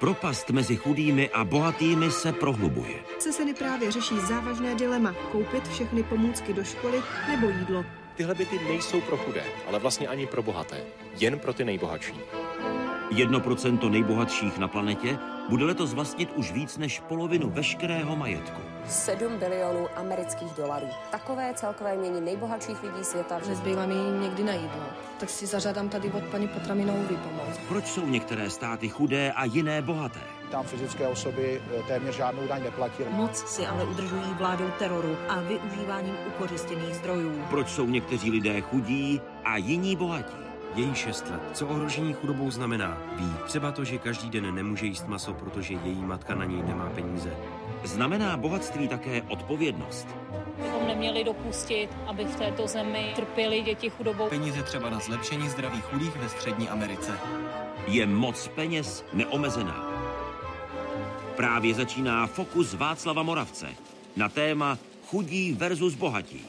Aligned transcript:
Propast 0.00 0.50
mezi 0.50 0.76
chudými 0.76 1.30
a 1.30 1.44
bohatými 1.44 2.10
se 2.10 2.32
prohlubuje. 2.32 2.94
Se 3.18 3.32
seny 3.32 3.54
právě 3.54 3.90
řeší 3.92 4.20
závažné 4.20 4.74
dilema 4.74 5.14
koupit 5.32 5.68
všechny 5.68 6.02
pomůcky 6.02 6.52
do 6.52 6.64
školy 6.64 7.02
nebo 7.28 7.48
jídlo. 7.48 7.84
Tyhle 8.16 8.34
byty 8.34 8.58
nejsou 8.58 9.00
pro 9.00 9.16
chudé, 9.16 9.44
ale 9.68 9.78
vlastně 9.78 10.08
ani 10.08 10.26
pro 10.26 10.42
bohaté. 10.42 10.84
Jen 11.20 11.38
pro 11.38 11.52
ty 11.52 11.64
nejbohatší. 11.64 12.14
Jedno 13.16 13.40
procento 13.40 13.88
nejbohatších 13.88 14.58
na 14.58 14.68
planetě 14.68 15.18
bude 15.48 15.64
letos 15.64 15.94
vlastnit 15.94 16.32
už 16.36 16.52
víc 16.52 16.78
než 16.78 17.00
polovinu 17.00 17.50
veškerého 17.50 18.16
majetku. 18.16 18.60
7 18.86 19.38
bilionů 19.38 19.86
amerických 19.96 20.52
dolarů. 20.56 20.86
Takové 21.10 21.54
celkové 21.54 21.96
mění 21.96 22.20
nejbohatších 22.20 22.82
lidí 22.82 23.04
světa. 23.04 23.40
Nezbývá 23.48 23.86
mi 23.86 23.94
někdy 24.20 24.44
na 24.44 24.52
jídlo, 24.52 24.86
tak 25.20 25.30
si 25.30 25.46
zažádám 25.46 25.88
tady 25.88 26.10
od 26.10 26.24
paní 26.24 26.48
potravinovou 26.48 27.02
výpomoc. 27.02 27.58
Proč 27.68 27.86
jsou 27.86 28.06
některé 28.06 28.50
státy 28.50 28.88
chudé 28.88 29.32
a 29.32 29.44
jiné 29.44 29.82
bohaté? 29.82 30.20
Tam 30.50 30.64
fyzické 30.64 31.06
osoby 31.08 31.62
eh, 31.78 31.82
téměř 31.82 32.16
žádnou 32.16 32.46
daň 32.46 32.62
neplatí. 32.62 33.02
Moc 33.10 33.36
si 33.36 33.66
ale 33.66 33.84
udržují 33.84 34.34
vládou 34.38 34.70
teroru 34.78 35.16
a 35.28 35.40
využíváním 35.40 36.14
ukořistěných 36.28 36.94
zdrojů. 36.94 37.42
Proč 37.50 37.68
jsou 37.68 37.86
někteří 37.86 38.30
lidé 38.30 38.60
chudí 38.60 39.20
a 39.44 39.56
jiní 39.56 39.96
bohatí? 39.96 40.45
Její 40.76 40.94
šest 40.94 41.30
let. 41.30 41.40
Co 41.52 41.66
ohrožení 41.66 42.12
chudobou 42.12 42.50
znamená? 42.50 42.98
Ví. 43.16 43.32
Třeba 43.46 43.72
to, 43.72 43.84
že 43.84 43.98
každý 43.98 44.30
den 44.30 44.54
nemůže 44.54 44.86
jíst 44.86 45.06
maso, 45.06 45.34
protože 45.34 45.74
její 45.74 46.02
matka 46.02 46.34
na 46.34 46.44
něj 46.44 46.62
nemá 46.62 46.90
peníze. 46.90 47.30
Znamená 47.84 48.36
bohatství 48.36 48.88
také 48.88 49.22
odpovědnost. 49.22 50.06
Bychom 50.62 50.86
neměli 50.86 51.24
dopustit, 51.24 51.88
aby 52.06 52.24
v 52.24 52.36
této 52.36 52.66
zemi 52.66 53.12
trpěli 53.16 53.60
děti 53.60 53.90
chudobou. 53.90 54.28
Peníze 54.28 54.62
třeba 54.62 54.90
na 54.90 54.98
zlepšení 54.98 55.48
zdraví 55.48 55.80
chudých 55.80 56.16
ve 56.16 56.28
střední 56.28 56.68
Americe. 56.68 57.18
Je 57.86 58.06
moc 58.06 58.48
peněz 58.48 59.04
neomezená. 59.12 59.92
Právě 61.36 61.74
začíná 61.74 62.26
Fokus 62.26 62.74
Václava 62.74 63.22
Moravce 63.22 63.68
na 64.16 64.28
téma 64.28 64.78
chudí 65.06 65.52
versus 65.52 65.94
bohatí. 65.94 66.46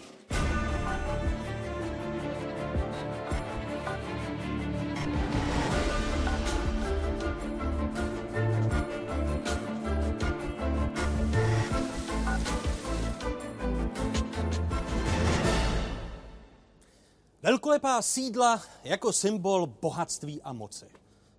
Velkolepá 17.78 18.02
sídla 18.02 18.62
jako 18.84 19.14
symbol 19.14 19.68
bohatství 19.68 20.42
a 20.42 20.54
moci. 20.54 20.86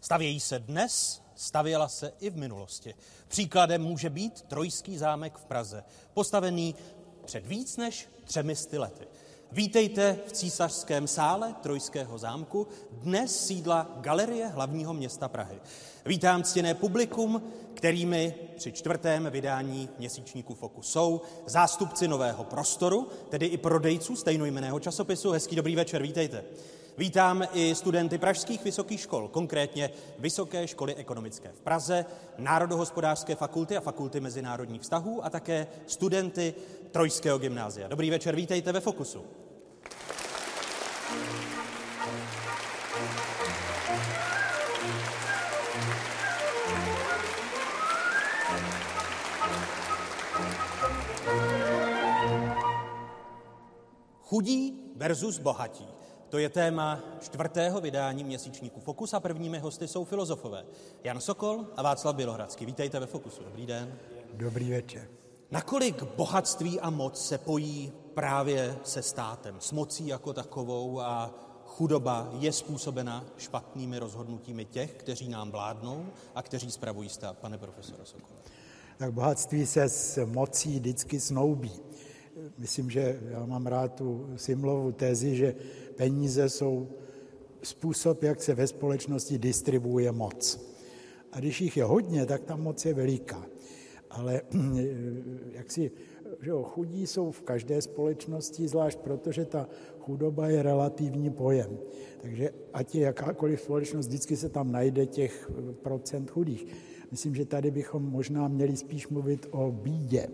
Stavějí 0.00 0.40
se 0.40 0.58
dnes, 0.58 1.22
stavěla 1.34 1.88
se 1.88 2.12
i 2.20 2.30
v 2.30 2.36
minulosti. 2.36 2.94
Příkladem 3.28 3.82
může 3.82 4.10
být 4.10 4.42
Trojský 4.42 4.98
zámek 4.98 5.38
v 5.38 5.44
Praze, 5.44 5.84
postavený 6.14 6.74
před 7.24 7.46
víc 7.46 7.76
než 7.76 8.08
třemi 8.24 8.54
lety. 8.72 9.06
Vítejte 9.52 10.18
v 10.26 10.32
císařském 10.32 11.06
sále 11.06 11.54
Trojského 11.60 12.18
zámku, 12.18 12.66
dnes 12.90 13.46
sídla 13.46 13.86
Galerie 13.96 14.46
hlavního 14.46 14.94
města 14.94 15.28
Prahy. 15.28 15.60
Vítám 16.06 16.42
ctěné 16.42 16.74
publikum, 16.74 17.42
kterými 17.78 18.34
při 18.56 18.72
čtvrtém 18.72 19.28
vydání 19.30 19.88
měsíčníku 19.98 20.54
Fokus 20.54 20.92
jsou 20.92 21.20
zástupci 21.46 22.08
Nového 22.08 22.44
prostoru, 22.44 23.08
tedy 23.28 23.46
i 23.46 23.56
prodejců 23.56 24.16
stejnojmeného 24.16 24.80
časopisu. 24.80 25.30
Hezký 25.30 25.56
dobrý 25.56 25.76
večer, 25.76 26.02
vítejte. 26.02 26.44
Vítám 26.98 27.44
i 27.52 27.74
studenty 27.74 28.18
pražských 28.18 28.64
vysokých 28.64 29.00
škol, 29.00 29.28
konkrétně 29.28 29.90
Vysoké 30.18 30.68
školy 30.68 30.94
ekonomické 30.94 31.48
v 31.54 31.60
Praze, 31.60 32.04
Národohospodářské 32.38 33.34
fakulty 33.34 33.76
a 33.76 33.80
fakulty 33.80 34.20
mezinárodních 34.20 34.82
vztahů 34.82 35.24
a 35.24 35.30
také 35.30 35.66
studenty 35.86 36.54
Trojského 36.90 37.38
gymnázia. 37.38 37.88
Dobrý 37.88 38.10
večer, 38.10 38.36
vítejte 38.36 38.72
ve 38.72 38.80
Fokusu. 38.80 39.24
Chudí 54.28 54.92
versus 54.96 55.38
bohatí. 55.38 55.86
To 56.28 56.38
je 56.38 56.48
téma 56.48 57.00
čtvrtého 57.20 57.80
vydání 57.80 58.24
měsíčníku 58.24 58.80
Fokus 58.80 59.14
a 59.14 59.20
prvními 59.20 59.58
hosty 59.58 59.88
jsou 59.88 60.04
filozofové 60.04 60.64
Jan 61.04 61.20
Sokol 61.20 61.66
a 61.76 61.82
Václav 61.82 62.16
Bělohradský. 62.16 62.66
Vítejte 62.66 63.00
ve 63.00 63.06
Fokusu. 63.06 63.44
Dobrý 63.44 63.66
den. 63.66 63.98
Dobrý 64.34 64.70
večer. 64.70 65.08
Nakolik 65.50 66.02
bohatství 66.02 66.80
a 66.80 66.90
moc 66.90 67.26
se 67.26 67.38
pojí 67.38 67.92
právě 68.14 68.76
se 68.84 69.02
státem, 69.02 69.56
s 69.58 69.72
mocí 69.72 70.06
jako 70.06 70.32
takovou 70.32 71.00
a 71.00 71.34
chudoba 71.66 72.28
je 72.38 72.52
způsobena 72.52 73.24
špatnými 73.38 73.98
rozhodnutími 73.98 74.64
těch, 74.64 74.94
kteří 74.94 75.28
nám 75.28 75.50
vládnou 75.50 76.06
a 76.34 76.42
kteří 76.42 76.70
spravují 76.70 77.08
stát, 77.08 77.38
pane 77.38 77.58
profesore 77.58 78.04
Sokol? 78.04 78.36
Tak 78.98 79.12
bohatství 79.12 79.66
se 79.66 79.88
s 79.88 80.24
mocí 80.24 80.78
vždycky 80.78 81.20
snoubí. 81.20 81.87
Myslím, 82.58 82.90
že 82.90 83.20
já 83.30 83.46
mám 83.46 83.66
rád 83.66 83.94
tu 83.94 84.26
Simlovu 84.36 84.92
tezi, 84.92 85.36
že 85.36 85.54
peníze 85.96 86.48
jsou 86.48 86.88
způsob, 87.62 88.22
jak 88.22 88.42
se 88.42 88.54
ve 88.54 88.66
společnosti 88.66 89.38
distribuuje 89.38 90.12
moc. 90.12 90.68
A 91.32 91.38
když 91.38 91.60
jich 91.60 91.76
je 91.76 91.84
hodně, 91.84 92.26
tak 92.26 92.44
ta 92.44 92.56
moc 92.56 92.84
je 92.84 92.94
veliká. 92.94 93.46
Ale 94.10 94.42
jak 95.52 95.70
si, 95.70 95.90
že 96.40 96.50
jo, 96.50 96.62
chudí 96.62 97.06
jsou 97.06 97.30
v 97.30 97.42
každé 97.42 97.82
společnosti, 97.82 98.68
zvlášť 98.68 98.98
proto, 98.98 99.32
že 99.32 99.44
ta 99.44 99.68
chudoba 100.00 100.48
je 100.48 100.62
relativní 100.62 101.30
pojem. 101.30 101.78
Takže 102.20 102.50
ať 102.72 102.94
je 102.94 103.00
jakákoliv 103.02 103.60
společnost, 103.60 104.06
vždycky 104.06 104.36
se 104.36 104.48
tam 104.48 104.72
najde 104.72 105.06
těch 105.06 105.50
procent 105.82 106.30
chudých. 106.30 106.66
Myslím, 107.10 107.34
že 107.34 107.44
tady 107.44 107.70
bychom 107.70 108.02
možná 108.02 108.48
měli 108.48 108.76
spíš 108.76 109.08
mluvit 109.08 109.46
o 109.50 109.72
bídě, 109.72 110.28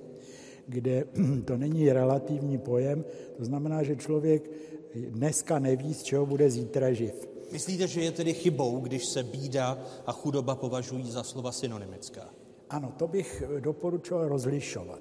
kde 0.66 1.04
to 1.44 1.56
není 1.56 1.92
relativní 1.92 2.58
pojem, 2.58 3.04
to 3.36 3.44
znamená, 3.44 3.82
že 3.82 3.96
člověk 3.96 4.50
dneska 4.94 5.58
neví, 5.58 5.94
z 5.94 6.02
čeho 6.02 6.26
bude 6.26 6.50
zítra 6.50 6.92
živ. 6.92 7.28
Myslíte, 7.52 7.86
že 7.86 8.00
je 8.00 8.10
tedy 8.10 8.34
chybou, 8.34 8.80
když 8.80 9.06
se 9.06 9.22
bída 9.22 9.78
a 10.06 10.12
chudoba 10.12 10.54
považují 10.54 11.10
za 11.10 11.22
slova 11.22 11.52
synonymická? 11.52 12.30
Ano, 12.70 12.92
to 12.96 13.08
bych 13.08 13.42
doporučoval 13.60 14.28
rozlišovat. 14.28 15.00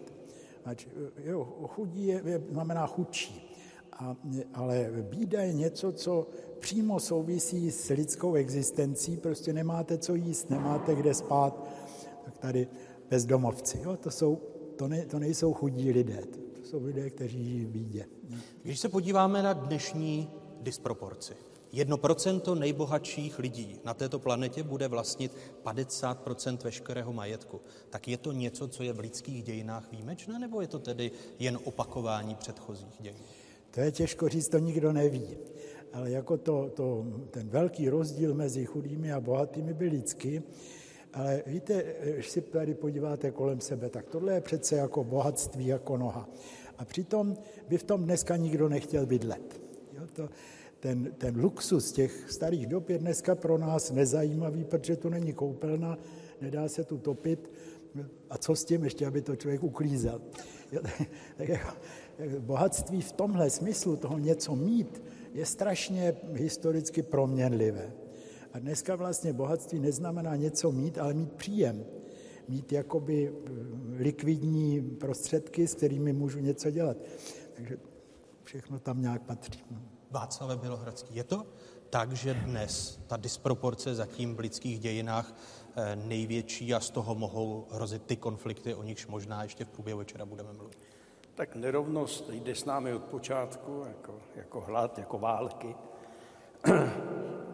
Ať, 0.65 0.87
jo, 1.23 1.45
chudí 1.67 2.07
je, 2.07 2.21
je, 2.25 2.41
znamená 2.51 2.87
chudší, 2.87 3.53
a, 3.93 4.15
ale 4.53 4.89
bída 5.01 5.41
je 5.41 5.53
něco, 5.53 5.91
co 5.91 6.27
přímo 6.59 6.99
souvisí 6.99 7.71
s 7.71 7.89
lidskou 7.89 8.33
existencí. 8.33 9.17
Prostě 9.17 9.53
nemáte 9.53 9.97
co 9.97 10.15
jíst, 10.15 10.49
nemáte 10.49 10.95
kde 10.95 11.13
spát, 11.13 11.67
tak 12.25 12.37
tady 12.37 12.67
bezdomovci. 13.09 13.79
Jo, 13.83 13.97
to, 13.97 14.11
jsou, 14.11 14.37
to, 14.75 14.87
ne, 14.87 15.05
to 15.05 15.19
nejsou 15.19 15.53
chudí 15.53 15.91
lidé, 15.91 16.23
to 16.25 16.67
jsou 16.67 16.83
lidé, 16.83 17.09
kteří 17.09 17.45
žijí 17.45 17.65
v 17.65 17.69
bídě. 17.69 18.05
Když 18.63 18.79
se 18.79 18.89
podíváme 18.89 19.43
na 19.43 19.53
dnešní 19.53 20.29
disproporci, 20.61 21.33
Jedno 21.75 21.97
procento 21.97 22.55
nejbohatších 22.55 23.39
lidí 23.39 23.79
na 23.83 23.93
této 23.93 24.19
planetě 24.19 24.63
bude 24.63 24.87
vlastnit 24.87 25.31
50% 25.63 26.57
veškerého 26.63 27.13
majetku. 27.13 27.61
Tak 27.89 28.07
je 28.07 28.17
to 28.17 28.31
něco, 28.31 28.67
co 28.67 28.83
je 28.83 28.93
v 28.93 28.99
lidských 28.99 29.43
dějinách 29.43 29.91
výjimečné, 29.91 30.39
nebo 30.39 30.61
je 30.61 30.67
to 30.67 30.79
tedy 30.79 31.11
jen 31.39 31.59
opakování 31.63 32.35
předchozích 32.35 32.93
dějin? 32.99 33.17
To 33.71 33.81
je 33.81 33.91
těžko 33.91 34.29
říct, 34.29 34.47
to 34.47 34.57
nikdo 34.57 34.93
neví. 34.93 35.37
Ale 35.93 36.11
jako 36.11 36.37
to, 36.37 36.69
to, 36.75 37.05
ten 37.31 37.49
velký 37.49 37.89
rozdíl 37.89 38.33
mezi 38.33 38.65
chudými 38.65 39.13
a 39.13 39.21
bohatými 39.21 39.73
byl 39.73 39.89
lidský. 39.89 40.41
Ale 41.13 41.43
víte, 41.47 41.83
když 42.13 42.29
si 42.29 42.41
tady 42.41 42.73
podíváte 42.73 43.31
kolem 43.31 43.61
sebe, 43.61 43.89
tak 43.89 44.09
tohle 44.09 44.33
je 44.33 44.41
přece 44.41 44.75
jako 44.75 45.03
bohatství, 45.03 45.67
jako 45.67 45.97
noha. 45.97 46.29
A 46.77 46.85
přitom 46.85 47.37
by 47.69 47.77
v 47.77 47.83
tom 47.83 48.03
dneska 48.03 48.35
nikdo 48.35 48.69
nechtěl 48.69 49.05
bydlet. 49.05 49.61
Jo, 49.93 50.03
to, 50.13 50.29
ten, 50.79 51.11
ten 51.17 51.41
luxus 51.41 51.91
těch 51.91 52.31
starých 52.31 52.67
dob 52.67 52.89
je 52.89 52.97
dneska 52.97 53.35
pro 53.35 53.57
nás 53.57 53.91
nezajímavý, 53.91 54.63
protože 54.63 54.95
tu 54.95 55.09
není 55.09 55.33
koupelna, 55.33 55.97
nedá 56.41 56.69
se 56.69 56.83
tu 56.83 56.97
topit. 56.97 57.51
A 58.29 58.37
co 58.37 58.55
s 58.55 58.65
tím 58.65 58.83
ještě, 58.83 59.05
aby 59.05 59.21
to 59.21 59.35
člověk 59.35 59.63
uklízel? 59.63 60.21
Jo, 60.71 60.81
tak 61.37 61.49
jako, 61.49 61.69
bohatství 62.39 63.01
v 63.01 63.11
tomhle 63.11 63.49
smyslu 63.49 63.95
toho 63.95 64.17
něco 64.17 64.55
mít 64.55 65.03
je 65.33 65.45
strašně 65.45 66.15
historicky 66.33 67.01
proměnlivé. 67.01 67.91
A 68.53 68.59
dneska 68.59 68.95
vlastně 68.95 69.33
bohatství 69.33 69.79
neznamená 69.79 70.35
něco 70.35 70.71
mít, 70.71 70.97
ale 70.97 71.13
mít 71.13 71.33
příjem. 71.33 71.85
Mít 72.47 72.71
jakoby 72.71 73.33
likvidní 73.97 74.81
prostředky, 74.81 75.67
s 75.67 75.75
kterými 75.75 76.13
můžu 76.13 76.39
něco 76.39 76.71
dělat. 76.71 76.97
Takže 77.53 77.77
všechno 78.43 78.79
tam 78.79 79.01
nějak 79.01 79.21
patří. 79.21 79.63
Václav 80.11 80.59
Bělohradský. 80.59 81.15
Je 81.15 81.23
to 81.23 81.45
tak, 81.89 82.13
že 82.13 82.33
dnes 82.33 82.99
ta 83.07 83.17
disproporce 83.17 83.95
zatím 83.95 84.35
v 84.35 84.39
lidských 84.39 84.79
dějinách 84.79 85.35
eh, 85.75 85.95
největší 85.95 86.73
a 86.73 86.79
z 86.79 86.89
toho 86.89 87.15
mohou 87.15 87.67
hrozit 87.71 88.03
ty 88.03 88.15
konflikty, 88.15 88.75
o 88.75 88.83
nichž 88.83 89.07
možná 89.07 89.43
ještě 89.43 89.65
v 89.65 89.69
průběhu 89.69 89.99
večera 89.99 90.25
budeme 90.25 90.53
mluvit? 90.53 90.77
Tak 91.35 91.55
nerovnost 91.55 92.29
jde 92.29 92.55
s 92.55 92.65
námi 92.65 92.93
od 92.93 93.03
počátku, 93.03 93.83
jako, 93.87 94.19
jako 94.35 94.61
hlad, 94.61 94.97
jako 94.97 95.19
války. 95.19 95.75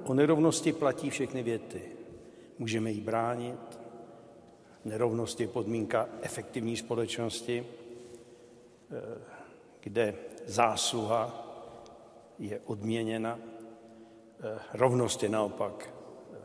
O 0.09 0.13
nerovnosti 0.13 0.73
platí 0.73 1.09
všechny 1.09 1.43
věty. 1.43 1.81
Můžeme 2.59 2.91
ji 2.91 3.01
bránit. 3.01 3.79
Nerovnost 4.85 5.41
je 5.41 5.47
podmínka 5.47 6.09
efektivní 6.21 6.77
společnosti, 6.77 7.65
eh, 8.91 9.21
kde 9.79 10.15
zásluha 10.45 11.47
je 12.39 12.59
odměněna. 12.65 13.39
Eh, 13.39 14.59
rovnost 14.73 15.23
je 15.23 15.29
naopak 15.29 15.89
eh, 15.89 16.37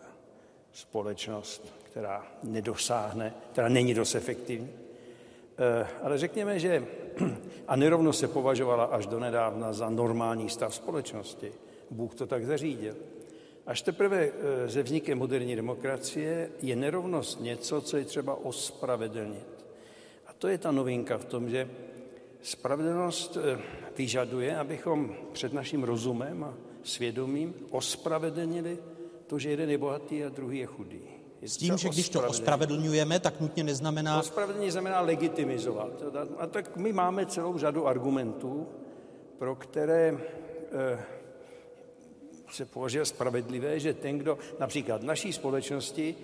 společnost, 0.73 1.75
která 1.83 2.27
nedosáhne, 2.43 3.35
která 3.53 3.69
není 3.69 3.95
dost 3.95 4.15
efektivní. 4.15 4.71
Ale 6.03 6.19
řekněme, 6.19 6.59
že 6.59 6.87
a 7.69 7.77
nerovnost 7.77 8.21
se 8.21 8.29
považovala 8.29 8.85
až 8.85 9.07
donedávna 9.07 9.73
za 9.73 9.91
normální 9.91 10.51
stav 10.51 10.75
společnosti. 10.75 11.53
Bůh 11.91 12.15
to 12.15 12.27
tak 12.27 12.47
zařídil. 12.47 12.95
Až 13.67 13.83
teprve 13.83 14.31
ze 14.67 14.83
vznikem 14.83 15.19
moderní 15.19 15.57
demokracie 15.57 16.51
je 16.63 16.77
nerovnost 16.77 17.41
něco, 17.41 17.81
co 17.81 17.97
je 17.97 18.05
třeba 18.05 18.45
ospravedlnit. 18.45 19.67
A 20.27 20.33
to 20.33 20.49
je 20.49 20.59
ta 20.59 20.71
novinka 20.71 21.19
v 21.19 21.25
tom, 21.25 21.51
že 21.51 21.69
spravedlnost 22.43 23.37
e, 23.37 23.59
vyžaduje, 23.97 24.57
abychom 24.57 25.17
před 25.33 25.53
naším 25.53 25.85
rozumem 25.85 26.45
a 26.45 26.55
svědomím 26.83 27.55
ospravedlnili 27.71 28.79
to, 29.27 29.39
že 29.39 29.51
jeden 29.51 29.71
je 29.71 29.79
bohatý 29.79 30.25
a 30.25 30.29
druhý 30.29 30.59
je 30.59 30.67
chudý. 30.67 31.01
Je 31.43 31.49
S 31.49 31.57
tím, 31.57 31.77
že 31.77 31.89
když 31.89 32.09
to 32.09 32.29
ospravedlňujeme, 32.29 33.21
tak 33.21 33.41
nutně 33.41 33.65
neznamená... 33.65 34.21
Ospravedlnění 34.21 34.71
znamená 34.71 35.01
legitimizovat. 35.01 36.03
A 36.39 36.47
tak 36.47 36.77
my 36.77 36.93
máme 36.93 37.27
celou 37.27 37.59
řadu 37.59 37.87
argumentů, 37.87 38.69
pro 39.39 39.55
které 39.55 40.19
eh, 40.73 40.99
se 42.55 42.65
považuje 42.65 43.05
spravedlivé, 43.05 43.81
že 43.81 43.95
ten, 43.95 44.19
kdo 44.19 44.39
například 44.61 45.03
v 45.03 45.05
naší 45.05 45.33
společnosti 45.33 46.17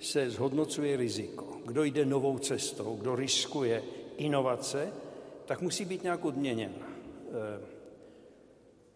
se 0.00 0.30
zhodnocuje 0.30 0.96
riziko, 0.96 1.46
kdo 1.66 1.84
jde 1.84 2.04
novou 2.04 2.38
cestou, 2.38 2.96
kdo 2.96 3.16
riskuje 3.16 3.82
inovace, 4.16 4.92
tak 5.44 5.60
musí 5.60 5.84
být 5.84 6.02
nějak 6.02 6.24
odměněn. 6.24 6.72
Eh, 6.74 7.60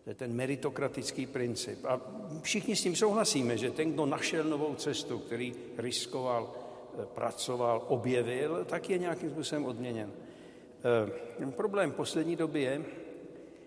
to 0.04 0.10
je 0.10 0.14
ten 0.14 0.32
meritokratický 0.32 1.26
princip. 1.26 1.84
A 1.84 2.00
všichni 2.42 2.76
s 2.76 2.82
tím 2.82 2.96
souhlasíme, 2.96 3.58
že 3.58 3.70
ten, 3.70 3.92
kdo 3.92 4.06
našel 4.06 4.44
novou 4.44 4.74
cestu, 4.74 5.18
který 5.18 5.54
riskoval, 5.78 6.54
eh, 6.98 7.06
pracoval, 7.14 7.84
objevil, 7.88 8.64
tak 8.64 8.90
je 8.90 8.98
nějakým 8.98 9.30
způsobem 9.30 9.64
odměněn. 9.64 10.12
Eh, 11.40 11.50
problém 11.50 11.92
poslední 11.92 12.36
doby 12.36 12.62
je, 12.62 12.84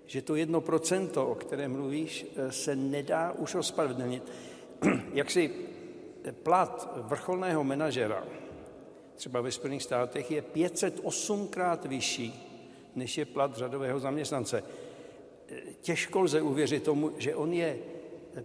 že 0.05 0.21
to 0.21 0.35
jedno 0.35 0.61
procento, 0.61 1.27
o 1.27 1.35
kterém 1.35 1.71
mluvíš, 1.71 2.25
eh, 2.35 2.51
se 2.51 2.75
nedá 2.75 3.31
už 3.31 3.55
ospravedlnit. 3.55 4.23
Jak 5.13 5.31
si 5.31 5.51
plat 6.43 6.93
vrcholného 7.07 7.63
manažera, 7.63 8.23
třeba 9.15 9.41
ve 9.41 9.51
Spojených 9.51 9.83
státech, 9.83 10.31
je 10.31 10.41
508krát 10.41 11.87
vyšší, 11.87 12.49
než 12.95 13.17
je 13.17 13.25
plat 13.25 13.57
řadového 13.57 13.99
zaměstnance. 13.99 14.63
Eh, 15.49 15.61
těžko 15.81 16.21
lze 16.21 16.41
uvěřit 16.41 16.83
tomu, 16.83 17.11
že 17.17 17.35
on 17.35 17.53
je 17.53 17.77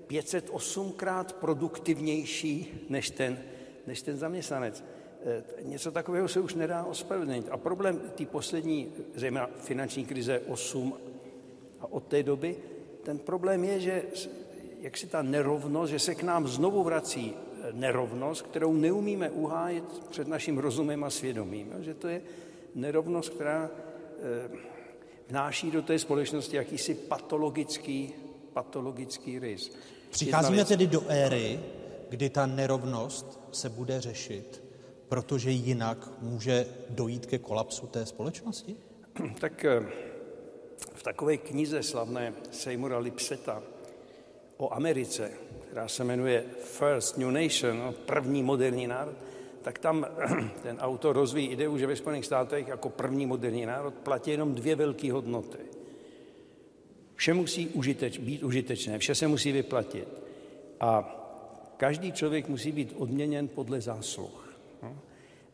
508krát 0.06 1.32
produktivnější 1.32 2.86
než 2.88 3.10
ten, 3.10 3.38
než 3.86 4.02
ten 4.02 4.16
zaměstnanec. 4.16 4.84
Eh, 5.24 5.42
něco 5.62 5.90
takového 5.90 6.28
se 6.28 6.40
už 6.40 6.54
nedá 6.54 6.84
ospravedlnit. 6.84 7.48
A 7.50 7.56
problém 7.56 8.00
té 8.14 8.26
poslední, 8.26 8.92
zejména 9.14 9.50
finanční 9.56 10.06
krize 10.06 10.40
8 10.46 10.94
a 11.80 11.92
od 11.92 12.04
té 12.04 12.22
doby 12.22 12.56
ten 13.02 13.18
problém 13.18 13.64
je, 13.64 13.80
že 13.80 14.02
jak 14.80 14.96
si 14.96 15.06
ta 15.06 15.22
nerovnost, 15.22 15.90
že 15.90 15.98
se 15.98 16.14
k 16.14 16.22
nám 16.22 16.48
znovu 16.48 16.84
vrací 16.84 17.34
eh, 17.34 17.72
nerovnost, 17.72 18.42
kterou 18.42 18.72
neumíme 18.72 19.30
uhájit 19.30 19.84
před 20.10 20.28
naším 20.28 20.58
rozumem 20.58 21.04
a 21.04 21.10
svědomím. 21.10 21.74
Že 21.80 21.94
to 21.94 22.08
je 22.08 22.22
nerovnost, 22.74 23.28
která 23.28 23.70
eh, 23.70 24.50
vnáší 25.28 25.70
do 25.70 25.82
té 25.82 25.98
společnosti 25.98 26.56
jakýsi 26.56 26.94
patologický, 26.94 28.12
patologický 28.52 29.38
rys. 29.38 29.72
Přicházíme 30.10 30.64
tedy 30.64 30.86
do 30.86 31.04
éry, 31.08 31.60
kdy 32.08 32.30
ta 32.30 32.46
nerovnost 32.46 33.40
se 33.52 33.68
bude 33.68 34.00
řešit, 34.00 34.62
protože 35.08 35.50
jinak 35.50 36.08
může 36.20 36.66
dojít 36.90 37.26
ke 37.26 37.38
kolapsu 37.38 37.86
té 37.86 38.06
společnosti? 38.06 38.76
Tak 39.40 39.64
eh, 39.64 40.07
v 40.94 41.02
takové 41.02 41.36
knize 41.36 41.82
slavné 41.82 42.34
Seymoura 42.50 42.98
Lipseta 42.98 43.62
o 44.56 44.74
Americe, 44.74 45.30
která 45.66 45.88
se 45.88 46.04
jmenuje 46.04 46.44
First 46.62 47.18
New 47.18 47.30
Nation, 47.30 47.78
no, 47.78 47.92
první 47.92 48.42
moderní 48.42 48.86
národ, 48.86 49.14
tak 49.62 49.78
tam 49.78 50.06
ten 50.62 50.78
autor 50.80 51.16
rozvíjí 51.16 51.48
ideu, 51.48 51.78
že 51.78 51.86
ve 51.86 51.96
Spojených 51.96 52.26
státech 52.26 52.68
jako 52.68 52.88
první 52.88 53.26
moderní 53.26 53.66
národ 53.66 53.94
platí 53.94 54.30
jenom 54.30 54.54
dvě 54.54 54.76
velké 54.76 55.12
hodnoty. 55.12 55.58
Vše 57.14 57.34
musí 57.34 57.68
užiteč, 57.68 58.18
být 58.18 58.42
užitečné, 58.42 58.98
vše 58.98 59.14
se 59.14 59.28
musí 59.28 59.52
vyplatit. 59.52 60.08
A 60.80 61.14
každý 61.76 62.12
člověk 62.12 62.48
musí 62.48 62.72
být 62.72 62.94
odměněn 62.96 63.48
podle 63.48 63.80
zásluh. 63.80 64.54
No. 64.82 64.98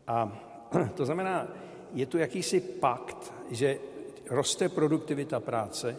A 0.07 0.43
to 0.97 1.07
znamená, 1.07 1.49
je 1.95 2.07
tu 2.07 2.19
jakýsi 2.19 2.61
pakt, 2.61 3.33
že 3.51 3.79
roste 4.31 4.69
produktivita 4.69 5.41
práce 5.41 5.97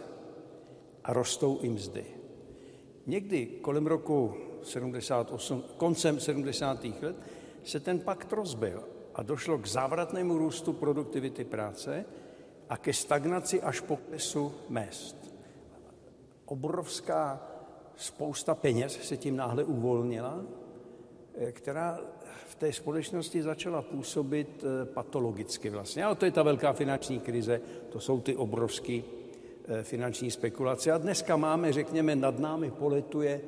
a 1.04 1.12
rostou 1.12 1.58
i 1.60 1.68
mzdy. 1.68 2.04
Někdy 3.06 3.46
kolem 3.46 3.86
roku 3.86 4.34
78, 4.62 5.64
koncem 5.76 6.20
70. 6.20 6.84
let 7.02 7.16
se 7.64 7.80
ten 7.80 8.00
pakt 8.00 8.32
rozbil 8.32 8.84
a 9.14 9.22
došlo 9.22 9.58
k 9.58 9.66
závratnému 9.66 10.38
růstu 10.38 10.72
produktivity 10.72 11.44
práce 11.44 12.04
a 12.68 12.76
ke 12.76 12.92
stagnaci 12.92 13.62
až 13.62 13.80
poklesu 13.80 14.52
mest. 14.68 15.16
Obrovská 16.44 17.46
spousta 17.96 18.54
peněz 18.54 18.92
se 19.02 19.16
tím 19.16 19.36
náhle 19.36 19.64
uvolnila, 19.64 20.44
eh, 21.34 21.52
která 21.52 22.00
té 22.58 22.72
společnosti 22.72 23.42
začala 23.42 23.82
působit 23.82 24.64
eh, 24.64 24.86
patologicky 24.86 25.70
vlastně. 25.70 26.04
Ale 26.04 26.14
to 26.14 26.24
je 26.24 26.30
ta 26.30 26.42
velká 26.42 26.72
finanční 26.72 27.20
krize, 27.20 27.60
to 27.88 28.00
jsou 28.00 28.20
ty 28.20 28.36
obrovské 28.36 29.00
eh, 29.68 29.82
finanční 29.82 30.30
spekulace. 30.30 30.92
A 30.92 30.98
dneska 30.98 31.36
máme, 31.36 31.72
řekněme, 31.72 32.16
nad 32.16 32.38
námi 32.38 32.70
poletuje 32.70 33.40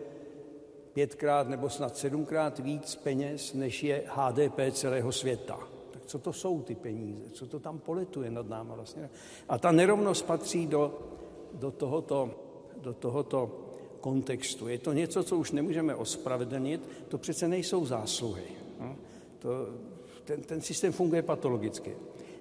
pětkrát 0.92 1.48
nebo 1.48 1.70
snad 1.70 1.96
sedmkrát 1.96 2.58
víc 2.58 2.96
peněz, 2.96 3.54
než 3.54 3.84
je 3.84 4.02
HDP 4.06 4.58
celého 4.72 5.12
světa. 5.12 5.58
Tak 5.90 6.02
co 6.06 6.18
to 6.18 6.32
jsou 6.32 6.62
ty 6.62 6.74
peníze? 6.74 7.30
Co 7.32 7.46
to 7.46 7.60
tam 7.60 7.78
poletuje 7.78 8.30
nad 8.30 8.48
námi 8.48 8.70
vlastně? 8.74 9.10
A 9.48 9.58
ta 9.58 9.72
nerovnost 9.72 10.26
patří 10.26 10.66
do, 10.66 10.98
do, 11.52 11.70
tohoto, 11.70 12.30
do 12.76 12.94
tohoto 12.94 13.64
kontextu. 14.00 14.68
Je 14.68 14.78
to 14.78 14.92
něco, 14.92 15.24
co 15.24 15.36
už 15.36 15.52
nemůžeme 15.52 15.94
ospravedlnit, 15.94 16.88
to 17.08 17.18
přece 17.18 17.48
nejsou 17.48 17.86
zásluhy. 17.86 18.57
To, 19.38 19.68
ten, 20.24 20.40
ten 20.42 20.60
systém 20.60 20.92
funguje 20.92 21.22
patologicky. 21.22 21.96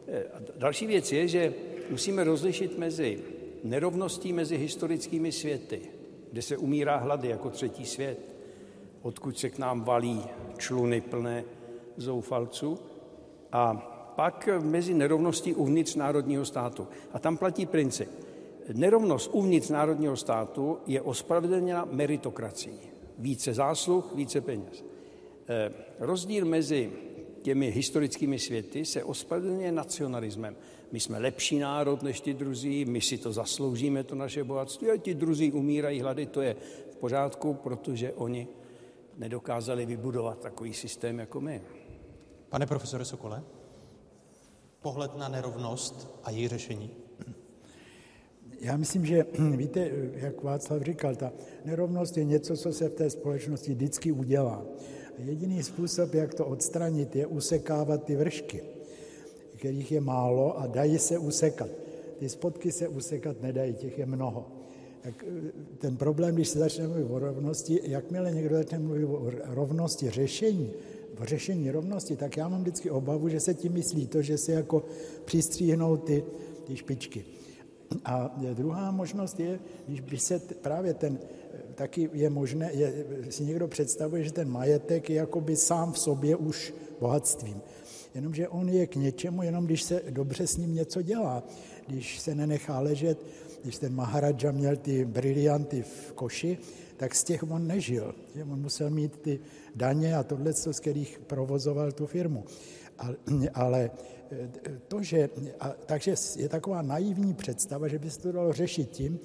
Eh, 0.08 0.24
a 0.34 0.40
další 0.58 0.88
věc 0.88 1.12
je, 1.12 1.28
že 1.28 1.54
musíme 1.90 2.24
rozlišit 2.24 2.78
mezi 2.78 3.20
nerovností 3.64 4.34
mezi 4.34 4.58
historickými 4.58 5.32
světy, 5.32 5.82
kde 6.32 6.42
se 6.42 6.58
umírá 6.58 6.98
hlady 6.98 7.28
jako 7.28 7.50
třetí 7.50 7.86
svět, 7.86 8.20
odkud 9.02 9.40
se 9.40 9.50
k 9.50 9.58
nám 9.58 9.84
valí 9.84 10.24
čluny 10.58 11.02
plné 11.02 11.44
zoufalců, 11.98 12.80
a 13.52 13.74
pak 14.16 14.50
mezi 14.62 14.94
nerovností 14.94 15.54
uvnitř 15.54 15.96
národního 15.96 16.46
státu. 16.46 16.88
A 17.14 17.20
tam 17.20 17.38
platí 17.38 17.66
princip. 17.66 18.10
Nerovnost 18.74 19.30
uvnitř 19.34 19.70
národního 19.70 20.16
státu 20.16 20.78
je 20.88 21.02
ospravedlněna 21.02 21.88
meritokracií. 21.92 22.80
Více 23.18 23.54
zásluh, 23.54 24.16
více 24.16 24.42
peněz. 24.42 24.84
Eh, 25.50 25.72
rozdíl 26.00 26.46
mezi 26.46 26.92
těmi 27.42 27.72
historickými 27.72 28.40
světy 28.40 28.86
se 28.86 29.04
ospravedlňuje 29.04 29.72
nacionalismem. 29.72 30.56
My 30.92 31.00
jsme 31.00 31.20
lepší 31.20 31.60
národ 31.60 32.04
než 32.04 32.22
ti 32.22 32.34
druzí, 32.34 32.86
my 32.86 33.02
si 33.02 33.18
to 33.18 33.34
zasloužíme, 33.34 34.04
to 34.04 34.16
naše 34.16 34.44
bohatství, 34.44 34.90
a 34.90 34.98
ti 34.98 35.14
druzí 35.14 35.52
umírají 35.52 36.02
hlady, 36.02 36.26
to 36.26 36.42
je 36.42 36.56
v 36.92 36.96
pořádku, 36.96 37.54
protože 37.54 38.14
oni 38.14 38.48
nedokázali 39.18 39.86
vybudovat 39.86 40.40
takový 40.40 40.74
systém 40.74 41.20
jako 41.20 41.42
my. 41.42 41.62
Pane 42.50 42.66
profesore 42.66 43.06
Sokole, 43.06 43.44
pohled 44.82 45.18
na 45.18 45.28
nerovnost 45.28 46.20
a 46.24 46.32
její 46.32 46.48
řešení? 46.48 46.92
Já 48.60 48.78
myslím, 48.78 49.06
že 49.06 49.26
víte, 49.56 49.92
jak 50.14 50.44
Václav 50.44 50.82
říkal, 50.82 51.16
ta 51.16 51.32
nerovnost 51.66 52.18
je 52.18 52.24
něco, 52.24 52.58
co 52.58 52.74
se 52.74 52.90
v 52.90 52.94
té 52.94 53.10
společnosti 53.10 53.72
vždycky 53.72 54.12
udělá. 54.12 54.66
Jediný 55.18 55.64
způsob, 55.64 56.14
jak 56.14 56.34
to 56.34 56.46
odstranit, 56.46 57.16
je 57.16 57.28
usekávat 57.28 58.04
ty 58.04 58.16
vršky, 58.16 58.64
kterých 59.56 59.92
je 59.92 60.02
málo 60.02 60.60
a 60.60 60.68
dají 60.68 61.00
se 61.00 61.18
usekat. 61.18 61.70
Ty 62.20 62.30
spodky 62.30 62.72
se 62.72 62.88
usekat 62.88 63.42
nedají, 63.42 63.74
těch 63.74 64.00
je 64.00 64.06
mnoho. 64.06 64.48
Tak 65.02 65.26
eh, 65.28 65.52
ten 65.78 65.98
problém, 65.98 66.36
když 66.36 66.48
se 66.48 66.60
začne 66.60 66.88
mluvit 66.88 67.04
o 67.04 67.20
rovnosti, 67.20 67.80
jakmile 67.84 68.32
někdo 68.32 68.56
začne 68.56 68.80
mluvit 68.80 69.06
o 69.06 69.32
rovnosti 69.46 70.10
řešení, 70.10 70.72
o 71.22 71.26
řešení 71.26 71.72
rovnosti, 71.72 72.16
tak 72.16 72.38
já 72.38 72.48
mám 72.48 72.62
vždycky 72.62 72.90
obavu, 72.90 73.30
že 73.30 73.40
se 73.40 73.54
tím 73.54 73.74
myslí 73.74 74.08
to, 74.08 74.22
že 74.22 74.38
se 74.38 74.52
jako 74.52 74.84
přistříhnou 75.26 75.98
ty, 75.98 76.24
ty 76.68 76.76
špičky. 76.76 77.26
A 78.06 78.36
druhá 78.54 78.92
možnost 78.92 79.40
je, 79.40 79.60
když 79.88 80.02
by 80.02 80.18
se 80.18 80.40
právě 80.40 80.94
ten, 80.94 81.20
taky 81.78 82.10
je 82.14 82.30
možné, 82.30 82.72
je, 82.74 83.06
si 83.30 83.46
někdo 83.46 83.68
představuje, 83.68 84.24
že 84.24 84.32
ten 84.32 84.50
majetek 84.50 85.10
je 85.10 85.16
jakoby 85.16 85.56
sám 85.56 85.94
v 85.94 86.00
sobě 86.00 86.36
už 86.36 86.74
bohatstvím. 87.00 87.62
Jenomže 88.16 88.48
on 88.48 88.70
je 88.70 88.88
k 88.88 88.96
něčemu, 88.96 89.44
jenom 89.44 89.66
když 89.66 89.84
se 89.84 90.02
dobře 90.10 90.48
s 90.48 90.58
ním 90.58 90.74
něco 90.74 91.02
dělá, 91.02 91.44
když 91.88 92.20
se 92.20 92.36
nenechá 92.36 92.80
ležet, 92.80 93.18
když 93.64 93.78
ten 93.78 93.96
Maharadža 93.96 94.52
měl 94.52 94.76
ty 94.76 95.06
brilianty 95.06 95.82
v 95.82 96.12
koši, 96.12 96.58
tak 96.98 97.16
z 97.16 97.24
těch 97.24 97.44
on 97.44 97.68
nežil. 97.68 98.16
On 98.52 98.62
musel 98.62 98.90
mít 98.90 99.18
ty 99.18 99.40
daně 99.76 100.16
a 100.16 100.24
tohle, 100.24 100.54
z 100.54 100.80
kterých 100.80 101.20
provozoval 101.28 101.92
tu 101.92 102.06
firmu. 102.06 102.46
Ale 103.54 103.92
to, 104.88 105.04
že, 105.04 105.30
a, 105.60 105.70
takže 105.86 106.16
je 106.36 106.50
taková 106.50 106.82
naivní 106.82 107.34
představa, 107.34 107.88
že 107.88 108.00
by 108.00 108.10
se 108.10 108.20
to 108.20 108.32
dalo 108.32 108.54
řešit 108.54 108.90
tím, 108.90 109.20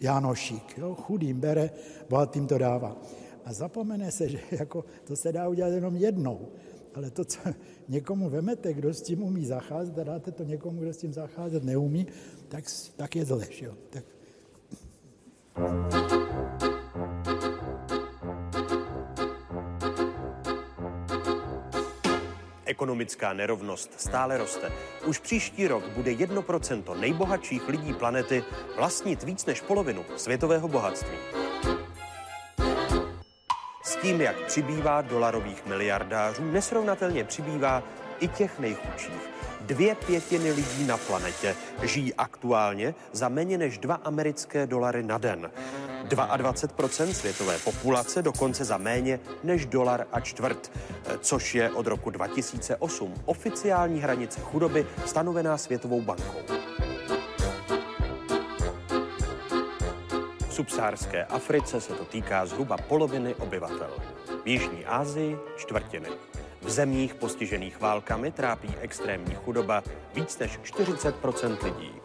Jánošík, 0.00 0.78
jo, 0.78 0.94
chudým 0.94 1.40
bere, 1.40 1.70
bohatým 2.08 2.46
to 2.46 2.58
dává. 2.58 2.96
A 3.44 3.52
zapomene 3.52 4.12
se, 4.12 4.28
že 4.28 4.40
jako 4.50 4.84
to 5.04 5.16
se 5.16 5.32
dá 5.32 5.48
udělat 5.48 5.68
jenom 5.68 5.96
jednou. 5.96 6.48
Ale 6.94 7.10
to, 7.10 7.24
co 7.24 7.38
někomu 7.88 8.30
vemete, 8.30 8.74
kdo 8.74 8.94
s 8.94 9.02
tím 9.02 9.22
umí 9.22 9.46
zacházet, 9.46 9.98
a 9.98 10.04
dáte 10.04 10.32
to 10.32 10.44
někomu, 10.44 10.80
kdo 10.80 10.92
s 10.92 10.96
tím 10.96 11.12
zacházet 11.12 11.64
neumí, 11.64 12.06
tak, 12.48 12.64
tak 12.96 13.16
je 13.16 13.24
zle. 13.24 13.46
Jo? 13.60 13.74
Tak... 13.90 14.04
Ekonomická 22.70 23.32
nerovnost 23.32 24.00
stále 24.00 24.38
roste. 24.38 24.72
Už 25.06 25.18
příští 25.18 25.68
rok 25.68 25.88
bude 25.88 26.10
1% 26.10 27.00
nejbohatších 27.00 27.68
lidí 27.68 27.92
planety 27.92 28.44
vlastnit 28.76 29.22
víc 29.22 29.46
než 29.46 29.60
polovinu 29.60 30.04
světového 30.16 30.68
bohatství. 30.68 31.18
S 33.82 33.96
tím, 33.96 34.20
jak 34.20 34.36
přibývá 34.46 35.02
dolarových 35.02 35.66
miliardářů, 35.66 36.44
nesrovnatelně 36.44 37.24
přibývá 37.24 37.82
i 38.20 38.28
těch 38.28 38.58
nejchudších. 38.58 39.30
Dvě 39.60 39.94
pětiny 39.94 40.52
lidí 40.52 40.86
na 40.86 40.96
planetě 40.96 41.56
žijí 41.82 42.14
aktuálně 42.14 42.94
za 43.12 43.28
méně 43.28 43.58
než 43.58 43.78
dva 43.78 43.94
americké 43.94 44.66
dolary 44.66 45.02
na 45.02 45.18
den. 45.18 45.50
22% 46.10 47.12
světové 47.12 47.58
populace 47.58 48.22
dokonce 48.22 48.64
za 48.64 48.76
méně 48.76 49.20
než 49.44 49.66
dolar 49.66 50.06
a 50.12 50.20
čtvrt, 50.20 50.72
což 51.20 51.54
je 51.54 51.70
od 51.70 51.86
roku 51.86 52.10
2008 52.10 53.14
oficiální 53.24 54.00
hranice 54.00 54.40
chudoby 54.40 54.86
stanovená 55.06 55.58
Světovou 55.58 56.00
bankou. 56.00 56.38
V 60.48 60.54
subsárské 60.54 61.24
Africe 61.24 61.80
se 61.80 61.92
to 61.92 62.04
týká 62.04 62.46
zhruba 62.46 62.76
poloviny 62.76 63.34
obyvatel. 63.34 63.90
V 64.44 64.48
Jižní 64.48 64.86
Asii 64.86 65.38
čtvrtiny. 65.56 66.08
V 66.62 66.70
zemích 66.70 67.14
postižených 67.14 67.80
válkami 67.80 68.32
trápí 68.32 68.74
extrémní 68.80 69.34
chudoba 69.34 69.82
víc 70.14 70.38
než 70.38 70.58
40% 70.58 71.64
lidí. 71.64 71.99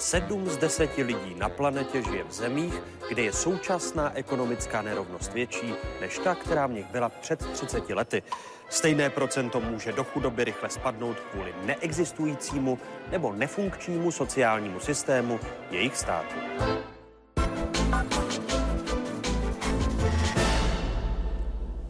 Sedm 0.00 0.48
z 0.48 0.56
deseti 0.56 1.02
lidí 1.02 1.34
na 1.34 1.48
planetě 1.48 2.02
žije 2.02 2.24
v 2.24 2.32
zemích, 2.32 2.74
kde 3.08 3.22
je 3.22 3.32
současná 3.32 4.16
ekonomická 4.16 4.82
nerovnost 4.82 5.32
větší 5.32 5.74
než 6.00 6.18
ta, 6.18 6.34
která 6.34 6.66
v 6.66 6.72
nich 6.72 6.86
byla 6.86 7.08
před 7.08 7.46
30 7.52 7.90
lety. 7.90 8.22
Stejné 8.68 9.10
procento 9.10 9.60
může 9.60 9.92
do 9.92 10.04
chudoby 10.04 10.44
rychle 10.44 10.70
spadnout 10.70 11.20
kvůli 11.20 11.54
neexistujícímu 11.64 12.78
nebo 13.10 13.32
nefunkčnímu 13.32 14.10
sociálnímu 14.10 14.80
systému 14.80 15.40
jejich 15.70 15.96
států. 15.96 16.36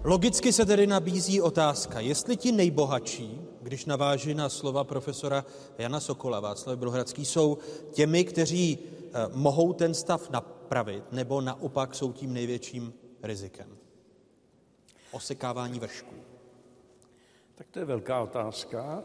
Logicky 0.05 0.52
se 0.52 0.67
tedy 0.67 0.87
nabízí 0.87 1.40
otázka, 1.40 2.00
jestli 2.00 2.37
ti 2.37 2.52
nejbohatší, 2.52 3.50
když 3.71 3.85
naváží 3.85 4.35
na 4.35 4.49
slova 4.49 4.85
profesora 4.85 5.45
Jana 5.79 6.00
Sokola, 6.00 6.41
Václav 6.41 6.79
Brohradský, 6.79 7.25
jsou 7.25 7.59
těmi, 7.93 8.25
kteří 8.25 8.79
eh, 8.79 9.12
mohou 9.35 9.73
ten 9.73 9.95
stav 9.95 10.31
napravit, 10.31 11.12
nebo 11.12 11.41
naopak 11.41 11.95
jsou 11.95 12.12
tím 12.12 12.33
největším 12.33 12.93
rizikem? 13.23 13.67
Osekávání 15.11 15.81
vršků. 15.81 16.15
Tak 17.55 17.67
to 17.71 17.79
je 17.79 17.85
velká 17.85 18.23
otázka. 18.23 19.05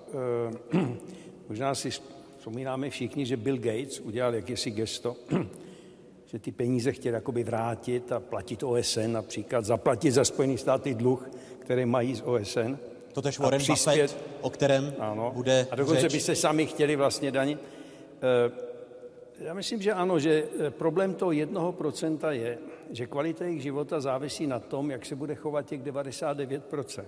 E, 0.74 0.78
možná 1.50 1.76
si 1.76 1.90
vzpomínáme 2.38 2.90
všichni, 2.90 3.26
že 3.26 3.38
Bill 3.38 3.58
Gates 3.58 4.00
udělal 4.00 4.36
jakési 4.36 4.72
gesto, 4.72 5.16
že 6.26 6.40
ty 6.40 6.52
peníze 6.52 6.92
chtěl 6.92 7.14
jakoby 7.14 7.44
vrátit 7.44 8.12
a 8.12 8.20
platit 8.20 8.64
OSN 8.64 9.12
například, 9.12 9.66
zaplatit 9.66 10.12
za 10.12 10.26
Spojené 10.26 10.58
státy 10.58 10.94
dluh, 10.94 11.30
které 11.60 11.86
mají 11.86 12.16
z 12.16 12.22
OSN. 12.22 12.95
To 13.16 13.22
tež 13.22 13.40
Warren 13.40 13.60
přispět, 13.62 14.02
Buffett, 14.02 14.26
o 14.42 14.50
kterém 14.50 14.94
ano, 15.00 15.32
bude 15.36 15.68
A 15.72 15.76
dokonce 15.76 16.02
řeč. 16.02 16.14
by 16.14 16.20
se 16.20 16.36
sami 16.36 16.66
chtěli 16.66 16.96
vlastně 16.96 17.32
danit. 17.32 17.60
Já 19.40 19.54
myslím, 19.54 19.82
že 19.82 19.94
ano, 19.94 20.20
že 20.20 20.44
eh, 20.60 20.72
problém 20.72 21.14
toho 21.14 21.32
jednoho 21.32 21.72
procenta 21.72 22.32
je, 22.32 22.58
že 22.92 23.08
kvalita 23.08 23.46
jejich 23.46 23.62
života 23.62 24.00
závisí 24.00 24.48
na 24.48 24.60
tom, 24.60 24.92
jak 24.92 25.06
se 25.06 25.16
bude 25.16 25.36
chovat 25.36 25.66
těch 25.66 25.82
99%. 25.82 27.04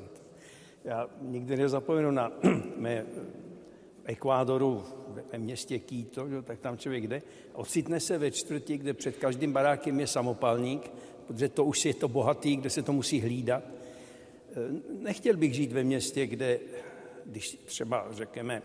Já 0.84 1.10
nikdy 1.22 1.58
nezapomenu 1.58 2.12
na 2.12 2.32
mé 2.78 3.06
Ekvádoru, 4.06 4.84
ve 5.32 5.38
městě 5.38 5.80
Quito, 5.80 6.28
tak 6.44 6.60
tam 6.60 6.78
člověk 6.78 7.08
jde, 7.08 7.22
ocitne 7.54 8.00
se 8.00 8.18
ve 8.18 8.32
čtvrti, 8.32 8.78
kde 8.78 8.94
před 8.94 9.18
každým 9.18 9.54
barákem 9.54 10.00
je 10.00 10.08
samopalník, 10.08 10.92
protože 11.28 11.50
to 11.50 11.66
už 11.66 11.86
je 11.86 11.94
to 11.94 12.08
bohatý, 12.08 12.56
kde 12.56 12.70
se 12.70 12.82
to 12.82 12.94
musí 12.94 13.22
hlídat. 13.22 13.77
Nechtěl 15.00 15.38
bych 15.38 15.54
žít 15.54 15.72
ve 15.72 15.84
městě, 15.84 16.28
kde, 16.28 16.60
když 17.26 17.58
třeba 17.66 18.08
řekněme 18.12 18.62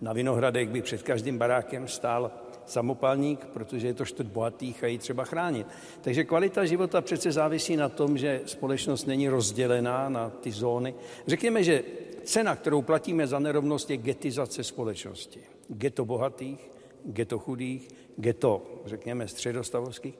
na 0.00 0.12
Vinohradech 0.12 0.68
by 0.68 0.82
před 0.82 1.02
každým 1.02 1.38
barákem 1.38 1.88
stál 1.88 2.30
samopalník, 2.66 3.44
protože 3.44 3.86
je 3.86 3.94
to 3.94 4.04
čtvrt 4.04 4.26
bohatých 4.26 4.84
a 4.84 4.86
ji 4.86 4.98
třeba 4.98 5.24
chránit. 5.24 5.66
Takže 6.00 6.24
kvalita 6.24 6.64
života 6.64 7.00
přece 7.00 7.32
závisí 7.32 7.76
na 7.76 7.88
tom, 7.88 8.18
že 8.18 8.42
společnost 8.46 9.06
není 9.06 9.28
rozdělená 9.28 10.08
na 10.08 10.30
ty 10.30 10.50
zóny. 10.50 10.94
Řekněme, 11.26 11.64
že 11.64 11.82
cena, 12.24 12.56
kterou 12.56 12.82
platíme 12.82 13.26
za 13.26 13.38
nerovnost, 13.38 13.90
je 13.90 13.96
getizace 13.96 14.64
společnosti. 14.64 15.40
Geto 15.68 16.04
bohatých, 16.04 16.70
geto 17.04 17.38
chudých, 17.38 17.88
geto, 18.16 18.82
řekněme, 18.86 19.28
středostavovských. 19.28 20.14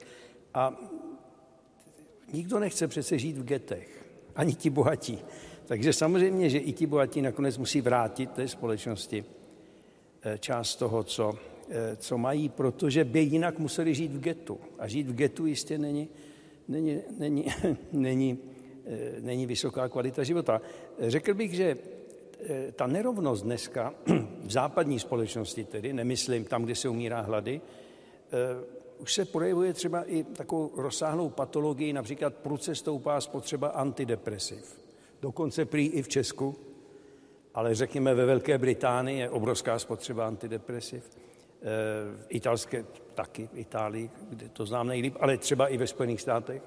A 0.53 0.77
nikdo 2.33 2.59
nechce 2.59 2.87
přece 2.87 3.19
žít 3.19 3.37
v 3.37 3.43
getech, 3.43 3.94
ani 4.35 4.55
ti 4.55 4.69
bohatí. 4.69 5.19
Takže 5.65 5.93
samozřejmě, 5.93 6.49
že 6.49 6.57
i 6.57 6.73
ti 6.73 6.85
bohatí 6.85 7.21
nakonec 7.21 7.57
musí 7.57 7.81
vrátit 7.81 8.31
té 8.31 8.47
společnosti 8.47 9.25
eh, 10.21 10.37
část 10.37 10.75
toho, 10.75 11.03
co, 11.03 11.37
eh, 11.69 11.95
co 11.95 12.17
mají, 12.17 12.49
protože 12.49 13.03
by 13.03 13.19
jinak 13.19 13.59
museli 13.59 13.95
žít 13.95 14.11
v 14.11 14.19
getu. 14.19 14.59
A 14.79 14.87
žít 14.87 15.07
v 15.07 15.15
getu 15.15 15.45
jistě 15.45 15.77
není, 15.77 16.09
není, 16.67 17.01
není, 17.17 17.45
není, 17.91 18.39
eh, 18.85 19.21
není 19.21 19.45
vysoká 19.45 19.89
kvalita 19.89 20.23
života. 20.23 20.61
Řekl 20.99 21.33
bych, 21.33 21.53
že 21.53 21.77
ta 22.75 22.87
nerovnost 22.87 23.43
dneska 23.43 23.93
v 24.45 24.51
západní 24.51 24.99
společnosti 24.99 25.63
tedy, 25.63 25.93
nemyslím 25.93 26.45
tam, 26.45 26.63
kde 26.63 26.75
se 26.75 26.89
umírá 26.89 27.21
hlady, 27.21 27.61
už 28.99 29.13
se 29.13 29.25
projevuje 29.25 29.73
třeba 29.73 30.03
i 30.03 30.23
takovou 30.23 30.71
rozsáhlou 30.75 31.29
patologii, 31.29 31.93
například 31.93 32.33
prudce 32.33 32.75
stoupá 32.75 33.21
spotřeba 33.21 33.67
antidepresiv. 33.67 34.79
Dokonce 35.21 35.65
prý 35.65 35.87
i 35.87 36.01
v 36.01 36.07
Česku, 36.07 36.55
ale 37.53 37.75
řekněme 37.75 38.13
ve 38.13 38.25
Velké 38.25 38.57
Británii 38.57 39.19
je 39.19 39.29
obrovská 39.29 39.79
spotřeba 39.79 40.27
antidepresiv. 40.27 41.03
Eh, 41.11 41.65
v 42.17 42.25
italské 42.29 42.85
taky, 43.13 43.49
v 43.53 43.57
Itálii, 43.57 44.09
kde 44.29 44.49
to 44.49 44.65
znám 44.65 44.87
nejlíp, 44.87 45.15
ale 45.19 45.37
třeba 45.37 45.67
i 45.67 45.77
ve 45.77 45.87
Spojených 45.87 46.21
státech 46.21 46.61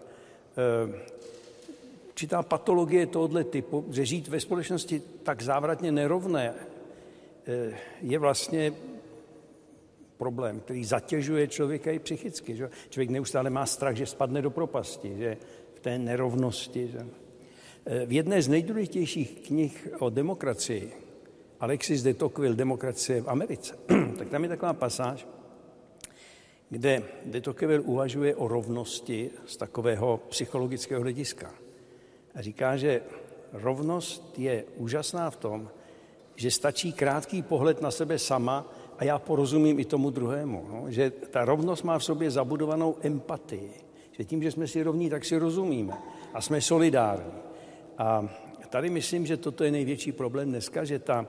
určitá 2.19 2.43
patologie 2.43 3.07
tohoto 3.07 3.45
typu, 3.45 3.87
že 3.91 4.07
žít 4.07 4.29
ve 4.29 4.41
společnosti 4.41 5.03
tak 5.23 5.43
závratně 5.43 5.93
nerovné 5.93 6.55
eh, 7.47 7.79
je 8.03 8.19
vlastně 8.19 8.73
problém, 10.19 10.61
který 10.61 10.85
zatěžuje 10.85 11.49
člověka 11.49 11.91
i 11.91 11.99
psychicky. 11.99 12.57
Že? 12.57 12.71
Člověk 12.91 13.11
neustále 13.11 13.51
má 13.51 13.67
strach, 13.67 13.97
že 13.97 14.07
spadne 14.07 14.43
do 14.43 14.51
propasti, 14.51 15.17
že 15.19 15.37
v 15.75 15.81
té 15.81 15.99
nerovnosti. 15.99 16.91
V 18.07 18.13
jedné 18.13 18.43
z 18.43 18.49
nejdůležitějších 18.49 19.31
knih 19.47 19.89
o 19.99 20.11
demokracii, 20.11 20.93
Alexis 21.61 22.03
de 22.03 22.15
Tocqueville, 22.15 22.57
Demokracie 22.57 23.23
v 23.23 23.29
Americe, 23.29 23.79
tak 24.19 24.29
tam 24.29 24.43
je 24.43 24.49
taková 24.49 24.73
pasáž, 24.73 25.27
kde 26.71 27.03
de 27.25 27.41
Tocqueville 27.41 27.81
uvažuje 27.81 28.37
o 28.37 28.49
rovnosti 28.49 29.31
z 29.47 29.57
takového 29.57 30.21
psychologického 30.29 31.03
hlediska. 31.03 31.55
A 32.35 32.43
říká, 32.43 32.77
že 32.77 33.03
rovnost 33.53 34.39
je 34.39 34.65
úžasná 34.77 35.31
v 35.31 35.37
tom, 35.37 35.71
že 36.37 36.51
stačí 36.51 36.93
krátký 36.93 37.43
pohled 37.43 37.83
na 37.83 37.91
sebe 37.91 38.19
sama 38.19 38.67
a 38.99 39.05
já 39.05 39.19
porozumím 39.19 39.81
i 39.81 39.85
tomu 39.85 40.11
druhému. 40.11 40.67
No? 40.69 40.90
Že 40.90 41.11
ta 41.11 41.45
rovnost 41.45 41.83
má 41.83 41.99
v 41.99 42.05
sobě 42.05 42.31
zabudovanou 42.31 42.97
empatii. 43.02 43.71
Že 44.12 44.25
tím, 44.25 44.43
že 44.43 44.50
jsme 44.50 44.67
si 44.67 44.83
rovní, 44.83 45.11
tak 45.11 45.25
si 45.25 45.38
rozumíme 45.38 45.95
a 46.35 46.40
jsme 46.40 46.61
solidární. 46.61 47.33
A 47.99 48.28
tady 48.69 48.90
myslím, 48.90 49.26
že 49.26 49.37
toto 49.37 49.64
je 49.64 49.71
největší 49.71 50.12
problém 50.12 50.49
dneska, 50.49 50.85
že 50.85 50.99
ta 50.99 51.26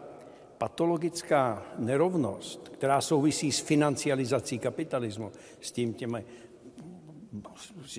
patologická 0.57 1.65
nerovnost, 1.77 2.69
která 2.69 3.01
souvisí 3.01 3.51
s 3.51 3.59
financializací 3.59 4.59
kapitalismu, 4.59 5.31
s 5.61 5.71
tím 5.71 5.93
těmi 5.93 6.25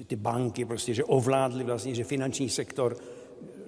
ty 0.07 0.17
banky 0.17 0.65
prostě, 0.65 0.95
že 0.95 1.05
ovládly 1.05 1.65
vlastně, 1.65 1.95
že 1.95 2.05
finanční 2.05 2.49
sektor 2.49 2.97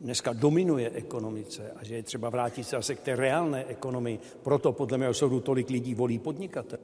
dneska 0.03 0.33
dominuje 0.33 0.91
ekonomice 0.95 1.73
a 1.77 1.85
že 1.85 1.95
je 1.95 2.03
třeba 2.03 2.31
vrátit 2.31 2.65
se 2.65 2.77
zase 2.77 2.95
k 2.95 3.01
té 3.01 3.17
reálné 3.17 3.65
ekonomii. 3.65 4.19
Proto 4.43 4.73
podle 4.73 4.99
mého 4.99 5.15
soudu 5.15 5.41
tolik 5.41 5.71
lidí 5.71 5.95
volí 5.95 6.19
podnikatel. 6.19 6.79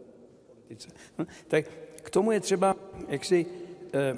Hm? 1.18 1.26
Tak 1.48 1.64
k 2.02 2.10
tomu 2.10 2.32
je 2.32 2.40
třeba 2.40 2.76
jaksi 3.08 3.46
eh, 3.92 4.16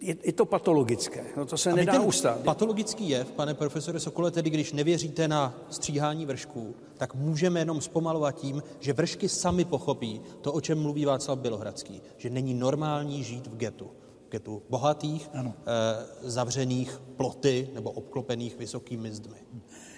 je, 0.00 0.16
je 0.24 0.32
to 0.32 0.44
patologické, 0.44 1.24
no 1.36 1.46
to 1.46 1.56
se 1.56 1.72
a 1.72 1.74
nedá 1.74 2.00
ustát. 2.00 2.40
Patologický 2.40 3.08
jev, 3.08 3.30
pane 3.30 3.54
profesore 3.54 4.00
Sokole, 4.00 4.30
tedy 4.30 4.50
když 4.50 4.72
nevěříte 4.72 5.28
na 5.28 5.54
stříhání 5.70 6.26
vršků, 6.26 6.74
tak 6.96 7.14
můžeme 7.14 7.60
jenom 7.60 7.80
zpomalovat 7.80 8.34
tím, 8.34 8.62
že 8.80 8.92
vršky 8.92 9.28
sami 9.28 9.64
pochopí 9.64 10.20
to, 10.40 10.52
o 10.52 10.60
čem 10.60 10.82
mluví 10.82 11.04
Václav 11.04 11.38
Bělohradský, 11.38 12.02
že 12.16 12.30
není 12.30 12.54
normální 12.54 13.22
žít 13.22 13.46
v 13.46 13.56
getu 13.56 13.90
getu 14.30 14.62
bohatých, 14.70 15.30
ano. 15.32 15.54
Eh, 15.58 16.06
zavřených 16.22 17.00
ploty 17.16 17.68
nebo 17.74 17.90
obklopených 17.90 18.58
vysokými 18.58 19.12
zdmi. 19.12 19.36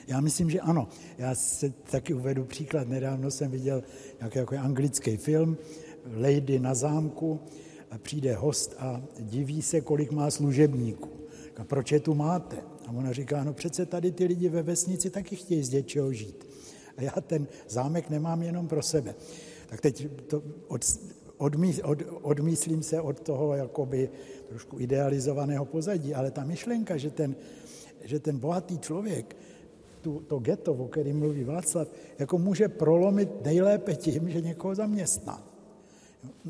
Já 0.07 0.21
myslím, 0.21 0.51
že 0.51 0.61
ano. 0.61 0.89
Já 1.19 1.35
se 1.35 1.71
taky 1.71 2.15
uvedu 2.15 2.45
příklad. 2.45 2.89
Nedávno 2.89 3.31
jsem 3.31 3.51
viděl 3.51 3.83
nějaký 4.19 4.39
jako 4.39 4.59
anglický 4.59 5.17
film 5.17 5.57
Lady 6.17 6.59
na 6.59 6.75
zámku 6.75 7.41
a 7.91 7.99
přijde 7.99 8.35
host 8.35 8.75
a 8.79 9.03
diví 9.21 9.63
se, 9.63 9.81
kolik 9.81 10.11
má 10.11 10.31
služebníků. 10.31 11.09
A 11.57 11.65
proč 11.65 11.93
je 11.93 12.01
tu 12.01 12.15
máte? 12.15 12.57
A 12.87 12.93
ona 12.93 13.13
říká, 13.13 13.45
no 13.45 13.53
přece 13.53 13.87
tady 13.87 14.13
ty 14.13 14.25
lidi 14.25 14.49
ve 14.49 14.63
vesnici 14.63 15.11
taky 15.11 15.37
chtějí 15.37 15.63
z 15.63 15.71
něčeho 15.71 16.13
žít. 16.13 16.49
A 16.97 17.03
já 17.03 17.13
ten 17.27 17.47
zámek 17.69 18.11
nemám 18.11 18.43
jenom 18.43 18.69
pro 18.69 18.83
sebe. 18.83 19.15
Tak 19.67 19.81
teď 19.81 20.09
to 20.27 20.43
od, 20.69 20.85
odmí, 21.41 21.83
od, 21.83 21.99
odmyslím 22.23 22.83
se 22.83 23.01
od 23.01 23.21
toho 23.21 23.57
jakoby 23.57 24.11
trošku 24.49 24.81
idealizovaného 24.81 25.65
pozadí, 25.65 26.15
ale 26.15 26.31
ta 26.31 26.45
myšlenka, 26.45 26.97
že 26.97 27.11
ten, 27.11 27.37
že 28.05 28.21
ten 28.21 28.39
bohatý 28.39 28.79
člověk 28.79 29.37
tu, 30.01 30.21
to 30.21 30.39
ghetto, 30.39 30.73
o 30.73 30.89
kterém 30.89 31.19
mluví 31.19 31.45
Václav, 31.45 31.89
jako 32.19 32.39
může 32.39 32.69
prolomit 32.69 33.45
nejlépe 33.45 33.95
tím, 33.97 34.31
že 34.31 34.41
někoho 34.41 34.75
zaměstná. 34.75 35.43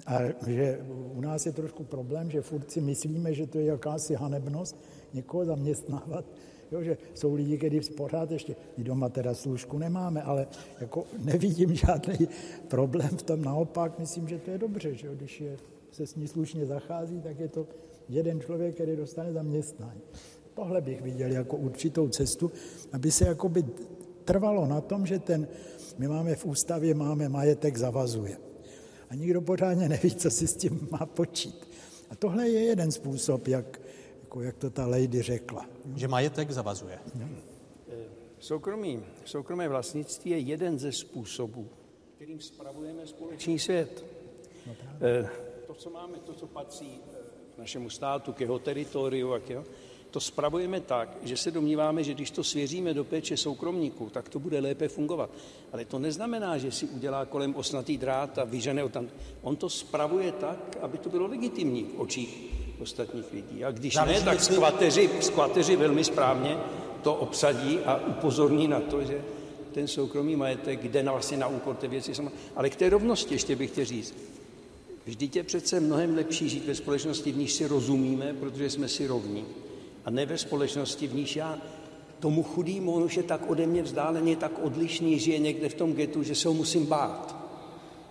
A 0.07 0.19
že 0.47 0.81
u 1.15 1.21
nás 1.21 1.47
je 1.47 1.53
trošku 1.53 1.85
problém, 1.85 2.31
že 2.31 2.43
furt 2.43 2.71
si 2.71 2.81
myslíme, 2.81 3.35
že 3.35 3.47
to 3.47 3.59
je 3.59 3.65
jakási 3.65 4.15
hanebnost 4.15 4.77
někoho 5.15 5.45
zaměstnávat, 5.45 6.25
Jo, 6.73 6.83
že 6.83 6.99
jsou 7.15 7.35
lidi, 7.35 7.59
kteří 7.59 7.81
pořád 7.81 8.31
ještě, 8.31 8.57
my 8.77 8.85
doma 8.85 9.09
teda 9.09 9.35
služku 9.35 9.79
nemáme, 9.79 10.23
ale 10.23 10.47
jako 10.81 11.05
nevidím 11.25 11.75
žádný 11.75 12.29
problém 12.69 13.09
v 13.09 13.23
tom, 13.23 13.43
naopak 13.43 13.99
myslím, 13.99 14.29
že 14.29 14.39
to 14.39 14.51
je 14.51 14.59
dobře, 14.59 14.95
že 14.95 15.07
jo, 15.07 15.13
když 15.15 15.41
je, 15.41 15.57
se 15.93 16.07
s 16.07 16.15
ní 16.15 16.29
slušně 16.29 16.67
zachází, 16.67 17.21
tak 17.21 17.41
je 17.41 17.49
to 17.49 17.67
jeden 18.09 18.41
člověk, 18.41 18.75
který 18.75 18.97
dostane 18.97 19.33
zaměstnání. 19.33 20.01
Tohle 20.55 20.81
bych 20.81 21.03
viděl 21.03 21.33
jako 21.33 21.57
určitou 21.57 22.09
cestu, 22.09 22.51
aby 22.93 23.11
se 23.11 23.27
jakoby 23.27 23.65
trvalo 24.25 24.67
na 24.67 24.81
tom, 24.81 25.07
že 25.07 25.19
ten, 25.19 25.49
my 25.99 26.09
máme 26.09 26.35
v 26.35 26.47
ústavě, 26.47 26.95
máme 26.95 27.29
majetek 27.29 27.77
zavazuje. 27.77 28.37
A 29.11 29.15
nikdo 29.15 29.41
pořádně 29.41 29.89
neví, 29.89 30.15
co 30.15 30.31
si 30.31 30.47
s 30.47 30.57
tím 30.57 30.89
má 30.91 31.07
počít. 31.07 31.69
A 32.11 32.15
tohle 32.15 32.49
je 32.49 32.61
jeden 32.61 32.93
způsob, 32.93 33.49
jak, 33.49 33.80
jako 34.31 34.43
jak 34.43 34.57
to 34.57 34.71
ta 34.71 34.87
lady 34.87 35.23
řekla. 35.23 35.67
Že 35.97 36.09
majetek 36.09 36.51
zavazuje. 36.51 36.99
Soukromí, 38.39 39.03
soukromé 39.25 39.69
vlastnictví 39.69 40.31
je 40.31 40.39
jeden 40.39 40.79
ze 40.79 40.93
způsobů, 40.93 41.69
kterým 42.15 42.41
spravujeme 42.41 43.07
společný 43.07 43.59
svět. 43.59 44.05
No 44.67 44.75
to, 45.67 45.75
co 45.75 45.91
máme, 45.91 46.19
to, 46.19 46.35
co 46.35 46.47
patří 46.47 47.01
k 47.55 47.59
našemu 47.59 47.91
státu, 47.91 48.33
k 48.33 48.41
jeho 48.41 48.59
teritoriu, 48.59 49.33
a 49.33 49.39
k 49.39 49.51
jeho, 49.51 49.65
to 50.11 50.21
spravujeme 50.21 50.81
tak, 50.81 51.19
že 51.23 51.37
se 51.37 51.51
domníváme, 51.51 52.05
že 52.05 52.15
když 52.15 52.31
to 52.31 52.45
svěříme 52.45 52.95
do 52.95 53.05
péče 53.05 53.37
soukromníků, 53.37 54.11
tak 54.11 54.29
to 54.29 54.39
bude 54.39 54.61
lépe 54.61 54.89
fungovat. 54.89 55.31
Ale 55.73 55.85
to 55.85 55.99
neznamená, 55.99 56.59
že 56.59 56.73
si 56.73 56.87
udělá 56.87 57.27
kolem 57.27 57.55
osnatý 57.55 57.99
drát 57.99 58.39
a 58.39 58.45
vyžene 58.45 58.89
tam. 58.89 59.09
On 59.43 59.57
to 59.57 59.71
spravuje 59.71 60.33
tak, 60.33 60.79
aby 60.81 60.99
to 60.99 61.09
bylo 61.09 61.27
legitimní 61.27 61.85
v 61.85 62.01
očích 62.01 62.70
ostatních 62.81 63.33
lidí. 63.33 63.65
A 63.65 63.71
když 63.71 63.95
ne, 64.07 64.21
tak 64.25 64.41
skvateři, 64.41 65.11
skvateři 65.21 65.77
velmi 65.77 66.05
správně 66.05 66.57
to 67.03 67.15
obsadí 67.15 67.79
a 67.79 68.01
upozorní 68.07 68.69
na 68.69 68.81
to, 68.81 69.05
že 69.05 69.21
ten 69.73 69.89
soukromý 69.89 70.37
majetek 70.37 70.85
jde 70.85 71.03
na 71.03 71.13
vlastně 71.13 71.37
na 71.37 71.47
úkor 71.47 71.77
té 71.77 71.89
věci 71.89 72.15
sama. 72.15 72.33
Ale 72.57 72.71
k 72.71 72.77
té 72.77 72.89
rovnosti 72.89 73.35
ještě 73.35 73.57
bych 73.57 73.71
chtěl 73.71 73.85
říct. 73.85 74.15
Vždyť 75.07 75.37
je 75.37 75.43
přece 75.43 75.81
mnohem 75.81 76.17
lepší 76.17 76.49
žít 76.49 76.67
ve 76.67 76.75
společnosti, 76.75 77.33
v 77.33 77.37
níž 77.37 77.53
si 77.53 77.67
rozumíme, 77.67 78.35
protože 78.41 78.71
jsme 78.71 78.89
si 78.89 79.07
rovní. 79.07 79.45
A 80.05 80.11
ne 80.11 80.27
ve 80.27 80.39
společnosti, 80.39 81.07
v 81.07 81.15
níž 81.15 81.37
já 81.37 81.59
tomu 82.21 82.43
chudýmu, 82.43 82.93
on 82.93 83.03
už 83.03 83.17
je 83.17 83.23
tak 83.23 83.51
ode 83.51 83.67
mě 83.67 83.83
vzdáleně, 83.83 84.37
tak 84.37 84.53
odlišný, 84.63 85.19
žije 85.19 85.39
někde 85.39 85.69
v 85.69 85.75
tom 85.75 85.93
getu, 85.93 86.23
že 86.23 86.35
se 86.35 86.49
ho 86.49 86.55
musím 86.55 86.87
bát. 86.87 87.37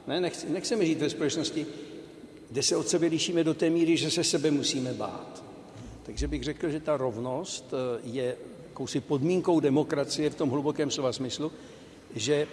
Ne, 0.08 0.22
nechci, 0.22 0.50
nechceme 0.50 0.86
žít 0.86 1.00
ve 1.00 1.10
společnosti, 1.10 1.66
kde 2.50 2.64
se 2.64 2.76
od 2.76 2.88
sebe 2.88 3.08
lišíme 3.08 3.44
do 3.44 3.54
té 3.54 3.70
míry, 3.70 3.98
že 3.98 4.12
se 4.12 4.24
sebe 4.24 4.52
musíme 4.52 4.94
bát. 4.94 5.44
Takže 6.04 6.28
bych 6.28 6.44
řekl, 6.44 6.70
že 6.70 6.80
ta 6.80 6.98
rovnost 6.98 7.74
eh, 7.74 8.00
je 8.04 8.36
jakousi 8.70 9.02
podmínkou 9.02 9.60
demokracie 9.60 10.30
v 10.30 10.36
tom 10.36 10.50
hlubokém 10.50 10.92
slova 10.92 11.14
smyslu, 11.14 11.52
že 12.16 12.48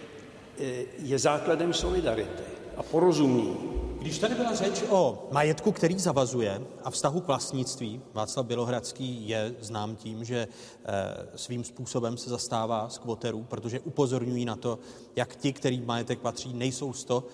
eh, 0.58 0.84
je 0.98 1.18
základem 1.18 1.72
solidarity 1.72 2.42
a 2.76 2.82
porozumění. 2.82 3.75
Když 4.06 4.18
tady 4.18 4.34
byla 4.34 4.54
řeč 4.54 4.84
o 4.90 5.28
majetku, 5.32 5.72
který 5.72 5.98
zavazuje 5.98 6.62
a 6.84 6.90
vztahu 6.90 7.20
k 7.20 7.26
vlastnictví, 7.26 8.00
Václav 8.12 8.46
Bělohradský 8.46 9.28
je 9.28 9.54
znám 9.60 9.96
tím, 9.96 10.24
že 10.24 10.48
eh, 10.84 10.88
svým 11.36 11.64
způsobem 11.64 12.16
se 12.16 12.30
zastává 12.30 12.88
skvoterů, 12.88 13.42
protože 13.42 13.80
upozorňují 13.80 14.44
na 14.44 14.56
to, 14.56 14.78
jak 15.16 15.36
ti, 15.36 15.52
který 15.52 15.80
majetek 15.80 16.18
patří, 16.18 16.54
nejsou 16.54 16.92
z 16.92 17.04
to 17.04 17.24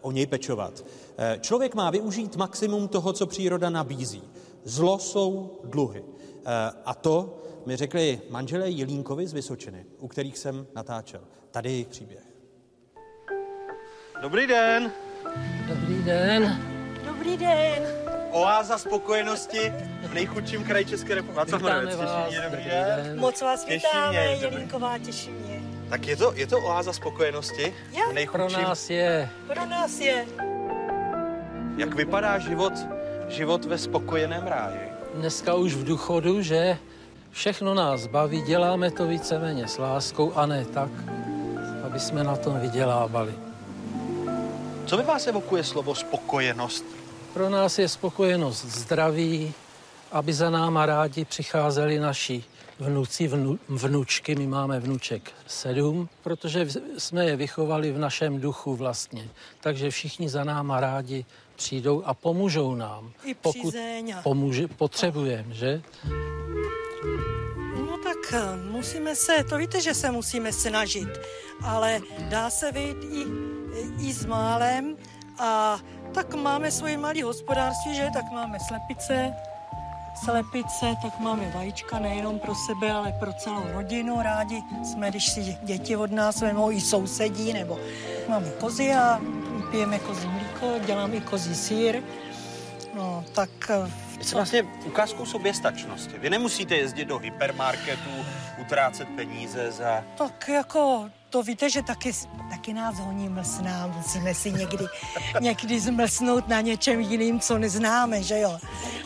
o 0.00 0.12
něj 0.12 0.26
pečovat. 0.26 0.84
Eh, 1.18 1.38
člověk 1.40 1.74
má 1.74 1.90
využít 1.90 2.36
maximum 2.36 2.88
toho, 2.88 3.12
co 3.12 3.26
příroda 3.26 3.70
nabízí. 3.70 4.22
Zlo 4.64 4.98
jsou 4.98 5.60
dluhy. 5.64 6.04
Eh, 6.04 6.72
a 6.84 6.94
to 6.94 7.42
mi 7.66 7.76
řekli 7.76 8.20
manželé 8.30 8.70
Jelínkovi 8.70 9.26
z 9.26 9.32
Vysočiny, 9.32 9.86
u 9.98 10.08
kterých 10.08 10.38
jsem 10.38 10.66
natáčel. 10.74 11.20
Tady 11.50 11.68
je 11.68 11.72
jejich 11.72 11.88
příběh. 11.88 12.24
Dobrý 14.22 14.46
den. 14.46 14.92
Dobrý 15.68 16.02
den. 16.02 16.62
Dobrý 17.04 17.36
den. 17.36 17.82
Oáza 18.30 18.78
spokojenosti 18.78 19.72
v 20.02 20.14
nejchudším 20.14 20.64
kraji 20.64 20.84
České 20.84 21.14
republiky. 21.14 21.56
Vítáme 21.56 21.96
vás. 21.96 22.24
Dobrý, 22.24 22.38
dobrý 22.44 22.64
den. 22.64 23.20
Moc 23.20 23.42
vás 23.42 23.66
vítáme, 23.66 24.16
Jelínková, 24.16 24.98
těší 24.98 25.30
mě. 25.30 25.60
Tak 25.90 26.06
je 26.06 26.16
to, 26.16 26.32
je 26.36 26.46
to 26.46 26.58
oáza 26.58 26.92
spokojenosti? 26.92 27.74
Jo. 27.92 28.26
Pro 28.32 28.48
nás 28.48 28.90
je. 28.90 29.30
Pro 29.46 29.66
nás 29.66 30.00
je. 30.00 30.26
Jak 31.76 31.94
vypadá 31.94 32.38
život, 32.38 32.72
život 33.28 33.64
ve 33.64 33.78
spokojeném 33.78 34.46
ráji? 34.46 34.92
Dneska 35.14 35.54
už 35.54 35.74
v 35.74 35.84
důchodu, 35.84 36.42
že 36.42 36.78
všechno 37.30 37.74
nás 37.74 38.06
baví, 38.06 38.42
děláme 38.42 38.90
to 38.90 39.06
víceméně 39.06 39.68
s 39.68 39.78
láskou 39.78 40.32
a 40.32 40.46
ne 40.46 40.64
tak, 40.64 40.90
aby 41.84 42.00
jsme 42.00 42.24
na 42.24 42.36
tom 42.36 42.60
vydělávali. 42.60 43.34
Co 44.86 44.96
by 44.96 45.02
vás 45.02 45.26
evokuje 45.26 45.64
slovo 45.64 45.94
spokojenost? 45.94 46.84
Pro 47.32 47.50
nás 47.50 47.78
je 47.78 47.88
spokojenost 47.88 48.64
zdraví, 48.64 49.54
aby 50.12 50.32
za 50.32 50.50
náma 50.50 50.86
rádi 50.86 51.24
přicházeli 51.24 51.98
naši 51.98 52.44
vnuci, 52.78 53.28
vnu, 53.28 53.58
vnučky, 53.68 54.34
my 54.34 54.46
máme 54.46 54.80
vnuček 54.80 55.32
sedm, 55.46 56.08
protože 56.22 56.66
jsme 56.98 57.24
je 57.24 57.36
vychovali 57.36 57.92
v 57.92 57.98
našem 57.98 58.40
duchu 58.40 58.76
vlastně. 58.76 59.28
Takže 59.60 59.90
všichni 59.90 60.28
za 60.28 60.44
náma 60.44 60.80
rádi 60.80 61.24
přijdou 61.56 62.02
a 62.04 62.14
pomůžou 62.14 62.74
nám. 62.74 63.12
I 63.24 63.34
pokud 63.34 63.74
pomůže, 64.22 64.68
potřebujeme, 64.68 65.54
že? 65.54 65.82
No 67.74 67.98
tak 68.04 68.32
eh, 68.32 68.56
musíme 68.70 69.16
se, 69.16 69.44
to 69.48 69.58
víte, 69.58 69.80
že 69.80 69.94
se 69.94 70.10
musíme 70.10 70.52
snažit, 70.52 71.08
ale 71.62 72.00
dá 72.28 72.50
se 72.50 72.72
vyjít 72.72 73.04
i, 73.04 73.24
i 73.98 74.12
s 74.12 74.24
málem 74.26 74.96
a 75.38 75.78
tak 76.14 76.34
máme 76.34 76.70
svoje 76.70 76.96
malé 76.96 77.22
hospodářství, 77.22 77.94
že 77.94 78.10
tak 78.12 78.24
máme 78.32 78.58
slepice, 78.60 79.34
slepice, 80.24 80.86
tak 81.02 81.20
máme 81.20 81.50
vajíčka 81.54 81.98
nejenom 81.98 82.38
pro 82.38 82.54
sebe, 82.54 82.92
ale 82.92 83.12
pro 83.12 83.32
celou 83.32 83.62
rodinu. 83.72 84.22
Rádi 84.22 84.62
jsme, 84.84 85.10
když 85.10 85.32
si 85.32 85.56
děti 85.62 85.96
od 85.96 86.12
nás 86.12 86.40
vemou 86.40 86.70
i 86.70 86.80
sousedí, 86.80 87.52
nebo 87.52 87.78
máme 88.28 88.50
kozy 88.60 88.92
a 88.92 89.20
pijeme 89.70 89.98
kozí 89.98 90.28
mlíko, 90.28 90.78
dělám 90.86 91.14
i 91.14 91.20
kozí 91.20 91.54
sír. 91.54 92.02
No, 92.94 93.24
tak 93.32 93.50
eh, 93.70 93.90
Je 94.18 94.24
to 94.24 94.36
vlastně 94.36 94.62
ukázkou 94.84 95.26
soběstačnosti. 95.26 96.18
Vy 96.18 96.30
nemusíte 96.30 96.76
jezdit 96.76 97.04
do 97.04 97.18
hypermarketu, 97.18 98.10
utrácet 98.60 99.08
peníze 99.16 99.72
za... 99.72 100.04
Tak 100.18 100.48
jako, 100.48 101.10
to 101.32 101.42
víte, 101.42 101.70
že 101.70 101.82
taky, 101.82 102.12
taky 102.50 102.72
nás 102.72 102.98
honí 102.98 103.28
mlsná, 103.28 103.86
musíme 103.86 104.34
si 104.34 104.52
někdy, 104.52 104.84
někdy 105.40 105.80
zmlsnout 105.80 106.48
na 106.48 106.60
něčem 106.60 107.00
jiným, 107.00 107.40
co 107.40 107.58
neznáme, 107.58 108.22
že 108.22 108.38
jo. 108.38 108.58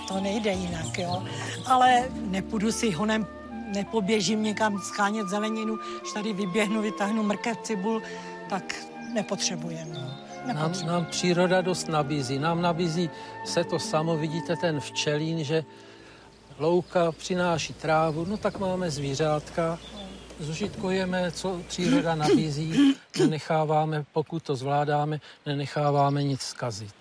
To 0.09 0.21
nejde 0.21 0.51
jinak, 0.51 0.99
jo. 0.99 1.25
Ale 1.67 2.09
nepůjdu 2.21 2.73
si 2.73 2.91
honem, 2.91 3.27
nepoběžím 3.75 4.43
někam 4.43 4.79
schánět 4.79 5.29
zeleninu, 5.29 5.79
když 6.01 6.13
tady 6.13 6.33
vyběhnu, 6.33 6.83
vytáhnu 6.83 7.23
mrkev, 7.23 7.57
cibul, 7.63 8.03
tak 8.49 8.75
nepotřebujeme, 9.13 9.95
no. 9.95 10.55
Nám, 10.55 10.73
nám 10.87 11.05
příroda 11.05 11.61
dost 11.61 11.89
nabízí. 11.89 12.39
Nám 12.39 12.63
nabízí 12.63 13.11
se 13.45 13.65
to 13.65 13.79
samo, 13.79 14.17
vidíte 14.17 14.57
ten 14.57 14.81
včelín, 14.81 15.45
že 15.45 15.65
louka 16.59 17.13
přináší 17.13 17.73
trávu, 17.73 18.25
no 18.25 18.37
tak 18.37 18.59
máme 18.59 18.91
zvířátka, 18.91 19.79
zužitkujeme, 20.41 21.33
co 21.33 21.61
příroda 21.69 22.15
nabízí, 22.15 22.97
nenecháváme, 23.19 24.05
pokud 24.13 24.43
to 24.43 24.57
zvládáme, 24.57 25.21
nenecháváme 25.47 26.23
nic 26.23 26.41
zkazit. 26.41 26.95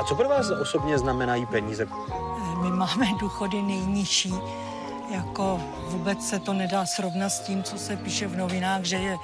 A 0.00 0.04
co 0.04 0.14
pro 0.14 0.28
vás 0.28 0.50
osobně 0.50 0.98
znamenají 0.98 1.46
peníze? 1.46 1.86
My 2.62 2.70
máme 2.70 3.06
důchody 3.20 3.62
nejnižší, 3.62 4.34
jako 5.10 5.60
vůbec 5.88 6.28
se 6.28 6.38
to 6.38 6.52
nedá 6.52 6.86
srovnat 6.86 7.28
s 7.28 7.40
tím, 7.40 7.62
co 7.62 7.78
se 7.78 7.96
píše 7.96 8.26
v 8.26 8.36
novinách, 8.36 8.84
že 8.84 8.96
je, 8.96 9.16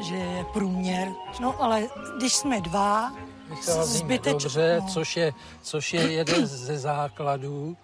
že 0.00 0.16
je 0.16 0.44
průměr. 0.44 1.08
No 1.40 1.62
ale 1.62 1.82
když 2.18 2.32
jsme 2.32 2.60
dva, 2.60 3.12
Vycházíme 3.50 4.18
dobře, 4.18 4.80
což 4.88 5.16
je, 5.16 5.32
což 5.62 5.94
je 5.94 6.12
jeden 6.12 6.46
ze 6.46 6.78
základů 6.78 7.76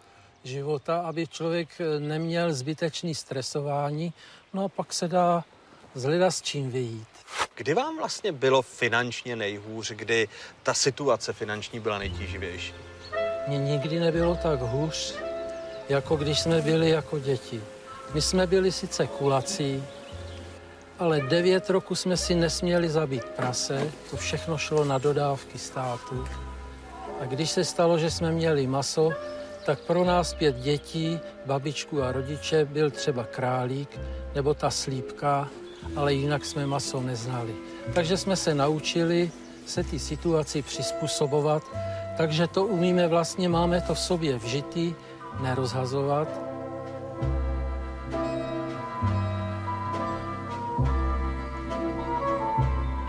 života, 0.46 1.00
aby 1.00 1.26
člověk 1.26 1.68
neměl 1.98 2.54
zbytečný 2.54 3.14
stresování, 3.14 4.12
no 4.54 4.64
a 4.64 4.68
pak 4.68 4.92
se 4.92 5.08
dá 5.08 5.44
zhleda 5.94 6.30
s 6.30 6.42
čím 6.42 6.70
vyjít. 6.70 7.08
Kdy 7.54 7.74
vám 7.74 7.98
vlastně 7.98 8.32
bylo 8.32 8.62
finančně 8.62 9.36
nejhůř, 9.36 9.90
kdy 9.90 10.28
ta 10.62 10.74
situace 10.74 11.32
finanční 11.32 11.80
byla 11.80 11.98
nejtíživější? 11.98 12.74
Mně 13.48 13.58
nikdy 13.58 14.00
nebylo 14.00 14.38
tak 14.42 14.60
hůř, 14.60 15.14
jako 15.88 16.16
když 16.16 16.40
jsme 16.40 16.62
byli 16.62 16.90
jako 16.90 17.18
děti. 17.18 17.60
My 18.14 18.22
jsme 18.22 18.46
byli 18.46 18.72
sice 18.72 19.06
kulací, 19.06 19.84
ale 20.98 21.20
devět 21.20 21.70
roku 21.70 21.94
jsme 21.94 22.16
si 22.16 22.34
nesměli 22.34 22.88
zabít 22.88 23.24
prase, 23.24 23.90
to 24.10 24.16
všechno 24.16 24.58
šlo 24.58 24.84
na 24.84 24.98
dodávky 24.98 25.58
státu. 25.58 26.28
A 27.20 27.24
když 27.24 27.50
se 27.50 27.64
stalo, 27.64 27.98
že 27.98 28.10
jsme 28.10 28.32
měli 28.32 28.66
maso, 28.66 29.12
tak 29.66 29.80
pro 29.80 30.04
nás 30.04 30.34
pět 30.34 30.56
dětí, 30.56 31.20
babičku 31.46 32.02
a 32.02 32.12
rodiče 32.12 32.64
byl 32.64 32.90
třeba 32.90 33.24
králík 33.24 34.00
nebo 34.34 34.54
ta 34.54 34.70
slípka, 34.70 35.48
ale 35.96 36.14
jinak 36.14 36.44
jsme 36.44 36.66
maso 36.66 37.00
neznali. 37.00 37.54
Takže 37.94 38.16
jsme 38.16 38.36
se 38.36 38.54
naučili 38.54 39.30
se 39.66 39.84
té 39.84 39.98
situaci 39.98 40.62
přizpůsobovat, 40.62 41.62
takže 42.16 42.46
to 42.46 42.64
umíme 42.64 43.08
vlastně, 43.08 43.48
máme 43.48 43.80
to 43.80 43.94
v 43.94 43.98
sobě 43.98 44.38
vžitý, 44.38 44.94
nerozhazovat. 45.40 46.28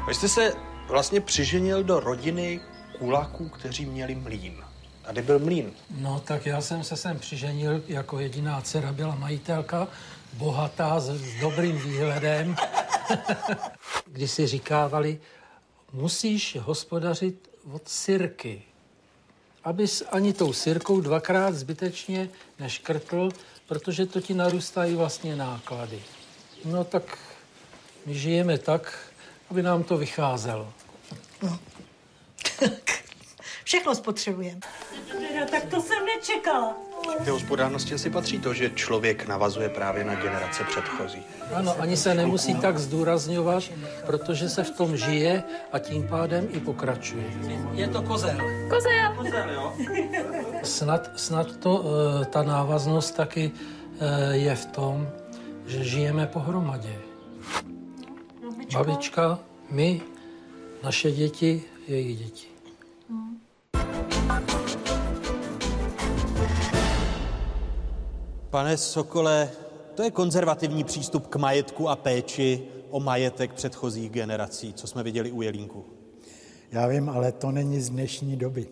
Vy 0.07 0.13
jste 0.13 0.27
se 0.29 0.53
vlastně 0.87 1.21
přiženil 1.21 1.83
do 1.83 1.99
rodiny 1.99 2.59
kulaků, 2.99 3.49
kteří 3.49 3.85
měli 3.85 4.15
mlín. 4.15 4.66
Tady 5.07 5.21
byl 5.21 5.39
mlín. 5.39 5.73
No 5.97 6.19
tak 6.19 6.45
já 6.45 6.61
jsem 6.61 6.83
se 6.83 6.95
sem 6.95 7.19
přiženil, 7.19 7.83
jako 7.87 8.19
jediná 8.19 8.61
dcera 8.61 8.91
byla 8.91 9.15
majitelka, 9.15 9.87
bohatá, 10.33 10.99
s, 10.99 11.09
s 11.09 11.41
dobrým 11.41 11.77
výhledem. 11.77 12.55
Když 14.05 14.31
si 14.31 14.47
říkávali, 14.47 15.19
musíš 15.93 16.57
hospodařit 16.61 17.49
od 17.71 17.89
sirky, 17.89 18.61
abys 19.63 20.03
ani 20.11 20.33
tou 20.33 20.53
sirkou 20.53 21.01
dvakrát 21.01 21.55
zbytečně 21.55 22.29
neškrtl, 22.59 23.29
protože 23.67 24.05
to 24.05 24.21
ti 24.21 24.33
narůstají 24.33 24.95
vlastně 24.95 25.35
náklady. 25.35 26.03
No 26.65 26.83
tak 26.83 27.17
my 28.05 28.13
žijeme 28.13 28.57
tak, 28.57 28.99
aby 29.49 29.63
nám 29.63 29.83
to 29.83 29.97
vycházelo. 29.97 30.73
všechno 33.67 33.95
spotřebujeme. 33.95 34.60
Tak 35.51 35.65
to 35.65 35.82
jsem 35.82 36.06
nečekala. 36.06 36.75
K 37.21 37.25
té 37.25 37.32
hospodárnosti 37.32 37.93
asi 37.93 38.10
patří 38.10 38.39
to, 38.39 38.53
že 38.53 38.69
člověk 38.69 39.27
navazuje 39.27 39.69
právě 39.69 40.03
na 40.03 40.15
generace 40.15 40.63
předchozí. 40.63 41.23
Ano, 41.53 41.75
ani 41.80 41.97
se 41.97 42.15
nemusí 42.15 42.56
tak 42.56 42.77
zdůrazňovat, 42.77 43.63
protože 44.06 44.49
se 44.49 44.63
v 44.63 44.71
tom 44.71 44.97
žije 44.97 45.43
a 45.71 45.80
tím 45.80 46.08
pádem 46.08 46.47
i 46.51 46.60
pokračuje. 46.60 47.23
Je 47.73 47.88
to 47.88 48.01
kozel. 48.01 48.38
Kozel. 48.69 49.15
Kozel, 49.17 49.49
jo. 49.49 49.73
Snad, 50.63 51.19
snad 51.19 51.58
to, 51.58 51.84
eh, 51.84 52.25
ta 52.25 52.43
návaznost 52.43 53.15
taky 53.15 53.51
eh, 53.51 54.36
je 54.36 54.56
v 54.56 54.65
tom, 54.65 55.10
že 55.65 55.84
žijeme 55.84 56.27
pohromadě. 56.27 56.95
Babička, 58.73 59.39
my, 59.69 60.01
naše 60.84 61.12
děti, 61.12 61.63
jejich 61.88 62.17
děti. 62.17 62.56
Pane 68.49 68.77
Sokole, 68.77 69.49
to 69.95 70.03
je 70.03 70.11
konzervativní 70.11 70.83
přístup 70.83 71.27
k 71.27 71.35
majetku 71.35 71.89
a 71.89 71.95
péči 71.95 72.63
o 72.89 72.99
majetek 72.99 73.53
předchozích 73.53 74.09
generací, 74.09 74.73
co 74.73 74.87
jsme 74.87 75.03
viděli 75.03 75.31
u 75.31 75.41
Jelínku. 75.41 75.85
Já 76.71 76.87
vím, 76.87 77.09
ale 77.09 77.31
to 77.31 77.51
není 77.51 77.81
z 77.81 77.89
dnešní 77.89 78.35
doby. 78.35 78.67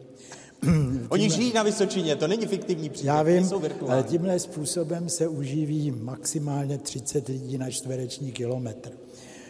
Oni 1.09 1.29
žijí 1.29 1.53
na 1.53 1.63
Vysočině, 1.63 2.15
to 2.15 2.27
není 2.27 2.45
fiktivní 2.45 2.89
příběh, 2.89 3.15
Já 3.15 3.23
vím, 3.23 3.49
ale 3.87 4.03
tímhle 4.03 4.39
způsobem 4.39 5.09
se 5.09 5.27
uživí 5.27 5.91
maximálně 5.91 6.77
30 6.77 7.27
lidí 7.27 7.57
na 7.57 7.69
čtvereční 7.69 8.31
kilometr. 8.31 8.91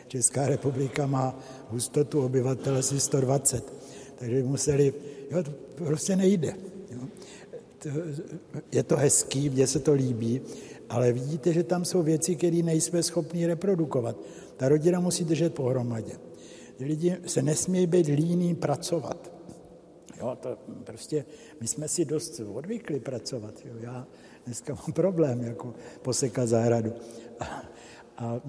Česká 0.08 0.48
republika 0.48 1.06
má 1.06 1.36
hustotu 1.70 2.26
obyvatel 2.26 2.78
asi 2.78 3.00
120, 3.00 3.74
takže 4.16 4.44
museli, 4.44 4.94
jo, 5.32 5.44
to 5.44 5.52
prostě 5.76 6.16
nejde. 6.16 6.56
Jo. 6.92 7.00
To, 7.80 7.90
je 8.72 8.84
to 8.84 8.96
hezký, 8.98 9.50
mně 9.50 9.68
se 9.68 9.80
to 9.80 9.94
líbí, 9.94 10.42
ale 10.90 11.12
vidíte, 11.12 11.54
že 11.54 11.64
tam 11.64 11.86
jsou 11.86 12.04
věci, 12.04 12.36
které 12.36 12.58
nejsme 12.58 13.04
schopni 13.04 13.48
reprodukovat. 13.48 14.18
Ta 14.58 14.70
rodina 14.70 15.00
musí 15.00 15.24
držet 15.24 15.54
pohromadě. 15.54 16.14
Lidi 16.80 17.18
se 17.26 17.42
nesmějí 17.42 17.88
být 17.88 18.08
líní 18.08 18.56
pracovat. 18.56 19.32
Jo, 20.20 20.38
to 20.42 20.58
prostě, 20.84 21.26
my 21.62 21.68
jsme 21.68 21.88
si 21.88 22.06
dost 22.06 22.42
odvykli 22.54 23.00
pracovat. 23.00 23.54
Jo. 23.66 23.74
Já 23.80 24.08
dneska 24.46 24.74
mám 24.74 24.94
problém, 24.94 25.42
jako 25.44 25.74
posekat 26.02 26.50
zahradu. 26.50 26.94
A, 28.18 28.26
a, 28.26 28.42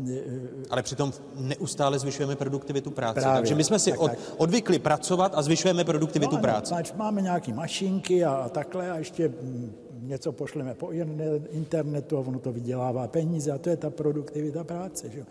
Ale 0.70 0.82
přitom 0.82 1.12
neustále 1.36 1.98
zvyšujeme 1.98 2.36
produktivitu 2.36 2.90
práce. 2.90 3.20
Právě, 3.20 3.40
Takže 3.40 3.54
my 3.54 3.64
jsme 3.64 3.78
si 3.78 3.90
tak, 3.90 4.00
od, 4.00 4.10
tak. 4.10 4.18
odvykli 4.36 4.78
pracovat 4.78 5.32
a 5.34 5.42
zvyšujeme 5.42 5.84
produktivitu 5.84 6.36
no, 6.36 6.42
práce. 6.42 6.74
Máme 6.96 7.22
nějaké 7.22 7.54
mašinky 7.54 8.24
a, 8.24 8.34
a 8.34 8.48
takhle 8.48 8.90
a 8.90 8.98
ještě 8.98 9.28
mm, 9.28 9.72
něco 10.00 10.32
pošleme 10.32 10.74
po 10.74 10.90
in- 10.90 11.46
internetu 11.50 12.16
a 12.16 12.20
ono 12.20 12.38
to 12.38 12.52
vydělává 12.52 13.08
peníze 13.08 13.52
a 13.52 13.58
to 13.58 13.70
je 13.70 13.76
ta 13.76 13.90
produktivita 13.90 14.64
práce. 14.64 15.10
Že? 15.10 15.24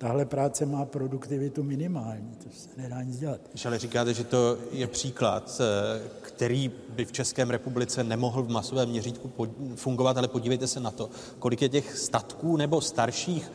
Tahle 0.00 0.24
práce 0.24 0.66
má 0.66 0.84
produktivitu 0.84 1.62
minimální, 1.62 2.36
to 2.42 2.48
se 2.52 2.68
nedá 2.76 3.02
nic 3.02 3.18
dělat. 3.18 3.40
Když 3.50 3.66
ale 3.66 3.78
říkáte, 3.78 4.14
že 4.14 4.24
to 4.24 4.58
je 4.72 4.86
příklad, 4.86 5.60
eh, 5.60 6.00
který 6.20 6.72
by 6.88 7.04
v 7.04 7.12
Českém 7.12 7.50
republice 7.50 8.04
nemohl 8.04 8.42
v 8.42 8.48
masovém 8.48 8.88
měřítku 8.88 9.30
fungovat, 9.74 10.16
ale 10.16 10.28
podívejte 10.28 10.66
se 10.66 10.80
na 10.80 10.90
to, 10.90 11.10
kolik 11.38 11.62
je 11.62 11.68
těch 11.68 11.98
statků 11.98 12.56
nebo 12.56 12.80
starších 12.80 13.52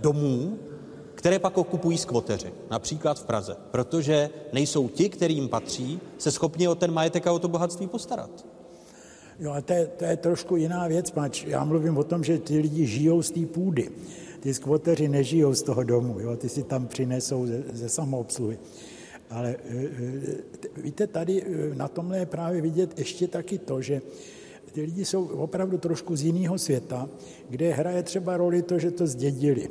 domů, 0.00 0.58
které 1.14 1.38
pak 1.38 1.58
okupují 1.58 1.98
skvoteři, 1.98 2.52
například 2.70 3.18
v 3.18 3.24
Praze, 3.24 3.56
protože 3.70 4.30
nejsou 4.52 4.88
ti, 4.88 5.08
kterým 5.08 5.48
patří, 5.48 6.00
se 6.18 6.30
schopni 6.30 6.68
o 6.68 6.74
ten 6.74 6.92
majetek 6.92 7.26
a 7.26 7.32
o 7.32 7.38
to 7.38 7.48
bohatství 7.48 7.86
postarat. 7.86 8.46
Jo, 9.38 9.52
a 9.52 9.60
to 9.60 9.72
je, 9.72 9.86
to 9.86 10.04
je 10.04 10.16
trošku 10.16 10.56
jiná 10.56 10.88
věc, 10.88 11.10
pač 11.10 11.44
já 11.44 11.64
mluvím 11.64 11.98
o 11.98 12.04
tom, 12.04 12.24
že 12.24 12.38
ty 12.38 12.58
lidi 12.58 12.86
žijou 12.86 13.22
z 13.22 13.30
té 13.30 13.46
půdy. 13.46 13.90
Ty 14.40 14.54
skvoteři 14.54 15.08
nežijou 15.08 15.54
z 15.54 15.62
toho 15.62 15.82
domu, 15.82 16.20
jo, 16.20 16.36
ty 16.36 16.48
si 16.48 16.62
tam 16.62 16.86
přinesou 16.86 17.46
ze, 17.46 17.62
ze 17.72 17.88
samoobsluhy. 17.88 18.58
Ale 19.30 19.48
e, 19.48 19.76
e, 19.76 20.82
víte, 20.82 21.06
tady 21.06 21.44
na 21.74 21.88
tomhle 21.88 22.18
je 22.18 22.26
právě 22.26 22.60
vidět 22.60 22.98
ještě 22.98 23.28
taky 23.28 23.58
to, 23.58 23.82
že 23.82 24.02
ty 24.72 24.80
lidi 24.80 25.04
jsou 25.04 25.24
opravdu 25.24 25.78
trošku 25.78 26.16
z 26.16 26.22
jiného 26.22 26.58
světa, 26.58 27.08
kde 27.48 27.72
hraje 27.72 28.02
třeba 28.02 28.36
roli 28.36 28.62
to, 28.62 28.78
že 28.78 28.90
to 28.90 29.06
zdědili. 29.06 29.70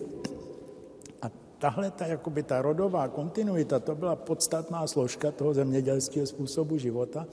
A 1.21 1.31
tahle 1.59 1.91
ta, 1.91 2.05
jakoby 2.05 2.43
ta 2.43 2.61
rodová 2.61 3.07
kontinuita, 3.07 3.79
to 3.79 3.95
byla 3.95 4.15
podstatná 4.15 4.87
složka 4.87 5.31
toho 5.31 5.53
zemědělského 5.53 6.27
způsobu 6.27 6.77
života, 6.77 7.27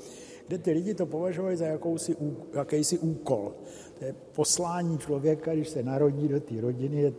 kde 0.49 0.59
ty 0.59 0.71
lidi 0.71 0.95
to 0.95 1.07
považovali 1.07 1.57
za 1.57 1.67
jakousi, 1.67 2.17
jakýsi 2.55 2.99
úkol. 2.99 3.53
To 3.99 4.05
je 4.05 4.15
poslání 4.33 4.99
člověka, 4.99 5.55
když 5.55 5.69
se 5.69 5.83
narodí 5.83 6.29
do 6.29 6.41
té 6.41 6.61
rodiny, 6.61 6.97
je 7.03 7.13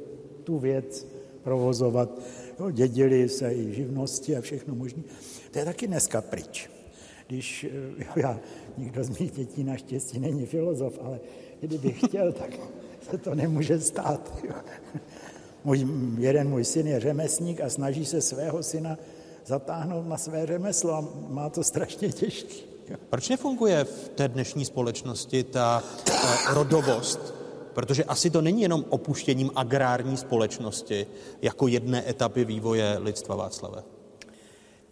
tu 0.43 0.59
věc 0.59 1.07
provozovat. 1.43 2.19
Jo, 2.59 2.71
dědili 2.71 3.29
se 3.29 3.53
i 3.53 3.73
živnosti 3.73 4.35
a 4.37 4.41
všechno 4.41 4.75
možné. 4.75 5.03
To 5.51 5.59
je 5.59 5.65
taky 5.65 5.87
dneska 5.87 6.21
pryč. 6.21 6.69
Když, 7.27 7.67
jo, 7.99 8.11
já, 8.15 8.39
nikdo 8.79 9.03
z 9.03 9.19
mých 9.19 9.31
dětí 9.31 9.63
naštěstí 9.63 10.19
není 10.19 10.45
filozof, 10.45 10.99
ale 11.01 11.19
kdyby 11.61 11.91
chtěl, 11.91 12.31
tak 12.41 12.49
se 13.11 13.17
to 13.17 13.35
nemůže 13.35 13.79
stát. 13.79 14.33
Jo. 14.43 14.55
Můj, 15.63 15.87
jeden 16.17 16.49
můj 16.49 16.65
syn 16.65 16.87
je 16.87 16.99
řemesník 16.99 17.61
a 17.61 17.69
snaží 17.69 18.05
se 18.05 18.21
svého 18.21 18.63
syna 18.63 18.97
zatáhnout 19.45 20.07
na 20.07 20.17
své 20.17 20.45
řemeslo 20.45 20.93
a 20.93 21.07
má 21.27 21.49
to 21.49 21.63
strašně 21.63 22.09
těžké. 22.09 22.69
Proč 23.09 23.29
nefunguje 23.29 23.83
v 23.83 24.09
té 24.09 24.27
dnešní 24.27 24.65
společnosti 24.65 25.43
ta, 25.43 25.83
ta 26.03 26.53
rodovost? 26.53 27.33
Protože 27.73 28.03
asi 28.03 28.29
to 28.29 28.41
není 28.41 28.61
jenom 28.61 28.85
opuštěním 28.89 29.51
agrární 29.55 30.17
společnosti 30.17 31.07
jako 31.41 31.67
jedné 31.67 32.09
etapy 32.09 32.45
vývoje 32.45 32.97
lidstva 32.97 33.35
Václave. 33.35 33.83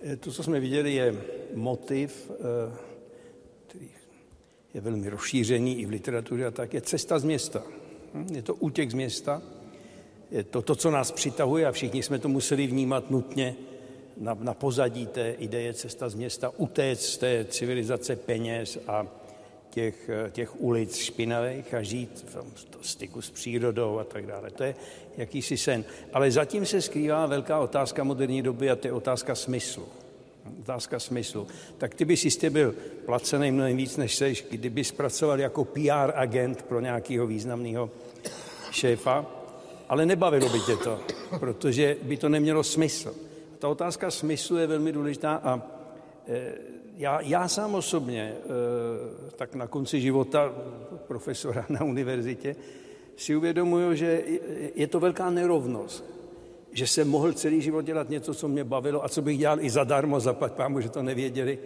Eh, 0.02 0.16
to, 0.18 0.32
co 0.32 0.44
jsme 0.44 0.60
viděli, 0.60 0.94
je 0.94 1.16
motiv, 1.56 2.32
eh, 2.32 2.87
je 4.78 4.82
velmi 4.82 5.10
rozšířený 5.10 5.80
i 5.80 5.86
v 5.86 5.90
literatuře 5.90 6.46
a 6.46 6.52
tak, 6.52 6.74
je 6.74 6.82
cesta 6.82 7.20
z 7.20 7.24
města. 7.24 7.64
Hm, 8.14 8.28
je 8.36 8.42
to 8.42 8.56
útěk 8.56 8.92
z 8.92 8.94
města, 8.94 9.42
je 10.32 10.44
to 10.44 10.62
to, 10.62 10.76
co 10.76 10.92
nás 10.92 11.12
přitahuje 11.12 11.66
a 11.66 11.72
všichni 11.72 12.04
jsme 12.04 12.20
to 12.20 12.30
museli 12.30 12.68
vnímat 12.68 13.12
nutně 13.12 13.56
na, 14.18 14.38
na 14.40 14.54
pozadí 14.54 15.08
té 15.08 15.32
ideje 15.32 15.74
cesta 15.74 16.10
z 16.10 16.16
města, 16.16 16.52
utéct 16.58 17.02
z 17.02 17.18
té 17.18 17.46
civilizace 17.50 18.16
peněz 18.16 18.78
a 18.88 19.08
těch, 19.70 20.10
těch 20.32 20.62
ulic 20.62 20.96
špinavých 20.96 21.74
a 21.74 21.82
žít 21.82 22.26
v 22.82 22.88
styku 22.88 23.22
s 23.22 23.30
přírodou 23.30 24.00
a 24.00 24.04
tak 24.04 24.26
dále. 24.26 24.52
To 24.52 24.64
je 24.64 24.76
jakýsi 25.18 25.58
sen. 25.58 25.86
Ale 26.14 26.32
zatím 26.32 26.66
se 26.66 26.82
skrývá 26.82 27.26
velká 27.26 27.60
otázka 27.60 28.04
moderní 28.04 28.42
doby 28.42 28.70
a 28.70 28.76
to 28.76 28.88
je 28.88 28.94
otázka 28.94 29.36
smyslu. 29.36 29.88
Otázka 30.60 31.00
smyslu. 31.00 31.48
Tak 31.78 31.96
ty 31.96 32.06
bys 32.06 32.26
jistě 32.26 32.50
byl 32.50 32.76
placený 33.06 33.52
mnohem 33.52 33.78
víc, 33.78 33.98
než 33.98 34.16
seš, 34.16 34.46
kdyby 34.52 34.84
zpracoval 34.84 35.40
jako 35.40 35.66
PR 35.66 36.12
agent 36.16 36.64
pro 36.64 36.80
nějakého 36.80 37.28
významného 37.28 37.90
šéfa, 38.72 39.26
ale 39.90 40.06
nebavilo 40.06 40.50
by 40.50 40.60
tě 40.60 40.76
to, 40.76 41.00
protože 41.40 41.98
by 42.04 42.18
to 42.18 42.30
nemělo 42.30 42.64
smysl 42.64 43.16
ta 43.60 43.68
otázka 43.68 44.12
smyslu 44.12 44.58
je 44.58 44.68
velmi 44.68 44.92
důležitá 44.92 45.36
a 45.36 45.62
e, 46.28 46.54
já, 46.98 47.22
já 47.22 47.48
sám 47.48 47.76
osobně, 47.76 48.22
e, 48.22 48.36
tak 49.36 49.56
na 49.56 49.68
konci 49.68 50.02
života 50.02 50.54
profesora 51.08 51.66
na 51.70 51.84
univerzitě, 51.84 52.56
si 53.16 53.36
uvědomuju, 53.36 53.96
že 53.96 54.24
je 54.76 54.88
to 54.88 55.00
velká 55.00 55.30
nerovnost, 55.30 56.06
že 56.78 56.88
jsem 56.88 57.10
mohl 57.10 57.34
celý 57.34 57.62
život 57.62 57.82
dělat 57.82 58.10
něco, 58.10 58.34
co 58.34 58.48
mě 58.48 58.64
bavilo 58.64 59.06
a 59.06 59.10
co 59.10 59.22
bych 59.22 59.38
dělal 59.38 59.62
i 59.62 59.70
zadarmo, 59.70 60.20
zaplať 60.20 60.52
pámu, 60.54 60.82
že 60.82 60.90
to 60.90 61.04
nevěděli, 61.04 61.60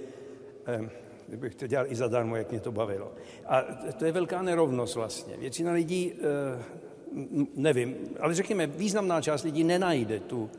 e, 0.68 0.90
kdybych 1.28 1.56
to 1.56 1.68
dělal 1.68 1.86
i 1.90 1.96
zadarmo, 1.96 2.36
jak 2.36 2.52
mě 2.52 2.60
to 2.60 2.72
bavilo. 2.72 3.12
A 3.46 3.62
to 4.00 4.06
je 4.06 4.12
velká 4.12 4.42
nerovnost 4.42 4.96
vlastně. 4.96 5.38
Většina 5.38 5.72
lidí, 5.72 6.14
nevím, 7.56 7.96
ale 8.20 8.34
řekněme, 8.34 8.68
významná 8.68 9.22
část 9.22 9.44
lidí 9.44 9.64
nenajde 9.64 10.20
tu, 10.20 10.50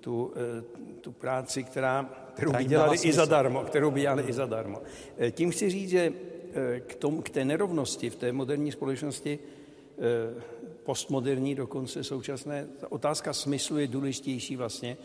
tu, 0.00 0.32
eh, 0.36 0.62
tu 1.00 1.12
práci, 1.12 1.64
která, 1.64 2.10
kterou 2.34 2.52
by 2.52 2.64
dělali 2.64 2.98
i 3.02 3.12
zadarmo, 3.12 3.62
kterou 3.62 3.90
by 3.90 4.00
dělali 4.00 4.22
i 4.22 4.32
zadarmo. 4.32 4.82
Tím 5.30 5.50
chci 5.50 5.70
říct, 5.70 5.90
že 5.90 6.12
k, 6.86 6.94
tom, 6.94 7.22
k 7.22 7.30
té 7.30 7.44
nerovnosti 7.44 8.10
v 8.10 8.16
té 8.16 8.32
moderní 8.32 8.72
společnosti, 8.72 9.38
postmoderní 10.84 11.54
dokonce 11.54 12.04
současné, 12.04 12.66
ta 12.80 12.92
otázka 12.92 13.32
smyslu 13.32 13.78
je 13.78 13.86
důležitější 13.86 14.56
vlastně 14.56 14.96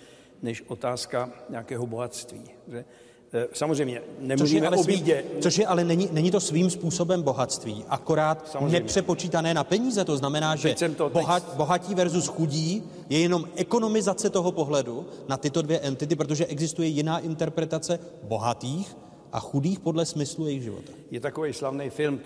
než 0.42 0.63
otázka 0.68 1.30
nějakého 1.50 1.88
bohatství. 1.88 2.42
Že? 2.68 2.86
Eh, 3.34 3.48
samozřejmě 3.54 4.02
nemluvíme 4.20 4.70
o 4.70 4.84
bídě. 4.84 5.24
Což 5.42 5.58
je 5.58 5.68
ale 5.68 5.84
není, 5.84 6.10
není 6.12 6.32
to 6.32 6.39
svým 6.39 6.70
způsobem 6.70 7.22
bohatství, 7.22 7.86
akorát 7.89 8.50
Samozřejmě. 8.52 8.80
nepřepočítané 8.80 9.54
na 9.54 9.63
peníze. 9.63 10.06
To 10.06 10.18
znamená, 10.18 10.56
že 10.56 10.76
to, 10.98 11.10
bohat, 11.10 11.56
bohatí 11.56 11.96
versus 11.96 12.28
chudí 12.28 12.84
je 13.10 13.20
jenom 13.20 13.46
ekonomizace 13.56 14.30
toho 14.30 14.52
pohledu 14.52 15.06
na 15.28 15.38
tyto 15.38 15.62
dvě 15.62 15.80
entity, 15.80 16.15
protože 16.15 16.46
existuje 16.46 16.88
jiná 16.88 17.20
interpretace 17.20 18.00
bohatých 18.24 18.96
a 19.32 19.39
chudých 19.39 19.80
podle 19.80 20.06
smyslu 20.06 20.48
jejich 20.48 20.63
života. 20.63 20.92
Je 21.12 21.20
takový 21.20 21.54
slavný 21.54 21.89
film, 21.89 22.20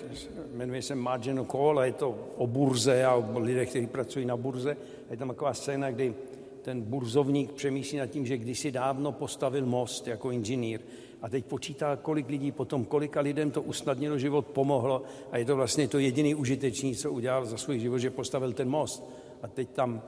jmenuje 0.53 0.81
se 0.81 0.95
Margin 0.95 1.45
Call 1.51 1.79
a 1.79 1.85
je 1.85 1.91
to 1.91 2.17
o 2.37 2.47
burze 2.47 3.05
a 3.05 3.15
o 3.15 3.39
lidech, 3.39 3.69
kteří 3.69 3.87
pracují 3.87 4.25
na 4.25 4.37
burze. 4.37 4.77
Je 5.11 5.17
tam 5.17 5.27
taková 5.27 5.53
scéna, 5.53 5.91
kdy 5.91 6.13
ten 6.61 6.81
burzovník 6.81 7.51
přemýšlí 7.51 7.97
nad 7.97 8.07
tím, 8.07 8.25
že 8.25 8.37
kdysi 8.37 8.71
dávno 8.71 9.11
postavil 9.11 9.65
most 9.65 10.07
jako 10.07 10.31
inženýr 10.31 10.79
a 11.21 11.29
teď 11.29 11.45
počítá, 11.45 11.95
kolik 11.95 12.29
lidí 12.29 12.51
potom, 12.51 12.85
kolika 12.85 13.21
lidem 13.21 13.51
to 13.51 13.61
usnadnilo 13.61 14.17
život, 14.17 14.47
pomohlo 14.47 15.03
a 15.31 15.37
je 15.37 15.45
to 15.45 15.55
vlastně 15.55 15.87
to 15.87 15.99
jediný 15.99 16.35
užitečný, 16.35 16.95
co 16.95 17.11
udělal 17.11 17.45
za 17.45 17.57
svůj 17.57 17.79
život, 17.79 17.97
že 17.97 18.09
postavil 18.09 18.53
ten 18.53 18.69
most. 18.69 19.03
A 19.41 19.47
teď 19.47 19.69
tam 19.69 20.01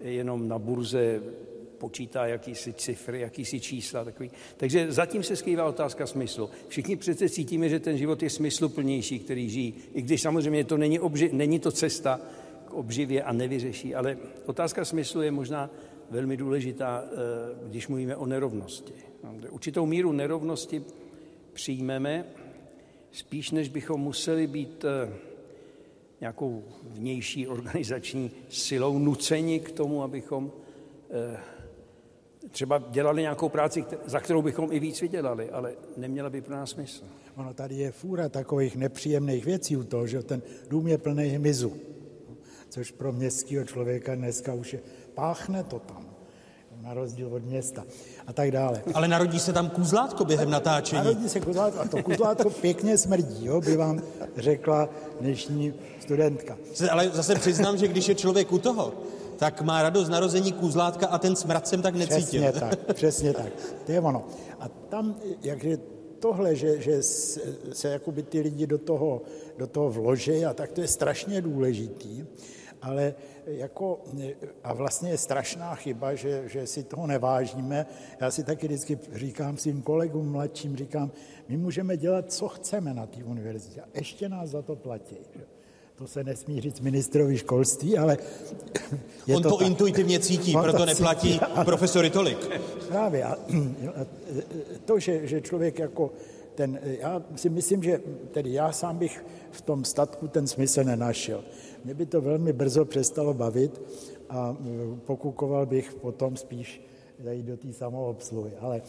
jenom 0.00 0.48
na 0.48 0.58
burze 0.58 1.20
počítá 1.82 2.26
jakýsi 2.26 2.72
cifry, 2.72 3.20
jakýsi 3.20 3.60
čísla. 3.60 4.04
Takový. 4.04 4.30
Takže 4.56 4.92
zatím 4.92 5.22
se 5.22 5.36
skrývá 5.36 5.64
otázka 5.64 6.06
smyslu. 6.06 6.50
Všichni 6.68 6.96
přece 6.96 7.28
cítíme, 7.28 7.68
že 7.68 7.80
ten 7.80 7.98
život 7.98 8.22
je 8.22 8.30
smysluplnější, 8.30 9.18
který 9.18 9.50
žijí, 9.50 9.74
i 9.94 10.02
když 10.02 10.22
samozřejmě 10.22 10.64
to 10.64 10.76
není, 10.76 11.00
obži- 11.00 11.32
není 11.32 11.58
to 11.58 11.72
cesta 11.72 12.20
k 12.64 12.72
obživě 12.72 13.22
a 13.22 13.32
nevyřeší, 13.32 13.94
ale 13.94 14.16
otázka 14.46 14.84
smyslu 14.84 15.22
je 15.22 15.30
možná 15.30 15.70
velmi 16.10 16.36
důležitá, 16.36 17.02
eh, 17.02 17.68
když 17.68 17.88
mluvíme 17.88 18.16
o 18.16 18.26
nerovnosti. 18.26 18.94
Určitou 19.50 19.86
míru 19.86 20.12
nerovnosti 20.12 20.84
přijmeme, 21.52 22.24
spíš 23.12 23.50
než 23.50 23.68
bychom 23.68 24.00
museli 24.00 24.46
být 24.46 24.84
eh, 24.84 25.12
nějakou 26.20 26.64
vnější 26.82 27.46
organizační 27.46 28.30
silou 28.48 28.98
nuceni 28.98 29.60
k 29.60 29.72
tomu, 29.72 30.02
abychom 30.02 30.52
eh, 31.10 31.51
třeba 32.52 32.82
dělali 32.90 33.22
nějakou 33.22 33.48
práci, 33.48 33.84
za 34.06 34.20
kterou 34.20 34.42
bychom 34.42 34.72
i 34.72 34.80
víc 34.80 35.00
vydělali, 35.00 35.50
ale 35.50 35.72
neměla 35.96 36.30
by 36.30 36.40
pro 36.40 36.54
nás 36.54 36.70
smysl. 36.70 37.04
Ono 37.36 37.54
tady 37.54 37.74
je 37.74 37.92
fůra 37.92 38.28
takových 38.28 38.76
nepříjemných 38.76 39.44
věcí 39.44 39.76
u 39.76 39.84
toho, 39.84 40.06
že 40.06 40.22
ten 40.22 40.42
dům 40.68 40.88
je 40.88 40.98
plný 40.98 41.28
hmyzu, 41.28 41.72
což 42.68 42.90
pro 42.90 43.12
městského 43.12 43.64
člověka 43.64 44.14
dneska 44.14 44.54
už 44.54 44.72
je 44.72 44.80
páchne 45.14 45.64
to 45.64 45.78
tam, 45.78 46.06
na 46.80 46.94
rozdíl 46.94 47.34
od 47.34 47.44
města 47.44 47.84
a 48.26 48.32
tak 48.32 48.50
dále. 48.50 48.82
Ale 48.94 49.08
narodí 49.08 49.40
se 49.40 49.52
tam 49.52 49.70
kuzlátko 49.70 50.24
během 50.24 50.50
natáčení. 50.50 51.04
Narodí 51.04 51.28
se 51.28 51.40
kuzlátko 51.40 51.80
a 51.80 51.88
to 51.88 52.02
kuzlátko 52.02 52.50
pěkně 52.50 52.98
smrdí, 52.98 53.46
jo, 53.46 53.60
by 53.60 53.76
vám 53.76 54.02
řekla 54.36 54.88
dnešní 55.20 55.74
studentka. 56.00 56.56
Ale 56.90 57.08
zase 57.08 57.34
přiznám, 57.34 57.78
že 57.78 57.88
když 57.88 58.08
je 58.08 58.14
člověk 58.14 58.52
u 58.52 58.58
toho, 58.58 58.92
tak 59.36 59.62
má 59.62 59.82
radost 59.82 60.08
narození 60.08 60.52
kuzlátka 60.52 61.06
a 61.06 61.18
ten 61.18 61.36
smrad 61.36 61.68
jsem 61.68 61.82
tak 61.82 61.94
necítil. 61.94 62.42
Přesně 62.42 62.52
tak, 62.52 62.94
přesně 62.94 63.32
tak. 63.32 63.52
To 63.86 63.92
je 63.92 64.00
ono. 64.00 64.26
A 64.60 64.68
tam, 64.68 65.16
jakže 65.42 65.78
tohle, 66.18 66.56
že, 66.56 66.80
že 66.80 67.02
se, 67.02 67.40
se 67.72 67.88
jakoby 67.88 68.22
ty 68.22 68.40
lidi 68.40 68.66
do 68.66 68.78
toho, 68.78 69.22
do 69.58 69.66
toho 69.66 69.90
vloží 69.90 70.44
a 70.44 70.54
tak 70.54 70.72
to 70.72 70.80
je 70.80 70.88
strašně 70.88 71.42
důležitý 71.42 72.24
ale 72.82 73.14
jako, 73.46 74.00
a 74.64 74.72
vlastně 74.72 75.10
je 75.10 75.18
strašná 75.18 75.74
chyba, 75.74 76.14
že, 76.14 76.48
že 76.48 76.66
si 76.66 76.82
toho 76.84 77.06
nevážíme. 77.06 77.86
Já 78.20 78.30
si 78.30 78.44
taky 78.44 78.66
vždycky 78.66 78.98
říkám 79.12 79.56
svým 79.56 79.82
kolegům 79.82 80.32
mladším, 80.32 80.76
říkám, 80.76 81.10
my 81.48 81.56
můžeme 81.56 81.96
dělat, 81.96 82.32
co 82.32 82.48
chceme 82.48 82.94
na 82.94 83.06
té 83.06 83.24
univerzitě 83.24 83.80
a 83.80 83.88
ještě 83.94 84.28
nás 84.28 84.50
za 84.50 84.62
to 84.62 84.76
platí. 84.76 85.16
Že? 85.36 85.44
To 86.02 86.08
se 86.08 86.24
nesmí 86.24 86.60
říct 86.60 86.80
ministrovi 86.80 87.38
školství, 87.38 87.98
ale 87.98 88.18
je 89.26 89.36
On 89.36 89.42
to, 89.42 89.48
to 89.48 89.56
tak. 89.56 89.66
intuitivně 89.66 90.20
cítí, 90.20 90.56
On 90.56 90.62
proto 90.62 90.78
to 90.78 90.86
neplatí 90.86 91.32
cítí, 91.32 91.44
profesory 91.64 92.10
tolik. 92.10 92.38
Právě. 92.88 93.24
A 93.24 93.36
to, 94.84 94.98
že, 94.98 95.26
že 95.26 95.40
člověk 95.40 95.78
jako 95.78 96.10
ten, 96.54 96.80
já 97.00 97.22
si 97.36 97.50
myslím, 97.50 97.82
že 97.82 98.00
tedy 98.30 98.52
já 98.52 98.72
sám 98.72 98.98
bych 98.98 99.24
v 99.50 99.60
tom 99.60 99.84
statku 99.84 100.28
ten 100.28 100.46
smysl 100.46 100.84
nenašel. 100.84 101.44
Mě 101.84 101.94
by 101.94 102.06
to 102.06 102.20
velmi 102.20 102.52
brzo 102.52 102.84
přestalo 102.84 103.34
bavit 103.34 103.80
a 104.30 104.56
pokukoval 105.06 105.66
bych 105.66 105.94
potom 105.94 106.36
spíš 106.36 106.82
zajít 107.24 107.46
do 107.46 107.56
té 107.56 107.72
samoobsluhy. 107.72 108.52
Ale, 108.60 108.82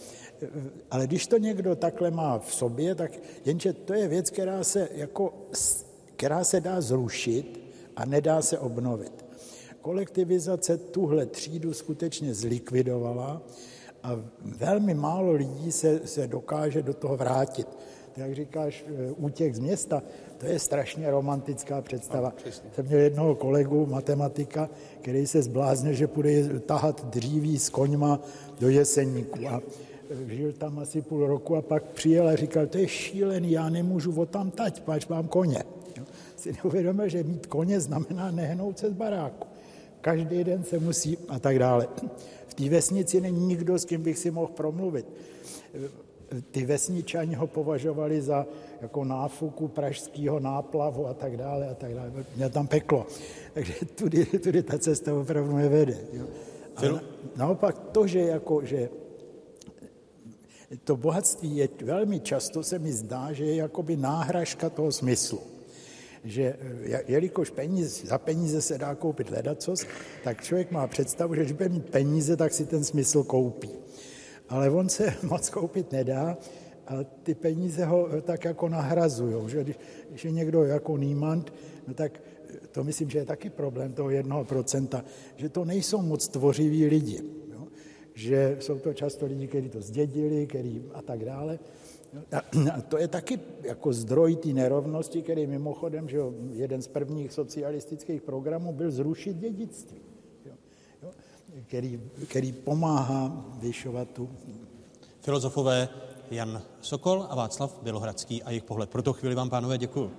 ale 0.92 1.08
když 1.08 1.28
to 1.28 1.38
někdo 1.38 1.76
takhle 1.76 2.12
má 2.12 2.40
v 2.40 2.54
sobě, 2.54 2.96
tak 2.96 3.12
jenže 3.46 3.74
to 3.74 3.94
je 3.94 4.08
věc, 4.08 4.30
která 4.30 4.64
se, 4.64 4.90
jako, 4.94 5.34
která 6.24 6.44
se 6.44 6.62
dá 6.62 6.82
zrušit 6.82 7.60
a 7.96 8.06
nedá 8.06 8.42
se 8.42 8.60
obnovit. 8.60 9.26
Kolektivizace 9.82 10.78
tuhle 10.78 11.26
třídu 11.26 11.74
skutečně 11.74 12.34
zlikvidovala 12.34 13.42
a 14.04 14.20
velmi 14.42 14.94
málo 14.94 15.32
lidí 15.32 15.72
se, 15.72 16.08
se 16.08 16.28
dokáže 16.28 16.82
do 16.82 16.94
toho 16.94 17.18
vrátit. 17.18 17.68
Jak 18.18 18.36
říkáš, 18.36 18.86
e, 18.88 19.12
útěk 19.12 19.56
z 19.56 19.60
města, 19.60 20.04
to 20.38 20.46
je 20.46 20.60
strašně 20.60 21.12
romantická 21.12 21.82
představa. 21.82 22.34
No, 22.46 22.52
Jsem 22.76 22.86
měl 22.86 23.00
jednoho 23.00 23.36
kolegu, 23.36 23.86
matematika, 23.86 24.70
který 25.02 25.28
se 25.28 25.42
zbláznil, 25.42 25.94
že 25.94 26.08
půjde 26.08 26.60
tahat 26.60 27.06
dříví 27.06 27.60
s 27.60 27.70
koňma 27.70 28.20
do 28.60 28.70
jeseníku. 28.70 29.48
A 29.48 29.62
e, 30.10 30.36
žil 30.36 30.54
tam 30.54 30.80
asi 30.80 31.02
půl 31.02 31.28
roku 31.28 31.56
a 31.56 31.62
pak 31.62 31.84
přijel 31.84 32.28
a 32.28 32.36
říkal, 32.36 32.68
to 32.68 32.78
je 32.78 32.88
šílený, 32.88 33.52
já 33.52 33.70
nemůžu 33.70 34.22
o 34.22 34.26
tam 34.26 34.52
tať, 34.52 34.82
pač 34.82 35.08
mám 35.08 35.28
koně. 35.28 35.64
Si 36.44 36.52
neuvědomil, 36.64 37.10
že 37.10 37.24
mít 37.24 37.46
koně 37.46 37.80
znamená 37.80 38.32
nehnout 38.32 38.80
se 38.80 38.90
z 38.90 38.94
baráku. 38.94 39.48
Každý 40.02 40.44
den 40.44 40.64
se 40.64 40.80
musí 40.80 41.18
a 41.28 41.40
tak 41.40 41.60
dále. 41.60 41.88
V 42.48 42.54
té 42.54 42.70
vesnici 42.70 43.22
není 43.22 43.46
nikdo, 43.46 43.80
s 43.80 43.86
kým 43.86 44.02
bych 44.02 44.18
si 44.18 44.32
mohl 44.32 44.52
promluvit. 44.52 45.08
Ty 46.52 46.66
vesničani 46.66 47.36
ho 47.36 47.48
považovali 47.48 48.22
za 48.22 48.46
jako 48.82 49.04
náfuku 49.04 49.68
pražského 49.68 50.40
náplavu 50.40 51.08
a 51.08 51.14
tak 51.14 51.38
dále 51.38 51.70
a 51.70 51.74
tak 51.74 51.94
dále. 51.94 52.12
Měl 52.36 52.50
tam 52.50 52.68
peklo. 52.68 53.08
Takže 53.54 53.74
tudy, 53.96 54.26
tudy 54.26 54.64
ta 54.64 54.80
cesta 54.80 55.16
opravdu 55.16 55.56
nevede. 55.56 55.98
Jo. 56.14 56.26
Ale 56.76 57.02
naopak 57.36 57.80
to, 57.80 58.08
že, 58.08 58.20
jako, 58.20 58.66
že 58.66 58.90
to 60.84 60.98
bohatství 60.98 61.56
je 61.56 61.70
velmi 61.84 62.20
často, 62.20 62.64
se 62.64 62.80
mi 62.80 62.92
zdá, 62.92 63.34
že 63.34 63.46
je 63.46 63.56
jakoby 63.56 63.96
náhražka 63.96 64.70
toho 64.70 64.92
smyslu 64.92 65.53
že 66.24 66.56
jelikož 67.08 67.50
peníze, 67.50 68.08
za 68.08 68.18
peníze 68.18 68.62
se 68.62 68.78
dá 68.78 68.96
koupit 68.96 69.30
ledacos, 69.30 69.86
tak 70.24 70.44
člověk 70.44 70.72
má 70.72 70.88
představu, 70.88 71.36
že 71.36 71.42
když 71.42 71.52
bude 71.52 71.70
mít 71.70 71.90
peníze, 71.90 72.38
tak 72.38 72.54
si 72.54 72.66
ten 72.66 72.84
smysl 72.84 73.24
koupí. 73.24 73.70
Ale 74.50 74.70
on 74.70 74.90
se 74.90 75.14
moc 75.24 75.50
koupit 75.50 75.92
nedá 75.92 76.38
a 76.88 77.04
ty 77.24 77.36
peníze 77.36 77.86
ho 77.86 78.08
tak 78.22 78.46
jako 78.46 78.70
nahrazují. 78.70 79.50
Že 79.50 79.64
když, 79.64 79.80
když 80.10 80.26
je 80.26 80.32
někdo 80.32 80.64
jako 80.64 80.98
nímant, 80.98 81.54
no 81.88 81.94
tak 81.94 82.22
to 82.72 82.84
myslím, 82.84 83.10
že 83.10 83.20
je 83.20 83.26
taky 83.26 83.50
problém 83.50 83.94
toho 83.94 84.10
jednoho 84.10 84.46
procenta, 84.46 85.06
že 85.36 85.50
to 85.50 85.66
nejsou 85.66 86.02
moc 86.02 86.28
tvořiví 86.28 86.86
lidi. 86.86 87.22
Jo? 87.52 87.68
Že 88.14 88.58
jsou 88.60 88.80
to 88.80 88.94
často 88.94 89.26
lidi, 89.26 89.48
kteří 89.48 89.70
to 89.70 89.82
zdědili, 89.82 90.48
který 90.48 90.84
a 90.94 91.02
tak 91.02 91.26
dále. 91.26 91.60
A 92.78 92.82
to 92.82 92.98
je 92.98 93.08
taky 93.08 93.40
jako 93.64 93.94
zdroj 93.94 94.36
té 94.36 94.50
nerovnosti, 94.50 95.22
který 95.22 95.48
mimochodem, 95.48 96.10
že 96.10 96.20
jeden 96.52 96.82
z 96.82 96.88
prvních 96.88 97.34
socialistických 97.34 98.22
programů 98.22 98.74
byl 98.74 98.92
zrušit 98.92 99.38
dědictví, 99.38 100.02
jo, 100.46 100.54
jo, 101.04 101.12
který, 101.68 102.02
který 102.28 102.52
pomáhá 102.52 103.46
vyšovat 103.60 104.08
tu... 104.10 104.30
Filozofové 105.22 105.90
Jan 106.32 106.62
Sokol 106.82 107.26
a 107.30 107.36
Václav 107.36 107.80
Bělohradský 107.84 108.44
a 108.44 108.50
jejich 108.50 108.64
pohled. 108.64 108.90
Pro 108.90 109.02
to 109.02 109.14
chvíli 109.14 109.36
vám, 109.36 109.50
pánové, 109.50 109.78
děkuji. 109.78 110.12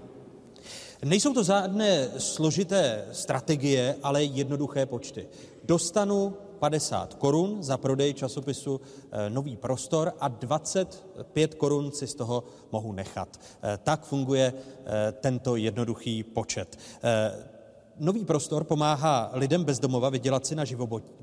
Nejsou 1.05 1.35
to 1.35 1.43
žádné 1.43 2.11
složité 2.19 3.05
strategie, 3.13 3.97
ale 4.03 4.25
jednoduché 4.25 4.87
počty. 4.87 5.29
Dostanu 5.65 6.35
50 6.61 7.15
korun 7.15 7.63
za 7.63 7.77
prodej 7.77 8.15
časopisu 8.15 8.81
eh, 8.81 9.31
Nový 9.31 9.57
prostor 9.57 10.13
a 10.21 10.29
25 10.29 11.55
korun 11.55 11.93
si 11.93 12.07
z 12.07 12.15
toho 12.15 12.45
mohu 12.73 12.93
nechat. 12.93 13.29
Eh, 13.37 13.79
tak 13.83 14.05
funguje 14.05 14.53
eh, 14.53 15.13
tento 15.21 15.57
jednoduchý 15.57 16.23
počet. 16.23 16.79
Nový 17.99 18.25
prostor 18.25 18.65
pomáhá 18.65 19.31
lidem 19.33 19.65
bezdomova 19.65 20.11
vydělat 20.11 20.47
si 20.47 20.55
na 20.55 20.65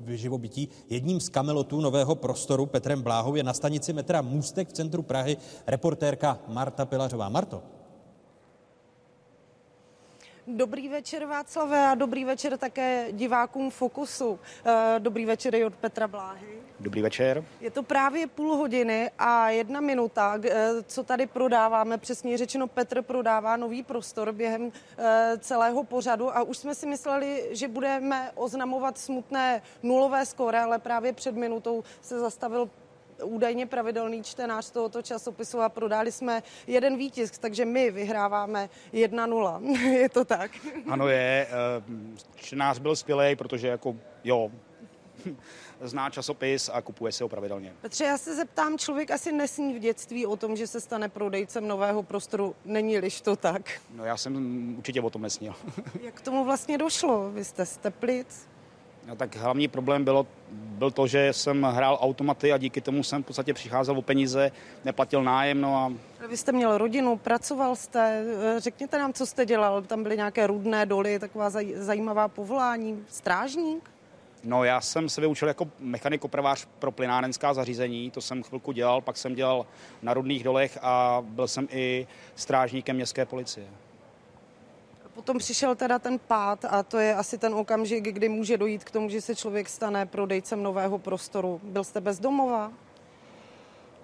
živobytí. 0.08 0.68
Jedním 0.88 1.20
z 1.20 1.28
kamelotů 1.28 1.80
nového 1.80 2.14
prostoru 2.14 2.66
Petrem 2.66 3.02
Bláhou 3.02 3.34
je 3.34 3.42
na 3.42 3.52
stanici 3.52 3.92
metra 3.92 4.22
Můstek 4.22 4.68
v 4.68 4.72
centru 4.72 5.02
Prahy 5.02 5.36
reportérka 5.66 6.38
Marta 6.48 6.84
Pilařová. 6.84 7.28
Marto. 7.28 7.81
Dobrý 10.46 10.88
večer 10.88 11.26
Václave 11.26 11.86
a 11.86 11.94
dobrý 11.94 12.24
večer 12.24 12.58
také 12.58 13.06
divákům 13.12 13.70
Fokusu. 13.70 14.40
Eh, 14.64 14.94
dobrý 14.98 15.24
večer 15.24 15.54
i 15.54 15.64
od 15.64 15.74
Petra 15.74 16.08
Bláhy. 16.08 16.46
Dobrý 16.80 17.02
večer. 17.02 17.44
Je 17.60 17.70
to 17.70 17.82
právě 17.82 18.26
půl 18.26 18.56
hodiny 18.56 19.10
a 19.18 19.50
jedna 19.50 19.80
minuta, 19.80 20.40
eh, 20.44 20.68
co 20.86 21.02
tady 21.02 21.26
prodáváme. 21.26 21.98
Přesně 21.98 22.38
řečeno, 22.38 22.66
Petr 22.66 23.02
prodává 23.02 23.56
nový 23.56 23.82
prostor 23.82 24.32
během 24.32 24.72
eh, 24.98 25.32
celého 25.38 25.84
pořadu 25.84 26.36
a 26.36 26.42
už 26.42 26.56
jsme 26.56 26.74
si 26.74 26.86
mysleli, 26.86 27.48
že 27.50 27.68
budeme 27.68 28.30
oznamovat 28.34 28.98
smutné 28.98 29.62
nulové 29.82 30.26
skóre, 30.26 30.60
ale 30.60 30.78
právě 30.78 31.12
před 31.12 31.36
minutou 31.36 31.84
se 32.00 32.18
zastavil 32.18 32.70
údajně 33.22 33.66
pravidelný 33.66 34.22
čtenář 34.22 34.70
tohoto 34.70 35.02
časopisu 35.02 35.60
a 35.60 35.68
prodali 35.68 36.12
jsme 36.12 36.42
jeden 36.66 36.96
výtisk, 36.96 37.38
takže 37.38 37.64
my 37.64 37.90
vyhráváme 37.90 38.68
1-0. 38.92 39.76
je 39.92 40.08
to 40.08 40.24
tak? 40.24 40.50
Ano 40.88 41.08
je. 41.08 41.46
Eh, 41.48 41.82
čtenář 42.36 42.78
byl 42.78 42.96
skvělý, 42.96 43.36
protože 43.36 43.68
jako 43.68 43.96
jo, 44.24 44.50
zná 45.80 46.10
časopis 46.10 46.70
a 46.72 46.80
kupuje 46.82 47.12
si 47.12 47.22
ho 47.22 47.28
pravidelně. 47.28 47.74
Petře, 47.80 48.04
já 48.04 48.18
se 48.18 48.36
zeptám, 48.36 48.78
člověk 48.78 49.10
asi 49.10 49.32
nesní 49.32 49.74
v 49.74 49.78
dětství 49.78 50.26
o 50.26 50.36
tom, 50.36 50.56
že 50.56 50.66
se 50.66 50.80
stane 50.80 51.08
prodejcem 51.08 51.68
nového 51.68 52.02
prostoru. 52.02 52.54
Není-liž 52.64 53.20
to 53.20 53.36
tak? 53.36 53.80
No 53.90 54.04
já 54.04 54.16
jsem 54.16 54.74
určitě 54.78 55.00
o 55.00 55.10
tom 55.10 55.22
nesnil. 55.22 55.54
Jak 56.02 56.14
k 56.14 56.20
tomu 56.20 56.44
vlastně 56.44 56.78
došlo? 56.78 57.30
Vy 57.30 57.44
jste 57.44 57.66
z 57.66 57.76
Teplic? 57.76 58.51
No, 59.06 59.16
tak 59.16 59.36
hlavní 59.36 59.68
problém 59.68 60.04
bylo, 60.04 60.26
byl 60.50 60.90
to, 60.90 61.06
že 61.06 61.32
jsem 61.32 61.62
hrál 61.62 61.98
automaty 62.00 62.52
a 62.52 62.58
díky 62.58 62.80
tomu 62.80 63.02
jsem 63.02 63.22
v 63.22 63.26
podstatě 63.26 63.54
přicházel 63.54 63.98
o 63.98 64.02
peníze, 64.02 64.52
neplatil 64.84 65.22
nájem. 65.22 65.60
No 65.60 65.76
a... 65.76 65.92
Vy 66.28 66.36
jste 66.36 66.52
měl 66.52 66.78
rodinu, 66.78 67.16
pracoval 67.16 67.76
jste, 67.76 68.24
řekněte 68.58 68.98
nám, 68.98 69.12
co 69.12 69.26
jste 69.26 69.46
dělal. 69.46 69.82
Tam 69.82 70.02
byly 70.02 70.16
nějaké 70.16 70.46
rudné 70.46 70.86
doly, 70.86 71.18
taková 71.18 71.50
zaj, 71.50 71.72
zajímavá 71.76 72.28
povolání. 72.28 73.04
Strážník? 73.08 73.90
No 74.44 74.64
já 74.64 74.80
jsem 74.80 75.08
se 75.08 75.20
vyučil 75.20 75.48
jako 75.48 75.68
mechanik 75.78 76.24
opravář 76.24 76.68
pro 76.78 76.92
plynárenská 76.92 77.54
zařízení, 77.54 78.10
to 78.10 78.20
jsem 78.20 78.42
chvilku 78.42 78.72
dělal, 78.72 79.00
pak 79.00 79.16
jsem 79.16 79.34
dělal 79.34 79.66
na 80.02 80.14
rudných 80.14 80.44
dolech 80.44 80.78
a 80.82 81.22
byl 81.26 81.48
jsem 81.48 81.68
i 81.70 82.06
strážníkem 82.34 82.96
městské 82.96 83.26
policie. 83.26 83.66
Potom 85.14 85.38
přišel 85.38 85.74
teda 85.74 85.98
ten 85.98 86.18
pád 86.18 86.64
a 86.64 86.82
to 86.82 86.98
je 86.98 87.14
asi 87.14 87.38
ten 87.38 87.54
okamžik, 87.54 88.04
kdy 88.04 88.28
může 88.28 88.58
dojít 88.58 88.84
k 88.84 88.90
tomu, 88.90 89.08
že 89.08 89.20
se 89.20 89.34
člověk 89.34 89.68
stane 89.68 90.06
prodejcem 90.06 90.62
nového 90.62 90.98
prostoru. 90.98 91.60
Byl 91.64 91.84
jste 91.84 92.00
bezdomová? 92.00 92.72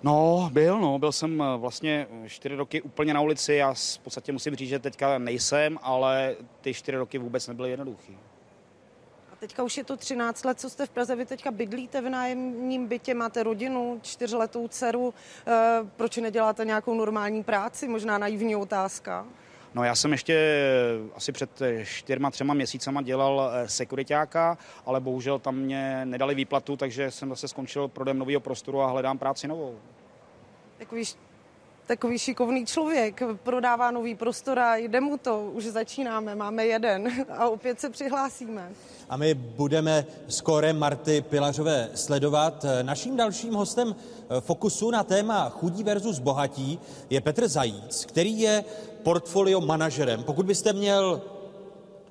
No, 0.02 0.50
byl, 0.52 0.80
no. 0.80 0.98
Byl 0.98 1.12
jsem 1.12 1.42
eh, 1.42 1.56
vlastně 1.56 2.06
čtyři 2.26 2.54
roky 2.54 2.82
úplně 2.82 3.14
na 3.14 3.20
ulici. 3.20 3.54
Já 3.54 3.74
v 3.74 3.98
podstatě 3.98 4.32
musím 4.32 4.56
říct, 4.56 4.68
že 4.68 4.78
teďka 4.78 5.18
nejsem, 5.18 5.78
ale 5.82 6.36
ty 6.60 6.74
čtyři 6.74 6.96
roky 6.96 7.18
vůbec 7.18 7.48
nebyly 7.48 7.70
jednoduchý. 7.70 8.18
A 9.32 9.36
teďka 9.36 9.62
už 9.62 9.76
je 9.76 9.84
to 9.84 9.96
13 9.96 10.44
let, 10.44 10.60
co 10.60 10.70
jste 10.70 10.86
v 10.86 10.90
Praze. 10.90 11.16
Vy 11.16 11.26
teďka 11.26 11.50
bydlíte 11.50 12.00
v 12.00 12.08
nájemním 12.08 12.86
bytě, 12.86 13.14
máte 13.14 13.42
rodinu, 13.42 14.00
čtyřletou 14.02 14.68
dceru. 14.68 15.14
E, 15.46 15.86
proč 15.96 16.16
neděláte 16.16 16.64
nějakou 16.64 16.94
normální 16.94 17.44
práci? 17.44 17.88
Možná 17.88 18.18
naivní 18.18 18.56
otázka. 18.56 19.26
No 19.74 19.84
já 19.84 19.94
jsem 19.94 20.12
ještě 20.12 20.34
eh, 20.34 21.10
asi 21.16 21.32
před 21.32 21.62
eh, 21.62 21.84
čtyřma, 21.84 22.30
třema 22.30 22.54
měsícama 22.54 23.02
dělal 23.02 23.50
eh, 23.52 23.68
sekuritáka, 23.68 24.58
ale 24.86 25.00
bohužel 25.00 25.38
tam 25.38 25.56
mě 25.56 26.04
nedali 26.04 26.34
výplatu, 26.34 26.76
takže 26.76 27.10
jsem 27.10 27.28
zase 27.28 27.48
skončil 27.48 27.88
prodem 27.88 28.18
nového 28.18 28.40
prostoru 28.40 28.80
a 28.80 28.90
hledám 28.90 29.18
práci 29.18 29.48
novou. 29.48 29.78
Takový, 30.78 31.04
takový 31.88 32.18
šikovný 32.18 32.66
člověk, 32.66 33.22
prodává 33.42 33.90
nový 33.90 34.14
prostor 34.14 34.58
a 34.58 34.76
jde 34.76 35.00
mu 35.00 35.16
to, 35.16 35.50
už 35.54 35.64
začínáme, 35.64 36.34
máme 36.34 36.66
jeden 36.66 37.26
a 37.28 37.48
opět 37.48 37.80
se 37.80 37.90
přihlásíme. 37.90 38.72
A 39.08 39.16
my 39.16 39.34
budeme 39.34 40.06
skórem 40.28 40.78
Marty 40.78 41.20
Pilařové 41.20 41.90
sledovat. 41.94 42.64
Naším 42.82 43.16
dalším 43.16 43.54
hostem 43.54 43.96
Fokusu 44.40 44.90
na 44.90 45.04
téma 45.04 45.48
chudí 45.50 45.82
versus 45.82 46.18
bohatí 46.18 46.78
je 47.10 47.20
Petr 47.20 47.48
Zajíc, 47.48 48.04
který 48.04 48.40
je 48.40 48.64
portfolio 49.02 49.60
manažerem. 49.60 50.24
Pokud 50.24 50.46
byste 50.46 50.72
měl 50.72 51.22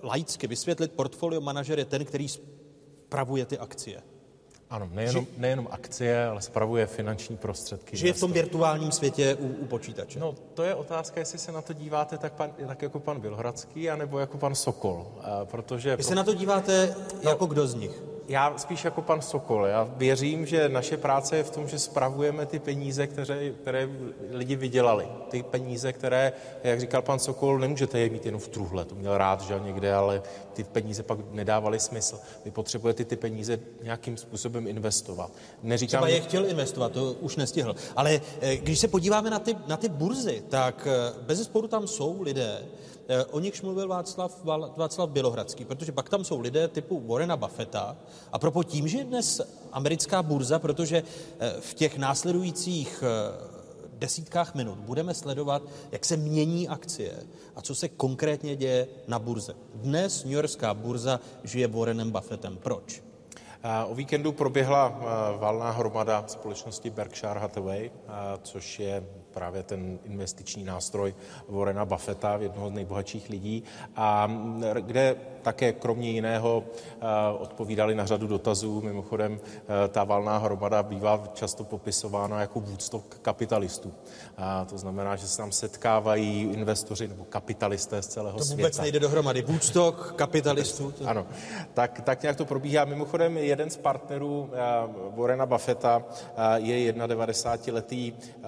laicky 0.03 0.47
vysvětlit, 0.47 0.91
portfolio 0.91 1.41
manažer 1.41 1.79
je 1.79 1.85
ten, 1.85 2.05
který 2.05 2.27
spravuje 2.29 3.45
ty 3.45 3.57
akcie. 3.57 4.01
Ano, 4.69 4.89
nejenom, 4.93 5.25
Že- 5.25 5.31
nejenom 5.37 5.67
akcie, 5.71 6.25
ale 6.25 6.41
spravuje 6.41 6.87
finanční 6.87 7.37
prostředky. 7.37 7.97
Žije 7.97 8.13
v 8.13 8.19
tom 8.19 8.31
virtuálním 8.33 8.91
světě 8.91 9.35
u, 9.39 9.47
u 9.47 9.65
počítače. 9.65 10.19
No, 10.19 10.35
to 10.53 10.63
je 10.63 10.75
otázka, 10.75 11.19
jestli 11.19 11.39
se 11.39 11.51
na 11.51 11.61
to 11.61 11.73
díváte 11.73 12.17
tak, 12.17 12.33
pan, 12.33 12.51
tak 12.67 12.81
jako 12.81 12.99
pan 12.99 13.19
Bělohradský, 13.21 13.89
anebo 13.89 14.19
jako 14.19 14.37
pan 14.37 14.55
Sokol. 14.55 15.07
A 15.21 15.45
protože 15.45 15.95
Vy 15.95 16.03
se 16.03 16.15
na 16.15 16.23
to 16.23 16.33
díváte 16.33 16.95
jako 17.21 17.45
kdo 17.45 17.67
z 17.67 17.73
nich? 17.75 18.01
Já 18.27 18.57
spíš 18.57 18.85
jako 18.85 19.01
pan 19.01 19.21
Sokol. 19.21 19.65
Já 19.65 19.83
věřím, 19.83 20.45
že 20.45 20.69
naše 20.69 20.97
práce 20.97 21.37
je 21.37 21.43
v 21.43 21.49
tom, 21.49 21.67
že 21.67 21.79
spravujeme 21.79 22.45
ty 22.45 22.59
peníze, 22.59 23.07
které, 23.07 23.49
které 23.49 23.89
lidi 24.29 24.55
vydělali. 24.55 25.07
Ty 25.29 25.43
peníze, 25.43 25.93
které, 25.93 26.33
jak 26.63 26.79
říkal 26.79 27.01
pan 27.01 27.19
Sokol, 27.19 27.59
nemůžete 27.59 27.99
je 27.99 28.09
mít 28.09 28.25
jenom 28.25 28.41
v 28.41 28.47
truhle. 28.47 28.85
To 28.85 28.95
měl 28.95 29.17
rád, 29.17 29.41
že 29.41 29.59
někde, 29.63 29.93
ale 29.93 30.21
ty 30.53 30.63
peníze 30.63 31.03
pak 31.03 31.19
nedávaly 31.31 31.79
smysl. 31.79 32.19
Vy 32.45 32.51
potřebujete 32.51 33.05
ty 33.05 33.15
peníze 33.15 33.59
nějakým 33.83 34.17
způsobem 34.17 34.67
investovat. 34.67 35.31
Neříkám, 35.63 36.01
Třeba 36.01 36.15
je 36.15 36.21
chtěl 36.21 36.45
investovat, 36.45 36.91
to 36.91 37.13
už 37.13 37.35
nestihl. 37.35 37.75
Ale 37.95 38.21
eh, 38.41 38.57
když 38.57 38.79
se 38.79 38.87
podíváme 38.87 39.29
na 39.29 39.39
ty, 39.39 39.55
na 39.67 39.77
ty 39.77 39.89
burzy, 39.89 40.43
tak 40.49 40.87
eh, 40.87 41.13
bez 41.21 41.37
zesporu 41.37 41.67
tam 41.67 41.87
jsou 41.87 42.21
lidé, 42.21 42.61
o 43.31 43.39
nichž 43.39 43.61
mluvil 43.61 43.87
Václav, 43.87 44.43
Václav 44.77 45.09
Bělohradský, 45.09 45.65
protože 45.65 45.91
pak 45.91 46.09
tam 46.09 46.23
jsou 46.23 46.39
lidé 46.39 46.67
typu 46.67 47.07
Warrena 47.07 47.37
Buffetta. 47.37 47.95
A 48.31 48.39
propo 48.39 48.63
tím, 48.63 48.87
že 48.87 48.97
je 48.97 49.03
dnes 49.03 49.41
americká 49.71 50.23
burza, 50.23 50.59
protože 50.59 51.03
eh, 51.39 51.53
v 51.59 51.73
těch 51.73 51.97
následujících 51.97 53.03
eh, 53.03 53.57
desítkách 53.93 54.55
minut 54.55 54.77
budeme 54.77 55.13
sledovat, 55.13 55.61
jak 55.91 56.05
se 56.05 56.17
mění 56.17 56.67
akcie 56.67 57.13
a 57.55 57.61
co 57.61 57.75
se 57.75 57.89
konkrétně 57.89 58.55
děje 58.55 58.87
na 59.07 59.19
burze. 59.19 59.55
Dnes 59.73 60.23
New 60.23 60.33
Yorkská 60.33 60.73
burza 60.73 61.19
žije 61.43 61.67
Warrenem 61.67 62.11
Buffettem. 62.11 62.57
Proč? 62.57 63.07
O 63.87 63.95
víkendu 63.95 64.31
proběhla 64.31 64.99
eh, 64.99 65.37
valná 65.37 65.71
hromada 65.71 66.23
společnosti 66.27 66.89
Berkshire 66.89 67.39
Hathaway, 67.39 67.91
eh, 67.91 68.11
což 68.43 68.79
je 68.79 69.03
právě 69.37 69.63
ten 69.63 69.99
investiční 70.05 70.63
nástroj 70.63 71.15
Warrena 71.49 71.85
Buffetta, 71.85 72.37
jednoho 72.37 72.69
z 72.69 72.73
nejbohatších 72.73 73.29
lidí, 73.29 73.63
a 73.95 74.27
mm, 74.27 74.63
kde 74.81 75.15
také 75.41 75.73
kromě 75.73 76.09
jiného 76.11 76.63
eh, 76.65 77.05
odpovídali 77.39 77.95
na 77.95 78.05
řadu 78.05 78.27
dotazů. 78.27 78.81
Mimochodem, 78.81 79.39
eh, 79.39 79.87
ta 79.87 80.03
valná 80.03 80.37
hromada 80.37 80.83
bývá 80.83 81.23
často 81.33 81.63
popisována 81.63 82.41
jako 82.41 82.59
Woodstock 82.59 83.19
kapitalistů. 83.21 83.93
A 84.37 84.65
to 84.65 84.77
znamená, 84.77 85.15
že 85.15 85.27
se 85.27 85.37
tam 85.37 85.51
setkávají 85.51 86.41
investoři 86.41 87.07
nebo 87.07 87.23
kapitalisté 87.23 88.01
z 88.01 88.07
celého 88.07 88.37
To 88.37 88.43
světa. 88.43 88.57
vůbec 88.57 88.79
nejde 88.79 88.99
dohromady. 88.99 89.41
Woodstock, 89.41 90.13
kapitalistů. 90.15 90.91
To... 90.91 91.07
Ano, 91.07 91.25
tak, 91.73 92.01
tak 92.01 92.21
nějak 92.21 92.37
to 92.37 92.45
probíhá. 92.45 92.85
Mimochodem, 92.85 93.37
jeden 93.37 93.69
z 93.69 93.77
partnerů 93.77 94.39
uh, 94.41 95.19
Warrena 95.19 95.45
Buffetta 95.45 96.03
je 96.55 96.93
91-letý 96.93 98.13
uh, 98.13 98.43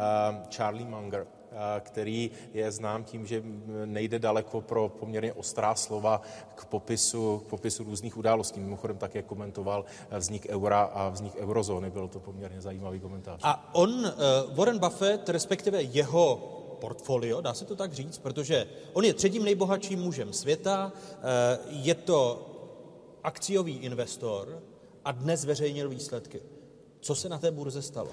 Charlie 0.80 1.02
Munger 1.02 1.22
uh, 1.22 1.58
který 1.80 2.32
je 2.54 2.72
znám 2.72 3.04
tím, 3.04 3.26
že 3.26 3.44
nejde 3.86 4.20
daleko 4.20 4.62
pro 4.62 4.90
poměrně 4.90 5.34
ostrá 5.34 5.76
slova 5.76 6.22
k 6.56 6.66
popisu, 6.66 7.40
k 7.40 7.50
popisu 7.50 7.84
různých 7.84 8.18
událostí. 8.18 8.60
Mimochodem 8.60 8.98
také 8.98 9.22
komentoval 9.22 9.86
eh, 10.10 10.20
vznik 10.20 10.46
eura 10.50 10.82
a 10.82 11.10
vznik 11.10 11.36
eurozóny. 11.36 11.90
Byl 11.90 12.08
to 12.08 12.20
poměrně 12.20 12.62
zajímavý 12.62 13.00
komentář. 13.00 13.40
A 13.44 13.76
on, 13.76 13.90
uh, 13.90 14.08
Warren 14.56 14.80
Buffett, 14.80 15.30
respektive 15.30 15.82
jeho 15.82 16.56
portfolio, 16.82 17.42
dá 17.42 17.54
se 17.54 17.66
to 17.66 17.76
tak 17.76 17.94
říct, 17.94 18.18
protože 18.18 18.68
on 18.94 19.04
je 19.06 19.14
třetím 19.14 19.44
nejbohatším 19.44 20.00
mužem 20.00 20.34
světa, 20.34 20.92
je 21.70 21.96
to 21.96 22.46
akciový 23.24 23.78
investor 23.78 24.64
a 25.06 25.12
dnes 25.12 25.42
zveřejnil 25.42 25.90
výsledky. 25.90 26.42
Co 27.00 27.16
se 27.16 27.30
na 27.30 27.38
té 27.38 27.52
burze 27.52 27.82
stalo 27.82 28.10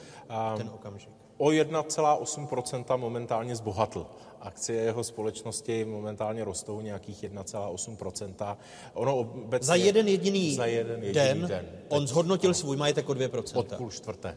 ten 0.57 0.71
okamžik? 0.75 1.26
O 1.39 1.49
1,8% 1.51 2.97
momentálně 2.99 3.57
zbohatl. 3.57 4.07
Akcie 4.41 4.83
jeho 4.83 5.05
společnosti 5.05 5.85
momentálně 5.85 6.45
rostou 6.45 6.81
nějakých 6.81 7.25
1,8%. 7.25 8.57
Ono 8.95 9.17
obecně, 9.17 9.67
Za 9.67 9.75
jeden 9.75 10.09
jediný, 10.09 10.55
za 10.55 10.67
jeden 10.67 11.05
jediný 11.05 11.15
den, 11.15 11.47
den. 11.47 11.67
on 11.89 12.07
zhodnotil 12.07 12.55
svůj 12.55 12.77
majetek 12.77 13.09
o 13.09 13.13
2%. 13.13 13.59
Od 13.59 13.73
půl 13.77 13.91
čtvrté. 13.91 14.37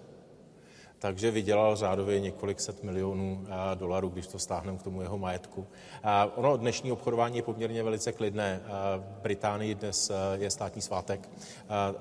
Takže 0.99 1.31
vydělal 1.31 1.75
řádově 1.75 2.19
několik 2.19 2.59
set 2.59 2.83
milionů 2.83 3.45
a, 3.49 3.73
dolarů, 3.73 4.09
když 4.09 4.27
to 4.27 4.39
stáhneme 4.39 4.77
k 4.77 4.83
tomu 4.83 5.01
jeho 5.01 5.17
majetku. 5.17 5.67
A 6.03 6.37
ono 6.37 6.57
dnešní 6.57 6.91
obchodování 6.91 7.37
je 7.37 7.43
poměrně 7.43 7.83
velice 7.83 8.11
klidné. 8.11 8.61
A 8.67 8.97
v 8.97 9.21
Británii 9.21 9.75
dnes 9.75 10.11
je 10.33 10.51
státní 10.51 10.81
svátek, 10.81 11.29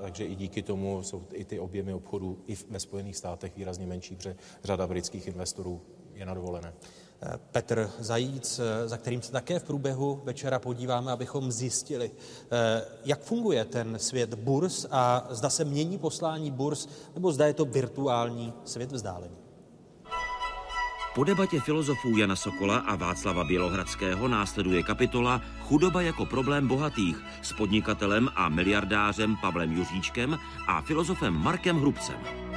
takže 0.02 0.24
i 0.24 0.34
díky 0.34 0.62
tomu 0.62 1.02
jsou 1.02 1.22
i 1.32 1.44
ty 1.44 1.58
objemy 1.58 1.94
obchodů 1.94 2.38
i 2.46 2.56
ve 2.70 2.80
Spojených 2.80 3.16
státech 3.16 3.56
výrazně 3.56 3.86
menší, 3.86 4.16
protože 4.16 4.36
řada 4.64 4.86
britských 4.86 5.26
investorů 5.26 5.80
je 6.14 6.26
na 6.26 6.34
dovolené. 6.34 6.72
Petr 7.52 7.90
Zajíc, 7.98 8.60
za 8.86 8.96
kterým 8.96 9.22
se 9.22 9.32
také 9.32 9.58
v 9.58 9.64
průběhu 9.64 10.20
večera 10.24 10.58
podíváme, 10.58 11.12
abychom 11.12 11.52
zjistili, 11.52 12.10
eh, 12.50 12.84
jak 13.04 13.22
funguje 13.22 13.64
ten 13.64 13.98
svět 13.98 14.34
burz 14.34 14.86
a 14.90 15.26
zda 15.30 15.50
se 15.50 15.64
mění 15.64 15.98
poslání 15.98 16.50
burz, 16.50 16.88
nebo 17.14 17.32
zda 17.32 17.46
je 17.46 17.54
to 17.54 17.64
virtuální 17.64 18.52
svět 18.64 18.92
vzdálený. 18.92 19.36
Po 21.14 21.24
debatě 21.24 21.60
filozofů 21.60 22.18
Jana 22.18 22.36
Sokola 22.36 22.76
a 22.78 22.96
Václava 22.96 23.44
Bělohradského 23.44 24.28
následuje 24.28 24.82
kapitola 24.82 25.42
Chudoba 25.62 26.02
jako 26.02 26.26
problém 26.26 26.68
bohatých 26.68 27.16
s 27.42 27.52
podnikatelem 27.52 28.28
a 28.36 28.48
miliardářem 28.48 29.36
Pavlem 29.36 29.72
Juříčkem 29.72 30.38
a 30.66 30.82
filozofem 30.82 31.34
Markem 31.34 31.80
Hrubcem. 31.80 32.47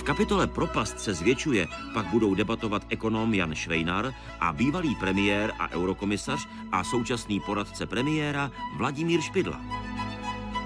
V 0.00 0.02
kapitole 0.02 0.46
Propast 0.46 1.00
se 1.00 1.14
zvětšuje 1.14 1.66
pak 1.94 2.06
budou 2.06 2.34
debatovat 2.34 2.82
ekonom 2.88 3.34
Jan 3.34 3.54
Švejnar 3.54 4.14
a 4.40 4.52
bývalý 4.52 4.94
premiér 4.94 5.52
a 5.58 5.70
eurokomisař 5.70 6.48
a 6.72 6.84
současný 6.84 7.40
poradce 7.40 7.86
premiéra 7.86 8.50
Vladimír 8.76 9.20
Špidla. 9.20 9.60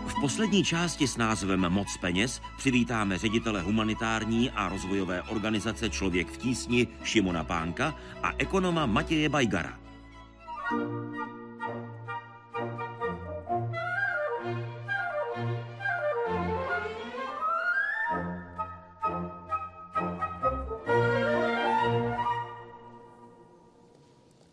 V 0.06 0.20
poslední 0.20 0.64
části 0.64 1.06
s 1.06 1.16
názvem 1.16 1.60
Moc 1.68 1.96
peněz 1.96 2.42
přivítáme 2.56 3.18
ředitele 3.18 3.62
humanitární 3.62 4.50
a 4.50 4.68
rozvojové 4.68 5.22
organizace 5.22 5.90
Člověk 5.90 6.30
v 6.30 6.36
tísni 6.36 6.88
Šimona 7.04 7.44
Pánka 7.44 7.94
a 8.22 8.32
ekonoma 8.38 8.86
Matěje 8.86 9.28
Bajgara. 9.28 9.78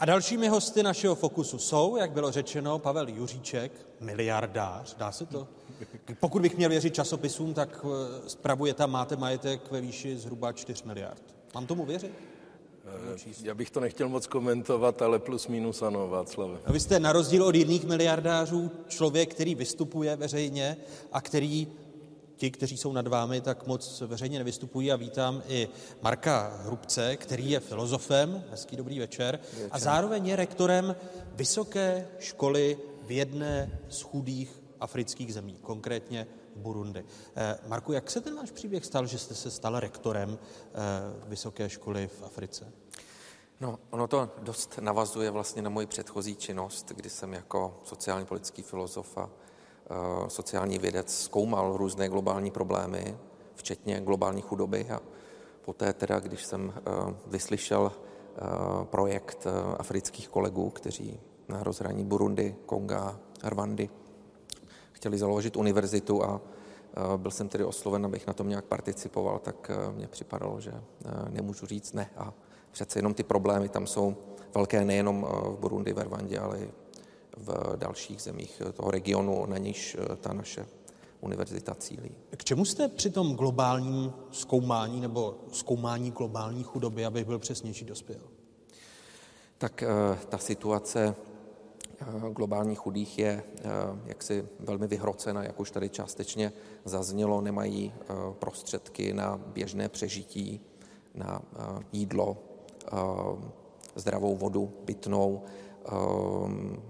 A 0.01 0.05
dalšími 0.05 0.47
hosty 0.47 0.83
našeho 0.83 1.15
fokusu 1.15 1.57
jsou, 1.57 1.95
jak 1.95 2.11
bylo 2.11 2.31
řečeno, 2.31 2.79
Pavel 2.79 3.09
Juříček, 3.09 3.71
miliardář, 3.99 4.95
dá 4.95 5.11
se 5.11 5.25
to? 5.25 5.47
Pokud 6.19 6.41
bych 6.41 6.57
měl 6.57 6.69
věřit 6.69 6.95
časopisům, 6.95 7.53
tak 7.53 7.85
eh, 7.85 8.29
spravuje 8.29 8.73
tam, 8.73 8.91
máte 8.91 9.15
majetek 9.15 9.71
ve 9.71 9.81
výši 9.81 10.17
zhruba 10.17 10.51
4 10.51 10.83
miliard. 10.85 11.21
Mám 11.55 11.67
tomu 11.67 11.85
věřit? 11.85 12.11
Já 13.43 13.53
bych 13.53 13.69
to 13.69 13.79
nechtěl 13.79 14.09
moc 14.09 14.27
komentovat, 14.27 15.01
ale 15.01 15.19
plus 15.19 15.47
minus 15.47 15.81
ano, 15.81 16.07
Václave. 16.07 16.59
A 16.65 16.71
vy 16.71 16.79
jste 16.79 16.99
na 16.99 17.11
rozdíl 17.11 17.43
od 17.43 17.55
jiných 17.55 17.85
miliardářů 17.85 18.71
člověk, 18.87 19.33
který 19.33 19.55
vystupuje 19.55 20.15
veřejně 20.15 20.77
a 21.11 21.21
který 21.21 21.67
ti, 22.41 22.51
kteří 22.51 22.77
jsou 22.77 22.93
nad 22.93 23.07
vámi, 23.07 23.41
tak 23.41 23.67
moc 23.67 24.01
veřejně 24.01 24.37
nevystupují 24.37 24.91
a 24.91 24.95
vítám 24.95 25.43
i 25.47 25.69
Marka 26.01 26.61
Hrubce, 26.63 27.17
který 27.17 27.51
je 27.51 27.59
filozofem, 27.59 28.43
hezký 28.49 28.75
dobrý 28.75 28.99
večer, 28.99 29.39
a 29.71 29.79
zároveň 29.79 30.27
je 30.27 30.35
rektorem 30.35 30.95
vysoké 31.33 32.07
školy 32.19 32.77
v 33.03 33.11
jedné 33.11 33.79
z 33.89 34.01
chudých 34.01 34.61
afrických 34.79 35.33
zemí, 35.33 35.57
konkrétně 35.61 36.27
Burundi. 36.55 37.05
Eh, 37.35 37.57
Marku, 37.67 37.93
jak 37.93 38.11
se 38.11 38.21
ten 38.21 38.35
váš 38.35 38.51
příběh 38.51 38.85
stal, 38.85 39.05
že 39.05 39.17
jste 39.17 39.35
se 39.35 39.51
stal 39.51 39.79
rektorem 39.79 40.39
eh, 40.39 40.77
vysoké 41.27 41.69
školy 41.69 42.07
v 42.07 42.23
Africe? 42.23 42.73
No, 43.59 43.79
ono 43.89 44.07
to 44.07 44.29
dost 44.41 44.79
navazuje 44.81 45.31
vlastně 45.31 45.61
na 45.61 45.69
moji 45.69 45.87
předchozí 45.87 46.35
činnost, 46.35 46.91
kdy 46.95 47.09
jsem 47.09 47.33
jako 47.33 47.79
sociálně 47.83 48.25
politický 48.25 48.61
filozof 48.61 49.17
a 49.17 49.29
sociální 50.27 50.79
vědec 50.79 51.23
zkoumal 51.23 51.77
různé 51.77 52.09
globální 52.09 52.51
problémy, 52.51 53.17
včetně 53.55 54.01
globální 54.01 54.41
chudoby. 54.41 54.89
A 54.89 54.99
poté 55.65 55.93
teda, 55.93 56.19
když 56.19 56.45
jsem 56.45 56.65
uh, 56.65 57.13
vyslyšel 57.27 57.91
uh, 57.91 58.83
projekt 58.83 59.47
afrických 59.77 60.29
kolegů, 60.29 60.69
kteří 60.69 61.19
na 61.47 61.63
rozhraní 61.63 62.05
Burundi, 62.05 62.55
Konga, 62.65 63.19
Rwandy 63.43 63.89
chtěli 64.91 65.17
založit 65.17 65.57
univerzitu 65.57 66.23
a 66.23 66.41
byl 67.17 67.31
jsem 67.31 67.49
tedy 67.49 67.63
osloven, 67.63 68.05
abych 68.05 68.27
na 68.27 68.33
tom 68.33 68.49
nějak 68.49 68.65
participoval, 68.65 69.39
tak 69.39 69.71
mně 69.95 70.07
připadalo, 70.07 70.59
že 70.59 70.73
nemůžu 71.29 71.65
říct 71.65 71.93
ne. 71.93 72.09
A 72.17 72.33
přece 72.71 72.99
jenom 72.99 73.13
ty 73.13 73.23
problémy 73.23 73.69
tam 73.69 73.87
jsou 73.87 74.15
velké 74.55 74.85
nejenom 74.85 75.27
v 75.43 75.57
Burundi, 75.59 75.93
ve 75.93 76.03
Rwandě, 76.03 76.39
ale 76.39 76.59
i 76.59 76.71
v 77.37 77.75
dalších 77.75 78.21
zemích 78.21 78.61
toho 78.73 78.91
regionu, 78.91 79.45
na 79.45 79.57
nějž 79.57 79.97
ta 80.21 80.33
naše 80.33 80.65
univerzita 81.21 81.75
cílí. 81.75 82.11
K 82.37 82.43
čemu 82.43 82.65
jste 82.65 82.87
při 82.87 83.09
tom 83.09 83.35
globálním 83.35 84.13
zkoumání 84.31 85.01
nebo 85.01 85.37
zkoumání 85.51 86.11
globální 86.11 86.63
chudoby, 86.63 87.05
abych 87.05 87.25
byl 87.25 87.39
přesnější, 87.39 87.85
dospěl? 87.85 88.21
Tak 89.57 89.83
ta 90.29 90.37
situace 90.37 91.15
globálních 92.31 92.79
chudých 92.79 93.19
je 93.19 93.43
jaksi 94.05 94.47
velmi 94.59 94.87
vyhrocena, 94.87 95.43
jak 95.43 95.59
už 95.59 95.71
tady 95.71 95.89
částečně 95.89 96.53
zaznělo, 96.85 97.41
nemají 97.41 97.93
prostředky 98.39 99.13
na 99.13 99.37
běžné 99.37 99.89
přežití, 99.89 100.61
na 101.15 101.41
jídlo, 101.91 102.37
zdravou 103.95 104.35
vodu, 104.35 104.67
pitnou 104.85 105.43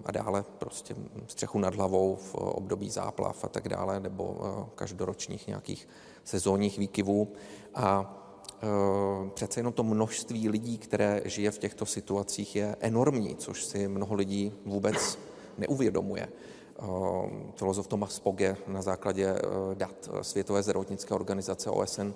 a 0.05 0.11
dále 0.11 0.43
prostě 0.57 0.95
střechu 1.27 1.59
nad 1.59 1.75
hlavou 1.75 2.15
v 2.15 2.35
období 2.35 2.89
záplav 2.89 3.43
a 3.43 3.47
tak 3.47 3.69
dále, 3.69 3.99
nebo 3.99 4.37
každoročních 4.75 5.47
nějakých 5.47 5.87
sezónních 6.23 6.77
výkyvů. 6.77 7.33
A 7.75 8.17
přece 9.33 9.59
jenom 9.59 9.73
to 9.73 9.83
množství 9.83 10.49
lidí, 10.49 10.77
které 10.77 11.21
žije 11.25 11.51
v 11.51 11.57
těchto 11.57 11.85
situacích, 11.85 12.55
je 12.55 12.75
enormní, 12.79 13.35
což 13.35 13.65
si 13.65 13.87
mnoho 13.87 14.15
lidí 14.15 14.53
vůbec 14.65 15.19
neuvědomuje. 15.57 16.29
Filozof 17.55 17.87
Thomas 17.87 18.19
Poge 18.19 18.57
na 18.67 18.81
základě 18.81 19.35
dat 19.73 20.09
Světové 20.21 20.63
zdravotnické 20.63 21.13
organizace 21.13 21.69
OSN 21.69 22.13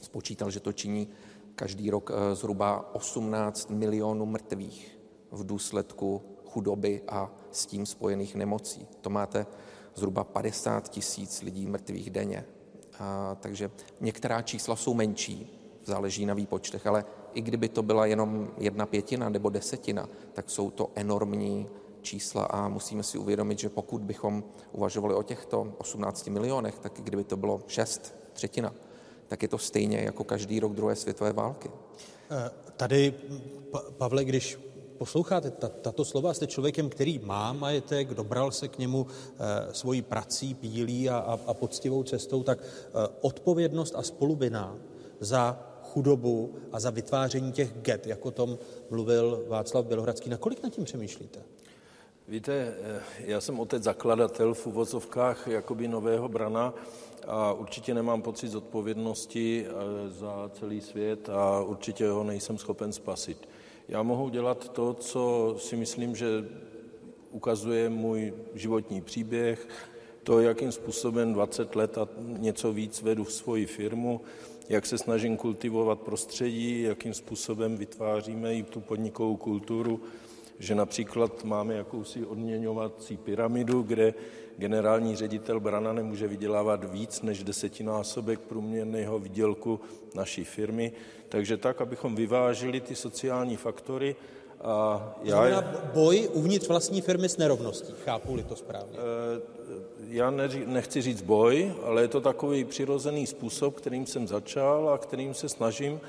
spočítal, 0.00 0.50
že 0.50 0.60
to 0.60 0.72
činí 0.72 1.08
každý 1.54 1.90
rok 1.90 2.10
zhruba 2.32 2.94
18 2.94 3.70
milionů 3.70 4.26
mrtvých 4.26 4.98
v 5.32 5.46
důsledku 5.46 6.22
chudoby 6.46 7.02
a 7.08 7.30
s 7.50 7.66
tím 7.66 7.86
spojených 7.86 8.34
nemocí. 8.34 8.86
To 9.00 9.10
máte 9.10 9.46
zhruba 9.94 10.24
50 10.24 10.88
tisíc 10.88 11.42
lidí 11.42 11.66
mrtvých 11.66 12.10
denně. 12.10 12.44
A, 12.98 13.36
takže 13.40 13.70
některá 14.00 14.42
čísla 14.42 14.76
jsou 14.76 14.94
menší, 14.94 15.58
záleží 15.84 16.26
na 16.26 16.34
výpočtech, 16.34 16.86
ale 16.86 17.04
i 17.34 17.40
kdyby 17.40 17.68
to 17.68 17.82
byla 17.82 18.06
jenom 18.06 18.50
jedna 18.58 18.86
pětina 18.86 19.28
nebo 19.28 19.50
desetina, 19.50 20.08
tak 20.32 20.50
jsou 20.50 20.70
to 20.70 20.90
enormní 20.94 21.68
čísla 22.02 22.44
a 22.44 22.68
musíme 22.68 23.02
si 23.02 23.18
uvědomit, 23.18 23.58
že 23.58 23.68
pokud 23.68 24.02
bychom 24.02 24.44
uvažovali 24.72 25.14
o 25.14 25.22
těchto 25.22 25.74
18 25.78 26.26
milionech, 26.26 26.78
tak 26.78 26.98
i 26.98 27.02
kdyby 27.02 27.24
to 27.24 27.36
bylo 27.36 27.60
šest, 27.66 28.14
třetina, 28.32 28.74
tak 29.28 29.42
je 29.42 29.48
to 29.48 29.58
stejně 29.58 29.98
jako 29.98 30.24
každý 30.24 30.60
rok 30.60 30.72
druhé 30.72 30.96
světové 30.96 31.32
války. 31.32 31.70
Eh, 32.30 32.50
tady, 32.76 33.14
Pavle, 33.98 34.24
když 34.24 34.58
posloucháte 35.02 35.50
tato 35.82 36.04
slova, 36.04 36.34
jste 36.34 36.46
člověkem, 36.46 36.88
který 36.88 37.18
má 37.18 37.52
majetek, 37.52 38.14
dobral 38.14 38.50
se 38.50 38.68
k 38.68 38.78
němu 38.78 39.06
e, 39.06 39.74
svojí 39.74 40.02
prací, 40.02 40.54
pílí 40.54 41.10
a, 41.10 41.18
a, 41.18 41.38
a 41.46 41.54
poctivou 41.54 42.02
cestou, 42.02 42.42
tak 42.42 42.58
e, 42.62 42.64
odpovědnost 43.20 43.94
a 43.96 44.02
spolubina 44.02 44.78
za 45.20 45.58
chudobu 45.82 46.54
a 46.72 46.80
za 46.80 46.90
vytváření 46.90 47.52
těch 47.52 47.72
get, 47.82 48.06
jako 48.06 48.28
o 48.28 48.30
tom 48.30 48.58
mluvil 48.90 49.44
Václav 49.48 49.86
Bělohradský. 49.86 50.30
Nakolik 50.30 50.62
nad 50.62 50.70
tím 50.72 50.84
přemýšlíte? 50.84 51.42
Víte, 52.28 52.74
já 53.18 53.40
jsem 53.40 53.60
otec 53.60 53.82
zakladatel 53.82 54.54
v 54.54 54.66
uvozovkách 54.66 55.48
jakoby 55.48 55.88
nového 55.88 56.28
brana 56.28 56.74
a 57.26 57.52
určitě 57.52 57.94
nemám 57.94 58.22
pocit 58.22 58.48
zodpovědnosti 58.48 59.66
za 60.08 60.50
celý 60.54 60.80
svět 60.80 61.28
a 61.28 61.60
určitě 61.60 62.08
ho 62.08 62.24
nejsem 62.24 62.58
schopen 62.58 62.92
spasit. 62.92 63.48
Já 63.92 64.02
mohu 64.02 64.28
dělat 64.28 64.68
to, 64.68 64.94
co 64.94 65.54
si 65.58 65.76
myslím, 65.76 66.16
že 66.16 66.26
ukazuje 67.30 67.88
můj 67.88 68.34
životní 68.54 69.00
příběh, 69.00 69.68
to, 70.22 70.40
jakým 70.40 70.72
způsobem 70.72 71.32
20 71.32 71.76
let 71.76 71.98
a 71.98 72.08
něco 72.18 72.72
víc 72.72 73.02
vedu 73.02 73.24
v 73.24 73.32
svoji 73.32 73.66
firmu, 73.66 74.20
jak 74.68 74.86
se 74.86 74.98
snažím 74.98 75.36
kultivovat 75.36 76.00
prostředí, 76.00 76.82
jakým 76.82 77.14
způsobem 77.14 77.76
vytváříme 77.76 78.54
i 78.54 78.62
tu 78.62 78.80
podnikovou 78.80 79.36
kulturu, 79.36 80.00
že 80.58 80.74
například 80.74 81.44
máme 81.44 81.74
jakousi 81.74 82.24
odměňovací 82.24 83.16
pyramidu, 83.16 83.82
kde 83.82 84.14
generální 84.62 85.16
ředitel 85.16 85.60
Brana 85.60 85.92
nemůže 85.92 86.28
vydělávat 86.28 86.92
víc 86.92 87.22
než 87.22 87.44
desetinásobek 87.44 88.40
průměrného 88.40 89.18
výdělku 89.18 89.80
naší 90.14 90.44
firmy. 90.44 90.92
Takže 91.28 91.56
tak, 91.56 91.80
abychom 91.80 92.14
vyvážili 92.14 92.80
ty 92.80 92.94
sociální 92.94 93.56
faktory. 93.56 94.16
A 94.60 94.74
já... 95.22 95.36
Znamená 95.36 95.90
boj 95.94 96.28
uvnitř 96.32 96.68
vlastní 96.68 97.00
firmy 97.00 97.28
s 97.28 97.36
nerovností, 97.36 97.92
chápu-li 98.04 98.42
to 98.42 98.56
správně? 98.56 98.98
Eh, 98.98 99.42
já 100.08 100.30
nechci 100.66 101.02
říct 101.02 101.22
boj, 101.22 101.74
ale 101.82 102.02
je 102.02 102.08
to 102.08 102.20
takový 102.20 102.64
přirozený 102.64 103.26
způsob, 103.26 103.74
kterým 103.74 104.06
jsem 104.06 104.28
začal 104.28 104.90
a 104.94 104.98
kterým 104.98 105.34
se 105.34 105.48
snažím 105.48 106.00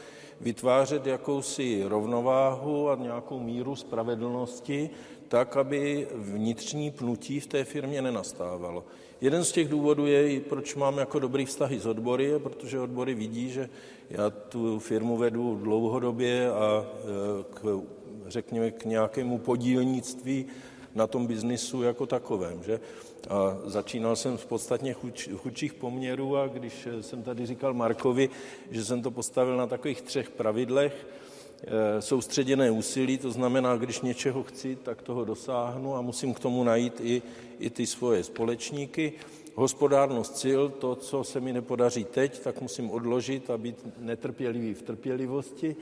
vytvářet 0.42 1.06
jakousi 1.06 1.84
rovnováhu 1.88 2.90
a 2.90 2.96
nějakou 2.96 3.40
míru 3.40 3.76
spravedlnosti, 3.76 4.90
tak, 5.34 5.58
aby 5.58 6.08
vnitřní 6.14 6.92
pnutí 6.92 7.40
v 7.40 7.48
té 7.48 7.64
firmě 7.64 8.02
nenastávalo. 8.02 8.86
Jeden 9.22 9.44
z 9.44 9.52
těch 9.52 9.68
důvodů 9.68 10.06
je, 10.06 10.40
proč 10.40 10.76
mám 10.76 10.98
jako 10.98 11.20
dobrý 11.20 11.46
vztahy 11.46 11.80
s 11.80 11.86
odbory, 11.86 12.34
protože 12.40 12.80
odbory 12.80 13.14
vidí, 13.14 13.50
že 13.50 13.70
já 14.10 14.30
tu 14.30 14.80
firmu 14.80 15.18
vedu 15.18 15.60
dlouhodobě 15.64 16.52
a 16.52 16.86
e, 16.86 17.44
k, 17.54 17.82
řekněme 18.28 18.72
k 18.72 18.86
nějakému 18.86 19.38
podílnictví 19.38 20.46
na 20.96 21.08
tom 21.08 21.28
biznisu 21.28 21.84
jako 21.84 22.06
takovém. 22.06 22.64
Že? 22.64 22.80
A 23.30 23.58
začínal 23.66 24.16
jsem 24.16 24.38
v 24.38 24.46
podstatně 24.46 24.94
chuč, 24.94 25.30
chudších 25.36 25.74
poměrů 25.74 26.38
a 26.38 26.48
když 26.48 26.88
jsem 27.02 27.24
tady 27.24 27.46
říkal 27.46 27.74
Markovi, 27.74 28.30
že 28.72 28.86
jsem 28.86 29.02
to 29.02 29.12
postavil 29.12 29.58
na 29.58 29.68
takových 29.68 30.02
třech 30.02 30.30
pravidlech, 30.30 31.08
soustředěné 32.00 32.72
úsilí, 32.72 33.18
to 33.18 33.32
znamená, 33.32 33.76
když 33.76 34.02
něčeho 34.02 34.44
chci, 34.44 34.76
tak 34.76 35.02
toho 35.02 35.26
dosáhnu 35.26 35.96
a 35.96 36.02
musím 36.02 36.34
k 36.34 36.40
tomu 36.40 36.64
najít 36.64 37.02
i, 37.02 37.22
i 37.60 37.70
ty 37.70 37.88
svoje 37.88 38.24
společníky. 38.24 39.14
Hospodárnost 39.56 40.38
sil, 40.44 40.62
to, 40.70 40.96
co 40.96 41.24
se 41.24 41.40
mi 41.40 41.54
nepodaří 41.54 42.04
teď, 42.04 42.40
tak 42.40 42.62
musím 42.62 42.92
odložit 42.92 43.50
a 43.50 43.58
být 43.58 43.76
netrpělivý 43.98 44.74
v 44.74 44.82
trpělivosti. 44.82 45.76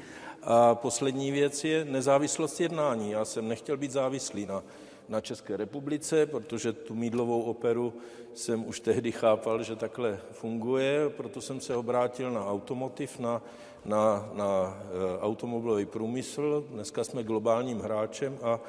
A 0.43 0.75
poslední 0.75 1.31
věc 1.31 1.63
je 1.63 1.85
nezávislost 1.85 2.59
jednání. 2.59 3.11
Já 3.11 3.25
jsem 3.25 3.47
nechtěl 3.47 3.77
být 3.77 3.91
závislý 3.91 4.45
na 4.45 4.63
na 5.11 5.21
České 5.21 5.57
republice, 5.57 6.25
protože 6.25 6.73
tu 6.73 6.95
mídlovou 6.95 7.41
operu 7.41 7.93
jsem 8.33 8.67
už 8.67 8.79
tehdy 8.79 9.11
chápal, 9.11 9.63
že 9.63 9.75
takhle 9.75 10.19
funguje, 10.31 11.09
proto 11.09 11.41
jsem 11.41 11.61
se 11.61 11.75
obrátil 11.75 12.31
na 12.31 12.47
automotiv, 12.47 13.19
na, 13.19 13.41
na, 13.85 14.29
na 14.33 14.81
eh, 14.83 15.19
automobilový 15.19 15.85
průmysl. 15.85 16.65
Dneska 16.69 17.03
jsme 17.03 17.23
globálním 17.23 17.79
hráčem 17.79 18.37
a, 18.41 18.59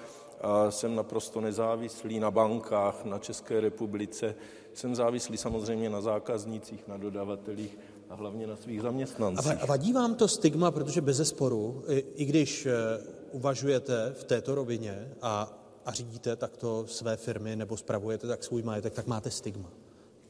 a 0.40 0.70
jsem 0.70 0.94
naprosto 0.94 1.40
nezávislý 1.40 2.20
na 2.20 2.30
bankách, 2.30 3.04
na 3.04 3.18
České 3.18 3.60
republice. 3.60 4.34
Jsem 4.74 4.94
závislý 4.94 5.36
samozřejmě 5.36 5.90
na 5.90 6.00
zákaznících, 6.00 6.88
na 6.88 6.96
dodavatelích 6.96 7.78
a 8.10 8.14
hlavně 8.14 8.46
na 8.46 8.56
svých 8.56 8.82
zaměstnancích. 8.82 9.62
A 9.62 9.66
vadí 9.66 9.92
vám 9.92 10.14
to 10.14 10.28
stigma, 10.28 10.70
protože 10.70 11.00
bez 11.00 11.16
zesporu, 11.16 11.84
i, 11.88 12.04
i 12.14 12.24
když 12.24 12.66
eh, 12.66 12.72
uvažujete 13.32 14.12
v 14.16 14.24
této 14.24 14.54
rovině 14.54 15.08
a 15.22 15.58
a 15.86 15.92
řídíte 15.92 16.36
takto 16.36 16.86
své 16.86 17.16
firmy 17.16 17.56
nebo 17.56 17.76
spravujete 17.76 18.26
tak 18.26 18.44
svůj 18.44 18.62
majetek, 18.62 18.94
tak 18.94 19.06
máte 19.06 19.30
stigma. 19.30 19.68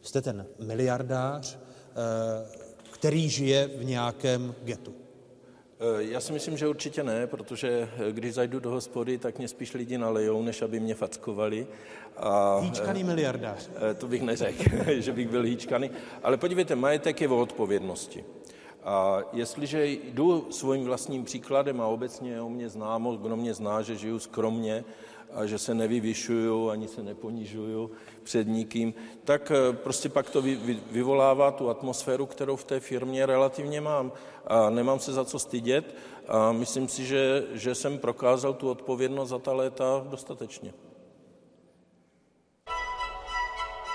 Jste 0.03 0.23
ten 0.23 0.47
miliardář, 0.59 1.59
eh, 1.59 2.62
který 3.03 3.31
žije 3.31 3.71
v 3.77 3.85
nějakém 3.85 4.55
getu. 4.65 4.95
Eh, 4.95 6.03
já 6.03 6.21
si 6.21 6.33
myslím, 6.33 6.57
že 6.57 6.69
určitě 6.69 7.03
ne, 7.03 7.27
protože 7.27 7.89
eh, 8.09 8.13
když 8.13 8.35
zajdu 8.35 8.61
do 8.61 8.71
hospody, 8.71 9.19
tak 9.19 9.39
mě 9.39 9.49
spíš 9.49 9.75
lidi 9.75 9.99
nalejou, 9.99 10.43
než 10.43 10.63
aby 10.63 10.81
mě 10.81 10.95
fackovali. 10.95 11.67
A, 12.17 12.59
hýčkaný 12.59 13.05
miliardář. 13.05 13.71
To 13.99 14.09
bych 14.09 14.23
neřekl, 14.23 14.65
že 14.99 15.13
bych 15.13 15.29
byl 15.29 15.43
hýčkaný. 15.43 15.91
Ale 16.23 16.37
podívejte, 16.37 16.77
majetek 16.77 17.21
je 17.21 17.29
o 17.29 17.41
odpovědnosti. 17.41 18.25
A 18.85 19.23
jestliže 19.33 19.87
jdu 19.87 20.47
svým 20.51 20.85
vlastním 20.85 21.25
příkladem 21.25 21.81
a 21.81 21.87
obecně 21.87 22.33
je 22.33 22.41
o 22.41 22.49
mě 22.49 22.69
známo, 22.69 23.17
kdo 23.17 23.37
mě 23.37 23.55
zná, 23.55 23.83
že 23.83 23.97
žiju 23.97 24.19
skromně, 24.19 24.85
a 25.35 25.47
že 25.47 25.59
se 25.59 25.75
nevyvyšuju, 25.75 26.71
ani 26.71 26.89
se 26.89 27.03
neponižuju 27.03 27.91
před 28.23 28.49
nikým, 28.49 28.95
tak 29.25 29.51
eh, 29.51 29.73
prostě 29.73 30.09
pak 30.09 30.31
to 30.31 30.43
vyvolává 30.91 31.51
tu 31.51 31.71
atmosféru, 31.71 32.27
kterou 32.27 32.57
v 32.57 32.65
té 32.65 32.81
firmě 32.81 33.27
relativně 33.27 33.81
mám. 33.81 34.13
A 34.47 34.71
nemám 34.71 34.99
se 34.99 35.13
za 35.13 35.25
co 35.25 35.39
stydět 35.39 35.97
a 36.29 36.53
myslím 36.53 36.89
si, 36.89 37.07
že, 37.07 37.45
že 37.53 37.75
jsem 37.75 37.99
prokázal 37.99 38.55
tu 38.55 38.71
odpovědnost 38.71 39.29
za 39.29 39.39
ta 39.39 39.53
léta 39.53 40.05
dostatečně. 40.11 40.75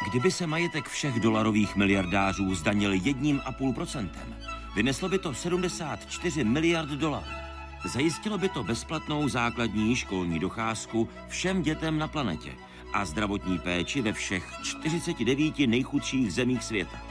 Kdyby 0.10 0.32
se 0.32 0.48
majetek 0.48 0.88
všech 0.88 1.20
dolarových 1.20 1.76
miliardářů 1.76 2.56
zdanil 2.56 2.94
jedním 2.94 3.42
a 3.46 3.52
půl 3.52 3.74
procentem, 3.74 4.36
vyneslo 4.76 5.10
by 5.10 5.20
to 5.20 5.34
74 5.34 6.44
miliard 6.44 6.90
dolarů. 6.90 7.47
Zajistilo 7.86 8.38
by 8.38 8.50
to 8.50 8.64
bezplatnou 8.64 9.30
základní 9.30 9.96
školní 9.96 10.40
docházku 10.40 11.10
všem 11.28 11.62
dětem 11.62 11.98
na 11.98 12.08
planetě 12.08 12.52
a 12.94 13.06
zdravotní 13.06 13.60
péči 13.60 14.02
ve 14.02 14.14
všech 14.14 14.54
49 14.64 15.60
nejchudších 15.60 16.34
zemích 16.34 16.64
světa. 16.64 17.02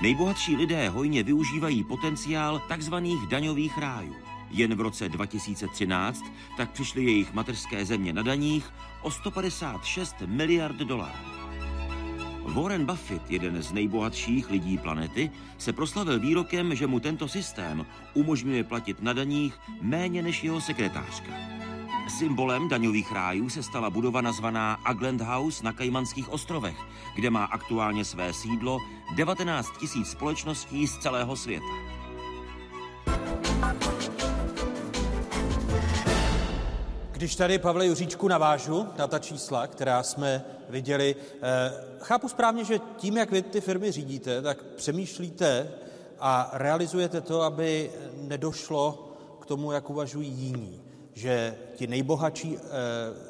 Nejbohatší 0.00 0.56
lidé 0.56 0.88
hojně 0.88 1.22
využívají 1.22 1.84
potenciál 1.84 2.62
takzvaných 2.68 3.26
daňových 3.26 3.78
rájů. 3.78 4.16
Jen 4.50 4.74
v 4.74 4.80
roce 4.80 5.08
2013 5.08 6.24
tak 6.56 6.70
přišly 6.70 7.04
jejich 7.04 7.32
mateřské 7.32 7.84
země 7.84 8.12
na 8.12 8.22
daních 8.22 8.72
o 9.02 9.10
156 9.10 10.14
miliard 10.26 10.76
dolarů. 10.76 11.37
Warren 12.54 12.86
Buffett, 12.86 13.30
jeden 13.30 13.62
z 13.62 13.72
nejbohatších 13.72 14.50
lidí 14.50 14.78
planety, 14.78 15.30
se 15.58 15.72
proslavil 15.72 16.20
výrokem, 16.20 16.74
že 16.74 16.86
mu 16.86 17.00
tento 17.00 17.28
systém 17.28 17.86
umožňuje 18.14 18.64
platit 18.64 19.02
na 19.02 19.12
daních 19.12 19.58
méně 19.80 20.22
než 20.22 20.44
jeho 20.44 20.60
sekretářka. 20.60 21.32
Symbolem 22.18 22.68
daňových 22.68 23.12
rájů 23.12 23.48
se 23.48 23.62
stala 23.62 23.90
budova 23.90 24.20
nazvaná 24.20 24.74
Agland 24.84 25.20
House 25.20 25.64
na 25.64 25.72
Kajmanských 25.72 26.28
ostrovech, 26.28 26.76
kde 27.14 27.30
má 27.30 27.44
aktuálně 27.44 28.04
své 28.04 28.32
sídlo 28.32 28.78
19 29.14 29.68
000 29.94 30.06
společností 30.06 30.86
z 30.86 30.98
celého 30.98 31.36
světa. 31.36 31.97
Když 37.18 37.36
tady, 37.36 37.58
Pavle 37.58 37.86
Juříčku, 37.86 38.28
navážu 38.28 38.86
na 38.98 39.06
ta 39.06 39.18
čísla, 39.18 39.66
která 39.66 40.02
jsme 40.02 40.44
viděli, 40.68 41.16
eh, 41.42 41.72
chápu 42.00 42.28
správně, 42.28 42.64
že 42.64 42.80
tím, 42.96 43.16
jak 43.16 43.30
vy 43.30 43.42
ty 43.42 43.60
firmy 43.60 43.92
řídíte, 43.92 44.42
tak 44.42 44.62
přemýšlíte 44.62 45.70
a 46.18 46.50
realizujete 46.52 47.20
to, 47.20 47.42
aby 47.42 47.90
nedošlo 48.14 49.12
k 49.40 49.46
tomu, 49.46 49.72
jak 49.72 49.90
uvažují 49.90 50.28
jiní. 50.28 50.80
Že 51.14 51.58
ti 51.74 51.86
nejbohatší 51.86 52.56
eh, 52.56 52.60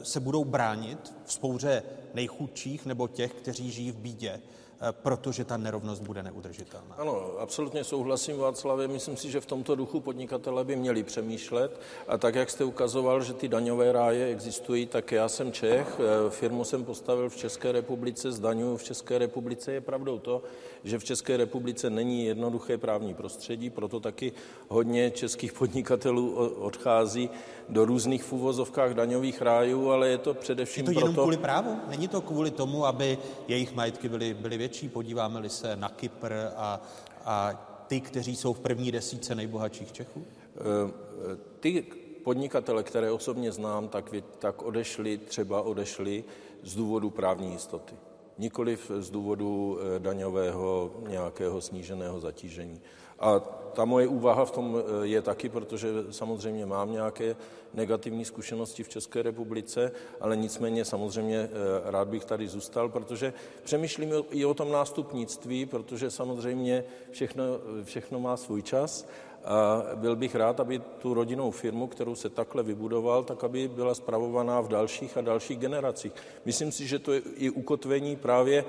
se 0.04 0.20
budou 0.20 0.44
bránit 0.44 1.14
v 1.24 1.32
spouře 1.32 1.82
nejchudších 2.14 2.86
nebo 2.86 3.08
těch, 3.08 3.32
kteří 3.32 3.70
žijí 3.70 3.92
v 3.92 3.96
bídě. 3.96 4.40
Protože 4.92 5.44
ta 5.44 5.56
nerovnost 5.56 6.02
bude 6.02 6.22
neudržitelná. 6.22 6.94
Ano, 6.98 7.32
absolutně 7.38 7.84
souhlasím, 7.84 8.38
Václavě. 8.38 8.88
Myslím 8.88 9.16
si, 9.16 9.30
že 9.30 9.40
v 9.40 9.46
tomto 9.46 9.74
duchu 9.74 10.00
podnikatele 10.00 10.64
by 10.64 10.76
měli 10.76 11.02
přemýšlet. 11.02 11.80
A 12.08 12.18
tak, 12.18 12.34
jak 12.34 12.50
jste 12.50 12.64
ukazoval, 12.64 13.22
že 13.24 13.34
ty 13.34 13.48
daňové 13.48 13.92
ráje 13.92 14.26
existují, 14.26 14.86
tak 14.86 15.12
já 15.12 15.28
jsem 15.28 15.52
Čech, 15.52 16.00
eh, 16.00 16.30
firmu 16.30 16.64
jsem 16.64 16.84
postavil 16.84 17.28
v 17.28 17.36
České 17.36 17.72
republice, 17.72 18.32
zdaňuju 18.32 18.76
v 18.76 18.84
České 18.84 19.18
republice. 19.18 19.72
Je 19.72 19.80
pravdou 19.80 20.18
to, 20.18 20.42
že 20.84 20.98
v 20.98 21.04
České 21.04 21.36
republice 21.36 21.90
není 21.90 22.24
jednoduché 22.24 22.78
právní 22.78 23.14
prostředí, 23.14 23.70
proto 23.70 24.00
taky 24.00 24.32
hodně 24.68 25.10
českých 25.10 25.52
podnikatelů 25.52 26.34
odchází 26.60 27.30
do 27.68 27.84
různých 27.84 28.24
v 28.24 28.32
uvozovkách 28.32 28.94
daňových 28.94 29.42
rájů, 29.42 29.90
ale 29.90 30.08
je 30.08 30.18
to 30.18 30.34
především 30.34 30.84
proto... 30.84 31.00
Je 31.00 31.02
to 31.02 31.10
jenom 31.10 31.22
kvůli 31.22 31.36
právu? 31.36 31.80
Není 31.88 32.08
to 32.08 32.20
kvůli 32.20 32.50
tomu, 32.50 32.86
aby 32.86 33.18
jejich 33.48 33.74
majetky 33.74 34.08
byly, 34.08 34.34
byly 34.34 34.56
větší? 34.56 34.88
Podíváme-li 34.88 35.48
se 35.48 35.76
na 35.76 35.88
Kypr 35.88 36.32
a, 36.56 36.80
a 37.24 37.52
ty, 37.86 38.00
kteří 38.00 38.36
jsou 38.36 38.52
v 38.52 38.60
první 38.60 38.92
desíce 38.92 39.34
nejbohatších 39.34 39.92
Čechů? 39.92 40.24
Eh, 40.56 40.60
ty 41.60 41.86
podnikatele, 42.24 42.82
které 42.82 43.10
osobně 43.10 43.52
znám, 43.52 43.88
tak, 43.88 44.14
tak 44.38 44.62
odešli, 44.62 45.18
třeba 45.18 45.62
odešli 45.62 46.24
z 46.62 46.74
důvodu 46.74 47.10
právní 47.10 47.52
jistoty 47.52 47.94
nikoliv 48.38 48.90
z 48.98 49.10
důvodu 49.10 49.78
eh, 49.80 49.98
daňového 49.98 50.90
nějakého 51.08 51.60
sníženého 51.60 52.20
zatížení. 52.20 52.80
A 53.20 53.40
ta 53.72 53.84
moje 53.84 54.08
úvaha 54.08 54.44
v 54.44 54.50
tom 54.50 54.76
eh, 54.76 55.06
je 55.06 55.22
taky, 55.22 55.48
protože 55.48 55.88
samozřejmě 56.10 56.66
mám 56.66 56.92
nějaké 56.92 57.36
negativní 57.74 58.24
zkušenosti 58.24 58.82
v 58.82 58.88
České 58.88 59.22
republice, 59.22 59.92
ale 60.20 60.36
nicméně 60.36 60.84
samozřejmě 60.84 61.38
eh, 61.38 61.50
rád 61.90 62.08
bych 62.08 62.24
tady 62.24 62.48
zůstal, 62.48 62.88
protože 62.88 63.32
přemýšlím 63.62 64.12
i 64.30 64.44
o 64.44 64.54
tom 64.54 64.72
nástupnictví, 64.72 65.66
protože 65.66 66.10
samozřejmě 66.10 66.84
všechno, 67.10 67.44
všechno 67.84 68.20
má 68.20 68.36
svůj 68.36 68.62
čas 68.62 69.06
a 69.44 69.82
byl 69.94 70.16
bych 70.16 70.34
rád, 70.34 70.60
aby 70.60 70.78
tu 70.78 71.14
rodinnou 71.14 71.50
firmu, 71.50 71.86
kterou 71.86 72.14
se 72.14 72.28
takhle 72.28 72.62
vybudoval, 72.62 73.24
tak 73.24 73.44
aby 73.44 73.68
byla 73.68 73.94
spravovaná 73.94 74.60
v 74.60 74.68
dalších 74.68 75.16
a 75.16 75.20
dalších 75.20 75.58
generacích. 75.58 76.12
Myslím 76.44 76.72
si, 76.72 76.86
že 76.86 76.98
to 76.98 77.12
je 77.12 77.22
i 77.36 77.50
ukotvení 77.50 78.16
právě 78.16 78.58
e, 78.58 78.64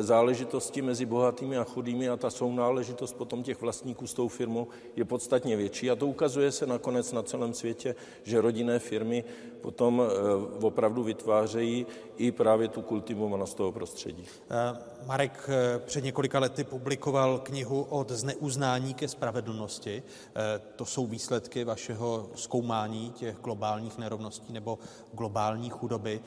záležitosti 0.00 0.82
mezi 0.82 1.06
bohatými 1.06 1.58
a 1.58 1.64
chudými 1.64 2.08
a 2.08 2.16
ta 2.16 2.30
sounáležitost 2.30 3.16
potom 3.16 3.42
těch 3.42 3.60
vlastníků 3.60 4.06
s 4.06 4.14
tou 4.14 4.28
firmou 4.28 4.66
je 4.96 5.04
podstatně 5.04 5.56
větší. 5.56 5.90
A 5.90 5.96
to 5.96 6.06
ukazuje 6.06 6.52
se 6.52 6.66
nakonec 6.66 7.12
na 7.12 7.22
celém 7.22 7.54
světě, 7.54 7.94
že 8.22 8.40
rodinné 8.40 8.78
firmy 8.78 9.24
potom 9.60 10.02
e, 10.02 10.64
opravdu 10.66 11.02
vytvářejí 11.02 11.86
i 12.16 12.32
právě 12.32 12.68
tu 12.68 12.82
kultivovanost 12.82 13.56
toho 13.56 13.72
prostředí. 13.72 14.24
E, 14.50 14.98
Marek 15.06 15.48
před 15.84 16.04
několika 16.04 16.38
lety 16.38 16.64
publikoval 16.64 17.38
knihu 17.38 17.82
Od 17.82 18.10
zneuznání 18.10 18.94
ke 18.94 19.08
spravedlnosti. 19.08 20.02
Eh, 20.02 20.60
to 20.76 20.84
jsou 20.84 21.06
výsledky 21.06 21.64
vašeho 21.64 22.30
zkoumání 22.34 23.10
těch 23.10 23.36
globálních 23.36 23.98
nerovností 23.98 24.52
nebo 24.52 24.78
globální 25.12 25.70
chudoby. 25.70 26.20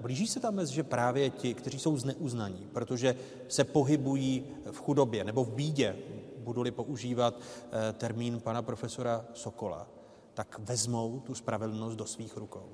Blíží 0.00 0.26
se 0.26 0.40
tam 0.40 0.54
mezi, 0.54 0.74
že 0.74 0.82
právě 0.82 1.30
ti, 1.30 1.54
kteří 1.54 1.78
jsou 1.78 1.96
zneuznaní, 1.96 2.68
protože 2.72 3.16
se 3.48 3.64
pohybují 3.64 4.44
v 4.70 4.78
chudobě 4.78 5.24
nebo 5.24 5.44
v 5.44 5.52
bídě, 5.52 5.96
budu-li 6.38 6.70
používat 6.70 7.40
eh, 7.40 7.92
termín 7.92 8.40
pana 8.40 8.62
profesora 8.62 9.24
Sokola, 9.34 9.88
tak 10.34 10.58
vezmou 10.58 11.20
tu 11.20 11.34
spravedlnost 11.34 11.96
do 11.96 12.06
svých 12.06 12.36
rukou. 12.36 12.68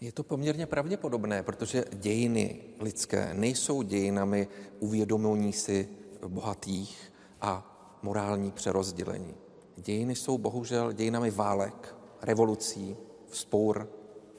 Je 0.00 0.12
to 0.12 0.22
poměrně 0.22 0.66
pravděpodobné, 0.66 1.42
protože 1.42 1.84
dějiny 1.92 2.60
lidské 2.80 3.34
nejsou 3.34 3.82
dějinami 3.82 4.48
uvědomění 4.80 5.52
si 5.52 5.88
bohatých 6.28 7.12
a 7.40 7.76
morální 8.02 8.50
přerozdělení. 8.50 9.34
Dějiny 9.76 10.14
jsou 10.14 10.38
bohužel 10.38 10.92
dějinami 10.92 11.30
válek, 11.30 11.94
revolucí, 12.22 12.96
vzpour 13.28 13.88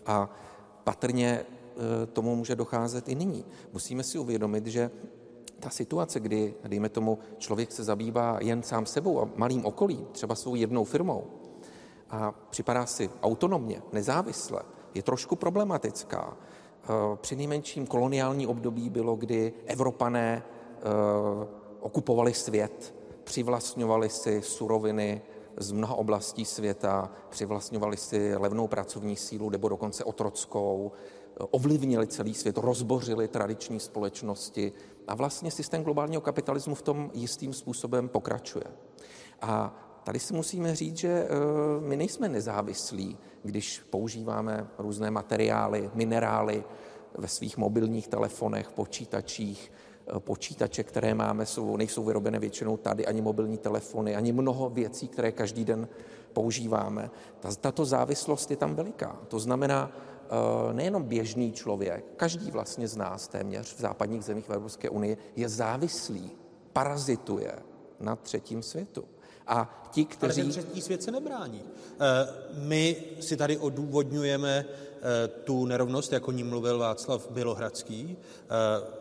a 0.05 0.29
patrně 0.83 1.45
tomu 2.13 2.35
může 2.35 2.55
docházet 2.55 3.09
i 3.09 3.15
nyní. 3.15 3.45
Musíme 3.73 4.03
si 4.03 4.19
uvědomit, 4.19 4.67
že 4.67 4.91
ta 5.59 5.69
situace, 5.69 6.19
kdy, 6.19 6.53
dejme 6.67 6.89
tomu, 6.89 7.19
člověk 7.37 7.71
se 7.71 7.83
zabývá 7.83 8.37
jen 8.41 8.63
sám 8.63 8.85
sebou 8.85 9.21
a 9.21 9.29
malým 9.35 9.65
okolím, 9.65 10.07
třeba 10.11 10.35
svou 10.35 10.55
jednou 10.55 10.83
firmou, 10.83 11.23
a 12.09 12.31
připadá 12.49 12.85
si 12.85 13.09
autonomně, 13.21 13.81
nezávisle, 13.93 14.61
je 14.93 15.03
trošku 15.03 15.35
problematická. 15.35 16.37
E, 16.37 17.15
při 17.15 17.35
nejmenším 17.35 17.87
koloniální 17.87 18.47
období 18.47 18.89
bylo, 18.89 19.15
kdy 19.15 19.53
Evropané 19.65 20.43
e, 20.43 20.43
okupovali 21.79 22.33
svět, 22.33 22.95
přivlastňovali 23.23 24.09
si 24.09 24.41
suroviny 24.41 25.21
z 25.57 25.71
mnoha 25.71 25.95
oblastí 25.95 26.45
světa, 26.45 27.11
přivlastňovali 27.29 27.97
si 27.97 28.35
levnou 28.35 28.67
pracovní 28.67 29.15
sílu 29.15 29.49
nebo 29.49 29.69
dokonce 29.69 30.03
otrockou, 30.03 30.91
ovlivnili 31.39 32.07
celý 32.07 32.33
svět, 32.33 32.57
rozbořili 32.57 33.27
tradiční 33.27 33.79
společnosti 33.79 34.71
a 35.07 35.15
vlastně 35.15 35.51
systém 35.51 35.83
globálního 35.83 36.21
kapitalismu 36.21 36.75
v 36.75 36.81
tom 36.81 37.11
jistým 37.13 37.53
způsobem 37.53 38.09
pokračuje. 38.09 38.65
A 39.41 39.75
tady 40.03 40.19
si 40.19 40.33
musíme 40.33 40.75
říct, 40.75 40.97
že 40.97 41.09
eh, 41.09 41.27
my 41.79 41.97
nejsme 41.97 42.29
nezávislí, 42.29 43.17
když 43.43 43.79
používáme 43.89 44.67
různé 44.77 45.11
materiály, 45.11 45.91
minerály 45.93 46.63
ve 47.17 47.27
svých 47.27 47.57
mobilních 47.57 48.07
telefonech, 48.07 48.71
počítačích, 48.71 49.71
Eh, 50.07 50.19
počítače, 50.19 50.83
které 50.83 51.13
máme, 51.13 51.45
jsou, 51.45 51.77
nejsou 51.77 52.03
vyrobené 52.03 52.39
většinou 52.39 52.77
tady, 52.77 53.05
ani 53.05 53.21
mobilní 53.21 53.57
telefony, 53.57 54.15
ani 54.15 54.31
mnoho 54.31 54.69
věcí, 54.69 55.07
které 55.07 55.31
každý 55.31 55.65
den 55.65 55.87
používáme. 56.33 57.09
Tato 57.61 57.85
závislost 57.85 58.51
je 58.51 58.57
tam 58.57 58.75
veliká. 58.75 59.19
To 59.27 59.39
znamená, 59.39 59.91
nejenom 60.71 61.03
běžný 61.03 61.51
člověk, 61.51 62.05
každý 62.17 62.51
vlastně 62.51 62.87
z 62.87 62.95
nás 62.95 63.27
téměř 63.27 63.75
v 63.75 63.79
západních 63.79 64.23
zemích 64.23 64.45
v 64.45 64.53
Evropské 64.53 64.89
unii 64.89 65.17
je 65.35 65.49
závislý, 65.49 66.31
parazituje 66.73 67.51
na 67.99 68.15
třetím 68.15 68.63
světu. 68.63 69.05
A 69.47 69.87
ti, 69.91 70.05
kteří... 70.05 70.41
Ale 70.41 70.51
ten 70.51 70.63
třetí 70.63 70.81
svět 70.81 71.03
se 71.03 71.11
nebrání. 71.11 71.61
Eh, 71.63 72.27
my 72.53 72.95
si 73.19 73.37
tady 73.37 73.57
odůvodňujeme 73.57 74.65
Eh, 75.01 75.27
tu 75.27 75.65
nerovnost, 75.65 76.13
jako 76.13 76.31
ní 76.31 76.43
mluvil 76.43 76.77
Václav 76.77 77.31
Bělohradský. 77.31 78.17
Eh, 78.17 78.47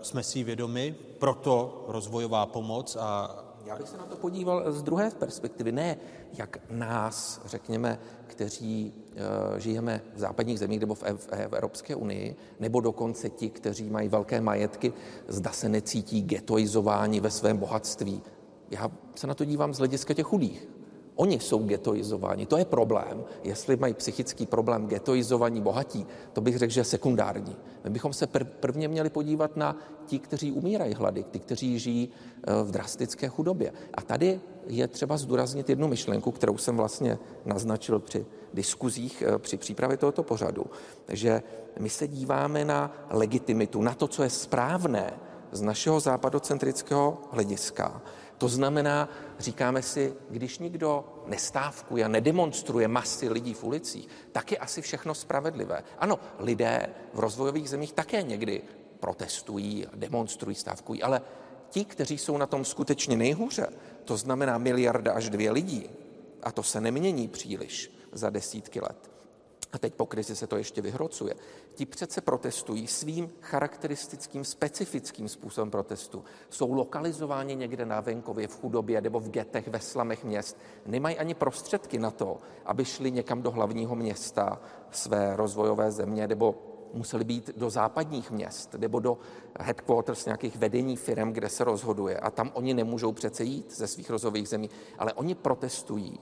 jsme 0.02 0.22
si 0.22 0.44
vědomi, 0.44 0.94
proto 1.18 1.84
rozvojová 1.88 2.46
pomoc 2.46 2.96
a 3.00 3.42
já 3.66 3.76
bych 3.76 3.88
se 3.88 3.96
na 3.96 4.04
to 4.06 4.16
podíval 4.16 4.72
z 4.72 4.82
druhé 4.82 5.10
perspektivy, 5.10 5.72
ne 5.72 5.96
jak 6.32 6.58
nás, 6.70 7.40
řekněme, 7.44 7.98
kteří 8.26 8.92
uh, 9.52 9.58
žijeme 9.58 10.02
v 10.14 10.18
západních 10.18 10.58
zemích 10.58 10.80
nebo 10.80 10.94
v, 10.94 11.04
Evropské 11.30 11.94
unii, 11.94 12.36
nebo 12.60 12.80
dokonce 12.80 13.30
ti, 13.30 13.50
kteří 13.50 13.90
mají 13.90 14.08
velké 14.08 14.40
majetky, 14.40 14.92
zda 15.28 15.52
se 15.52 15.68
necítí 15.68 16.22
getoizováni 16.22 17.20
ve 17.20 17.30
svém 17.30 17.56
bohatství. 17.56 18.22
Já 18.70 18.90
se 19.14 19.26
na 19.26 19.34
to 19.34 19.44
dívám 19.44 19.74
z 19.74 19.78
hlediska 19.78 20.14
těch 20.14 20.26
chudých. 20.26 20.68
Oni 21.16 21.40
jsou 21.40 21.58
getoizováni, 21.58 22.46
to 22.46 22.56
je 22.56 22.64
problém. 22.64 23.24
Jestli 23.44 23.76
mají 23.76 23.94
psychický 23.94 24.46
problém 24.46 24.86
getoizovaní 24.86 25.60
bohatí, 25.60 26.06
to 26.32 26.40
bych 26.40 26.58
řekl, 26.58 26.72
že 26.72 26.80
je 26.80 26.84
sekundární. 26.84 27.56
My 27.84 27.90
bychom 27.90 28.12
se 28.12 28.26
prv, 28.26 28.46
prvně 28.60 28.88
měli 28.88 29.10
podívat 29.10 29.56
na 29.56 29.76
ti, 30.06 30.18
kteří 30.18 30.52
umírají 30.52 30.94
hlady, 30.94 31.24
ty, 31.24 31.38
kteří 31.38 31.78
žijí 31.78 32.08
eh, 32.08 32.62
v 32.62 32.70
drastické 32.70 33.28
chudobě. 33.28 33.72
A 33.94 34.02
tady 34.02 34.40
je 34.66 34.88
třeba 34.88 35.16
zdůraznit 35.16 35.68
jednu 35.68 35.88
myšlenku, 35.88 36.30
kterou 36.30 36.58
jsem 36.58 36.76
vlastně 36.76 37.18
naznačil 37.44 37.98
při 37.98 38.26
diskuzích 38.54 39.22
eh, 39.26 39.38
při 39.38 39.56
přípravě 39.56 39.96
tohoto 39.96 40.22
pořadu, 40.22 40.64
že 41.08 41.42
my 41.78 41.88
se 41.88 42.08
díváme 42.08 42.64
na 42.64 43.06
legitimitu, 43.10 43.82
na 43.82 43.94
to, 43.94 44.08
co 44.08 44.22
je 44.22 44.30
správné 44.30 45.12
z 45.52 45.62
našeho 45.62 46.00
západocentrického 46.00 47.18
hlediska. 47.30 48.02
To 48.38 48.48
znamená, 48.48 49.08
říkáme 49.38 49.82
si, 49.82 50.14
když 50.30 50.58
nikdo 50.58 51.04
nestávkuje 51.26 52.04
a 52.04 52.08
nedemonstruje 52.08 52.88
masy 52.88 53.28
lidí 53.28 53.54
v 53.54 53.64
ulicích, 53.64 54.08
tak 54.32 54.52
je 54.52 54.58
asi 54.58 54.82
všechno 54.82 55.14
spravedlivé. 55.14 55.84
Ano, 55.98 56.18
lidé 56.38 56.88
v 57.14 57.18
rozvojových 57.18 57.70
zemích 57.70 57.92
také 57.92 58.22
někdy 58.22 58.62
protestují, 59.00 59.86
demonstrují, 59.94 60.56
stávkují, 60.56 61.02
ale 61.02 61.22
ti, 61.70 61.84
kteří 61.84 62.18
jsou 62.18 62.38
na 62.38 62.46
tom 62.46 62.64
skutečně 62.64 63.16
nejhůře, 63.16 63.66
to 64.04 64.16
znamená 64.16 64.58
miliarda 64.58 65.12
až 65.12 65.30
dvě 65.30 65.50
lidí, 65.50 65.90
a 66.42 66.52
to 66.52 66.62
se 66.62 66.80
nemění 66.80 67.28
příliš 67.28 67.92
za 68.12 68.30
desítky 68.30 68.80
let, 68.80 69.10
a 69.76 69.78
teď 69.78 69.94
po 69.94 70.06
krizi 70.06 70.36
se 70.36 70.46
to 70.46 70.56
ještě 70.56 70.80
vyhrocuje, 70.80 71.34
ti 71.74 71.86
přece 71.86 72.20
protestují 72.20 72.86
svým 72.86 73.30
charakteristickým, 73.40 74.44
specifickým 74.44 75.28
způsobem 75.28 75.70
protestu. 75.70 76.24
Jsou 76.50 76.72
lokalizováni 76.72 77.56
někde 77.56 77.86
na 77.86 78.00
venkově, 78.00 78.48
v 78.48 78.60
chudobě 78.60 79.00
nebo 79.00 79.20
v 79.20 79.30
getech, 79.30 79.68
ve 79.68 79.80
slamech 79.80 80.24
měst. 80.24 80.56
Nemají 80.86 81.18
ani 81.18 81.34
prostředky 81.34 81.98
na 81.98 82.10
to, 82.10 82.38
aby 82.64 82.84
šli 82.84 83.10
někam 83.10 83.42
do 83.42 83.50
hlavního 83.50 83.94
města 83.94 84.60
své 84.90 85.36
rozvojové 85.36 85.90
země 85.90 86.28
nebo 86.28 86.54
museli 86.92 87.24
být 87.24 87.50
do 87.56 87.70
západních 87.70 88.30
měst 88.30 88.74
nebo 88.74 89.00
do 89.00 89.18
headquarters 89.60 90.24
nějakých 90.24 90.56
vedení 90.56 90.96
firm, 90.96 91.32
kde 91.32 91.48
se 91.48 91.64
rozhoduje. 91.64 92.16
A 92.16 92.30
tam 92.30 92.50
oni 92.54 92.74
nemůžou 92.74 93.12
přece 93.12 93.44
jít 93.44 93.76
ze 93.76 93.86
svých 93.86 94.10
rozvojových 94.10 94.48
zemí, 94.48 94.70
ale 94.98 95.12
oni 95.12 95.34
protestují 95.34 96.20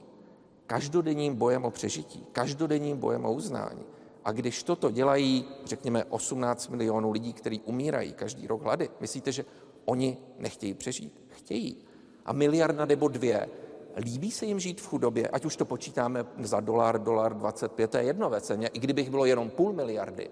každodenním 0.67 1.35
bojem 1.35 1.65
o 1.65 1.71
přežití, 1.71 2.27
každodenním 2.33 2.97
bojem 2.97 3.25
o 3.25 3.33
uznání. 3.33 3.85
A 4.25 4.33
když 4.33 4.63
toto 4.63 4.91
dělají, 4.91 5.45
řekněme, 5.65 6.05
18 6.05 6.69
milionů 6.69 7.11
lidí, 7.11 7.33
kteří 7.33 7.61
umírají 7.61 8.13
každý 8.13 8.47
rok 8.47 8.63
hlady, 8.63 8.91
myslíte, 9.01 9.33
že 9.33 9.45
oni 9.85 10.19
nechtějí 10.39 10.75
přežít? 10.75 11.23
Chtějí. 11.29 11.77
A 12.25 12.33
miliarda 12.33 12.85
nebo 12.85 13.09
dvě, 13.09 13.49
líbí 13.97 14.31
se 14.31 14.47
jim 14.47 14.61
žít 14.61 14.81
v 14.81 14.89
chudobě, 14.89 15.29
ať 15.29 15.45
už 15.45 15.57
to 15.57 15.65
počítáme 15.65 16.27
za 16.39 16.61
dolar, 16.61 17.03
dolar 17.03 17.35
25, 17.35 17.91
to 17.91 17.97
je 17.97 18.05
jedno 18.05 18.31
ve 18.31 18.41
ceně, 18.41 18.69
i 18.69 18.79
kdybych 18.79 19.11
bylo 19.11 19.25
jenom 19.25 19.51
půl 19.51 19.73
miliardy, 19.73 20.31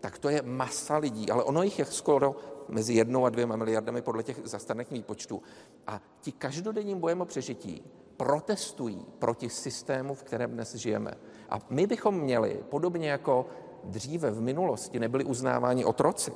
tak 0.00 0.18
to 0.18 0.28
je 0.28 0.42
masa 0.42 0.96
lidí, 0.96 1.30
ale 1.30 1.44
ono 1.44 1.62
jich 1.62 1.78
je 1.78 1.84
skoro 1.84 2.36
mezi 2.68 2.94
jednou 2.94 3.24
a 3.24 3.30
dvěma 3.30 3.56
miliardami 3.56 4.02
podle 4.02 4.22
těch 4.22 4.40
zastaných 4.44 4.90
výpočtů. 4.90 5.42
A 5.86 6.00
ti 6.20 6.32
každodenním 6.32 7.00
bojem 7.00 7.20
o 7.20 7.24
přežití 7.24 7.82
protestují 8.16 9.06
proti 9.18 9.50
systému, 9.50 10.14
v 10.14 10.22
kterém 10.22 10.50
dnes 10.50 10.74
žijeme. 10.74 11.14
A 11.50 11.58
my 11.70 11.86
bychom 11.86 12.14
měli, 12.14 12.60
podobně 12.68 13.10
jako 13.10 13.46
dříve 13.84 14.30
v 14.30 14.40
minulosti 14.40 14.98
nebyli 14.98 15.24
uznáváni 15.24 15.84
otroci, 15.84 16.32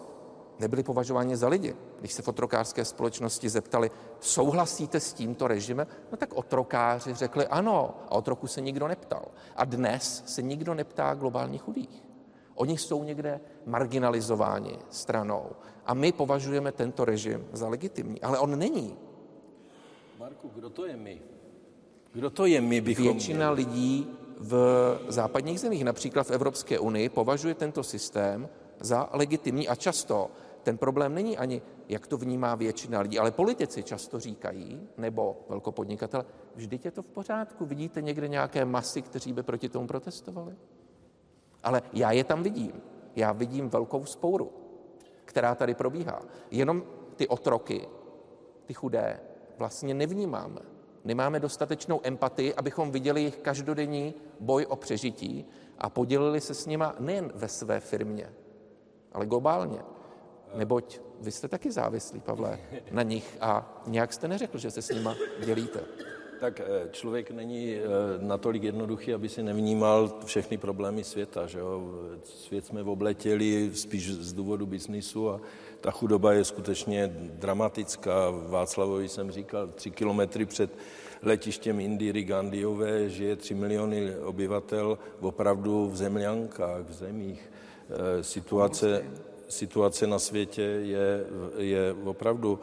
nebyli 0.59 0.83
považováni 0.83 1.37
za 1.37 1.49
lidi. 1.49 1.77
Když 2.01 2.13
se 2.13 2.23
v 2.23 2.29
otrokářské 2.29 2.85
společnosti 2.85 3.49
zeptali, 3.49 3.91
souhlasíte 4.21 5.01
s 5.01 5.13
tímto 5.13 5.49
režimem, 5.49 5.87
no 6.11 6.17
tak 6.17 6.33
otrokáři 6.35 7.15
řekli 7.15 7.47
ano 7.47 7.95
a 8.09 8.13
otroku 8.13 8.47
se 8.47 8.61
nikdo 8.61 8.89
neptal. 8.89 9.25
A 9.57 9.65
dnes 9.65 10.23
se 10.27 10.43
nikdo 10.43 10.75
neptá 10.75 11.15
globálních 11.15 11.63
chudých. 11.63 12.05
Oni 12.55 12.79
jsou 12.79 13.05
někde 13.05 13.41
marginalizováni 13.67 14.79
stranou 14.91 15.51
a 15.87 15.95
my 15.95 16.13
považujeme 16.13 16.73
tento 16.73 17.05
režim 17.05 17.47
za 17.53 17.69
legitimní, 17.69 18.21
ale 18.21 18.39
on 18.39 18.59
není. 18.59 18.97
Marku, 20.19 20.51
kdo 20.55 20.71
to 20.71 20.87
je 20.87 20.97
my? 20.97 21.23
Kdo 22.19 22.31
to 22.31 22.47
je 22.47 22.61
my 22.61 22.81
bychom 22.81 23.05
Většina 23.05 23.53
měli? 23.53 23.57
lidí 23.57 24.11
v 24.39 24.53
západních 25.09 25.61
zemích, 25.61 25.85
například 25.85 26.27
v 26.27 26.31
Evropské 26.31 26.79
unii, 26.79 27.09
považuje 27.09 27.55
tento 27.55 27.83
systém 27.83 28.49
za 28.81 29.09
legitimní 29.13 29.69
a 29.69 29.75
často 29.75 30.31
ten 30.63 30.79
problém 30.79 31.15
není 31.15 31.39
ani, 31.39 31.63
jak 31.89 32.07
to 32.07 32.17
vnímá 32.17 32.55
většina 32.55 33.01
lidí, 33.01 33.19
ale 33.19 33.31
politici 33.31 33.83
často 33.83 34.21
říkají, 34.21 34.89
nebo 34.97 35.37
velkopodnikatel, 35.49 36.27
vždyť 36.55 36.85
je 36.85 36.91
to 36.91 37.03
v 37.03 37.09
pořádku, 37.09 37.67
vidíte 37.67 38.03
někde 38.03 38.29
nějaké 38.29 38.65
masy, 38.65 39.03
kteří 39.03 39.33
by 39.33 39.43
proti 39.43 39.69
tomu 39.69 39.87
protestovali? 39.87 40.55
Ale 41.63 41.83
já 41.93 42.11
je 42.11 42.25
tam 42.25 42.43
vidím. 42.43 42.73
Já 43.17 43.33
vidím 43.33 43.69
velkou 43.69 44.05
spouru, 44.05 44.53
která 45.25 45.55
tady 45.55 45.75
probíhá. 45.75 46.23
Jenom 46.51 46.83
ty 47.17 47.29
otroky, 47.29 47.89
ty 48.67 48.75
chudé, 48.75 49.21
vlastně 49.59 49.95
nevnímáme. 49.95 50.78
Nemáme 51.09 51.41
dostatečnou 51.41 52.01
empatii, 52.05 52.55
abychom 52.55 52.91
viděli 52.91 53.21
jejich 53.21 53.37
každodenní 53.37 54.15
boj 54.41 54.67
o 54.69 54.77
přežití 54.77 55.47
a 55.79 55.91
podělili 55.91 56.41
se 56.41 56.55
s 56.55 56.67
nima 56.67 56.95
nejen 56.99 57.33
ve 57.35 57.49
své 57.49 57.81
firmě, 57.81 58.33
ale 59.13 59.27
globálně. 59.27 59.79
Neboť 60.55 61.01
vy 61.21 61.33
jste 61.33 61.49
taky 61.49 61.73
závislí, 61.73 62.21
Pavle, 62.21 62.59
na 62.91 63.03
nich 63.03 63.37
a 63.41 63.83
nějak 63.87 64.13
jste 64.13 64.29
neřekl, 64.29 64.59
že 64.59 64.71
se 64.71 64.83
s 64.83 64.89
nima 64.89 65.15
dělíte. 65.45 65.81
Tak 66.41 66.61
eh, 66.61 66.89
člověk 66.91 67.31
není 67.31 67.75
eh, 67.75 67.81
natolik 68.19 68.63
jednoduchý, 68.63 69.15
aby 69.15 69.29
si 69.29 69.43
nevnímal 69.43 70.13
všechny 70.25 70.59
problémy 70.59 71.05
světa. 71.05 71.47
Že 71.47 71.59
jo? 71.59 71.95
Svět 72.25 72.67
jsme 72.67 72.83
obletěli 72.83 73.71
spíš 73.75 74.11
z 74.11 74.33
důvodu 74.33 74.67
biznisu 74.67 75.31
a 75.31 75.41
ta 75.81 75.91
chudoba 75.91 76.33
je 76.33 76.45
skutečně 76.45 77.11
dramatická. 77.17 78.31
Václavovi 78.31 79.09
jsem 79.09 79.31
říkal, 79.31 79.67
tři 79.67 79.91
kilometry 79.91 80.47
před 80.47 80.71
letištěm 81.23 81.81
Indiry 81.81 82.25
Gandiové 82.25 83.11
žije 83.11 83.37
tři 83.37 83.55
miliony 83.55 84.17
obyvatel 84.17 84.99
opravdu 85.21 85.91
v 85.91 85.97
zemляnkách, 85.97 86.83
v 86.83 86.93
zemích. 86.93 87.51
Eh, 87.91 88.23
situace, 88.23 89.05
situace 89.49 90.07
na 90.07 90.19
světě 90.19 90.63
je, 90.63 91.25
je 91.59 91.93
opravdu 92.05 92.61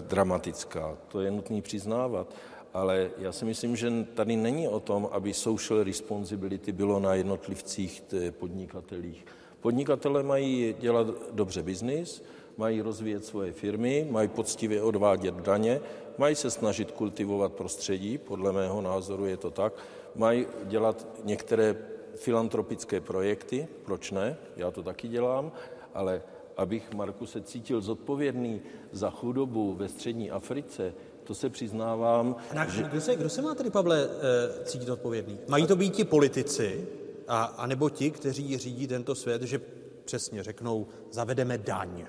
dramatická. 0.00 0.96
To 1.08 1.20
je 1.20 1.30
nutný 1.30 1.62
přiznávat 1.62 2.34
ale 2.74 3.10
já 3.18 3.32
si 3.32 3.44
myslím, 3.44 3.76
že 3.76 3.92
tady 4.14 4.36
není 4.36 4.68
o 4.68 4.80
tom, 4.80 5.08
aby 5.12 5.34
social 5.34 5.84
responsibility 5.84 6.72
bylo 6.72 7.00
na 7.00 7.14
jednotlivcích 7.14 8.02
podnikatelích. 8.30 9.26
Podnikatele 9.60 10.22
mají 10.22 10.74
dělat 10.78 11.06
dobře 11.32 11.62
biznis, 11.62 12.22
mají 12.56 12.82
rozvíjet 12.82 13.24
svoje 13.24 13.52
firmy, 13.52 14.06
mají 14.10 14.28
poctivě 14.28 14.82
odvádět 14.82 15.34
daně, 15.34 15.80
mají 16.18 16.34
se 16.34 16.50
snažit 16.50 16.92
kultivovat 16.92 17.52
prostředí, 17.52 18.18
podle 18.18 18.52
mého 18.52 18.80
názoru 18.80 19.26
je 19.26 19.36
to 19.36 19.50
tak, 19.50 19.72
mají 20.14 20.46
dělat 20.64 21.06
některé 21.24 21.76
filantropické 22.14 23.00
projekty, 23.00 23.68
proč 23.84 24.10
ne, 24.10 24.36
já 24.56 24.70
to 24.70 24.82
taky 24.82 25.08
dělám, 25.08 25.52
ale 25.94 26.22
abych, 26.56 26.94
Marku, 26.94 27.26
se 27.26 27.40
cítil 27.40 27.80
zodpovědný 27.80 28.60
za 28.92 29.10
chudobu 29.10 29.74
ve 29.74 29.88
střední 29.88 30.30
Africe, 30.30 30.94
to 31.26 31.34
se 31.34 31.50
přiznávám. 31.50 32.36
A 32.56 32.66
že... 32.66 32.82
kdo, 32.82 33.00
se, 33.00 33.16
kdo 33.16 33.28
se 33.28 33.42
má 33.42 33.54
tedy, 33.54 33.70
Pavle, 33.70 34.08
eh, 34.08 34.64
cítit 34.64 34.88
odpovědný? 34.88 35.38
Mají 35.48 35.66
to 35.66 35.76
být 35.76 35.94
ti 35.94 36.04
politici, 36.04 36.86
a, 37.28 37.44
a 37.44 37.66
nebo 37.66 37.90
ti, 37.90 38.10
kteří 38.10 38.58
řídí 38.58 38.86
tento 38.86 39.14
svět, 39.14 39.42
že 39.42 39.60
přesně 40.04 40.42
řeknou, 40.42 40.86
zavedeme 41.10 41.58
daň. 41.58 42.04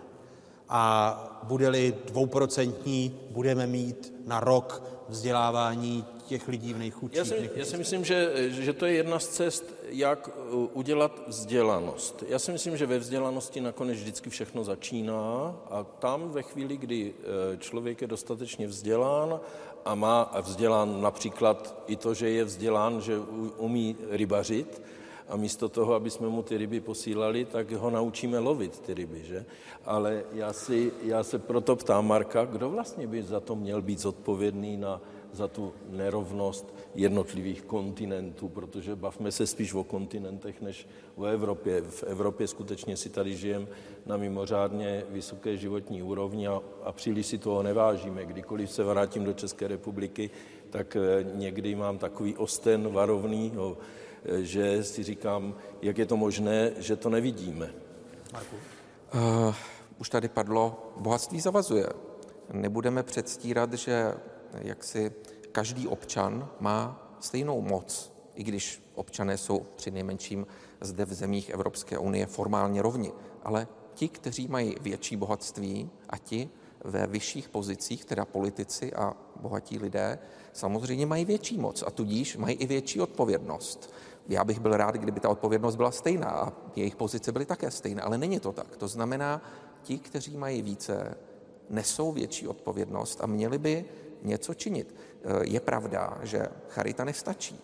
A 0.70 1.42
bude-li 1.44 1.94
dvouprocentní, 2.06 3.20
budeme 3.32 3.68
mít 3.68 4.14
na 4.26 4.40
rok 4.40 4.97
vzdělávání 5.10 6.06
těch 6.26 6.48
lidí 6.48 6.74
v 6.74 6.78
nejchudších. 6.78 7.18
Já 7.18 7.26
si, 7.26 7.50
já 7.56 7.66
si 7.66 7.78
myslím, 7.78 8.06
že, 8.06 8.32
že 8.50 8.74
to 8.74 8.86
je 8.86 8.94
jedna 8.94 9.20
z 9.20 9.28
cest, 9.28 9.74
jak 9.90 10.30
uh, 10.52 10.70
udělat 10.74 11.24
vzdělanost. 11.28 12.24
Já 12.28 12.40
si 12.40 12.52
myslím, 12.52 12.78
že 12.78 12.86
ve 12.86 13.00
vzdělanosti 13.00 13.62
nakonec 13.62 13.98
vždycky 13.98 14.30
všechno 14.30 14.64
začíná 14.64 15.56
a 15.70 15.84
tam 15.84 16.30
ve 16.30 16.42
chvíli, 16.42 16.78
kdy 16.78 17.14
uh, 17.14 17.60
člověk 17.60 18.02
je 18.02 18.08
dostatečně 18.08 18.68
vzdělán 18.68 19.40
a 19.86 19.96
má 19.96 20.32
vzdělán 20.42 21.02
například 21.02 21.84
i 21.88 21.96
to, 21.96 22.14
že 22.14 22.30
je 22.30 22.44
vzdělán, 22.44 23.02
že 23.02 23.20
umí 23.58 23.96
rybařit, 24.10 24.82
a 25.30 25.36
místo 25.36 25.70
toho, 25.70 25.94
aby 25.94 26.10
jsme 26.10 26.30
mu 26.30 26.44
ty 26.44 26.58
ryby 26.58 26.80
posílali, 26.80 27.46
tak 27.46 27.72
ho 27.72 27.90
naučíme 27.90 28.40
lovit 28.40 28.80
ty 28.80 28.94
ryby, 28.94 29.24
že? 29.24 29.46
Ale 29.86 30.24
já, 30.32 30.54
si, 30.54 30.92
já 31.04 31.24
se 31.24 31.40
proto 31.40 31.76
ptám 31.76 32.08
Marka, 32.08 32.46
kdo 32.46 32.70
vlastně 32.70 33.08
by 33.08 33.24
za 33.24 33.40
to 33.40 33.56
měl 33.56 33.82
být 33.82 34.00
zodpovědný 34.00 34.78
na, 34.78 35.02
za 35.32 35.48
tu 35.48 35.74
nerovnost 35.90 36.74
jednotlivých 36.96 37.62
kontinentů, 37.62 38.50
protože 38.50 38.96
bavme 38.96 39.32
se 39.32 39.48
spíš 39.48 39.74
o 39.74 39.84
kontinentech 39.84 40.62
než 40.62 40.88
o 41.16 41.26
Evropě. 41.26 41.82
V 41.82 42.04
Evropě 42.04 42.48
skutečně 42.48 42.98
si 42.98 43.10
tady 43.10 43.36
žijeme 43.36 43.68
na 44.06 44.18
mimořádně 44.18 45.04
vysoké 45.10 45.58
životní 45.58 46.04
úrovni 46.04 46.48
a, 46.48 46.62
a 46.84 46.92
příliš 46.92 47.26
si 47.26 47.38
toho 47.38 47.64
nevážíme. 47.64 48.26
Kdykoliv 48.26 48.72
se 48.72 48.84
vrátím 48.84 49.24
do 49.24 49.34
České 49.34 49.68
republiky, 49.68 50.30
tak 50.70 50.98
někdy 51.34 51.76
mám 51.76 51.98
takový 51.98 52.38
osten 52.38 52.92
varovný, 52.92 53.52
no, 53.56 53.78
že 54.38 54.84
si 54.84 55.04
říkám, 55.04 55.56
jak 55.82 55.98
je 55.98 56.06
to 56.06 56.18
možné, 56.18 56.72
že 56.78 56.96
to 56.96 57.10
nevidíme. 57.10 57.74
Marku. 58.34 58.56
Uh, 59.14 59.56
už 60.00 60.10
tady 60.10 60.30
padlo, 60.30 60.92
bohatství 60.98 61.42
zavazuje. 61.42 61.90
Nebudeme 62.54 63.04
předstírat, 63.04 63.74
že 63.74 64.14
jaksi 64.54 65.12
každý 65.52 65.88
občan 65.88 66.50
má 66.60 67.10
stejnou 67.20 67.62
moc, 67.62 68.14
i 68.36 68.44
když 68.44 68.84
občané 68.96 69.38
jsou 69.38 69.66
při 69.76 69.92
nejmenším 69.92 70.48
zde 70.82 71.06
v 71.06 71.14
zemích 71.14 71.50
Evropské 71.50 71.98
unie 71.98 72.26
formálně 72.26 72.82
rovni. 72.82 73.12
Ale 73.44 73.68
ti, 73.94 74.08
kteří 74.08 74.48
mají 74.48 74.76
větší 74.82 75.16
bohatství 75.16 75.90
a 76.10 76.18
ti 76.18 76.50
ve 76.84 77.08
vyšších 77.08 77.50
pozicích, 77.50 78.06
teda 78.06 78.26
politici 78.26 78.94
a 78.94 79.14
bohatí 79.36 79.80
lidé, 79.80 80.20
samozřejmě 80.54 81.06
mají 81.06 81.26
větší 81.26 81.58
moc 81.58 81.84
a 81.88 81.92
tudíž 81.92 82.38
mají 82.38 82.56
i 82.58 82.68
větší 82.68 83.02
odpovědnost. 83.02 83.94
Já 84.28 84.44
bych 84.44 84.60
byl 84.60 84.78
rád, 84.78 84.96
kdyby 84.96 85.20
ta 85.20 85.30
odpovědnost 85.30 85.76
byla 85.76 85.92
stejná 85.92 86.30
a 86.30 86.54
jejich 86.76 86.96
pozice 86.96 87.32
byly 87.32 87.46
také 87.46 87.72
stejné, 87.72 88.02
ale 88.02 88.18
není 88.18 88.40
to 88.40 88.52
tak. 88.52 88.78
To 88.78 88.88
znamená, 88.88 89.42
ti, 89.84 90.00
kteří 90.00 90.38
mají 90.38 90.62
více, 90.62 91.18
nesou 91.70 92.12
větší 92.12 92.48
odpovědnost 92.48 93.20
a 93.22 93.28
měli 93.28 93.58
by 93.58 93.86
něco 94.24 94.54
činit. 94.54 94.96
Je 95.42 95.60
pravda, 95.60 96.18
že 96.24 96.48
charita 96.70 97.04
nestačí. 97.04 97.60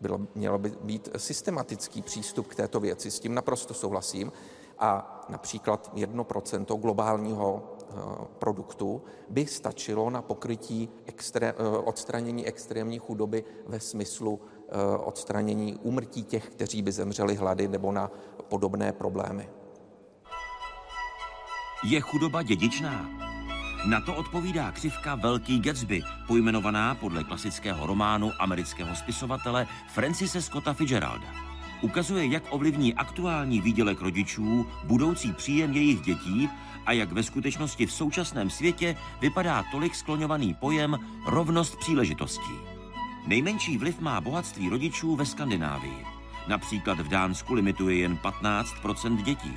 Bylo, 0.00 0.20
mělo 0.34 0.58
by 0.58 0.72
být 0.82 1.08
systematický 1.16 2.02
přístup 2.02 2.46
k 2.46 2.54
této 2.54 2.80
věci, 2.80 3.10
s 3.10 3.20
tím 3.20 3.34
naprosto 3.34 3.74
souhlasím. 3.74 4.32
A 4.78 5.24
například 5.28 5.94
1% 5.94 6.80
globálního 6.80 7.62
eh, 7.80 7.94
produktu 8.38 9.02
by 9.28 9.46
stačilo 9.46 10.10
na 10.10 10.22
pokrytí 10.22 10.88
extré, 11.06 11.54
eh, 11.58 11.78
odstranění 11.78 12.46
extrémní 12.46 12.98
chudoby 12.98 13.44
ve 13.66 13.80
smyslu 13.80 14.40
eh, 14.42 14.55
odstranění 15.04 15.74
úmrtí 15.82 16.22
těch, 16.22 16.48
kteří 16.48 16.82
by 16.82 16.92
zemřeli 16.92 17.34
hlady 17.34 17.68
nebo 17.68 17.92
na 17.92 18.10
podobné 18.48 18.92
problémy. 18.92 19.48
Je 21.84 22.00
chudoba 22.00 22.42
dědičná? 22.42 23.10
Na 23.86 24.00
to 24.00 24.14
odpovídá 24.14 24.72
křivka 24.72 25.14
Velký 25.14 25.60
Gatsby, 25.60 26.02
pojmenovaná 26.26 26.94
podle 26.94 27.24
klasického 27.24 27.86
románu 27.86 28.32
amerického 28.38 28.96
spisovatele 28.96 29.66
Francise 29.88 30.42
Scotta 30.42 30.72
Fitzgeralda. 30.72 31.26
Ukazuje, 31.82 32.26
jak 32.26 32.42
ovlivní 32.50 32.94
aktuální 32.94 33.60
výdělek 33.60 34.00
rodičů 34.00 34.66
budoucí 34.84 35.32
příjem 35.32 35.72
jejich 35.72 36.00
dětí 36.00 36.50
a 36.86 36.92
jak 36.92 37.12
ve 37.12 37.22
skutečnosti 37.22 37.86
v 37.86 37.92
současném 37.92 38.50
světě 38.50 38.96
vypadá 39.20 39.64
tolik 39.72 39.94
skloňovaný 39.94 40.54
pojem 40.54 40.98
rovnost 41.26 41.76
příležitostí. 41.76 42.75
Nejmenší 43.26 43.78
vliv 43.78 44.00
má 44.00 44.20
bohatství 44.20 44.68
rodičů 44.68 45.16
ve 45.16 45.26
Skandinávii. 45.26 46.06
Například 46.48 47.00
v 47.00 47.08
Dánsku 47.08 47.54
limituje 47.54 47.96
jen 47.96 48.18
15% 48.22 49.22
dětí. 49.22 49.56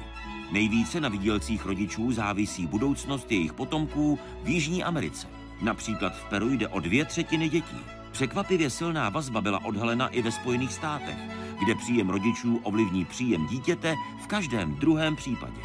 Nejvíce 0.52 1.02
na 1.02 1.10
výdělcích 1.10 1.66
rodičů 1.66 2.12
závisí 2.12 2.68
budoucnost 2.68 3.32
jejich 3.32 3.54
potomků 3.54 4.20
v 4.44 4.50
Jižní 4.50 4.84
Americe. 4.84 5.28
Například 5.62 6.16
v 6.16 6.26
Peru 6.30 6.50
jde 6.50 6.68
o 6.68 6.80
dvě 6.80 7.06
třetiny 7.06 7.50
dětí. 7.50 7.78
Překvapivě 8.12 8.70
silná 8.70 9.10
vazba 9.10 9.42
byla 9.42 9.66
odhalena 9.66 10.08
i 10.08 10.22
ve 10.22 10.32
Spojených 10.32 10.74
státech, 10.74 11.18
kde 11.64 11.76
příjem 11.76 12.10
rodičů 12.10 12.60
ovlivní 12.64 13.06
příjem 13.06 13.48
dítěte 13.48 13.96
v 14.24 14.28
každém 14.28 14.76
druhém 14.76 15.16
případě. 15.16 15.62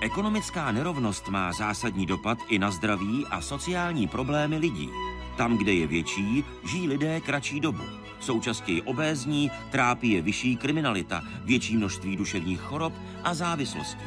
Ekonomická 0.00 0.72
nerovnost 0.72 1.28
má 1.28 1.52
zásadní 1.52 2.06
dopad 2.06 2.38
i 2.48 2.58
na 2.58 2.70
zdraví 2.70 3.26
a 3.30 3.40
sociální 3.40 4.08
problémy 4.08 4.58
lidí. 4.58 4.90
Tam, 5.36 5.58
kde 5.58 5.72
je 5.72 5.86
větší, 5.86 6.44
žijí 6.64 6.88
lidé 6.88 7.20
kratší 7.20 7.60
dobu. 7.60 7.82
Jsou 8.20 8.40
častěji 8.40 8.82
obézní, 8.82 9.50
trápí 9.70 10.10
je 10.10 10.22
vyšší 10.22 10.56
kriminalita, 10.56 11.22
větší 11.44 11.76
množství 11.76 12.16
duševních 12.16 12.60
chorob 12.60 12.92
a 13.24 13.34
závislostí. 13.34 14.04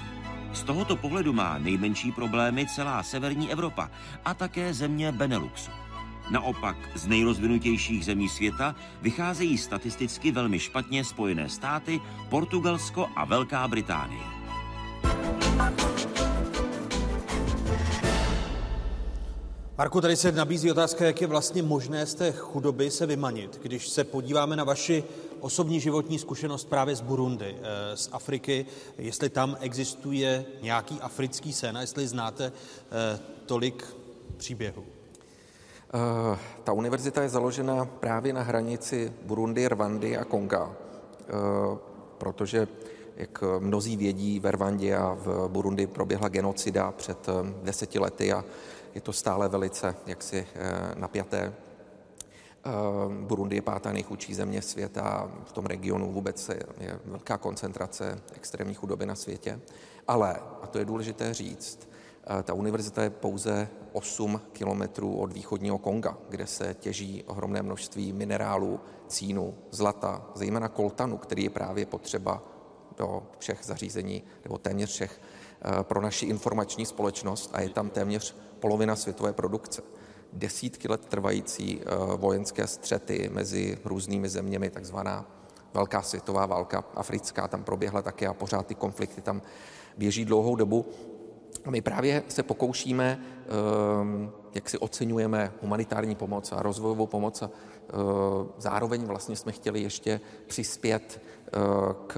Z 0.54 0.64
tohoto 0.64 0.96
pohledu 0.96 1.34
má 1.34 1.58
nejmenší 1.58 2.12
problémy 2.12 2.68
celá 2.68 3.04
severní 3.04 3.52
Evropa 3.52 3.90
a 4.26 4.34
také 4.34 4.74
země 4.74 5.12
Beneluxu. 5.12 5.72
Naopak 6.30 6.78
z 6.96 7.08
nejrozvinutějších 7.08 8.06
zemí 8.06 8.30
světa 8.30 8.76
vycházejí 9.02 9.58
statisticky 9.58 10.32
velmi 10.32 10.60
špatně 10.60 11.04
Spojené 11.04 11.50
státy, 11.50 12.02
Portugalsko 12.30 13.10
a 13.16 13.26
Velká 13.26 13.68
Británie. 13.68 14.24
Marku, 19.78 20.02
tady 20.02 20.16
se 20.16 20.32
nabízí 20.32 20.72
otázka, 20.72 21.06
jak 21.06 21.22
je 21.22 21.28
vlastně 21.28 21.64
možné 21.64 22.06
z 22.06 22.14
té 22.14 22.32
chudoby 22.32 22.92
se 22.92 23.06
vymanit. 23.06 23.60
Když 23.64 23.90
se 23.90 24.04
podíváme 24.04 24.56
na 24.56 24.64
vaši 24.64 25.04
osobní 25.40 25.80
životní 25.80 26.20
zkušenost 26.20 26.66
právě 26.66 26.96
z 26.96 27.02
Burundi, 27.02 27.56
eh, 27.58 27.98
z 27.98 28.10
Afriky, 28.12 28.66
jestli 28.98 29.30
tam 29.30 29.58
existuje 29.60 30.46
nějaký 30.62 31.02
africký 31.02 31.54
sen 31.54 31.78
a 31.78 31.82
jestli 31.82 32.08
znáte 32.08 32.46
eh, 32.46 33.20
tolik 33.46 33.86
příběhů. 34.38 34.82
Uh, 34.82 36.38
ta 36.64 36.74
univerzita 36.74 37.22
je 37.22 37.30
založena 37.30 37.86
právě 37.86 38.34
na 38.34 38.42
hranici 38.42 39.14
Burundi, 39.22 39.68
Rwandy 39.68 40.18
a 40.18 40.24
Konga, 40.24 40.72
protože, 42.18 42.68
jak 43.18 43.44
mnozí 43.60 43.98
vědí, 43.98 44.40
ve 44.40 44.52
Rwandě 44.52 44.96
a 44.96 45.18
v 45.20 45.48
Burundi 45.48 45.88
proběhla 45.88 46.30
genocida 46.30 46.92
před 46.92 47.28
deseti 47.64 48.00
lety 48.00 48.34
a 48.34 48.44
je 48.96 49.02
to 49.02 49.14
stále 49.14 49.50
velice 49.50 49.96
jaksi 50.06 50.48
napjaté. 50.96 51.54
Burundi 53.22 53.56
je 53.56 53.62
pátá 53.62 53.92
nejchudší 53.92 54.34
země 54.34 54.62
světa, 54.62 55.32
v 55.46 55.52
tom 55.52 55.66
regionu 55.66 56.12
vůbec 56.12 56.50
je 56.80 57.00
velká 57.06 57.38
koncentrace 57.38 58.22
extrémní 58.34 58.74
chudoby 58.74 59.06
na 59.06 59.16
světě. 59.16 59.60
Ale, 60.08 60.40
a 60.62 60.68
to 60.68 60.80
je 60.80 60.86
důležité 60.86 61.34
říct, 61.34 61.90
ta 62.44 62.54
univerzita 62.54 63.04
je 63.04 63.10
pouze 63.10 63.70
8 63.94 64.42
kilometrů 64.52 65.18
od 65.18 65.34
východního 65.34 65.78
Konga, 65.78 66.18
kde 66.30 66.48
se 66.48 66.76
těží 66.80 67.24
ohromné 67.28 67.62
množství 67.62 68.14
minerálů, 68.14 68.80
cínu, 69.08 69.56
zlata, 69.72 70.26
zejména 70.36 70.68
koltanu, 70.68 71.18
který 71.18 71.44
je 71.44 71.50
právě 71.50 71.86
potřeba 71.86 72.44
do 72.98 73.24
všech 73.38 73.60
zařízení, 73.64 74.24
nebo 74.44 74.58
téměř 74.58 74.90
všech, 74.90 75.22
pro 75.82 76.02
naši 76.02 76.26
informační 76.26 76.86
společnost 76.86 77.50
a 77.54 77.62
je 77.62 77.70
tam 77.70 77.90
téměř 77.90 78.36
polovina 78.60 78.96
světové 78.96 79.34
produkce. 79.34 79.82
Desítky 80.34 80.88
let 80.88 81.06
trvající 81.06 81.82
vojenské 82.16 82.68
střety 82.68 83.30
mezi 83.34 83.78
různými 83.86 84.30
zeměmi, 84.30 84.70
takzvaná 84.70 85.26
velká 85.74 86.02
světová 86.02 86.46
válka 86.46 86.84
africká 86.96 87.48
tam 87.48 87.64
proběhla 87.64 88.02
také 88.02 88.28
a 88.28 88.34
pořád 88.34 88.68
ty 88.68 88.76
konflikty 88.76 89.22
tam 89.22 89.42
běží 89.98 90.26
dlouhou 90.26 90.56
dobu. 90.56 90.86
My 91.70 91.82
právě 91.82 92.24
se 92.28 92.44
pokoušíme, 92.44 93.20
ehm, 93.20 94.32
jak 94.54 94.70
si 94.70 94.78
oceňujeme 94.78 95.54
humanitární 95.62 96.16
pomoc 96.16 96.52
a 96.52 96.62
rozvojovou 96.62 97.08
pomoc 97.08 97.42
a 97.42 97.50
ehm, 97.50 98.50
zároveň 98.58 99.06
vlastně 99.06 99.36
jsme 99.36 99.52
chtěli 99.52 99.82
ještě 99.82 100.20
přispět 100.48 101.22
k 102.08 102.16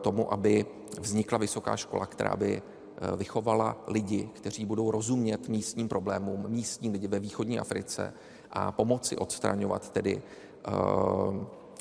tomu, 0.00 0.32
aby 0.32 0.66
vznikla 1.00 1.38
vysoká 1.38 1.76
škola, 1.76 2.06
která 2.06 2.36
by 2.36 2.62
vychovala 3.16 3.84
lidi, 3.86 4.30
kteří 4.32 4.64
budou 4.64 4.90
rozumět 4.90 5.48
místním 5.48 5.88
problémům, 5.88 6.44
místní 6.48 6.90
lidi 6.90 7.08
ve 7.08 7.18
východní 7.18 7.58
Africe 7.58 8.12
a 8.50 8.72
pomoci 8.72 9.16
odstraňovat 9.16 9.90
tedy 9.90 10.22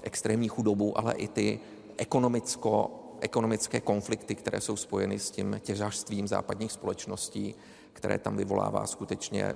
extrémní 0.03 0.47
chudobu, 0.47 0.97
ale 0.97 1.13
i 1.13 1.27
ty 1.27 1.59
ekonomicko 1.97 2.99
ekonomické 3.21 3.81
konflikty, 3.81 4.35
které 4.35 4.61
jsou 4.61 4.75
spojeny 4.75 5.19
s 5.19 5.31
tím 5.31 5.59
těžařstvím 5.63 6.27
západních 6.27 6.71
společností, 6.71 7.55
které 7.93 8.17
tam 8.17 8.37
vyvolává 8.37 8.87
skutečně 8.87 9.43
eh, 9.43 9.55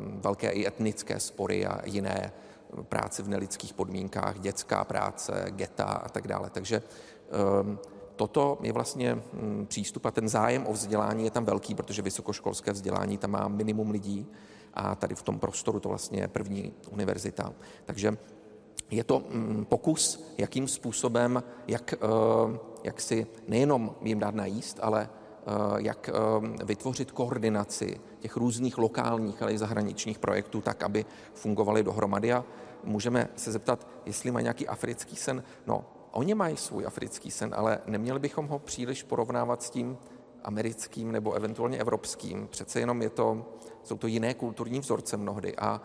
velké 0.00 0.50
i 0.50 0.66
etnické 0.66 1.20
spory 1.20 1.66
a 1.66 1.86
jiné 1.86 2.32
práce 2.82 3.22
v 3.22 3.28
nelidských 3.28 3.74
podmínkách, 3.74 4.38
dětská 4.38 4.84
práce, 4.84 5.44
geta 5.50 5.84
a 5.84 6.08
tak 6.08 6.28
dále. 6.28 6.50
Takže 6.50 6.82
toto 8.16 8.58
je 8.62 8.72
vlastně 8.72 9.14
hm, 9.14 9.66
přístup 9.68 10.06
a 10.06 10.10
ten 10.10 10.28
zájem 10.28 10.66
o 10.66 10.72
vzdělání 10.72 11.24
je 11.24 11.30
tam 11.30 11.44
velký, 11.44 11.74
protože 11.74 12.02
vysokoškolské 12.02 12.72
vzdělání 12.72 13.18
tam 13.18 13.30
má 13.30 13.48
minimum 13.48 13.90
lidí 13.90 14.26
a 14.74 14.94
tady 14.94 15.14
v 15.14 15.22
tom 15.22 15.38
prostoru 15.38 15.80
to 15.80 15.88
vlastně 15.88 16.20
je 16.20 16.28
první 16.28 16.72
univerzita. 16.90 17.52
Takže 17.84 18.16
je 18.90 19.04
to 19.04 19.22
hm, 19.30 19.64
pokus, 19.68 20.34
jakým 20.38 20.68
způsobem, 20.68 21.42
jak 21.66 21.94
eh, 21.94 22.74
jak 22.84 23.00
si 23.00 23.26
nejenom 23.48 23.94
jim 24.00 24.18
dát 24.18 24.34
najíst, 24.34 24.78
ale 24.82 25.08
eh, 25.08 25.50
jak 25.76 26.08
eh, 26.08 26.64
vytvořit 26.64 27.12
koordinaci 27.12 28.00
těch 28.18 28.36
různých 28.36 28.78
lokálních, 28.78 29.42
ale 29.42 29.52
i 29.52 29.58
zahraničních 29.58 30.18
projektů 30.18 30.60
tak, 30.60 30.82
aby 30.82 31.04
fungovaly 31.34 31.82
dohromady. 31.82 32.32
A 32.32 32.44
můžeme 32.84 33.28
se 33.36 33.52
zeptat, 33.52 33.88
jestli 34.06 34.30
mají 34.30 34.42
nějaký 34.42 34.68
africký 34.68 35.16
sen. 35.16 35.42
No, 35.66 35.84
oni 36.14 36.34
mají 36.34 36.56
svůj 36.56 36.86
africký 36.86 37.30
sen, 37.30 37.54
ale 37.56 37.78
neměli 37.86 38.18
bychom 38.18 38.46
ho 38.46 38.58
příliš 38.58 39.02
porovnávat 39.02 39.62
s 39.62 39.70
tím 39.70 39.98
americkým 40.44 41.12
nebo 41.12 41.32
eventuálně 41.32 41.78
evropským. 41.78 42.48
Přece 42.50 42.80
jenom 42.80 43.02
je 43.02 43.10
to, 43.10 43.46
jsou 43.82 43.96
to 43.96 44.06
jiné 44.06 44.34
kulturní 44.34 44.80
vzorce 44.80 45.16
mnohdy. 45.16 45.56
A 45.56 45.80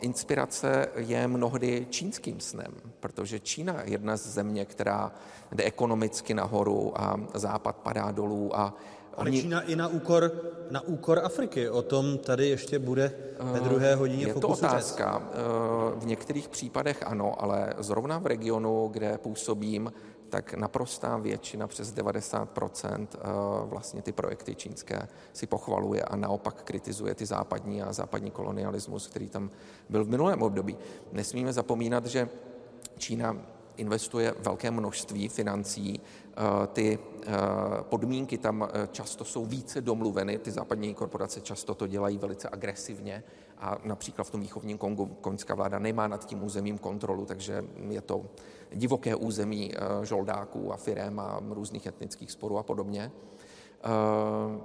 inspirace 0.00 0.88
je 0.96 1.28
mnohdy 1.28 1.86
čínským 1.90 2.40
snem, 2.40 2.74
protože 3.00 3.40
Čína 3.40 3.82
je 3.82 3.90
jedna 3.90 4.16
z 4.16 4.26
země, 4.26 4.64
která 4.64 5.12
jde 5.52 5.64
ekonomicky 5.64 6.34
nahoru 6.34 7.00
a 7.00 7.20
západ 7.34 7.76
padá 7.76 8.10
dolů 8.10 8.58
a 8.58 8.74
ale 9.18 9.30
Oni... 9.30 9.42
Čína 9.42 9.60
i 9.60 9.76
na 9.76 9.88
úkor, 9.88 10.32
na 10.70 10.80
úkor 10.80 11.20
Afriky. 11.24 11.68
O 11.68 11.82
tom 11.82 12.18
tady 12.18 12.48
ještě 12.48 12.78
bude 12.78 13.12
ve 13.40 13.60
druhé 13.60 13.94
hodině 13.94 14.26
Je 14.26 14.34
to 14.34 14.48
otázka. 14.48 15.22
Řec. 15.34 16.02
V 16.02 16.06
některých 16.06 16.48
případech 16.48 17.02
ano, 17.06 17.42
ale 17.42 17.74
zrovna 17.78 18.18
v 18.18 18.26
regionu, 18.26 18.88
kde 18.92 19.18
působím, 19.18 19.92
tak 20.28 20.54
naprostá 20.54 21.16
většina, 21.16 21.66
přes 21.66 21.94
90%, 21.94 23.06
vlastně 23.64 24.02
ty 24.02 24.12
projekty 24.12 24.54
čínské 24.54 25.08
si 25.32 25.46
pochvaluje 25.46 26.02
a 26.02 26.16
naopak 26.16 26.62
kritizuje 26.62 27.14
ty 27.14 27.26
západní 27.26 27.82
a 27.82 27.92
západní 27.92 28.30
kolonialismus, 28.30 29.06
který 29.06 29.28
tam 29.28 29.50
byl 29.88 30.04
v 30.04 30.08
minulém 30.08 30.42
období. 30.42 30.76
Nesmíme 31.12 31.52
zapomínat, 31.52 32.06
že 32.06 32.28
Čína 32.98 33.36
investuje 33.78 34.34
velké 34.38 34.70
množství 34.70 35.28
financí. 35.28 36.00
Eh, 36.00 36.66
ty 36.66 36.98
eh, 36.98 37.32
podmínky 37.82 38.38
tam 38.38 38.68
eh, 38.72 38.88
často 38.92 39.24
jsou 39.24 39.46
více 39.46 39.80
domluveny, 39.80 40.38
ty 40.38 40.50
západní 40.50 40.94
korporace 40.94 41.40
často 41.40 41.74
to 41.74 41.86
dělají 41.86 42.18
velice 42.18 42.48
agresivně 42.48 43.24
a 43.58 43.78
například 43.84 44.24
v 44.24 44.30
tom 44.30 44.40
výchovním 44.40 44.78
Kongu 44.78 45.06
koňská 45.06 45.54
vláda 45.54 45.78
nemá 45.78 46.08
nad 46.08 46.24
tím 46.24 46.44
územím 46.44 46.78
kontrolu, 46.78 47.26
takže 47.26 47.64
je 47.88 48.00
to 48.00 48.24
divoké 48.74 49.14
území 49.14 49.72
žoldáků 50.02 50.72
a 50.72 50.76
firem 50.76 51.20
a 51.20 51.40
různých 51.50 51.86
etnických 51.86 52.30
sporů 52.32 52.58
a 52.58 52.62
podobně. 52.62 53.12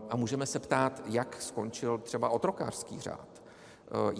A 0.09 0.16
můžeme 0.16 0.45
se 0.45 0.59
ptát, 0.59 1.01
jak 1.05 1.41
skončil 1.41 1.97
třeba 1.97 2.30
otrokářský 2.30 2.99
řád. 2.99 3.43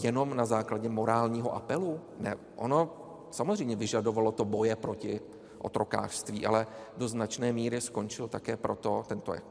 Jenom 0.02 0.36
na 0.36 0.46
základě 0.46 0.90
morálního 0.90 1.56
apelu? 1.56 2.00
Ne, 2.20 2.36
ono 2.56 3.03
Samozřejmě 3.34 3.76
vyžadovalo 3.76 4.32
to 4.32 4.46
boje 4.46 4.76
proti 4.76 5.22
otrokářství, 5.58 6.46
ale 6.46 6.68
do 6.98 7.08
značné 7.08 7.54
míry 7.54 7.82
skončil 7.82 8.28
také 8.28 8.58
proto 8.58 9.04
tento 9.08 9.34
eh, 9.34 9.42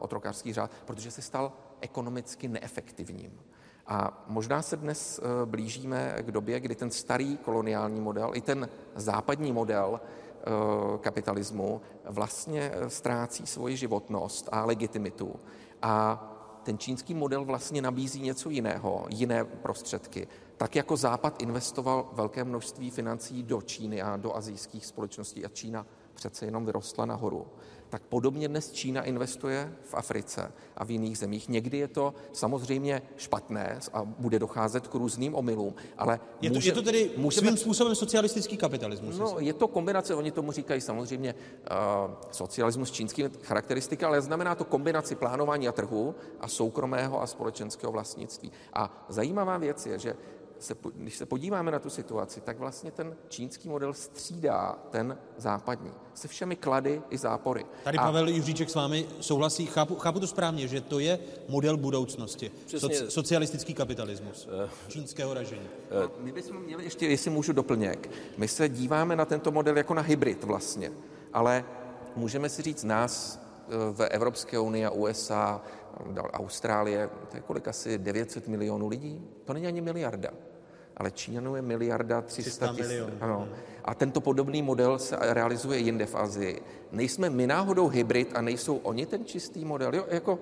otrokářský 0.00 0.52
řád, 0.52 0.70
protože 0.84 1.10
se 1.10 1.22
stal 1.22 1.52
ekonomicky 1.80 2.48
neefektivním. 2.48 3.40
A 3.86 4.24
možná 4.28 4.62
se 4.62 4.76
dnes 4.76 5.20
eh, 5.22 5.46
blížíme 5.46 6.16
k 6.20 6.30
době, 6.30 6.60
kdy 6.60 6.74
ten 6.74 6.90
starý 6.90 7.36
koloniální 7.36 8.00
model, 8.00 8.30
i 8.34 8.40
ten 8.40 8.68
západní 8.96 9.52
model 9.52 10.00
eh, 10.00 10.44
kapitalismu 10.98 11.80
vlastně 12.04 12.72
ztrácí 12.88 13.46
svoji 13.46 13.76
životnost 13.76 14.48
a 14.52 14.64
legitimitu. 14.64 15.40
A 15.82 16.28
ten 16.62 16.78
čínský 16.78 17.14
model 17.14 17.44
vlastně 17.44 17.82
nabízí 17.82 18.20
něco 18.20 18.50
jiného, 18.50 19.06
jiné 19.08 19.44
prostředky 19.44 20.28
tak 20.56 20.76
jako 20.76 20.96
Západ 20.96 21.42
investoval 21.42 22.10
velké 22.12 22.44
množství 22.44 22.90
financí 22.90 23.42
do 23.42 23.62
Číny 23.62 24.02
a 24.02 24.16
do 24.16 24.36
azijských 24.36 24.86
společností 24.86 25.44
a 25.44 25.48
Čína 25.48 25.86
přece 26.14 26.44
jenom 26.44 26.66
vyrostla 26.66 27.06
nahoru, 27.06 27.46
tak 27.88 28.02
podobně 28.02 28.48
dnes 28.48 28.72
Čína 28.72 29.02
investuje 29.02 29.72
v 29.84 29.94
Africe 29.94 30.52
a 30.76 30.84
v 30.84 30.90
jiných 30.90 31.18
zemích. 31.18 31.48
Někdy 31.48 31.78
je 31.78 31.88
to 31.88 32.14
samozřejmě 32.32 33.02
špatné 33.16 33.78
a 33.92 34.04
bude 34.04 34.38
docházet 34.38 34.88
k 34.88 34.94
různým 34.94 35.34
omylům, 35.34 35.74
ale... 35.98 36.20
Je 36.40 36.50
to, 36.50 36.54
může, 36.54 36.68
je 36.68 36.72
to 36.72 36.82
tedy 36.82 37.10
můžeme, 37.16 37.46
svým 37.46 37.56
způsobem 37.56 37.94
socialistický 37.94 38.56
kapitalismus? 38.56 39.18
No, 39.18 39.36
je 39.38 39.52
to 39.52 39.68
kombinace, 39.68 40.14
oni 40.14 40.30
tomu 40.30 40.52
říkají 40.52 40.80
samozřejmě 40.80 41.34
uh, 41.34 42.14
socialismus 42.30 42.90
čínský 42.90 43.24
charakteristika, 43.42 44.06
ale 44.06 44.22
znamená 44.22 44.54
to 44.54 44.64
kombinaci 44.64 45.14
plánování 45.14 45.68
a 45.68 45.72
trhu 45.72 46.14
a 46.40 46.48
soukromého 46.48 47.22
a 47.22 47.26
společenského 47.26 47.92
vlastnictví. 47.92 48.52
A 48.72 49.06
zajímavá 49.08 49.58
věc 49.58 49.86
je, 49.86 49.98
že 49.98 50.16
se, 50.62 50.74
když 50.94 51.16
se 51.16 51.26
podíváme 51.26 51.70
na 51.70 51.78
tu 51.78 51.90
situaci, 51.90 52.40
tak 52.40 52.58
vlastně 52.58 52.90
ten 52.90 53.16
čínský 53.28 53.68
model 53.68 53.94
střídá 53.94 54.78
ten 54.90 55.18
západní 55.36 55.92
se 56.14 56.28
všemi 56.28 56.56
klady 56.56 57.02
i 57.10 57.18
zápory. 57.18 57.66
Tady 57.84 57.98
a... 57.98 58.04
Pavel 58.04 58.28
Juříček 58.28 58.70
s 58.70 58.74
vámi 58.74 59.06
souhlasí, 59.20 59.66
chápu, 59.66 59.94
chápu 59.94 60.20
to 60.20 60.26
správně, 60.26 60.68
že 60.68 60.80
to 60.80 60.98
je 60.98 61.18
model 61.48 61.76
budoucnosti. 61.76 62.50
Přesně... 62.66 62.80
Soci, 62.80 63.10
socialistický 63.10 63.74
kapitalismus 63.74 64.46
uh, 64.46 64.70
čínského 64.88 65.34
ražení. 65.34 65.68
Uh, 66.04 66.24
my 66.24 66.32
bychom 66.32 66.62
měli 66.62 66.84
ještě, 66.84 67.06
jestli 67.06 67.30
můžu 67.30 67.52
doplněk, 67.52 68.10
my 68.36 68.48
se 68.48 68.68
díváme 68.68 69.16
na 69.16 69.24
tento 69.24 69.50
model 69.50 69.76
jako 69.76 69.94
na 69.94 70.02
hybrid 70.02 70.44
vlastně, 70.44 70.92
ale 71.32 71.64
můžeme 72.16 72.48
si 72.48 72.62
říct 72.62 72.84
nás 72.84 73.40
eh, 73.68 73.72
v 73.92 74.06
Evropské 74.10 74.58
unii 74.58 74.86
a 74.86 74.90
USA, 74.90 75.60
Austrálie, 76.32 77.10
to 77.30 77.36
je 77.36 77.40
kolik 77.40 77.68
asi 77.68 77.98
900 77.98 78.48
milionů 78.48 78.88
lidí? 78.88 79.20
To 79.44 79.52
není 79.52 79.66
ani 79.66 79.80
miliarda 79.80 80.30
ale 80.96 81.10
Číňanů 81.10 81.56
je 81.56 81.62
miliarda 81.62 82.22
300 82.22 82.74
tisíc. 82.74 83.02
Ano. 83.20 83.48
A 83.84 83.94
tento 83.94 84.20
podobný 84.20 84.62
model 84.62 84.98
se 84.98 85.16
realizuje 85.20 85.78
jinde 85.78 86.06
v 86.06 86.14
Azii. 86.14 86.62
Nejsme 86.92 87.30
my 87.30 87.46
náhodou 87.46 87.88
hybrid 87.88 88.30
a 88.34 88.42
nejsou 88.42 88.76
oni 88.76 89.06
ten 89.06 89.24
čistý 89.24 89.64
model? 89.64 89.94
Jo, 89.94 90.04
jako 90.08 90.38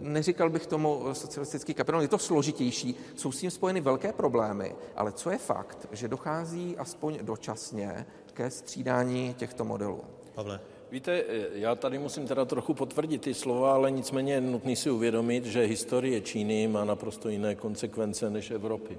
neříkal 0.00 0.50
bych 0.50 0.66
tomu 0.66 1.04
socialistický 1.12 1.74
kapitál, 1.74 2.02
je 2.02 2.08
to 2.08 2.18
složitější, 2.18 2.96
jsou 3.14 3.32
s 3.32 3.40
tím 3.40 3.50
spojeny 3.50 3.80
velké 3.80 4.12
problémy, 4.12 4.74
ale 4.96 5.12
co 5.12 5.30
je 5.30 5.38
fakt, 5.38 5.88
že 5.92 6.08
dochází 6.08 6.76
aspoň 6.76 7.18
dočasně 7.22 8.06
ke 8.32 8.50
střídání 8.50 9.34
těchto 9.38 9.64
modelů. 9.64 10.00
Pavle. 10.34 10.60
Víte, 10.90 11.24
já 11.52 11.74
tady 11.74 11.98
musím 11.98 12.26
teda 12.26 12.44
trochu 12.44 12.74
potvrdit 12.74 13.22
ty 13.22 13.34
slova, 13.34 13.74
ale 13.74 13.90
nicméně 13.90 14.32
je 14.32 14.40
nutný 14.40 14.76
si 14.76 14.90
uvědomit, 14.90 15.44
že 15.44 15.60
historie 15.60 16.20
Číny 16.20 16.68
má 16.68 16.84
naprosto 16.84 17.28
jiné 17.28 17.54
konsekvence 17.54 18.30
než 18.30 18.50
Evropy 18.50 18.98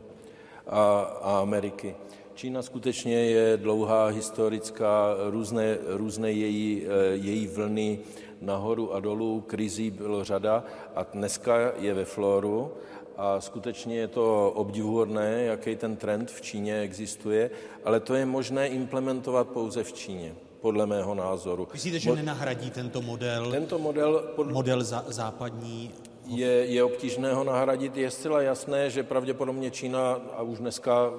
a, 0.70 1.01
a 1.22 1.39
Ameriky. 1.39 1.95
Čína 2.36 2.61
skutečně 2.61 3.15
je 3.15 3.57
dlouhá, 3.57 4.07
historická, 4.07 5.15
různé, 5.30 5.78
různé 5.88 6.32
její, 6.32 6.84
eh, 6.86 7.15
její 7.15 7.47
vlny 7.47 7.99
nahoru 8.41 8.93
a 8.93 8.99
dolů, 8.99 9.43
krizí 9.47 9.91
bylo 9.91 10.24
řada 10.24 10.63
a 10.95 11.03
dneska 11.03 11.74
je 11.80 11.93
ve 11.93 12.05
floru 12.05 12.72
a 13.17 13.41
skutečně 13.41 13.97
je 13.97 14.07
to 14.07 14.51
obdivuhodné, 14.55 15.43
jaký 15.43 15.76
ten 15.76 15.95
trend 15.95 16.32
v 16.32 16.41
Číně 16.41 16.80
existuje, 16.80 17.51
ale 17.86 17.99
to 17.99 18.15
je 18.15 18.26
možné 18.26 18.67
implementovat 18.67 19.47
pouze 19.47 19.84
v 19.84 19.93
Číně 19.93 20.36
podle 20.61 20.86
mého 20.86 21.15
názoru. 21.15 21.67
Myslíte, 21.74 21.99
že 21.99 22.15
nenahradí 22.15 22.72
tento 22.72 23.01
model, 23.01 23.51
tento 23.51 23.80
model, 23.80 24.32
pod... 24.36 24.51
model 24.51 24.84
za, 24.84 25.05
západní 25.07 25.91
je, 26.30 26.47
je 26.47 26.84
obtížné 26.84 27.34
ho 27.34 27.43
nahradit. 27.43 27.97
Je 27.97 28.11
zcela 28.11 28.41
jasné, 28.41 28.89
že 28.89 29.03
pravděpodobně 29.03 29.71
Čína, 29.71 30.21
a 30.38 30.41
už 30.41 30.59
dneska 30.59 31.11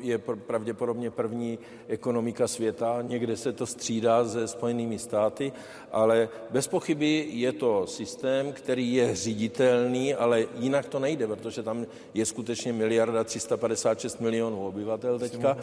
je 0.00 0.18
pravděpodobně 0.18 1.10
první 1.10 1.58
ekonomika 1.88 2.48
světa, 2.48 2.98
někde 3.02 3.36
se 3.36 3.52
to 3.52 3.66
střídá 3.66 4.28
se 4.28 4.48
Spojenými 4.48 4.98
státy, 4.98 5.52
ale 5.92 6.28
bez 6.50 6.68
pochyby 6.68 7.26
je 7.30 7.52
to 7.52 7.86
systém, 7.86 8.52
který 8.52 8.94
je 8.94 9.16
říditelný, 9.16 10.14
ale 10.14 10.46
jinak 10.58 10.88
to 10.88 10.98
nejde, 10.98 11.26
protože 11.26 11.62
tam 11.62 11.86
je 12.14 12.26
skutečně 12.26 12.72
miliarda 12.72 13.24
356 13.24 14.20
milionů 14.20 14.66
obyvatel 14.66 15.18
teďka. 15.18 15.58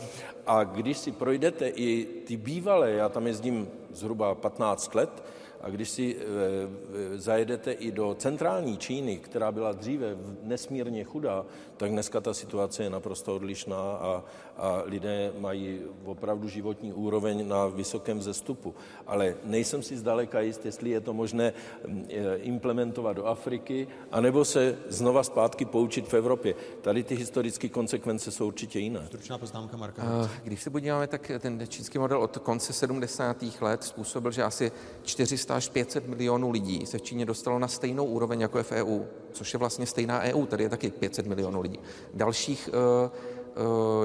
A 0.47 0.63
když 0.63 0.97
si 0.97 1.11
projdete 1.11 1.67
i 1.67 2.05
ty 2.25 2.37
bývalé, 2.37 2.91
já 2.91 3.09
tam 3.09 3.27
jezdím 3.27 3.67
zhruba 3.91 4.35
15 4.35 4.95
let, 4.95 5.23
a 5.66 5.70
když 5.70 5.89
si 5.89 6.16
e, 6.16 7.18
zajedete 7.18 7.72
i 7.72 7.91
do 7.91 8.16
centrální 8.20 8.78
Číny, 8.78 9.18
která 9.18 9.51
byla 9.51 9.72
dříve 9.72 10.18
nesmírně 10.43 11.03
chudá, 11.03 11.45
tak 11.78 11.91
dneska 11.91 12.22
ta 12.22 12.34
situace 12.34 12.84
je 12.84 12.89
naprosto 12.89 13.36
odlišná 13.36 13.78
a, 13.78 14.24
a 14.57 14.83
lidé 14.85 15.33
mají 15.39 15.81
opravdu 16.05 16.47
životní 16.47 16.93
úroveň 16.93 17.47
na 17.47 17.67
vysokém 17.67 18.21
zestupu. 18.21 18.75
Ale 19.07 19.35
nejsem 19.43 19.83
si 19.83 19.97
zdaleka 19.97 20.41
jist, 20.41 20.65
jestli 20.65 20.89
je 20.89 21.01
to 21.01 21.13
možné 21.13 21.53
e, 22.09 22.35
implementovat 22.35 23.13
do 23.13 23.25
Afriky, 23.25 23.87
anebo 24.11 24.45
se 24.45 24.77
znova 24.87 25.23
zpátky 25.23 25.65
poučit 25.65 26.07
v 26.07 26.13
Evropě. 26.13 26.55
Tady 26.81 27.03
ty 27.03 27.15
historické 27.15 27.69
konsekvence 27.69 28.31
jsou 28.31 28.47
určitě 28.47 28.79
jiné. 28.79 29.05
Stručná 29.05 29.37
poznámka 29.37 29.77
Marka. 29.77 30.29
Když 30.43 30.61
se 30.61 30.69
podíváme, 30.69 31.07
tak 31.07 31.31
ten 31.39 31.59
čínský 31.67 31.97
model 31.99 32.21
od 32.21 32.37
konce 32.37 32.73
70. 32.73 33.43
let 33.61 33.83
způsobil, 33.83 34.31
že 34.31 34.43
asi 34.43 34.71
400 35.03 35.55
až 35.55 35.69
500 35.69 36.07
milionů 36.07 36.51
lidí 36.51 36.85
se 36.85 36.97
v 36.97 37.01
Číně 37.01 37.25
dostalo 37.25 37.59
na 37.59 37.67
stejnou 37.67 38.05
úroveň, 38.05 38.41
jako 38.41 38.57
je 38.57 38.63
v 38.63 38.71
EU, 38.71 39.03
což 39.31 39.53
je 39.53 39.59
vlastně 39.59 39.85
stejná 39.85 40.21
EU, 40.21 40.45
tady 40.45 40.63
je 40.63 40.69
taky 40.69 40.91
500 40.91 41.27
milionů 41.27 41.61
lidí. 41.61 41.79
Dalších 42.13 42.69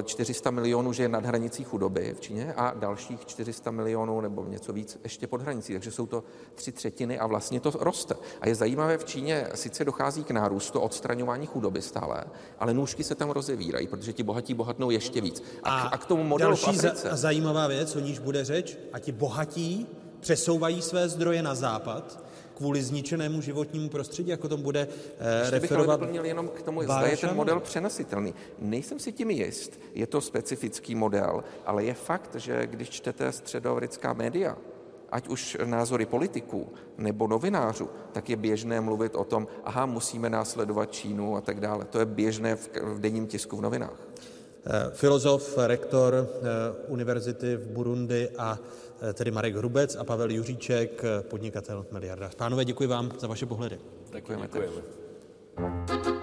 400 0.04 0.48
eh, 0.48 0.52
milionů 0.52 0.92
že 0.92 1.02
je 1.02 1.08
nad 1.08 1.26
hranicí 1.26 1.64
chudoby 1.64 2.14
v 2.16 2.20
Číně 2.20 2.54
a 2.56 2.74
dalších 2.74 3.26
400 3.26 3.70
milionů 3.70 4.20
nebo 4.20 4.44
něco 4.44 4.72
víc 4.72 4.98
ještě 5.04 5.26
pod 5.26 5.42
hranicí. 5.42 5.72
Takže 5.72 5.90
jsou 5.90 6.06
to 6.06 6.24
tři 6.54 6.72
třetiny 6.72 7.18
a 7.18 7.26
vlastně 7.26 7.60
to 7.60 7.70
roste. 7.80 8.14
A 8.40 8.48
je 8.48 8.54
zajímavé, 8.54 8.98
v 8.98 9.04
Číně 9.04 9.48
sice 9.54 9.84
dochází 9.84 10.24
k 10.24 10.30
nárůstu 10.30 10.80
odstraňování 10.80 11.46
chudoby 11.46 11.82
stále, 11.82 12.24
ale 12.58 12.74
nůžky 12.74 13.04
se 13.04 13.14
tam 13.14 13.30
rozevírají, 13.30 13.86
protože 13.86 14.12
ti 14.12 14.22
bohatí 14.22 14.54
bohatnou 14.54 14.90
ještě 14.90 15.20
víc. 15.20 15.42
A, 15.62 15.80
a, 15.80 15.98
k 15.98 16.06
tomu 16.06 16.24
modelu 16.24 16.50
další 16.50 16.64
Africe, 16.64 17.08
za, 17.10 17.16
zajímavá 17.16 17.66
věc, 17.66 17.96
o 17.96 18.00
níž 18.00 18.18
bude 18.18 18.44
řeč, 18.44 18.78
a 18.92 18.98
ti 18.98 19.12
bohatí 19.12 19.86
přesouvají 20.20 20.82
své 20.82 21.08
zdroje 21.08 21.42
na 21.42 21.54
západ 21.54 22.29
kvůli 22.60 22.82
zničenému 22.82 23.40
životnímu 23.40 23.88
prostředí, 23.88 24.30
jako 24.30 24.48
tom 24.48 24.62
bude 24.62 24.88
eh, 25.18 25.40
Ještě 25.40 25.60
bych 25.60 25.72
ale 25.72 25.78
referovat 25.80 26.00
doplnil 26.00 26.24
jenom 26.24 26.48
k 26.48 26.62
tomu, 26.62 26.82
zda 26.82 27.00
je 27.00 27.16
ten 27.16 27.34
model 27.34 27.60
přenositelný. 27.60 28.34
Nejsem 28.58 28.98
si 28.98 29.12
tím 29.12 29.30
jist, 29.30 29.80
je 29.94 30.06
to 30.06 30.20
specifický 30.20 30.94
model, 30.94 31.44
ale 31.66 31.84
je 31.84 31.94
fakt, 31.94 32.36
že 32.36 32.66
když 32.66 32.90
čtete 32.90 33.32
středoamerická 33.32 34.12
média, 34.12 34.56
ať 35.12 35.28
už 35.28 35.56
názory 35.64 36.06
politiků 36.06 36.68
nebo 36.98 37.26
novinářů, 37.26 37.88
tak 38.12 38.28
je 38.30 38.36
běžné 38.36 38.80
mluvit 38.80 39.14
o 39.14 39.24
tom, 39.24 39.48
aha, 39.64 39.86
musíme 39.86 40.30
následovat 40.30 40.92
Čínu 40.92 41.36
a 41.36 41.40
tak 41.40 41.60
dále. 41.60 41.84
To 41.84 41.98
je 41.98 42.06
běžné 42.06 42.56
v, 42.56 42.68
v 42.82 43.00
denním 43.00 43.26
tisku 43.26 43.56
v 43.56 43.60
novinách. 43.60 43.96
Eh, 44.66 44.90
Filozof, 44.92 45.58
rektor 45.58 46.14
eh, 46.14 46.28
univerzity 46.88 47.56
v 47.56 47.66
Burundi 47.66 48.28
a 48.38 48.58
eh, 48.58 48.89
tedy 49.14 49.30
Marek 49.30 49.56
Hrubec 49.56 49.96
a 49.96 50.04
Pavel 50.04 50.30
Juříček, 50.30 51.04
eh, 51.04 51.22
podnikatel 51.22 51.86
miliardář. 51.92 52.34
Pánové, 52.34 52.64
děkuji 52.64 52.88
vám 52.88 53.10
za 53.18 53.26
vaše 53.26 53.46
pohledy. 53.46 53.78
Děkujeme. 54.14 54.48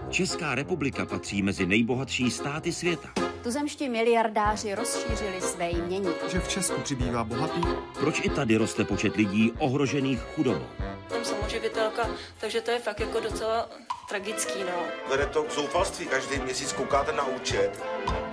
Česká 0.09 0.55
republika 0.55 1.05
patří 1.05 1.41
mezi 1.41 1.65
nejbohatší 1.65 2.31
státy 2.31 2.73
světa. 2.73 3.09
Tuzemští 3.43 3.89
miliardáři 3.89 4.75
rozšířili 4.75 5.41
své 5.41 5.71
jmění. 5.71 6.09
Že 6.31 6.39
v 6.39 6.47
Česku 6.47 6.81
přibývá 6.81 7.23
bohatých? 7.23 7.67
Proč 7.99 8.25
i 8.25 8.29
tady 8.29 8.57
roste 8.57 8.85
počet 8.85 9.15
lidí 9.15 9.51
ohrožených 9.59 10.19
chudobou? 10.35 10.65
Jsem 11.09 11.25
samoživitelka, 11.25 12.09
takže 12.41 12.61
to 12.61 12.71
je 12.71 12.79
fakt 12.79 12.99
jako 12.99 13.19
docela 13.19 13.69
tragický, 14.09 14.59
no. 14.63 14.83
Vede 15.09 15.25
to 15.25 15.43
k 15.43 15.51
zoufalství, 15.51 16.05
každý 16.07 16.39
měsíc 16.39 16.73
koukáte 16.73 17.11
na 17.11 17.23
účet. 17.27 17.83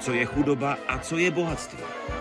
Co 0.01 0.13
je 0.13 0.25
chudoba 0.25 0.79
a 0.89 0.99
co 0.99 1.17
je 1.19 1.31
bohatství? 1.31 1.79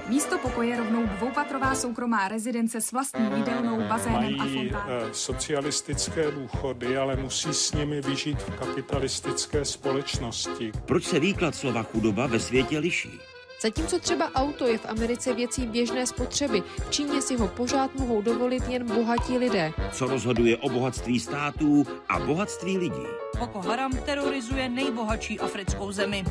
Místo 0.07 0.37
pokoje 0.37 0.77
rovnou 0.77 1.05
dvoupatrová 1.05 1.75
soukromá 1.75 2.27
rezidence 2.27 2.81
s 2.81 2.91
vlastní 2.91 3.25
jídelnou, 3.37 3.87
bazénem 3.87 4.17
a 4.41 4.43
Mají 4.45 4.69
fontánem. 4.69 4.97
eh, 5.09 5.13
socialistické 5.13 6.31
důchody, 6.31 6.97
ale 6.97 7.15
musí 7.15 7.53
s 7.53 7.71
nimi 7.71 8.01
vyžít 8.01 8.41
v 8.41 8.51
kapitalistické 8.59 9.65
společnosti. 9.65 10.71
Proč 10.85 11.03
se 11.05 11.19
výklad 11.19 11.55
slova 11.55 11.83
chudoba 11.83 12.27
ve 12.27 12.39
světě 12.39 12.79
liší? 12.79 13.19
Zatímco 13.63 13.99
třeba 13.99 14.31
auto 14.35 14.67
je 14.67 14.77
v 14.77 14.85
Americe 14.85 15.33
věcí 15.33 15.67
běžné 15.67 16.07
spotřeby, 16.07 16.63
v 16.87 16.89
Číně 16.89 17.21
si 17.21 17.35
ho 17.35 17.47
pořád 17.47 17.95
mohou 17.95 18.21
dovolit 18.21 18.63
jen 18.67 18.85
bohatí 18.95 19.37
lidé. 19.37 19.71
Co 19.91 20.07
rozhoduje 20.07 20.57
o 20.57 20.69
bohatství 20.69 21.19
států 21.19 21.85
a 22.09 22.19
bohatství 22.19 22.77
lidí? 22.77 23.03
Boko 23.39 23.59
Haram 23.59 23.91
terorizuje 23.91 24.69
nejbohatší 24.69 25.39
africkou 25.39 25.91
zemi. 25.91 26.23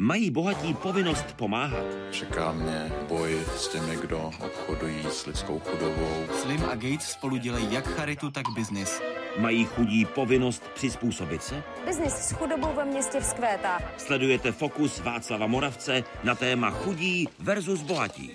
Mají 0.00 0.30
bohatí 0.30 0.74
povinnost 0.74 1.26
pomáhat. 1.36 1.84
Čeká 2.10 2.52
mě 2.52 2.92
boj 3.08 3.42
s 3.56 3.68
těmi, 3.68 3.96
kdo 3.96 4.30
obchodují 4.40 5.02
s 5.10 5.26
lidskou 5.26 5.58
chudobou. 5.58 6.26
Slim 6.42 6.64
a 6.64 6.74
Gates 6.74 7.10
spolu 7.10 7.36
dělají 7.36 7.72
jak 7.72 7.86
charitu, 7.88 8.30
tak 8.30 8.44
biznis. 8.54 9.00
Mají 9.38 9.64
chudí 9.64 10.04
povinnost 10.04 10.62
přizpůsobit 10.74 11.42
se? 11.42 11.62
Biznis 11.86 12.12
s 12.12 12.32
chudobou 12.32 12.68
ve 12.76 12.84
městě 12.84 13.20
vzkvétá. 13.20 13.78
Sledujete 13.96 14.52
Fokus 14.52 15.00
Václava 15.00 15.46
Moravce 15.46 16.04
na 16.24 16.34
téma 16.34 16.70
chudí 16.70 17.28
versus 17.38 17.82
bohatí. 17.82 18.30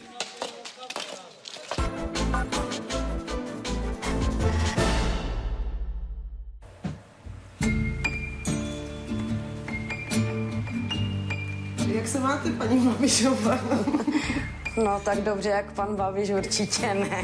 Se 12.13 12.19
máte, 12.19 12.49
paní 12.49 12.79
Babišová? 12.79 13.57
No 14.83 14.99
tak 14.99 15.21
dobře, 15.21 15.49
jak 15.49 15.71
pan 15.71 15.95
Babiš 15.95 16.29
určitě 16.29 16.93
ne. 16.93 17.23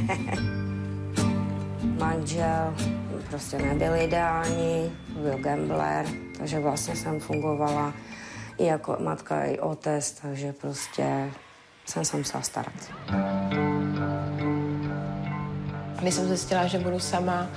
Manžel 2.00 2.74
prostě 3.30 3.58
nebyl 3.58 3.96
ideální, 3.96 4.92
byl 5.10 5.38
gambler, 5.38 6.06
takže 6.38 6.60
vlastně 6.60 6.96
jsem 6.96 7.20
fungovala 7.20 7.94
i 8.58 8.66
jako 8.66 8.98
matka, 9.00 9.44
i 9.44 9.60
otec, 9.60 10.12
takže 10.12 10.54
prostě 10.54 11.32
jsem 11.86 12.06
se 12.06 12.18
musela 12.18 12.44
starat. 12.44 12.74
Když 16.02 16.14
jsem 16.14 16.28
zjistila, 16.28 16.68
že 16.68 16.80
budu 16.80 17.00
sama, 17.00 17.48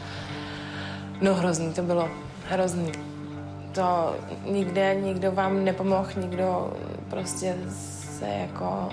no 1.21 1.35
hrozný, 1.35 1.73
to 1.73 1.83
bylo 1.83 2.09
hrozný. 2.49 2.93
To 3.73 4.17
nikde, 4.45 4.95
nikdo 4.95 5.33
vám 5.33 5.65
nepomohl, 5.65 6.09
nikdo 6.17 6.73
prostě 7.13 7.57
se 8.19 8.29
jako 8.29 8.89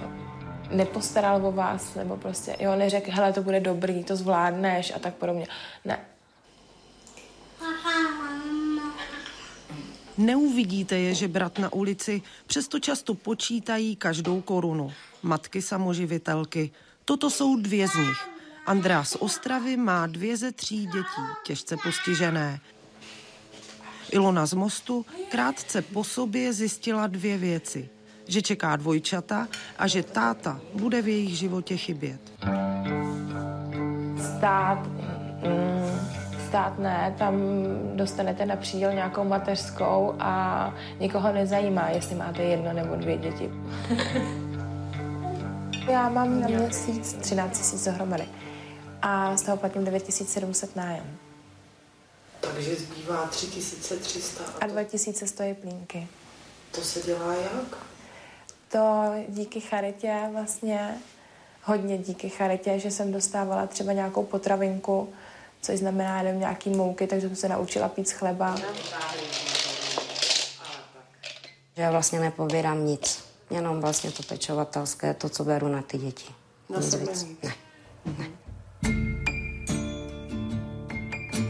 nepostaral 0.71 1.45
o 1.45 1.51
vás, 1.51 1.95
nebo 1.95 2.17
prostě, 2.17 2.55
jo, 2.59 2.75
neřekl, 2.75 3.11
hele, 3.11 3.33
to 3.33 3.43
bude 3.43 3.59
dobrý, 3.59 4.03
to 4.03 4.15
zvládneš 4.15 4.93
a 4.95 4.99
tak 4.99 5.13
podobně. 5.13 5.47
Ne, 5.85 5.99
Neuvidíte 10.17 10.97
je 10.97 11.15
žebrat 11.15 11.59
na 11.59 11.73
ulici, 11.73 12.21
přesto 12.47 12.79
často 12.79 13.13
počítají 13.13 13.95
každou 13.95 14.41
korunu. 14.41 14.91
Matky 15.23 15.61
samoživitelky. 15.61 16.71
Toto 17.05 17.29
jsou 17.29 17.55
dvě 17.55 17.87
z 17.87 17.95
nich. 17.95 18.29
Andrea 18.65 19.03
z 19.03 19.15
Ostravy 19.15 19.77
má 19.77 20.07
dvě 20.07 20.37
ze 20.37 20.51
tří 20.51 20.85
dětí, 20.85 21.25
těžce 21.45 21.77
postižené. 21.83 22.59
Ilona 24.11 24.45
z 24.45 24.53
Mostu 24.53 25.05
krátce 25.29 25.81
po 25.81 26.03
sobě 26.03 26.53
zjistila 26.53 27.07
dvě 27.07 27.37
věci. 27.37 27.89
Že 28.29 28.41
čeká 28.41 28.75
dvojčata 28.75 29.47
a 29.77 29.87
že 29.87 30.03
táta 30.03 30.59
bude 30.73 31.01
v 31.01 31.07
jejich 31.07 31.37
životě 31.37 31.77
chybět. 31.77 32.21
stát, 34.37 34.87
mm, 34.87 35.99
stát 36.47 36.79
ne, 36.79 37.15
tam 37.17 37.33
dostanete 37.95 38.45
na 38.45 38.55
příděl 38.55 38.93
nějakou 38.93 39.23
mateřskou 39.23 40.15
a 40.19 40.73
nikoho 40.99 41.33
nezajímá, 41.33 41.89
jestli 41.89 42.15
máte 42.15 42.43
jedno 42.43 42.73
nebo 42.73 42.95
dvě 42.95 43.17
děti. 43.17 43.49
Já 45.91 46.09
mám 46.09 46.41
na 46.41 46.47
měsíc 46.47 47.13
13 47.13 47.73
000 47.73 47.85
dohromady 47.85 48.27
a 49.01 49.37
z 49.37 49.41
toho 49.41 49.57
platím 49.57 49.85
9700 49.85 50.75
nájem. 50.75 51.17
Takže 52.41 52.75
zbývá 52.75 53.27
3300. 53.27 54.43
A 54.61 54.67
2000 54.67 55.27
stojí 55.27 55.53
plínky. 55.53 56.07
To 56.71 56.81
se 56.81 57.01
dělá 57.01 57.33
jak? 57.33 57.77
To 58.71 59.11
díky 59.27 59.59
charitě 59.61 60.29
vlastně, 60.31 60.97
hodně 61.63 61.97
díky 61.97 62.29
charitě, 62.29 62.79
že 62.79 62.91
jsem 62.91 63.11
dostávala 63.11 63.67
třeba 63.67 63.93
nějakou 63.93 64.23
potravinku, 64.23 65.13
což 65.61 65.79
znamená 65.79 66.21
jenom 66.21 66.39
nějaký 66.39 66.69
mouky, 66.69 67.07
takže 67.07 67.27
jsem 67.27 67.35
se 67.35 67.49
naučila 67.49 67.89
pít 67.89 68.07
z 68.09 68.11
chleba. 68.11 68.55
Že 71.75 71.81
já 71.81 71.91
vlastně 71.91 72.19
nepobírám 72.19 72.85
nic, 72.85 73.23
jenom 73.49 73.81
vlastně 73.81 74.11
to 74.11 74.23
pečovatelské, 74.23 75.13
to, 75.13 75.29
co 75.29 75.43
beru 75.43 75.67
na 75.67 75.81
ty 75.81 75.97
děti. 75.97 76.33
Na 76.69 76.79
Nic 76.79 76.89
sebe 76.89 77.11
víc. 77.11 77.23
nic. 77.23 77.39
Ne. 78.17 78.25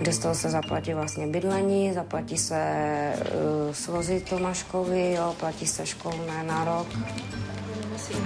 Kde 0.10 0.16
z 0.16 0.20
toho 0.20 0.36
se 0.36 0.50
zaplatí 0.50 0.94
vlastně 0.94 1.28
bydlení, 1.28 1.94
zaplatí 1.94 2.38
se 2.38 3.14
uh, 3.18 3.74
svozy 3.74 4.20
Tomáškovi, 4.30 5.14
jo, 5.14 5.36
platí 5.40 5.68
se 5.68 5.86
školné 5.86 6.44
na 6.44 6.66
rok. 6.66 6.88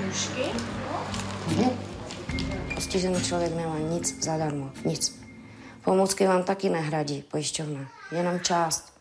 Nůžky. 0.06 0.42
Postižený 2.76 3.24
člověk 3.24 3.56
nemá 3.56 3.80
nic 3.80 4.24
zadarmo, 4.24 4.72
nic. 4.86 5.26
Pomůcky 5.84 6.28
vám 6.28 6.44
taky 6.44 6.70
nehradí 6.70 7.24
pojišťovna, 7.32 7.80
jenom 8.12 8.40
část. 8.40 8.94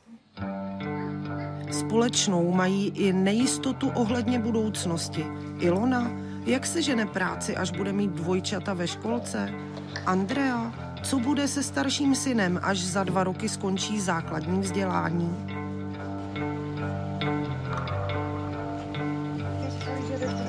Společnou 1.71 2.53
mají 2.53 2.89
i 2.89 3.13
nejistotu 3.13 3.91
ohledně 3.95 4.39
budoucnosti. 4.39 5.27
Ilona, 5.59 6.11
jak 6.47 6.67
se 6.67 6.83
žene 6.83 7.07
práci, 7.07 7.57
až 7.57 7.71
bude 7.71 7.93
mít 7.93 8.11
dvojčata 8.11 8.75
ve 8.75 8.89
školce? 8.89 9.51
Andrea, 10.07 10.82
co 11.03 11.19
bude 11.19 11.49
se 11.49 11.63
starším 11.63 12.15
synem, 12.15 12.61
až 12.63 12.79
za 12.85 13.05
dva 13.05 13.25
roky 13.25 13.49
skončí 13.49 14.01
základní 14.01 14.61
vzdělání? 14.61 15.47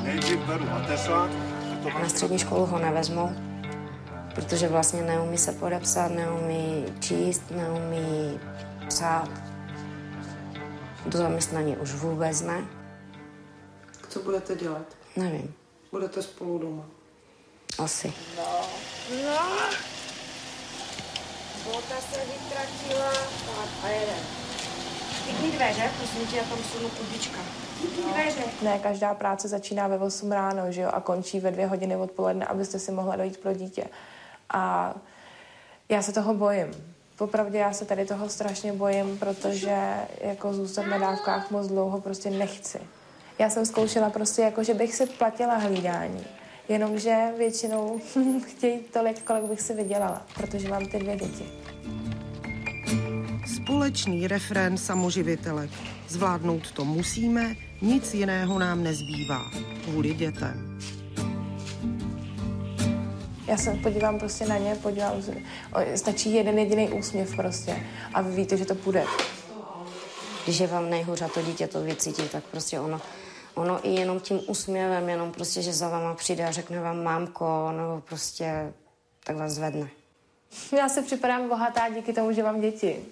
Nejdřív 0.04 0.38
beru 0.40 0.66
mateřák. 0.66 1.32
Na 2.02 2.10
střední 2.10 2.40
školu 2.40 2.66
ho 2.66 2.80
nevezmou, 2.80 3.30
protože 4.36 4.68
vlastně 4.68 5.02
neumí 5.02 5.38
se 5.38 5.52
podepsat, 5.52 6.08
neumí 6.12 6.86
číst, 7.00 7.42
neumí 7.52 8.40
psát. 8.88 9.30
Do 11.06 11.18
zaměstnání 11.18 11.78
už 11.78 11.94
vůbec 11.94 12.42
ne. 12.42 12.66
Co 14.10 14.20
budete 14.20 14.56
dělat? 14.56 14.86
Nevím, 15.16 15.54
Budete 15.92 16.22
spolu 16.22 16.58
doma. 16.60 16.84
asi. 17.80 18.14
No. 18.38 18.62
Bota 21.66 21.96
se 22.12 22.20
vytratila 22.20 23.12
a 23.84 23.88
jede. 23.88 24.16
Pěkný 25.26 25.52
dveře, 25.52 25.92
prosím 25.98 26.28
tě, 26.28 26.38
já 26.38 26.44
tam 26.44 26.58
sunu 26.58 26.90
kudička. 26.90 27.40
Dveře. 28.14 28.44
Ne, 28.62 28.80
každá 28.80 29.14
práce 29.14 29.48
začíná 29.48 29.88
ve 29.88 29.98
8 29.98 30.32
ráno, 30.32 30.72
že 30.72 30.82
jo, 30.82 30.90
a 30.94 31.02
končí 31.02 31.40
ve 31.40 31.52
dvě 31.52 31.68
hodiny 31.68 31.96
odpoledne, 31.96 32.46
abyste 32.46 32.80
si 32.80 32.92
mohla 32.92 33.16
dojít 33.16 33.38
pro 33.38 33.54
dítě. 33.54 33.86
A 34.50 34.94
já 35.90 36.02
se 36.02 36.14
toho 36.14 36.34
bojím. 36.34 36.96
Popravdě 37.18 37.58
já 37.58 37.74
se 37.74 37.86
tady 37.86 38.06
toho 38.06 38.30
strašně 38.30 38.74
bojím, 38.74 39.20
protože 39.20 39.78
jako 40.22 40.54
zůstat 40.54 40.86
na 40.86 40.98
dávkách 40.98 41.52
moc 41.52 41.68
dlouho 41.68 42.02
prostě 42.02 42.30
nechci. 42.30 42.80
Já 43.40 43.50
jsem 43.50 43.66
zkoušela 43.66 44.10
prostě 44.10 44.42
jako, 44.42 44.64
že 44.64 44.74
bych 44.74 44.96
si 44.96 45.06
platila 45.06 45.56
hlídání. 45.56 46.26
Jenomže 46.70 47.28
většinou 47.38 48.02
chtějí 48.48 48.80
tolik, 48.80 49.24
kolik 49.24 49.44
bych 49.44 49.62
si 49.62 49.74
vydělala, 49.74 50.26
protože 50.34 50.70
mám 50.70 50.86
ty 50.86 51.00
dvě 51.00 51.16
děti. 51.16 51.46
Společný 53.56 54.28
refrén 54.28 54.78
samoživitelek. 54.78 55.70
Zvládnout 56.08 56.72
to 56.72 56.86
musíme, 56.86 57.56
nic 57.82 58.14
jiného 58.14 58.60
nám 58.60 58.84
nezbývá. 58.84 59.52
Kvůli 59.84 60.14
dětem. 60.14 60.80
Já 63.48 63.58
se 63.58 63.72
podívám 63.72 64.20
prostě 64.20 64.46
na 64.46 64.58
ně, 64.58 64.76
podívám 64.76 65.22
se, 65.22 65.34
stačí 65.96 66.34
jeden 66.34 66.60
jediný 66.60 66.90
úsměv 66.90 67.36
prostě 67.36 67.84
a 68.14 68.22
vy 68.22 68.36
víte, 68.36 68.58
že 68.58 68.66
to 68.66 68.76
půjde. 68.76 69.06
Když 70.44 70.60
je 70.60 70.68
vám 70.68 70.90
nejhůř 70.90 71.22
a 71.22 71.28
to 71.28 71.42
dítě 71.42 71.68
to 71.68 71.82
vycítí, 71.82 72.22
tak 72.32 72.44
prostě 72.44 72.80
ono, 72.80 73.02
ono 73.54 73.88
i 73.88 73.90
jenom 73.90 74.20
tím 74.20 74.40
úsměvem, 74.48 75.10
jenom 75.10 75.32
prostě, 75.32 75.62
že 75.62 75.74
za 75.74 75.90
váma 75.90 76.14
přijde 76.14 76.46
a 76.46 76.52
řekne 76.52 76.82
vám 76.82 77.04
mámko, 77.04 77.72
nebo 77.78 78.02
prostě 78.02 78.74
tak 79.24 79.36
vás 79.36 79.52
zvedne. 79.52 79.90
Já 80.78 80.90
se 80.90 81.02
připadám 81.02 81.50
bohatá 81.50 81.90
díky 81.90 82.14
tomu, 82.14 82.32
že 82.32 82.44
mám 82.44 82.62
děti. 82.62 83.06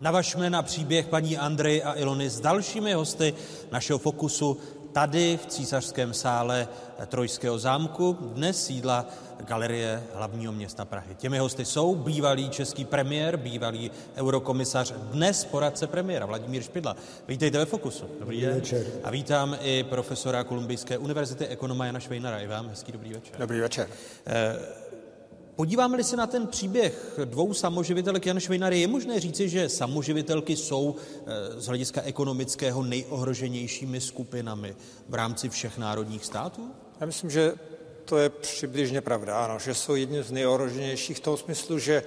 Navažme 0.00 0.50
na 0.50 0.62
příběh 0.62 1.06
paní 1.06 1.38
Andrej 1.38 1.82
a 1.84 1.94
Ilony 1.94 2.30
s 2.30 2.40
dalšími 2.40 2.92
hosty 2.92 3.34
našeho 3.72 3.98
Fokusu 3.98 4.58
tady 4.96 5.38
v 5.42 5.46
císařském 5.46 6.14
sále 6.14 6.68
Trojského 7.06 7.58
zámku, 7.58 8.12
dnes 8.20 8.66
sídla 8.66 9.06
Galerie 9.40 10.02
hlavního 10.14 10.52
města 10.52 10.84
Prahy. 10.84 11.14
Těmi 11.14 11.38
hosty 11.38 11.64
jsou 11.64 11.94
bývalý 11.94 12.50
český 12.50 12.84
premiér, 12.84 13.36
bývalý 13.36 13.90
eurokomisař, 14.16 14.92
dnes 14.92 15.44
poradce 15.44 15.86
premiéra 15.86 16.26
Vladimír 16.26 16.62
Špidla. 16.62 16.96
Vítejte 17.28 17.58
ve 17.58 17.64
Fokusu. 17.64 18.04
Dobrý 18.20 18.40
den. 18.40 18.54
večer. 18.54 18.86
A 19.04 19.10
vítám 19.10 19.56
i 19.60 19.84
profesora 19.84 20.44
Kolumbijské 20.44 20.98
univerzity 20.98 21.46
ekonoma 21.46 21.86
Jana 21.86 22.00
Švejnara. 22.00 22.38
I 22.38 22.46
vám 22.46 22.68
hezký 22.68 22.92
dobrý 22.92 23.12
večer. 23.12 23.36
Dobrý 23.38 23.60
večer. 23.60 23.88
Eh, 24.26 24.56
Podíváme-li 25.56 26.04
se 26.04 26.16
na 26.16 26.26
ten 26.26 26.46
příběh 26.46 27.18
dvou 27.24 27.54
samoživitelek 27.54 28.26
Jan 28.26 28.40
Švejnar, 28.40 28.72
je 28.72 28.86
možné 28.86 29.20
říci, 29.20 29.48
že 29.48 29.68
samoživitelky 29.68 30.56
jsou 30.56 30.96
eh, 30.96 31.60
z 31.60 31.66
hlediska 31.66 32.02
ekonomického 32.02 32.82
nejohroženějšími 32.82 34.00
skupinami 34.00 34.76
v 35.08 35.14
rámci 35.14 35.48
všech 35.48 35.78
národních 35.78 36.24
států? 36.24 36.70
Já 37.00 37.06
myslím, 37.06 37.30
že 37.30 37.54
to 38.04 38.18
je 38.18 38.28
přibližně 38.28 39.00
pravda, 39.00 39.44
ano, 39.44 39.58
že 39.58 39.74
jsou 39.74 39.94
jedním 39.94 40.22
z 40.22 40.30
nejohroženějších 40.30 41.16
v 41.16 41.20
tom 41.20 41.36
smyslu, 41.36 41.78
že 41.78 42.02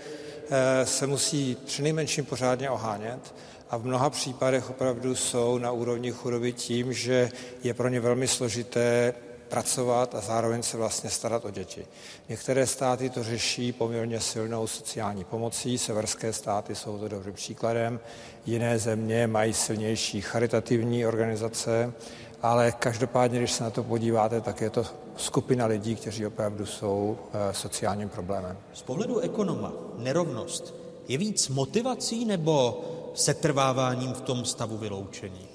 eh, 0.49 0.85
se 0.85 1.07
musí 1.07 1.57
přinejmenším 1.65 2.25
pořádně 2.25 2.69
ohánět 2.69 3.35
a 3.69 3.77
v 3.77 3.85
mnoha 3.85 4.09
případech 4.09 4.69
opravdu 4.69 5.15
jsou 5.15 5.57
na 5.57 5.71
úrovni 5.71 6.11
chudoby 6.11 6.53
tím, 6.53 6.93
že 6.93 7.31
je 7.63 7.73
pro 7.73 7.89
ně 7.89 7.99
velmi 7.99 8.27
složité 8.27 9.13
pracovat 9.49 10.15
a 10.15 10.21
zároveň 10.21 10.63
se 10.63 10.77
vlastně 10.77 11.09
starat 11.09 11.45
o 11.45 11.49
děti. 11.49 11.87
Některé 12.29 12.67
státy 12.67 13.09
to 13.09 13.23
řeší 13.23 13.71
poměrně 13.71 14.19
silnou 14.19 14.67
sociální 14.67 15.23
pomocí, 15.23 15.77
severské 15.77 16.33
státy 16.33 16.75
jsou 16.75 16.97
to 16.97 17.07
dobrým 17.07 17.33
příkladem, 17.33 17.99
jiné 18.45 18.79
země 18.79 19.27
mají 19.27 19.53
silnější 19.53 20.21
charitativní 20.21 21.05
organizace, 21.05 21.93
ale 22.41 22.71
každopádně, 22.71 23.39
když 23.39 23.51
se 23.51 23.63
na 23.63 23.69
to 23.69 23.83
podíváte, 23.83 24.41
tak 24.41 24.61
je 24.61 24.69
to 24.69 24.85
skupina 25.17 25.65
lidí, 25.65 25.95
kteří 25.95 26.25
opravdu 26.25 26.65
jsou 26.65 27.17
eh, 27.33 27.53
sociálním 27.53 28.09
problémem. 28.09 28.57
Z 28.73 28.81
pohledu 28.81 29.19
ekonoma 29.19 29.73
nerovnost 29.97 30.75
je 31.07 31.17
víc 31.17 31.49
motivací 31.49 32.25
nebo 32.25 32.81
setrváváním 33.13 34.13
v 34.13 34.21
tom 34.21 34.45
stavu 34.45 34.77
vyloučení? 34.77 35.47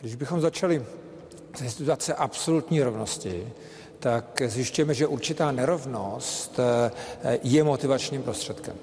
Když 0.00 0.14
bychom 0.14 0.40
začali 0.40 0.86
ze 1.58 1.70
situace 1.70 2.14
absolutní 2.14 2.82
rovnosti, 2.82 3.52
tak 3.98 4.42
zjišťujeme, 4.46 4.94
že 4.94 5.06
určitá 5.06 5.52
nerovnost 5.52 6.60
eh, 6.60 7.38
je 7.42 7.64
motivačním 7.64 8.22
prostředkem. 8.22 8.76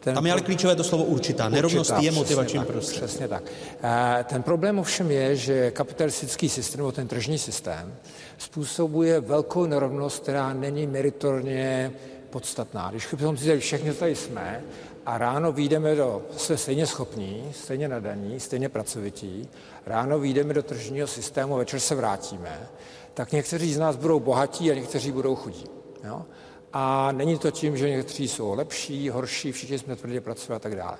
Ten 0.00 0.14
Tam 0.14 0.26
je 0.26 0.32
ale 0.32 0.40
klíčové 0.40 0.76
to 0.76 0.84
slovo 0.84 1.04
určitá. 1.04 1.48
Nerovnost 1.48 1.90
určitá, 1.90 2.04
je 2.04 2.12
motivačním 2.12 2.64
prostředkem. 2.64 3.08
Přesně 3.08 3.28
tak. 3.28 3.42
Eh, 3.82 4.24
ten 4.28 4.42
problém 4.42 4.78
ovšem 4.78 5.10
je, 5.10 5.36
že 5.36 5.70
kapitalistický 5.70 6.48
systém, 6.48 6.78
nebo 6.78 6.92
ten 6.92 7.08
tržní 7.08 7.38
systém, 7.38 7.94
způsobuje 8.38 9.20
velkou 9.20 9.66
nerovnost, 9.66 10.22
která 10.22 10.52
není 10.52 10.86
meritorně 10.86 11.92
podstatná. 12.30 12.90
Když 12.90 13.14
bychom 13.14 13.36
si 13.36 13.58
všichni 13.58 13.92
tady 13.92 14.14
jsme 14.14 14.64
a 15.06 15.18
ráno 15.18 15.52
výjdeme 15.52 15.94
do, 15.94 16.22
jsme 16.36 16.56
stejně 16.56 16.86
schopní, 16.86 17.52
stejně 17.54 17.88
nadaní, 17.88 18.40
stejně 18.40 18.68
pracovití, 18.68 19.48
ráno 19.86 20.18
výjdeme 20.18 20.54
do 20.54 20.62
tržního 20.62 21.06
systému, 21.06 21.56
večer 21.56 21.80
se 21.80 21.94
vrátíme, 21.94 22.68
tak 23.14 23.32
někteří 23.32 23.74
z 23.74 23.78
nás 23.78 23.96
budou 23.96 24.20
bohatí 24.20 24.70
a 24.70 24.74
někteří 24.74 25.12
budou 25.12 25.36
chudí. 25.36 25.64
Jo? 26.04 26.22
A 26.72 27.12
není 27.12 27.38
to 27.38 27.50
tím, 27.50 27.76
že 27.76 27.90
někteří 27.90 28.28
jsou 28.28 28.54
lepší, 28.54 29.08
horší, 29.08 29.52
všichni 29.52 29.78
jsme 29.78 29.96
tvrdě 29.96 30.20
pracovali 30.20 30.56
a 30.56 30.58
tak 30.58 30.76
dále. 30.76 30.98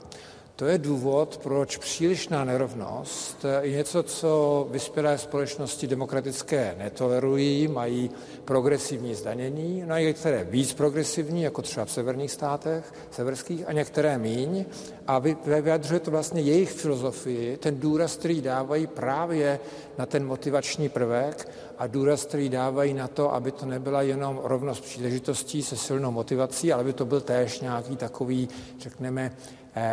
To 0.62 0.68
je 0.68 0.78
důvod, 0.78 1.40
proč 1.42 1.76
přílišná 1.76 2.44
nerovnost 2.44 3.44
je 3.60 3.70
něco, 3.70 4.02
co 4.02 4.66
vyspělé 4.70 5.18
společnosti 5.18 5.86
demokratické 5.86 6.74
netolerují, 6.78 7.68
mají 7.68 8.10
progresivní 8.44 9.14
zdanění, 9.14 9.84
no 9.86 9.94
a 9.94 9.98
některé 9.98 10.44
víc 10.44 10.72
progresivní, 10.72 11.42
jako 11.42 11.62
třeba 11.62 11.86
v 11.86 11.90
severních 11.90 12.30
státech, 12.30 12.94
severských, 13.10 13.68
a 13.68 13.72
některé 13.72 14.18
míň. 14.18 14.64
A 15.06 15.18
vyjadřuje 15.60 16.00
to 16.00 16.10
vlastně 16.10 16.40
jejich 16.40 16.72
filozofii, 16.72 17.56
ten 17.56 17.80
důraz, 17.80 18.16
který 18.16 18.40
dávají 18.40 18.86
právě 18.86 19.60
na 19.98 20.06
ten 20.06 20.26
motivační 20.26 20.88
prvek 20.88 21.48
a 21.78 21.86
důraz, 21.86 22.24
který 22.24 22.48
dávají 22.48 22.94
na 22.94 23.08
to, 23.08 23.34
aby 23.34 23.52
to 23.52 23.66
nebyla 23.66 24.02
jenom 24.02 24.40
rovnost 24.44 24.80
příležitostí 24.80 25.62
se 25.62 25.76
silnou 25.76 26.10
motivací, 26.10 26.72
ale 26.72 26.80
aby 26.80 26.92
to 26.92 27.04
byl 27.04 27.20
též 27.20 27.60
nějaký 27.60 27.96
takový, 27.96 28.48
řekneme, 28.78 29.32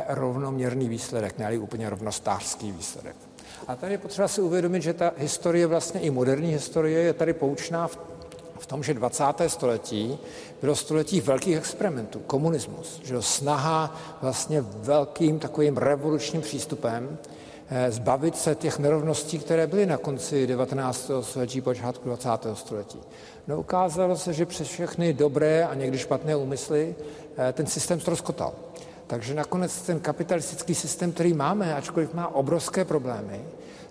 rovnoměrný 0.07 0.89
výsledek, 0.89 1.37
ne 1.37 1.57
úplně 1.57 1.89
rovnostářský 1.89 2.71
výsledek. 2.71 3.15
A 3.67 3.75
tady 3.75 3.93
je 3.93 3.97
potřeba 3.97 4.27
si 4.27 4.41
uvědomit, 4.41 4.81
že 4.81 4.93
ta 4.93 5.11
historie, 5.17 5.67
vlastně 5.67 5.99
i 6.01 6.09
moderní 6.09 6.51
historie, 6.51 6.99
je 6.99 7.13
tady 7.13 7.33
poučná 7.33 7.87
v, 7.87 7.99
v 8.59 8.65
tom, 8.65 8.83
že 8.83 8.93
20. 8.93 9.23
století 9.47 10.19
bylo 10.61 10.75
století 10.75 11.21
velkých 11.21 11.57
experimentů, 11.57 12.19
komunismus, 12.19 13.01
že 13.03 13.21
snaha 13.21 13.95
vlastně 14.21 14.61
velkým 14.61 15.39
takovým 15.39 15.77
revolučním 15.77 16.41
přístupem 16.41 17.17
eh, 17.69 17.91
zbavit 17.91 18.37
se 18.37 18.55
těch 18.55 18.79
nerovností, 18.79 19.39
které 19.39 19.67
byly 19.67 19.85
na 19.85 19.97
konci 19.97 20.47
19. 20.47 21.11
století, 21.21 21.61
počátku 21.61 22.09
20. 22.09 22.29
století. 22.53 22.99
No 23.47 23.59
ukázalo 23.59 24.17
se, 24.17 24.33
že 24.33 24.45
přes 24.45 24.67
všechny 24.67 25.13
dobré 25.13 25.65
a 25.65 25.73
někdy 25.73 25.97
špatné 25.97 26.35
úmysly 26.35 26.95
eh, 27.37 27.53
ten 27.53 27.65
systém 27.65 27.99
ztroskotal. 27.99 28.53
Takže 29.09 29.33
nakonec 29.33 29.81
ten 29.81 29.99
kapitalistický 29.99 30.75
systém, 30.75 31.11
který 31.11 31.33
máme, 31.33 31.75
ačkoliv 31.75 32.13
má 32.13 32.35
obrovské 32.35 32.85
problémy, 32.85 33.41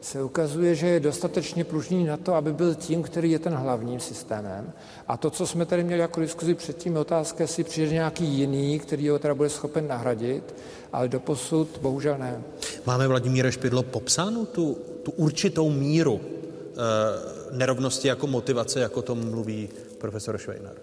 se 0.01 0.23
ukazuje, 0.23 0.75
že 0.75 0.87
je 0.87 1.01
dostatečně 1.01 1.65
pružný 1.65 2.05
na 2.05 2.17
to, 2.17 2.35
aby 2.35 2.53
byl 2.53 2.75
tím, 2.75 3.03
který 3.03 3.31
je 3.31 3.39
ten 3.39 3.55
hlavním 3.55 4.01
systémem. 4.01 4.73
A 5.09 5.17
to, 5.17 5.31
co 5.31 5.47
jsme 5.47 5.67
tady 5.67 5.85
měli 5.85 6.01
jako 6.01 6.21
diskuzi 6.21 6.55
předtím, 6.55 6.93
je 6.93 6.99
otázka, 6.99 7.45
jestli 7.45 7.65
přijde 7.65 7.93
nějaký 7.93 8.25
jiný, 8.25 8.79
který 8.79 9.09
ho 9.09 9.19
teda 9.19 9.35
bude 9.35 9.49
schopen 9.49 9.89
nahradit, 9.89 10.55
ale 10.93 11.09
doposud 11.09 11.69
bohužel 11.83 12.19
ne. 12.19 12.43
Máme 12.87 13.09
Vladimíre 13.09 13.53
Špidlo 13.53 13.83
popsánu 13.83 14.47
tu, 14.47 14.79
tu 15.03 15.11
určitou 15.11 15.71
míru 15.71 16.21
e, 16.21 17.57
nerovnosti 17.57 18.09
jako 18.09 18.27
motivace, 18.27 18.81
jako 18.81 19.03
tom 19.03 19.31
mluví 19.31 19.69
profesor 19.99 20.39
Švejnar? 20.39 20.75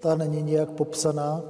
Ta 0.00 0.14
není 0.14 0.42
nějak 0.42 0.70
popsaná, 0.70 1.42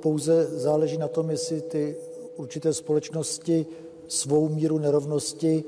pouze 0.00 0.46
záleží 0.46 0.98
na 0.98 1.08
tom, 1.08 1.30
jestli 1.30 1.60
ty 1.60 1.96
určité 2.36 2.72
společnosti 2.72 3.66
svou 4.08 4.48
míru 4.48 4.78
nerovnosti 4.78 5.64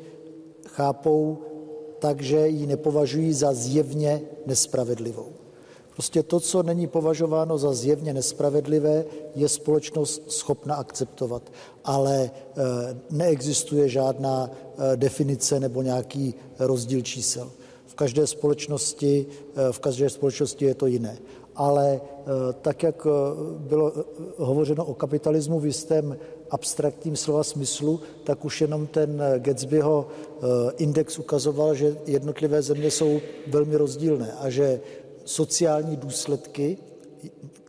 chápou 0.68 1.38
tak, 1.98 2.22
že 2.22 2.48
ji 2.48 2.66
nepovažují 2.66 3.32
za 3.32 3.52
zjevně 3.52 4.22
nespravedlivou. 4.46 5.42
Prostě 5.92 6.22
to, 6.22 6.40
co 6.40 6.62
není 6.62 6.86
považováno 6.86 7.58
za 7.58 7.72
zjevně 7.74 8.14
nespravedlivé, 8.14 9.04
je 9.34 9.48
společnost 9.48 10.22
schopna 10.32 10.74
akceptovat, 10.74 11.52
ale 11.84 12.30
eh, 12.30 12.62
neexistuje 13.10 13.88
žádná 13.88 14.50
eh, 14.50 14.96
definice 14.96 15.60
nebo 15.60 15.82
nějaký 15.82 16.34
rozdíl 16.58 17.02
čísel. 17.02 17.50
V 17.86 17.94
každé 17.94 18.26
společnosti, 18.26 19.26
eh, 19.54 19.72
v 19.72 19.78
každé 19.78 20.10
společnosti 20.10 20.64
je 20.64 20.74
to 20.74 20.86
jiné. 20.86 21.18
Ale 21.56 22.00
tak, 22.60 22.82
jak 22.82 23.06
bylo 23.58 23.92
hovořeno 24.36 24.84
o 24.84 24.94
kapitalismu 24.94 25.60
v 25.60 25.66
jistém 25.66 26.16
abstraktním 26.50 27.16
slova 27.16 27.44
smyslu, 27.44 28.00
tak 28.24 28.44
už 28.44 28.60
jenom 28.60 28.86
ten 28.86 29.22
Gatsbyho 29.38 30.08
index 30.76 31.18
ukazoval, 31.18 31.74
že 31.74 31.96
jednotlivé 32.06 32.62
země 32.62 32.90
jsou 32.90 33.20
velmi 33.46 33.76
rozdílné 33.76 34.32
a 34.32 34.50
že 34.50 34.80
sociální 35.24 35.96
důsledky 35.96 36.78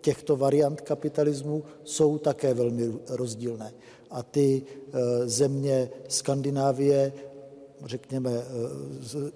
těchto 0.01 0.35
variant 0.35 0.81
kapitalismu 0.81 1.64
jsou 1.84 2.18
také 2.18 2.53
velmi 2.53 2.93
rozdílné. 3.10 3.73
A 4.11 4.23
ty 4.23 4.61
země 5.26 5.89
Skandinávie 6.07 7.14
řekněme, 7.85 8.31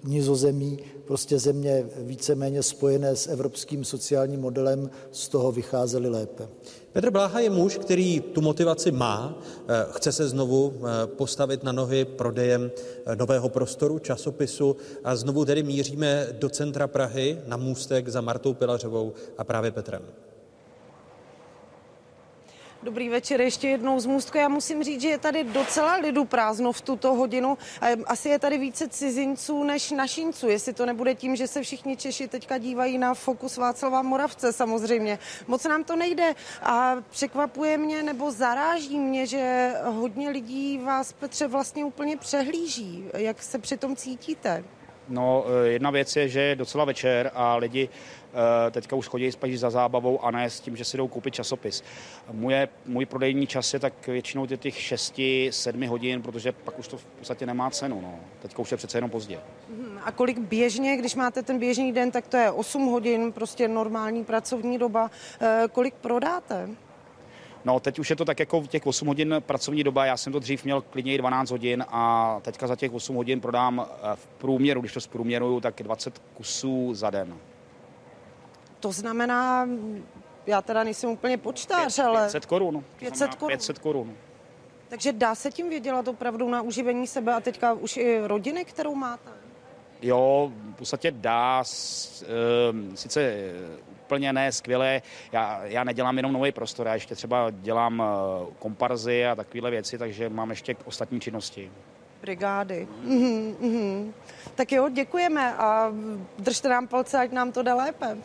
nizozemí, 0.04 0.78
prostě 1.08 1.38
země 1.38 1.86
víceméně 1.96 2.62
spojené 2.62 3.16
s 3.16 3.26
evropským 3.26 3.84
sociálním 3.84 4.40
modelem, 4.40 4.90
z 5.12 5.28
toho 5.28 5.52
vycházely 5.52 6.08
lépe. 6.08 6.48
Petr 6.92 7.10
Bláha 7.10 7.40
je 7.40 7.50
muž, 7.50 7.78
který 7.78 8.20
tu 8.20 8.40
motivaci 8.40 8.90
má, 8.90 9.38
chce 9.90 10.12
se 10.12 10.28
znovu 10.28 10.74
postavit 11.06 11.62
na 11.62 11.72
nohy 11.72 12.04
prodejem 12.04 12.70
nového 13.14 13.48
prostoru, 13.48 13.98
časopisu 13.98 14.76
a 15.04 15.16
znovu 15.16 15.44
tedy 15.44 15.62
míříme 15.62 16.28
do 16.32 16.48
centra 16.48 16.86
Prahy 16.86 17.38
na 17.46 17.56
můstek 17.56 18.08
za 18.08 18.20
Martou 18.20 18.54
Pilařovou 18.54 19.12
a 19.38 19.44
právě 19.44 19.70
Petrem. 19.70 20.02
Dobrý 22.88 23.08
večer 23.08 23.40
ještě 23.40 23.68
jednou 23.68 24.00
z 24.00 24.06
Můstku. 24.06 24.38
Já 24.38 24.48
musím 24.48 24.82
říct, 24.82 25.00
že 25.00 25.08
je 25.08 25.18
tady 25.18 25.44
docela 25.44 25.96
lidu 25.96 26.24
prázdno 26.24 26.72
v 26.72 26.80
tuto 26.80 27.14
hodinu. 27.14 27.58
Asi 28.06 28.28
je 28.28 28.38
tady 28.38 28.58
více 28.58 28.88
cizinců 28.88 29.64
než 29.64 29.90
našinců. 29.90 30.48
Jestli 30.48 30.72
to 30.72 30.86
nebude 30.86 31.14
tím, 31.14 31.36
že 31.36 31.46
se 31.46 31.62
všichni 31.62 31.96
Češi 31.96 32.28
teďka 32.28 32.58
dívají 32.58 32.98
na 32.98 33.14
fokus 33.14 33.56
Václava 33.56 34.02
Moravce 34.02 34.52
samozřejmě. 34.52 35.18
Moc 35.46 35.64
nám 35.64 35.84
to 35.84 35.96
nejde 35.96 36.34
a 36.62 36.96
překvapuje 37.10 37.78
mě 37.78 38.02
nebo 38.02 38.30
zaráží 38.30 38.98
mě, 38.98 39.26
že 39.26 39.72
hodně 39.84 40.30
lidí 40.30 40.78
vás, 40.78 41.12
Petře, 41.12 41.46
vlastně 41.46 41.84
úplně 41.84 42.16
přehlíží. 42.16 43.04
Jak 43.14 43.42
se 43.42 43.58
přitom 43.58 43.96
cítíte? 43.96 44.64
No, 45.08 45.44
jedna 45.64 45.90
věc 45.90 46.16
je, 46.16 46.28
že 46.28 46.40
je 46.40 46.56
docela 46.56 46.84
večer 46.84 47.30
a 47.34 47.56
lidi 47.56 47.88
Eh, 48.34 48.70
teďka 48.70 48.96
už 48.96 49.08
chodí 49.08 49.32
spíš 49.32 49.60
za 49.60 49.70
zábavou 49.70 50.24
a 50.24 50.30
ne 50.30 50.50
s 50.50 50.60
tím, 50.60 50.76
že 50.76 50.84
si 50.84 50.96
jdou 50.96 51.08
koupit 51.08 51.34
časopis. 51.34 51.84
Můj, 52.32 52.54
můj 52.86 53.06
prodejní 53.06 53.46
čas 53.46 53.74
je 53.74 53.80
tak 53.80 54.06
většinou 54.06 54.46
těch 54.46 54.74
6-7 54.74 55.88
hodin, 55.88 56.22
protože 56.22 56.52
pak 56.52 56.78
už 56.78 56.88
to 56.88 56.96
v 56.96 57.04
podstatě 57.04 57.46
nemá 57.46 57.70
cenu. 57.70 58.00
No. 58.00 58.20
Teďka 58.42 58.58
už 58.58 58.70
je 58.70 58.76
přece 58.76 58.98
jenom 58.98 59.10
pozdě. 59.10 59.40
Mhm, 59.68 59.98
a 60.04 60.12
kolik 60.12 60.38
běžně, 60.38 60.96
když 60.96 61.14
máte 61.14 61.42
ten 61.42 61.58
běžný 61.58 61.92
den, 61.92 62.10
tak 62.10 62.26
to 62.26 62.36
je 62.36 62.50
8 62.50 62.86
hodin, 62.86 63.32
prostě 63.32 63.68
normální 63.68 64.24
pracovní 64.24 64.78
doba. 64.78 65.10
Eh, 65.40 65.64
kolik 65.72 65.94
prodáte? 65.94 66.68
No, 67.68 67.80
teď 67.80 67.98
už 67.98 68.10
je 68.10 68.16
to 68.16 68.24
tak 68.24 68.40
jako 68.40 68.60
v 68.60 68.68
těch 68.68 68.86
8 68.86 69.08
hodin 69.08 69.34
pracovní 69.40 69.84
doba. 69.84 70.04
Já 70.04 70.16
jsem 70.16 70.32
to 70.32 70.38
dřív 70.38 70.64
měl 70.64 70.80
klidně 70.80 71.14
i 71.14 71.18
12 71.18 71.50
hodin 71.50 71.84
a 71.88 72.36
teďka 72.42 72.66
za 72.66 72.76
těch 72.76 72.92
8 72.92 73.16
hodin 73.16 73.40
prodám 73.40 73.86
eh, 73.90 74.16
v 74.16 74.26
průměru, 74.26 74.80
když 74.80 74.92
to 74.92 75.00
zprůměruju, 75.00 75.60
tak 75.60 75.82
20 75.82 76.18
kusů 76.18 76.94
za 76.94 77.10
den. 77.10 77.36
To 78.80 78.92
znamená, 78.92 79.68
já 80.46 80.62
teda 80.62 80.84
nejsem 80.84 81.10
úplně 81.10 81.38
počtář, 81.38 81.98
ale... 81.98 82.22
500 82.22 82.46
korun. 82.46 82.84
500 82.98 83.34
korun. 83.34 83.48
500 83.48 83.78
korun. 83.78 84.16
Takže 84.88 85.12
dá 85.12 85.34
se 85.34 85.50
tím 85.50 85.68
vydělat 85.70 86.08
opravdu 86.08 86.48
na 86.48 86.62
uživení 86.62 87.06
sebe 87.06 87.34
a 87.34 87.40
teďka 87.40 87.72
už 87.72 87.96
i 87.96 88.20
rodiny, 88.24 88.64
kterou 88.64 88.94
máte? 88.94 89.30
Jo, 90.02 90.52
v 90.72 90.74
podstatě 90.74 91.10
dá, 91.10 91.64
ehm, 92.70 92.96
sice 92.96 93.52
úplně 94.08 94.32
ne 94.32 94.52
skvělé. 94.52 95.02
Já, 95.32 95.64
já 95.64 95.84
nedělám 95.84 96.16
jenom 96.16 96.32
nový 96.32 96.52
prostor, 96.52 96.86
já 96.86 96.94
ještě 96.94 97.14
třeba 97.14 97.50
dělám 97.50 98.02
eh, 98.02 98.46
komparzy 98.58 99.26
a 99.26 99.34
takovéhle 99.34 99.70
věci, 99.70 99.98
takže 99.98 100.28
mám 100.28 100.50
ještě 100.50 100.76
ostatní 100.84 101.20
činnosti. 101.20 101.70
Brigády. 102.20 102.88
Mm-hmm, 103.06 103.54
mm-hmm. 103.60 104.12
Tak 104.54 104.72
jo, 104.72 104.88
děkujeme 104.88 105.54
a 105.54 105.92
držte 106.38 106.68
nám 106.68 106.88
palce, 106.88 107.18
ať 107.18 107.32
nám 107.32 107.52
to 107.52 107.62
jde 107.62 107.72
lépe. 107.72 108.16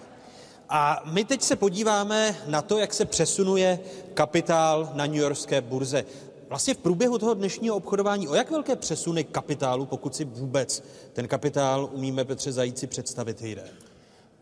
A 0.70 1.04
my 1.06 1.26
teď 1.26 1.42
se 1.42 1.56
podíváme 1.56 2.36
na 2.48 2.62
to, 2.62 2.78
jak 2.78 2.94
se 2.94 3.06
přesunuje 3.06 3.80
kapitál 4.14 4.90
na 4.94 5.06
New 5.06 5.16
Yorkské 5.16 5.62
burze. 5.62 6.06
Vlastně 6.50 6.74
v 6.74 6.78
průběhu 6.78 7.18
toho 7.18 7.34
dnešního 7.34 7.76
obchodování, 7.76 8.28
o 8.28 8.36
jak 8.36 8.52
velké 8.52 8.76
přesuny 8.76 9.24
kapitálu, 9.24 9.86
pokud 9.86 10.16
si 10.16 10.26
vůbec 10.26 10.84
ten 11.14 11.28
kapitál 11.28 11.90
umíme 11.92 12.26
Petře 12.26 12.52
Zajíci 12.52 12.88
představit, 12.88 13.42
jde? 13.42 13.64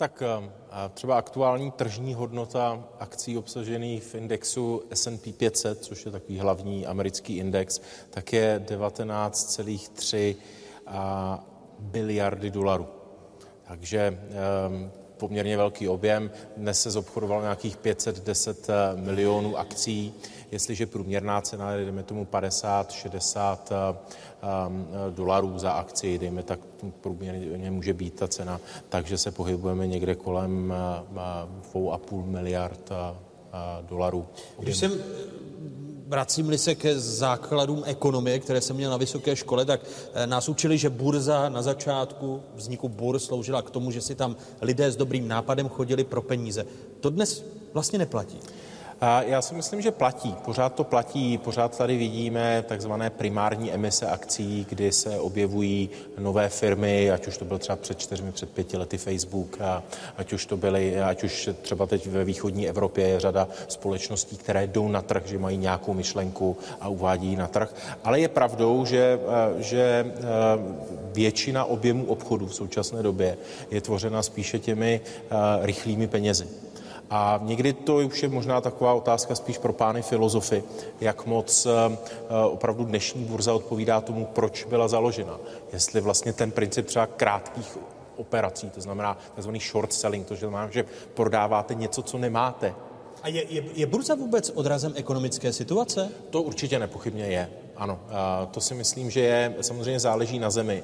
Tak 0.01 0.23
eh, 0.25 0.51
třeba 0.93 1.17
aktuální 1.17 1.71
tržní 1.71 2.13
hodnota 2.13 2.83
akcí 2.99 3.37
obsažených 3.37 4.03
v 4.03 4.15
indexu 4.15 4.83
S&P 4.93 5.33
500, 5.33 5.83
což 5.83 6.05
je 6.05 6.11
takový 6.11 6.39
hlavní 6.39 6.87
americký 6.87 7.37
index, 7.37 7.81
tak 8.09 8.33
je 8.33 8.61
19,3 8.65 10.35
biliardy 11.79 12.51
dolarů. 12.51 12.87
Takže 13.67 14.19
ehm, 14.29 14.91
poměrně 15.21 15.57
velký 15.57 15.87
objem. 15.87 16.31
Dnes 16.57 16.81
se 16.81 16.91
zobchodovalo 16.91 17.41
nějakých 17.41 17.77
510 17.77 18.69
eh, 18.69 18.73
milionů 19.01 19.57
akcí. 19.57 20.13
Jestliže 20.51 20.85
průměrná 20.85 21.41
cena 21.41 21.71
je, 21.71 21.83
dejme 21.83 22.03
tomu 22.03 22.25
50-60 22.25 23.57
eh, 23.69 23.75
eh, 23.77 25.11
dolarů 25.11 25.59
za 25.59 25.71
akci, 25.71 26.17
dejme 26.17 26.43
tak 26.43 26.59
průměrně 27.01 27.71
může 27.71 27.93
být 27.93 28.13
ta 28.15 28.27
cena, 28.27 28.59
takže 28.89 29.17
se 29.17 29.31
pohybujeme 29.31 29.87
někde 29.87 30.15
kolem 30.15 30.73
2,5 31.73 32.25
miliard 32.25 32.89
dolarů. 33.89 34.27
Když 34.59 34.77
jsem 34.77 34.91
vracím-li 36.11 36.57
se 36.57 36.75
ke 36.75 36.99
základům 36.99 37.83
ekonomie, 37.85 38.39
které 38.39 38.61
jsem 38.61 38.75
měl 38.75 38.91
na 38.91 38.97
vysoké 38.97 39.35
škole, 39.35 39.65
tak 39.65 39.81
eh, 40.13 40.27
nás 40.27 40.49
učili, 40.49 40.77
že 40.77 40.89
burza 40.89 41.49
na 41.49 41.61
začátku 41.61 42.43
vzniku 42.55 42.89
bur 42.89 43.19
sloužila 43.19 43.61
k 43.61 43.69
tomu, 43.69 43.91
že 43.91 44.01
si 44.01 44.15
tam 44.15 44.35
lidé 44.61 44.91
s 44.91 44.95
dobrým 44.95 45.27
nápadem 45.27 45.69
chodili 45.69 46.03
pro 46.03 46.21
peníze. 46.21 46.65
To 46.99 47.09
dnes 47.09 47.45
vlastně 47.73 47.99
neplatí. 47.99 48.39
Já 49.25 49.41
si 49.41 49.55
myslím, 49.55 49.81
že 49.81 49.91
platí. 49.91 50.35
Pořád 50.45 50.73
to 50.75 50.83
platí. 50.83 51.37
Pořád 51.37 51.77
tady 51.77 51.97
vidíme 51.97 52.63
takzvané 52.67 53.09
primární 53.09 53.71
emise 53.71 54.07
akcí, 54.07 54.65
kdy 54.69 54.91
se 54.91 55.19
objevují 55.19 55.89
nové 56.19 56.49
firmy, 56.49 57.11
ať 57.11 57.27
už 57.27 57.37
to 57.37 57.45
byl 57.45 57.57
třeba 57.57 57.75
před 57.75 57.99
čtyřmi, 57.99 58.31
před 58.31 58.49
pěti 58.49 58.77
lety 58.77 58.97
Facebook, 58.97 59.61
a 59.61 59.83
ať 60.17 60.33
už 60.33 60.45
to 60.45 60.57
byly, 60.57 61.01
ať 61.01 61.23
už 61.23 61.49
třeba 61.61 61.85
teď 61.85 62.07
ve 62.07 62.23
východní 62.23 62.69
Evropě 62.69 63.07
je 63.07 63.19
řada 63.19 63.47
společností, 63.67 64.37
které 64.37 64.67
jdou 64.67 64.87
na 64.87 65.01
trh, 65.01 65.23
že 65.25 65.39
mají 65.39 65.57
nějakou 65.57 65.93
myšlenku 65.93 66.57
a 66.81 66.87
uvádí 66.87 67.35
na 67.35 67.47
trh. 67.47 67.75
Ale 68.03 68.19
je 68.19 68.27
pravdou, 68.27 68.85
že, 68.85 69.19
že 69.57 70.11
většina 71.13 71.65
objemu 71.65 72.05
obchodu 72.05 72.47
v 72.47 72.55
současné 72.55 73.03
době 73.03 73.37
je 73.71 73.81
tvořena 73.81 74.23
spíše 74.23 74.59
těmi 74.59 75.01
rychlými 75.61 76.07
penězi. 76.07 76.47
A 77.13 77.39
někdy 77.43 77.73
to 77.73 77.95
už 77.95 78.23
je 78.23 78.29
možná 78.29 78.61
taková 78.61 78.93
otázka 78.93 79.35
spíš 79.35 79.57
pro 79.57 79.73
pány 79.73 80.01
filozofy, 80.01 80.63
jak 81.01 81.25
moc 81.25 81.65
eh, 81.65 81.97
opravdu 82.45 82.85
dnešní 82.85 83.25
burza 83.25 83.53
odpovídá 83.53 84.01
tomu, 84.01 84.25
proč 84.25 84.63
byla 84.63 84.87
založena. 84.87 85.39
Jestli 85.73 86.01
vlastně 86.01 86.33
ten 86.33 86.51
princip 86.51 86.85
třeba 86.85 87.05
krátkých 87.05 87.77
operací, 88.15 88.69
to 88.69 88.81
znamená 88.81 89.17
tzv. 89.35 89.49
short 89.71 89.93
selling, 89.93 90.27
to 90.27 90.35
znamená, 90.35 90.69
že 90.69 90.85
prodáváte 91.13 91.73
něco, 91.73 92.01
co 92.01 92.17
nemáte. 92.17 92.73
A 93.23 93.27
je, 93.27 93.45
je, 93.49 93.63
je 93.73 93.85
burza 93.85 94.15
vůbec 94.15 94.49
odrazem 94.49 94.93
ekonomické 94.95 95.53
situace? 95.53 96.09
To 96.29 96.41
určitě 96.41 96.79
nepochybně 96.79 97.25
je. 97.25 97.49
Ano, 97.81 97.99
to 98.51 98.61
si 98.61 98.73
myslím, 98.73 99.09
že 99.11 99.19
je, 99.19 99.55
samozřejmě 99.61 99.99
záleží 99.99 100.39
na 100.39 100.49
zemi. 100.49 100.83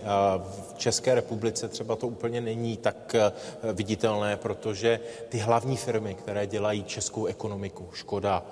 V 0.70 0.78
České 0.78 1.16
republice 1.16 1.68
třeba 1.68 1.96
to 1.96 2.08
úplně 2.08 2.42
není 2.42 2.78
tak 2.78 3.16
e, 3.16 3.32
viditelné, 3.74 4.38
protože 4.38 5.00
ty 5.30 5.38
hlavní 5.38 5.78
firmy, 5.78 6.14
které 6.14 6.48
dělají 6.48 6.84
českou 6.84 7.26
ekonomiku, 7.26 7.90
Škoda, 7.94 8.44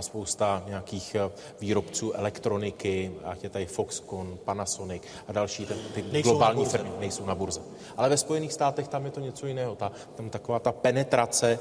spousta 0.00 0.62
nějakých 0.66 1.14
e, 1.14 1.30
výrobců 1.60 2.12
elektroniky, 2.12 3.12
ať 3.24 3.44
je 3.44 3.50
tady 3.50 3.66
Foxconn, 3.66 4.38
Panasonic 4.44 5.02
a 5.28 5.32
další, 5.32 5.66
ty, 5.94 6.02
ty 6.02 6.22
globální 6.22 6.64
firmy 6.64 6.90
nejsou 7.00 7.26
na 7.26 7.34
burze. 7.34 7.60
Ale 7.96 8.08
ve 8.08 8.16
Spojených 8.16 8.52
státech 8.52 8.88
tam 8.88 9.04
je 9.04 9.10
to 9.10 9.20
něco 9.20 9.46
jiného. 9.46 9.76
Ta, 9.76 9.92
tam 10.14 10.30
taková 10.30 10.58
ta 10.58 10.72
penetrace 10.72 11.58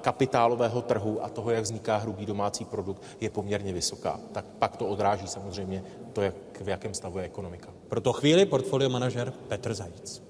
kapitálového 0.00 0.82
trhu 0.82 1.24
a 1.24 1.28
toho, 1.28 1.50
jak 1.50 1.62
vzniká 1.62 1.96
hrubý 1.96 2.26
domácí 2.26 2.64
produkt, 2.64 3.02
je 3.20 3.30
poměrně 3.30 3.72
vysoká. 3.72 4.20
Tak 4.32 4.44
pak 4.58 4.76
to 4.76 4.86
odráží 4.86 5.26
samozřejmě 5.26 5.50
samozřejmě 5.50 5.84
to, 6.12 6.22
jak, 6.22 6.34
v 6.60 6.68
jakém 6.68 6.94
stavu 6.94 7.18
je 7.18 7.24
ekonomika. 7.24 7.68
Pro 7.88 8.00
to 8.00 8.12
chvíli 8.12 8.46
portfolio 8.46 8.90
manažer 8.90 9.32
Petr 9.48 9.74
Zajíc. 9.74 10.29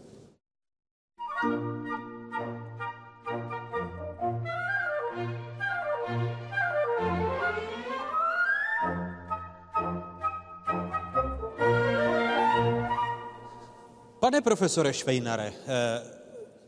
Pane 14.31 14.40
profesore 14.40 14.93
Švejnare, 14.93 15.52
eh, 15.66 16.02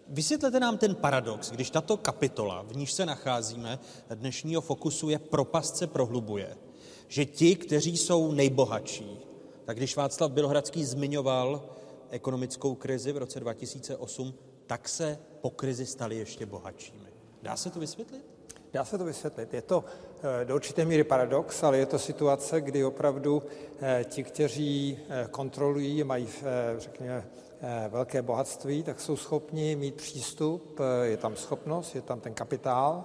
Vysvětlete 0.09 0.61
nám 0.61 0.79
ten 0.79 0.95
paradox, 0.95 1.51
když 1.51 1.71
tato 1.71 1.97
kapitola, 1.97 2.63
v 2.63 2.77
níž 2.77 2.93
se 2.93 3.07
nacházíme, 3.07 3.79
dnešního 4.15 4.61
fokusu 4.61 5.11
je 5.11 5.19
propast 5.19 5.77
se 5.77 5.87
prohlubuje, 5.87 6.57
že 7.09 7.25
ti, 7.25 7.57
kteří 7.57 7.97
jsou 7.97 8.33
nejbohatší, 8.33 9.19
tak 9.65 9.77
když 9.77 9.97
Václav 9.97 10.33
Bělohradský 10.33 10.85
zmiňoval 10.85 11.63
ekonomickou 12.11 12.75
krizi 12.75 13.13
v 13.13 13.17
roce 13.17 13.41
2008, 13.41 14.35
tak 14.67 14.89
se 14.89 15.19
po 15.41 15.51
krizi 15.51 15.87
stali 15.87 16.17
ještě 16.17 16.47
bohatšími. 16.47 17.09
Dá 17.43 17.57
se 17.57 17.71
to 17.71 17.81
vysvětlit? 17.81 18.25
Dá 18.73 18.85
se 18.85 18.99
to 18.99 19.05
vysvětlit. 19.05 19.55
Je 19.55 19.63
to 19.63 19.85
eh, 20.43 20.45
do 20.45 20.55
určité 20.55 20.85
míry 20.85 21.05
paradox, 21.05 21.63
ale 21.63 21.79
je 21.79 21.87
to 21.87 21.99
situace, 21.99 22.61
kdy 22.61 22.85
opravdu 22.85 23.43
eh, 23.81 24.05
ti, 24.09 24.23
kteří 24.23 24.99
kontrolují, 25.31 26.05
mají, 26.05 26.29
řekněme, 26.79 27.25
velké 27.89 28.23
bohatství, 28.23 28.83
tak 28.83 29.01
jsou 29.01 29.17
schopni 29.17 29.77
mít 29.77 29.95
přístup, 29.95 30.81
je 31.03 31.17
tam 31.17 31.37
schopnost, 31.37 31.95
je 31.95 32.03
tam 32.03 32.21
ten 32.21 32.35
kapitál. 32.35 33.05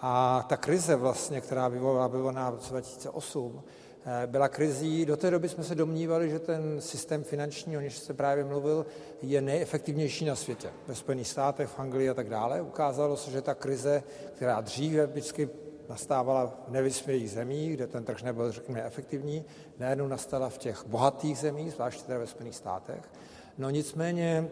A 0.00 0.44
ta 0.48 0.56
krize 0.56 0.96
vlastně, 0.96 1.40
která 1.40 1.68
vyvolala 1.68 2.06
vyvolaná 2.06 2.50
v 2.50 2.54
roce 2.54 2.70
2008, 2.70 3.62
Eh, 4.08 4.26
byla 4.26 4.48
krizí. 4.48 5.06
Do 5.06 5.16
té 5.16 5.30
doby 5.30 5.48
jsme 5.48 5.64
se 5.64 5.74
domnívali, 5.74 6.30
že 6.30 6.38
ten 6.38 6.80
systém 6.80 7.24
finanční, 7.24 7.76
o 7.76 7.80
něž 7.80 7.98
se 7.98 8.14
právě 8.14 8.44
mluvil, 8.44 8.86
je 9.22 9.40
nejefektivnější 9.40 10.24
na 10.24 10.36
světě. 10.36 10.70
Ve 10.86 10.94
Spojených 10.94 11.28
státech, 11.28 11.68
v 11.68 11.78
Anglii 11.80 12.10
a 12.10 12.14
tak 12.14 12.28
dále. 12.28 12.62
Ukázalo 12.62 13.16
se, 13.16 13.30
že 13.30 13.42
ta 13.42 13.54
krize, 13.54 14.02
která 14.34 14.60
dříve 14.60 15.06
vždycky 15.06 15.48
nastávala 15.88 16.46
v 16.46 16.70
nevyspělých 16.70 17.30
zemích, 17.30 17.74
kde 17.74 17.86
ten 17.86 18.04
trh 18.04 18.22
nebyl, 18.22 18.52
řekněme, 18.52 18.82
efektivní, 18.82 19.44
najednou 19.78 20.08
nastala 20.08 20.48
v 20.48 20.58
těch 20.58 20.86
bohatých 20.86 21.38
zemích, 21.38 21.72
zvláště 21.72 22.06
teda 22.06 22.18
ve 22.18 22.26
Spojených 22.26 22.56
státech. 22.56 23.10
No 23.58 23.70
nicméně 23.70 24.48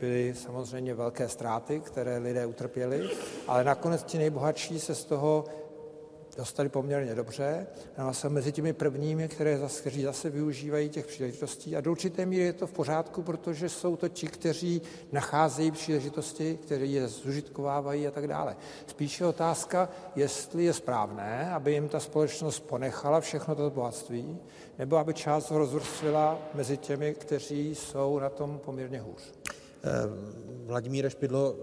byly 0.00 0.34
samozřejmě 0.34 0.94
velké 0.94 1.28
ztráty, 1.28 1.80
které 1.80 2.18
lidé 2.18 2.46
utrpěli, 2.46 3.10
ale 3.46 3.64
nakonec 3.64 4.02
ti 4.02 4.18
nejbohatší 4.18 4.80
se 4.80 4.94
z 4.94 5.04
toho 5.04 5.44
dostali 6.38 6.68
poměrně 6.68 7.14
dobře. 7.14 7.66
No 7.98 8.08
a 8.08 8.12
jsem 8.12 8.32
mezi 8.32 8.52
těmi 8.52 8.72
prvními, 8.72 9.28
které 9.28 9.58
zase, 9.58 9.80
kteří 9.80 10.02
zase 10.02 10.30
využívají 10.30 10.88
těch 10.88 11.06
příležitostí. 11.06 11.76
A 11.76 11.80
do 11.80 11.90
určité 11.90 12.26
míry 12.26 12.44
je 12.44 12.52
to 12.52 12.66
v 12.66 12.72
pořádku, 12.72 13.22
protože 13.22 13.68
jsou 13.68 13.96
to 13.96 14.08
ti, 14.08 14.26
kteří 14.26 14.82
nacházejí 15.12 15.70
příležitosti, 15.70 16.58
kteří 16.62 16.92
je 16.92 17.08
zužitkovávají 17.08 18.06
a 18.06 18.10
tak 18.10 18.26
dále. 18.26 18.56
Spíše 18.86 19.26
otázka, 19.26 19.88
jestli 20.16 20.64
je 20.64 20.72
správné, 20.72 21.50
aby 21.50 21.72
jim 21.72 21.88
ta 21.88 22.00
společnost 22.00 22.60
ponechala 22.60 23.20
všechno 23.20 23.54
to 23.54 23.70
bohatství, 23.70 24.38
nebo 24.78 24.96
aby 24.96 25.14
část 25.14 25.50
ho 25.50 25.58
rozvrstvila 25.58 26.38
mezi 26.54 26.76
těmi, 26.76 27.14
kteří 27.14 27.74
jsou 27.74 28.18
na 28.18 28.28
tom 28.28 28.60
poměrně 28.64 29.00
hůř. 29.00 29.32
Eh, 29.84 29.88
Vladimír 30.66 31.10
Špidlo, 31.10 31.54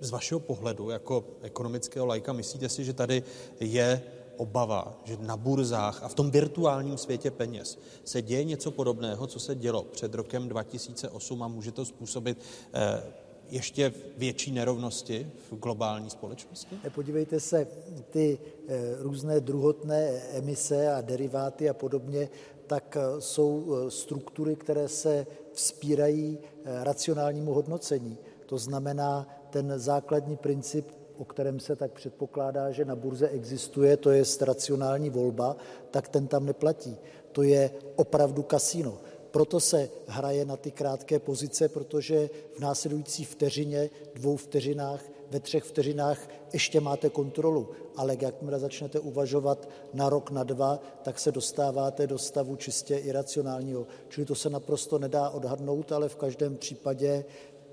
z 0.00 0.10
vašeho 0.10 0.40
pohledu 0.40 0.90
jako 0.90 1.24
ekonomického 1.42 2.06
lajka 2.06 2.32
myslíte 2.32 2.68
si, 2.68 2.84
že 2.84 2.92
tady 2.92 3.22
je 3.60 4.02
obava, 4.40 5.00
že 5.04 5.16
na 5.20 5.36
burzách 5.36 6.02
a 6.02 6.08
v 6.08 6.14
tom 6.14 6.30
virtuálním 6.30 6.98
světě 6.98 7.30
peněz 7.30 7.78
se 8.04 8.22
děje 8.22 8.44
něco 8.44 8.70
podobného, 8.70 9.26
co 9.26 9.40
se 9.40 9.54
dělo 9.54 9.82
před 9.82 10.14
rokem 10.14 10.48
2008 10.48 11.42
a 11.42 11.48
může 11.48 11.72
to 11.72 11.84
způsobit 11.84 12.38
eh, 12.72 13.02
ještě 13.50 13.92
větší 14.16 14.52
nerovnosti 14.52 15.30
v 15.50 15.56
globální 15.56 16.10
společnosti? 16.10 16.76
Podívejte 16.94 17.40
se, 17.40 17.66
ty 18.10 18.38
eh, 18.68 18.80
různé 18.98 19.40
druhotné 19.40 20.08
emise 20.32 20.92
a 20.92 21.00
deriváty 21.00 21.68
a 21.68 21.74
podobně, 21.74 22.28
tak 22.66 22.96
eh, 22.96 23.20
jsou 23.20 23.76
struktury, 23.88 24.56
které 24.56 24.88
se 24.88 25.26
vzpírají 25.52 26.38
racionálnímu 26.64 27.52
hodnocení. 27.52 28.18
To 28.46 28.58
znamená, 28.58 29.39
ten 29.50 29.72
základní 29.76 30.36
princip, 30.36 30.88
o 31.18 31.24
kterém 31.24 31.60
se 31.60 31.76
tak 31.76 31.92
předpokládá, 31.92 32.70
že 32.70 32.84
na 32.84 32.96
burze 32.96 33.28
existuje, 33.28 33.96
to 33.96 34.10
je 34.10 34.22
racionální 34.40 35.10
volba, 35.10 35.56
tak 35.90 36.08
ten 36.08 36.26
tam 36.26 36.46
neplatí. 36.46 36.96
To 37.32 37.42
je 37.42 37.70
opravdu 37.96 38.42
kasino. 38.42 38.98
Proto 39.30 39.60
se 39.60 39.88
hraje 40.06 40.44
na 40.44 40.56
ty 40.56 40.70
krátké 40.70 41.18
pozice, 41.18 41.68
protože 41.68 42.30
v 42.56 42.58
následující 42.60 43.24
vteřině, 43.24 43.90
dvou 44.14 44.36
vteřinách, 44.36 45.02
ve 45.30 45.40
třech 45.40 45.64
vteřinách 45.64 46.28
ještě 46.52 46.80
máte 46.80 47.08
kontrolu, 47.10 47.68
ale 47.96 48.16
jakmile 48.20 48.58
začnete 48.58 49.00
uvažovat 49.00 49.68
na 49.94 50.08
rok, 50.08 50.30
na 50.30 50.44
dva, 50.44 50.80
tak 51.02 51.18
se 51.18 51.32
dostáváte 51.32 52.06
do 52.06 52.18
stavu 52.18 52.56
čistě 52.56 52.96
iracionálního. 52.96 53.86
Čili 54.08 54.26
to 54.26 54.34
se 54.34 54.50
naprosto 54.50 54.98
nedá 54.98 55.30
odhadnout, 55.30 55.92
ale 55.92 56.08
v 56.08 56.16
každém 56.16 56.56
případě 56.56 57.24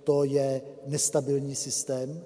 to 0.07 0.23
je 0.23 0.61
nestabilní 0.85 1.55
systém 1.55 2.23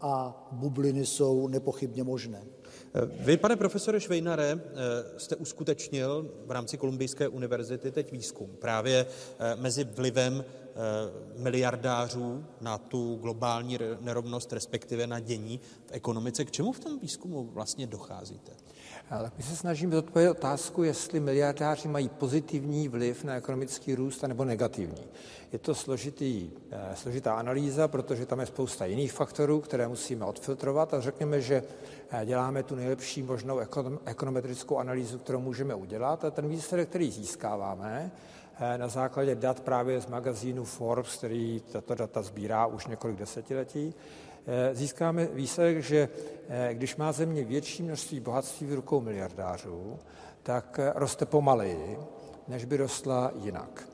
a 0.00 0.46
bubliny 0.52 1.06
jsou 1.06 1.48
nepochybně 1.48 2.04
možné. 2.04 2.42
Vy, 3.20 3.36
pane 3.36 3.56
profesore 3.56 4.00
Švejnare, 4.00 4.50
eh, 4.52 4.60
jste 5.18 5.36
uskutečnil 5.36 6.30
v 6.46 6.50
rámci 6.50 6.78
Kolumbijské 6.78 7.28
univerzity 7.28 7.90
teď 7.90 8.12
výzkum 8.12 8.50
právě 8.58 9.06
eh, 9.06 9.56
mezi 9.56 9.84
vlivem 9.84 10.44
eh, 10.44 11.42
miliardářů 11.42 12.44
na 12.60 12.78
tu 12.78 13.18
globální 13.22 13.78
nerovnost, 14.00 14.52
respektive 14.52 15.06
na 15.06 15.20
dění 15.20 15.60
v 15.86 15.92
ekonomice. 15.92 16.44
K 16.44 16.50
čemu 16.50 16.72
v 16.72 16.80
tom 16.80 16.98
výzkumu 16.98 17.44
vlastně 17.44 17.86
docházíte? 17.86 18.52
Ale 19.10 19.32
my 19.36 19.42
se 19.42 19.56
snažíme 19.56 19.96
odpovědět 19.96 20.30
otázku, 20.30 20.82
jestli 20.82 21.20
miliardáři 21.20 21.88
mají 21.88 22.08
pozitivní 22.08 22.88
vliv 22.88 23.24
na 23.24 23.36
ekonomický 23.36 23.94
růst 23.94 24.22
nebo 24.22 24.44
negativní. 24.44 25.04
Je 25.54 25.58
to 25.58 25.74
složitý, 25.74 26.50
eh, 26.70 26.96
složitá 26.96 27.34
analýza, 27.34 27.88
protože 27.88 28.26
tam 28.26 28.40
je 28.40 28.46
spousta 28.46 28.86
jiných 28.86 29.12
faktorů, 29.12 29.60
které 29.60 29.88
musíme 29.88 30.24
odfiltrovat 30.24 30.94
a 30.94 31.00
řekněme, 31.00 31.40
že 31.40 31.62
eh, 32.10 32.26
děláme 32.26 32.62
tu 32.62 32.74
nejlepší 32.74 33.22
možnou 33.22 33.60
ekonometrickou 34.04 34.78
analýzu, 34.78 35.18
kterou 35.18 35.40
můžeme 35.40 35.74
udělat 35.74 36.24
a 36.24 36.30
ten 36.30 36.48
výsledek, 36.48 36.88
který 36.88 37.10
získáváme, 37.10 38.10
eh, 38.58 38.78
na 38.78 38.88
základě 38.88 39.34
dat 39.34 39.60
právě 39.60 40.00
z 40.00 40.06
magazínu 40.06 40.64
Forbes, 40.64 41.16
který 41.16 41.62
tato 41.72 41.94
data 41.94 42.22
sbírá 42.22 42.66
už 42.66 42.86
několik 42.86 43.16
desetiletí, 43.16 43.94
získáme 44.72 45.26
výsledek, 45.26 45.82
že 45.82 46.08
když 46.72 46.96
má 46.96 47.12
země 47.12 47.44
větší 47.44 47.82
množství 47.82 48.20
bohatství 48.20 48.66
v 48.66 48.74
rukou 48.74 49.00
miliardářů, 49.00 49.98
tak 50.42 50.80
roste 50.94 51.26
pomaleji, 51.26 51.98
než 52.48 52.64
by 52.64 52.76
rostla 52.76 53.32
jinak. 53.34 53.93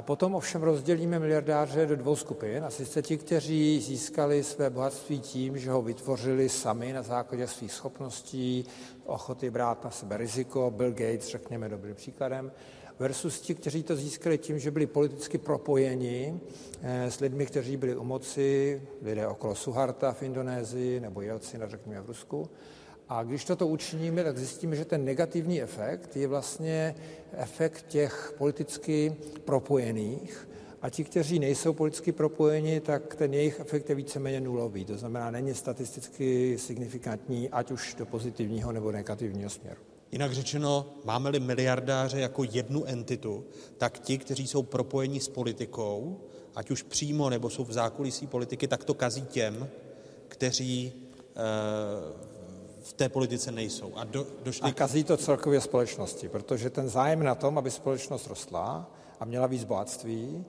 Potom 0.00 0.34
ovšem 0.34 0.62
rozdělíme 0.62 1.18
miliardáře 1.18 1.86
do 1.86 1.96
dvou 1.96 2.16
skupin, 2.16 2.64
a 2.64 2.70
sice 2.70 3.02
ti, 3.02 3.16
kteří 3.16 3.80
získali 3.80 4.44
své 4.44 4.70
bohatství 4.70 5.20
tím, 5.20 5.58
že 5.58 5.70
ho 5.70 5.82
vytvořili 5.82 6.48
sami 6.48 6.92
na 6.92 7.02
základě 7.02 7.46
svých 7.46 7.72
schopností, 7.72 8.64
ochoty 9.04 9.50
brát 9.50 9.84
na 9.84 9.90
sebe 9.90 10.16
riziko, 10.16 10.70
Bill 10.76 10.90
Gates, 10.90 11.28
řekněme, 11.28 11.68
dobrým 11.68 11.94
příkladem, 11.94 12.52
versus 12.98 13.40
ti, 13.40 13.54
kteří 13.54 13.82
to 13.82 13.96
získali 13.96 14.38
tím, 14.38 14.58
že 14.58 14.70
byli 14.70 14.86
politicky 14.86 15.38
propojeni 15.38 16.40
eh, 16.82 17.10
s 17.10 17.20
lidmi, 17.20 17.46
kteří 17.46 17.76
byli 17.76 17.96
u 17.96 18.04
moci, 18.04 18.82
lidé 19.02 19.26
okolo 19.26 19.54
Suharta 19.54 20.12
v 20.12 20.22
Indonésii 20.22 21.00
nebo 21.00 21.20
Jelcina, 21.20 21.68
řekněme, 21.68 22.00
v 22.00 22.06
Rusku, 22.06 22.50
a 23.10 23.22
když 23.22 23.44
toto 23.44 23.66
učiníme, 23.66 24.24
tak 24.24 24.38
zjistíme, 24.38 24.76
že 24.76 24.84
ten 24.84 25.04
negativní 25.04 25.62
efekt 25.62 26.16
je 26.16 26.28
vlastně 26.28 26.94
efekt 27.32 27.86
těch 27.88 28.34
politicky 28.38 29.16
propojených. 29.44 30.48
A 30.82 30.90
ti, 30.90 31.04
kteří 31.04 31.38
nejsou 31.38 31.72
politicky 31.72 32.12
propojeni, 32.12 32.80
tak 32.80 33.14
ten 33.14 33.34
jejich 33.34 33.60
efekt 33.60 33.88
je 33.88 33.94
víceméně 33.94 34.40
nulový. 34.40 34.84
To 34.84 34.96
znamená, 34.96 35.30
není 35.30 35.54
statisticky 35.54 36.58
signifikantní, 36.58 37.50
ať 37.50 37.70
už 37.70 37.94
do 37.94 38.06
pozitivního 38.06 38.72
nebo 38.72 38.92
negativního 38.92 39.50
směru. 39.50 39.80
Jinak 40.12 40.32
řečeno, 40.32 40.86
máme-li 41.04 41.40
miliardáře 41.40 42.20
jako 42.20 42.44
jednu 42.44 42.84
entitu, 42.84 43.44
tak 43.78 43.98
ti, 43.98 44.18
kteří 44.18 44.46
jsou 44.46 44.62
propojeni 44.62 45.20
s 45.20 45.28
politikou, 45.28 46.20
ať 46.54 46.70
už 46.70 46.82
přímo 46.82 47.30
nebo 47.30 47.50
jsou 47.50 47.64
v 47.64 47.72
zákulisí 47.72 48.26
politiky, 48.26 48.68
tak 48.68 48.84
to 48.84 48.94
kazí 48.94 49.22
těm, 49.22 49.68
kteří 50.28 50.92
e, 51.36 52.29
v 52.82 52.92
té 52.92 53.08
politice 53.08 53.52
nejsou. 53.52 53.92
A, 53.94 54.04
do, 54.04 54.26
došli... 54.42 54.70
a 54.70 54.72
kazí 54.72 55.04
to 55.04 55.16
celkově 55.16 55.60
společnosti, 55.60 56.28
protože 56.28 56.70
ten 56.70 56.88
zájem 56.88 57.22
na 57.22 57.34
tom, 57.34 57.58
aby 57.58 57.70
společnost 57.70 58.26
rostla 58.26 58.90
a 59.20 59.24
měla 59.24 59.46
víc 59.46 59.64
bohatství, 59.64 60.44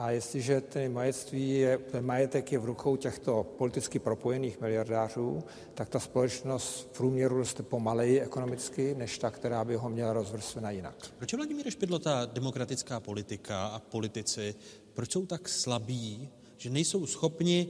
a 0.00 0.10
jestliže 0.10 0.60
ten, 0.60 0.92
majetství 0.92 1.50
je, 1.50 1.78
ten 1.78 2.06
majetek 2.06 2.52
je 2.52 2.58
v 2.58 2.64
rukou 2.64 2.96
těchto 2.96 3.44
politicky 3.58 3.98
propojených 3.98 4.60
miliardářů, 4.60 5.44
tak 5.74 5.88
ta 5.88 6.00
společnost 6.00 6.80
v 6.80 6.96
průměru 6.96 7.36
roste 7.36 7.62
pomaleji 7.62 8.20
ekonomicky, 8.20 8.94
než 8.94 9.18
ta, 9.18 9.30
která 9.30 9.64
by 9.64 9.76
ho 9.76 9.88
měla 9.88 10.12
rozvrstvena 10.12 10.70
jinak. 10.70 10.94
Proč 11.18 11.32
je 11.32 11.36
Vladimír 11.36 11.70
Špidlo 11.70 11.98
ta 11.98 12.26
demokratická 12.26 13.00
politika 13.00 13.66
a 13.66 13.78
politici, 13.78 14.54
proč 14.94 15.12
jsou 15.12 15.26
tak 15.26 15.48
slabí, 15.48 16.28
že 16.56 16.70
nejsou 16.70 17.06
schopni 17.06 17.68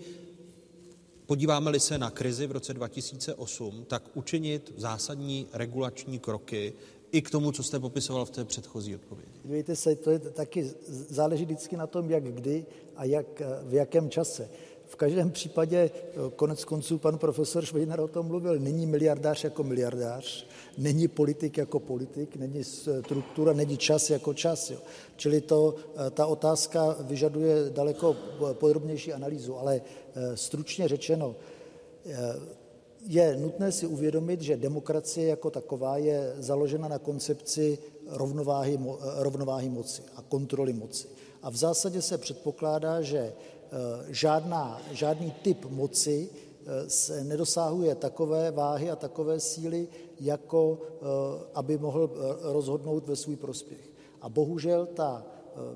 Podíváme-li 1.31 1.81
se 1.81 1.99
na 1.99 2.11
krizi 2.11 2.47
v 2.47 2.53
roce 2.53 2.75
2008, 2.75 3.85
tak 3.85 4.03
učinit 4.15 4.73
zásadní 4.77 5.47
regulační 5.53 6.19
kroky 6.19 6.73
i 7.13 7.23
k 7.23 7.31
tomu, 7.31 7.53
co 7.53 7.63
jste 7.63 7.81
popisoval 7.81 8.25
v 8.25 8.31
té 8.31 8.45
předchozí 8.45 8.95
odpovědi. 8.95 9.33
Dívejte 9.45 9.77
se, 9.77 9.97
to 9.97 10.11
je 10.11 10.19
taky 10.19 10.71
záleží 10.89 11.45
vždycky 11.45 11.77
na 11.77 11.87
tom, 11.87 12.11
jak 12.11 12.25
kdy 12.25 12.67
a 12.97 13.05
jak, 13.05 13.43
v 13.63 13.75
jakém 13.75 14.11
čase. 14.11 14.49
V 14.91 14.97
každém 14.97 15.31
případě, 15.31 15.91
eh, 15.95 16.17
konec 16.37 16.65
konců 16.65 16.99
pan 16.99 17.19
profesor 17.19 17.65
Švejnar 17.65 18.01
o 18.01 18.09
tom 18.09 18.27
mluvil, 18.27 18.59
není 18.59 18.87
miliardář 18.87 19.45
jako 19.45 19.63
miliardář, 19.65 20.47
není 20.79 21.09
politik 21.09 21.59
jako 21.59 21.81
politik, 21.81 22.37
není 22.37 22.65
struktura, 22.65 23.53
není 23.53 23.77
čas 23.77 24.11
jako 24.11 24.35
čas. 24.35 24.71
Jo. 24.71 24.79
Čili 25.17 25.41
to, 25.41 25.75
ta 26.11 26.27
otázka 26.27 26.97
vyžaduje 27.01 27.71
daleko 27.71 28.17
podrobnější 28.53 29.13
analýzu, 29.13 29.59
ale 29.59 29.81
stručně 30.35 30.89
řečeno, 30.89 31.37
je 33.07 33.37
nutné 33.37 33.73
si 33.73 33.87
uvědomit, 33.87 34.41
že 34.43 34.57
demokracie 34.57 35.29
jako 35.29 35.51
taková 35.51 35.97
je 35.97 36.35
založena 36.39 36.89
na 36.89 36.99
koncepci 36.99 37.79
rovnováhy, 38.07 38.79
rovnováhy 39.17 39.69
moci 39.69 40.03
a 40.17 40.23
kontroly 40.23 40.73
moci. 40.73 41.09
A 41.43 41.51
v 41.51 41.57
zásadě 41.57 42.03
se 42.03 42.19
předpokládá, 42.19 43.03
že 43.03 43.19
eh, 43.19 43.33
žádná, 44.09 44.81
žádný 44.93 45.31
typ 45.43 45.67
moci 45.71 46.31
eh, 46.31 46.91
se 46.91 47.25
nedosahuje 47.25 47.95
takové 47.95 48.51
váhy 48.51 48.91
a 48.91 48.97
takové 48.97 49.41
síly, 49.41 49.89
jako 50.21 50.79
eh, 50.83 51.05
aby 51.55 51.79
mohl 51.79 52.11
rozhodnout 52.43 53.09
ve 53.09 53.17
svůj 53.17 53.37
prospěch. 53.37 53.91
A 54.21 54.29
bohužel 54.29 54.87
ta, 54.87 55.27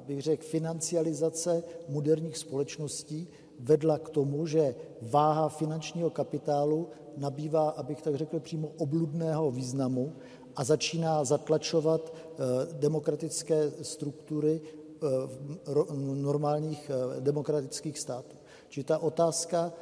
bych 0.06 0.22
řekl, 0.22 0.44
financializace 0.44 1.62
moderních 1.88 2.38
společností 2.38 3.28
vedla 3.60 3.98
k 3.98 4.10
tomu, 4.10 4.46
že 4.46 4.74
váha 5.02 5.48
finančního 5.48 6.10
kapitálu 6.10 6.88
nabývá, 7.16 7.68
abych 7.68 8.02
tak 8.02 8.14
řekl, 8.14 8.40
přímo 8.40 8.70
obludného 8.76 9.50
významu 9.50 10.12
a 10.56 10.64
začíná 10.64 11.24
zatlačovat 11.24 12.12
eh, 12.14 12.36
demokratické 12.72 13.70
struktury 13.82 14.60
eh, 14.64 14.83
normálních 16.14 16.90
eh, 16.90 17.20
demokratických 17.20 17.98
států. 17.98 18.36
Čili 18.68 18.84
ta 18.84 18.98
otázka 18.98 19.72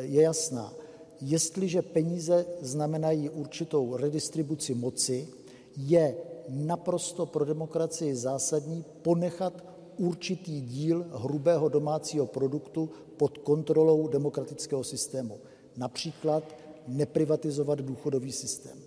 je 0.00 0.22
jasná. 0.22 0.72
Jestliže 1.20 1.82
peníze 1.82 2.46
znamenají 2.60 3.30
určitou 3.30 3.96
redistribuci 3.96 4.74
moci, 4.74 5.28
je 5.76 6.16
naprosto 6.48 7.26
pro 7.26 7.44
demokracii 7.44 8.14
zásadní 8.14 8.84
ponechat 9.02 9.64
určitý 9.98 10.60
díl 10.60 11.06
hrubého 11.12 11.68
domácího 11.68 12.26
produktu 12.26 12.90
pod 13.16 13.38
kontrolou 13.38 14.08
demokratického 14.08 14.84
systému. 14.84 15.38
Například 15.76 16.44
neprivatizovat 16.88 17.78
důchodový 17.78 18.32
systém, 18.32 18.78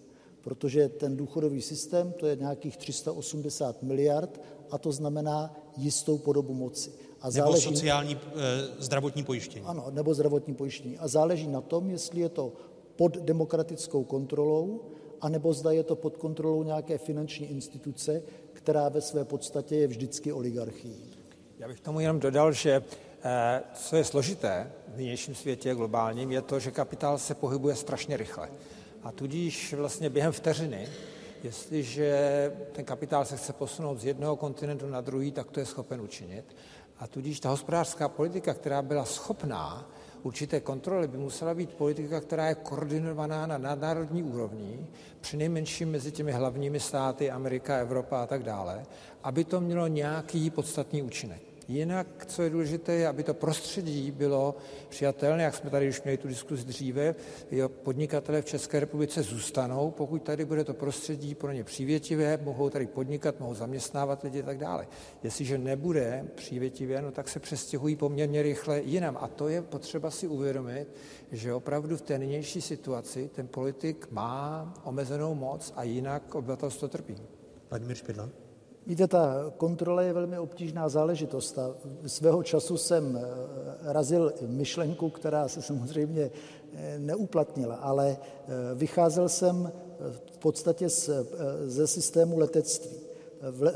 protože 0.41 0.89
ten 0.89 1.17
důchodový 1.17 1.61
systém 1.61 2.13
to 2.19 2.27
je 2.27 2.35
nějakých 2.35 2.77
380 2.77 3.83
miliard 3.83 4.41
a 4.71 4.77
to 4.77 4.91
znamená 4.91 5.55
jistou 5.77 6.17
podobu 6.17 6.53
moci. 6.53 6.91
A 7.21 7.27
nebo 7.27 7.31
záleží, 7.31 7.67
sociální 7.67 8.15
e, 8.15 8.19
zdravotní 8.79 9.23
pojištění. 9.23 9.65
Ano, 9.65 9.85
nebo 9.91 10.13
zdravotní 10.13 10.55
pojištění. 10.55 10.97
A 10.97 11.07
záleží 11.07 11.47
na 11.47 11.61
tom, 11.61 11.89
jestli 11.89 12.21
je 12.21 12.29
to 12.29 12.53
pod 12.95 13.17
demokratickou 13.17 14.03
kontrolou, 14.03 14.81
anebo 15.21 15.53
zda 15.53 15.71
je 15.71 15.83
to 15.83 15.95
pod 15.95 16.17
kontrolou 16.17 16.63
nějaké 16.63 16.97
finanční 16.97 17.45
instituce, 17.45 18.21
která 18.53 18.89
ve 18.89 19.01
své 19.01 19.25
podstatě 19.25 19.75
je 19.75 19.87
vždycky 19.87 20.33
oligarchií. 20.33 21.13
Já 21.59 21.67
bych 21.67 21.79
tomu 21.79 21.99
jenom 21.99 22.19
dodal, 22.19 22.51
že 22.51 22.83
Eh, 23.23 23.63
co 23.73 23.95
je 23.95 24.03
složité 24.03 24.71
v 24.87 24.97
nynějším 24.97 25.35
světě 25.35 25.75
globálním, 25.75 26.31
je 26.31 26.41
to, 26.41 26.59
že 26.59 26.71
kapitál 26.71 27.17
se 27.17 27.35
pohybuje 27.35 27.75
strašně 27.75 28.17
rychle. 28.17 28.49
A 29.03 29.11
tudíž 29.11 29.73
vlastně 29.73 30.09
během 30.09 30.31
vteřiny, 30.31 30.87
jestliže 31.43 32.51
ten 32.71 32.85
kapitál 32.85 33.25
se 33.25 33.37
chce 33.37 33.53
posunout 33.53 33.99
z 33.99 34.05
jednoho 34.05 34.35
kontinentu 34.35 34.89
na 34.89 35.01
druhý, 35.01 35.31
tak 35.31 35.51
to 35.51 35.59
je 35.59 35.65
schopen 35.65 36.01
učinit. 36.01 36.55
A 36.99 37.07
tudíž 37.07 37.39
ta 37.39 37.49
hospodářská 37.49 38.09
politika, 38.09 38.53
která 38.53 38.81
byla 38.81 39.05
schopná 39.05 39.89
určité 40.23 40.59
kontroly, 40.59 41.07
by 41.07 41.17
musela 41.17 41.53
být 41.53 41.73
politika, 41.73 42.21
která 42.21 42.47
je 42.47 42.55
koordinovaná 42.55 43.45
na 43.45 43.57
nadnárodní 43.57 44.23
úrovni, 44.23 44.87
nejmenším 45.37 45.91
mezi 45.91 46.11
těmi 46.11 46.31
hlavními 46.31 46.79
státy, 46.79 47.31
Amerika, 47.31 47.77
Evropa 47.77 48.23
a 48.23 48.27
tak 48.27 48.43
dále, 48.43 48.85
aby 49.23 49.43
to 49.43 49.61
mělo 49.61 49.87
nějaký 49.87 50.49
podstatný 50.49 51.01
účinek. 51.01 51.48
Jinak, 51.69 52.25
co 52.25 52.41
je 52.43 52.49
důležité, 52.49 52.93
je, 52.93 53.07
aby 53.07 53.23
to 53.23 53.33
prostředí 53.33 54.11
bylo 54.11 54.55
přijatelné, 54.89 55.43
jak 55.43 55.55
jsme 55.55 55.69
tady 55.69 55.89
už 55.89 56.01
měli 56.03 56.17
tu 56.17 56.27
diskuzi 56.27 56.65
dříve, 56.65 57.15
jo, 57.51 57.69
podnikatelé 57.69 58.41
v 58.41 58.45
České 58.45 58.79
republice 58.79 59.23
zůstanou, 59.23 59.91
pokud 59.91 60.23
tady 60.23 60.45
bude 60.45 60.63
to 60.63 60.73
prostředí 60.73 61.35
pro 61.35 61.51
ně 61.51 61.63
přívětivé, 61.63 62.39
mohou 62.43 62.69
tady 62.69 62.87
podnikat, 62.87 63.39
mohou 63.39 63.53
zaměstnávat 63.53 64.23
lidi 64.23 64.41
a 64.41 64.45
tak 64.45 64.57
dále. 64.57 64.87
Jestliže 65.23 65.57
nebude 65.57 66.25
přívětivé, 66.35 67.01
no 67.01 67.11
tak 67.11 67.29
se 67.29 67.39
přestěhují 67.39 67.95
poměrně 67.95 68.41
rychle 68.41 68.81
jinam. 68.81 69.17
A 69.21 69.27
to 69.27 69.47
je 69.47 69.61
potřeba 69.61 70.11
si 70.11 70.27
uvědomit, 70.27 70.87
že 71.31 71.53
opravdu 71.53 71.97
v 71.97 72.01
té 72.01 72.17
nynější 72.17 72.61
situaci 72.61 73.29
ten 73.35 73.47
politik 73.47 74.07
má 74.11 74.73
omezenou 74.83 75.35
moc 75.35 75.73
a 75.75 75.83
jinak 75.83 76.35
obyvatelstvo 76.35 76.87
trpí. 76.87 77.15
Vladimír 77.69 77.95
Špidla. 77.95 78.48
Víte, 78.89 79.07
ta 79.07 79.53
kontrola 79.57 80.01
je 80.01 80.13
velmi 80.13 80.39
obtížná 80.39 80.89
záležitost 80.89 81.59
a 81.59 81.75
svého 82.05 82.43
času 82.43 82.77
jsem 82.77 83.17
eh, 83.17 83.23
razil 83.81 84.33
myšlenku, 84.47 85.09
která 85.09 85.47
se 85.47 85.61
samozřejmě 85.61 86.31
eh, 86.73 86.99
neuplatnila, 86.99 87.75
ale 87.75 88.17
eh, 88.17 88.51
vycházel 88.75 89.29
jsem 89.29 89.71
v 90.31 90.37
podstatě 90.37 90.87
ze 91.65 91.87
systému 91.87 92.39
letectví. 92.39 92.97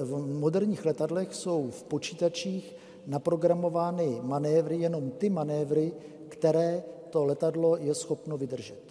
V 0.01 0.17
moderních 0.17 0.85
letadlech 0.85 1.35
jsou 1.35 1.69
v 1.71 1.83
počítačích 1.83 2.75
naprogramovány 3.07 4.19
manévry, 4.21 4.77
jenom 4.77 5.11
ty 5.11 5.29
manévry, 5.29 5.93
které 6.27 6.83
to 7.09 7.25
letadlo 7.25 7.77
je 7.77 7.95
schopno 7.95 8.37
vydržet 8.37 8.82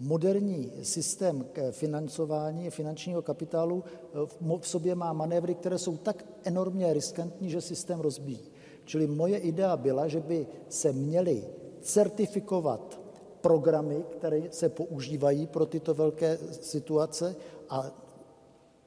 moderní 0.00 0.72
systém 0.82 1.46
financování 1.70 2.70
finančního 2.70 3.22
kapitálu 3.22 3.84
eh, 3.84 4.26
v 4.60 4.68
sobě 4.68 4.94
má 4.94 5.12
manévry, 5.12 5.54
které 5.54 5.78
jsou 5.78 5.96
tak 5.96 6.24
enormně 6.44 6.92
riskantní, 6.92 7.50
že 7.50 7.60
systém 7.60 8.00
rozbíjí. 8.00 8.50
Čili 8.84 9.06
moje 9.06 9.38
idea 9.38 9.76
byla, 9.76 10.08
že 10.08 10.20
by 10.20 10.46
se 10.68 10.92
měly 10.92 11.44
certifikovat 11.80 13.00
programy, 13.40 14.04
které 14.10 14.42
se 14.50 14.68
používají 14.68 15.46
pro 15.46 15.66
tyto 15.66 15.94
velké 15.94 16.38
situace 16.60 17.36
a 17.68 17.90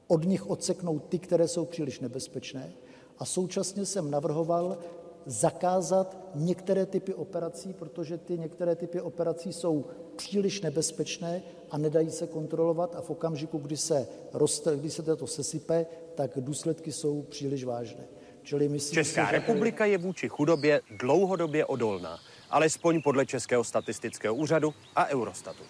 od 0.08 0.24
nich 0.24 0.50
odseknout 0.50 1.04
ty, 1.08 1.18
které 1.18 1.48
jsou 1.48 1.64
příliš 1.64 2.00
nebezpečné. 2.00 2.72
A 3.18 3.24
současně 3.24 3.86
jsem 3.86 4.10
navrhoval 4.10 4.78
zakázat 5.26 6.16
některé 6.34 6.86
typy 6.86 7.14
operací, 7.14 7.72
protože 7.72 8.18
ty 8.18 8.38
některé 8.38 8.76
typy 8.76 9.00
operací 9.00 9.52
jsou 9.52 9.84
příliš 10.16 10.60
nebezpečné 10.60 11.42
a 11.70 11.78
nedají 11.78 12.10
se 12.10 12.26
kontrolovat 12.26 12.96
a 12.96 13.00
v 13.00 13.10
okamžiku, 13.10 13.58
kdy 13.58 13.76
se, 13.76 14.06
roste, 14.32 14.76
kdy 14.76 14.90
se 14.90 15.02
to 15.02 15.26
sesype, 15.26 15.86
tak 16.14 16.30
důsledky 16.36 16.92
jsou 16.92 17.22
příliš 17.22 17.64
vážné. 17.64 18.04
Čili 18.42 18.68
myslím 18.68 18.94
Česká 18.94 19.26
si, 19.26 19.32
republika 19.32 19.84
je 19.84 19.98
vůči 19.98 20.28
chudobě 20.28 20.80
dlouhodobě 21.00 21.64
odolná, 21.64 22.18
alespoň 22.50 23.02
podle 23.02 23.26
Českého 23.26 23.64
statistického 23.64 24.34
úřadu 24.34 24.74
a 24.96 25.06
Eurostatu. 25.06 25.62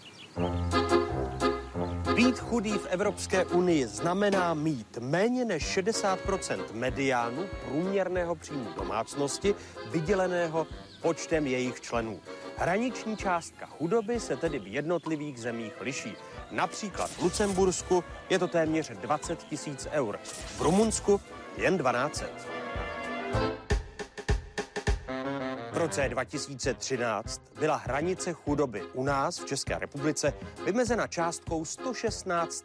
Být 2.15 2.39
chudý 2.39 2.73
v 2.73 2.87
Evropské 2.87 3.45
unii 3.45 3.87
znamená 3.87 4.55
mít 4.55 4.99
méně 5.01 5.45
než 5.45 5.79
60% 5.79 6.65
mediánu 6.73 7.47
průměrného 7.67 8.35
příjmu 8.35 8.69
domácnosti 8.77 9.55
vyděleného 9.91 10.67
počtem 11.03 11.47
jejich 11.47 11.81
členů. 11.81 12.21
Hraniční 12.57 13.17
částka 13.17 13.67
chudoby 13.67 14.21
se 14.21 14.37
tedy 14.37 14.59
v 14.59 14.67
jednotlivých 14.67 15.41
zemích 15.41 15.81
liší. 15.81 16.17
Například 16.51 17.11
v 17.11 17.23
Lucembursku 17.23 18.05
je 18.31 18.39
to 18.39 18.49
téměř 18.49 18.91
20 18.91 19.43
tisíc 19.43 19.89
eur, 19.93 20.19
v 20.57 20.61
Rumunsku 20.61 21.21
jen 21.57 21.79
12. 21.79 22.25
Roce 25.85 26.09
2013 26.09 27.43
byla 27.61 27.77
hranice 27.77 28.33
chudoby 28.33 28.83
u 28.83 29.05
nás 29.05 29.39
v 29.39 29.47
České 29.47 29.79
republice 29.79 30.33
vymezena 30.65 31.07
částkou 31.07 31.65
116 31.65 32.65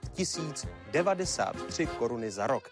093 0.91 1.85
koruny 1.85 2.31
za 2.31 2.47
rok. 2.47 2.69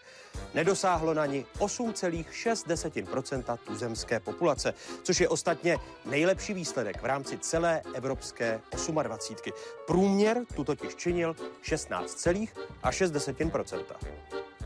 Nedosáhlo 0.54 1.14
na 1.14 1.26
ní 1.26 1.46
8,6% 1.58 3.58
tuzemské 3.64 4.20
populace, 4.20 4.74
což 5.02 5.20
je 5.20 5.28
ostatně 5.28 5.78
nejlepší 6.04 6.54
výsledek 6.54 7.02
v 7.02 7.04
rámci 7.04 7.38
celé 7.38 7.82
evropské 7.94 8.60
28. 9.02 9.52
Průměr 9.86 10.44
tu 10.54 10.64
totiž 10.64 10.94
činil 10.94 11.36
16,6% 11.62 13.84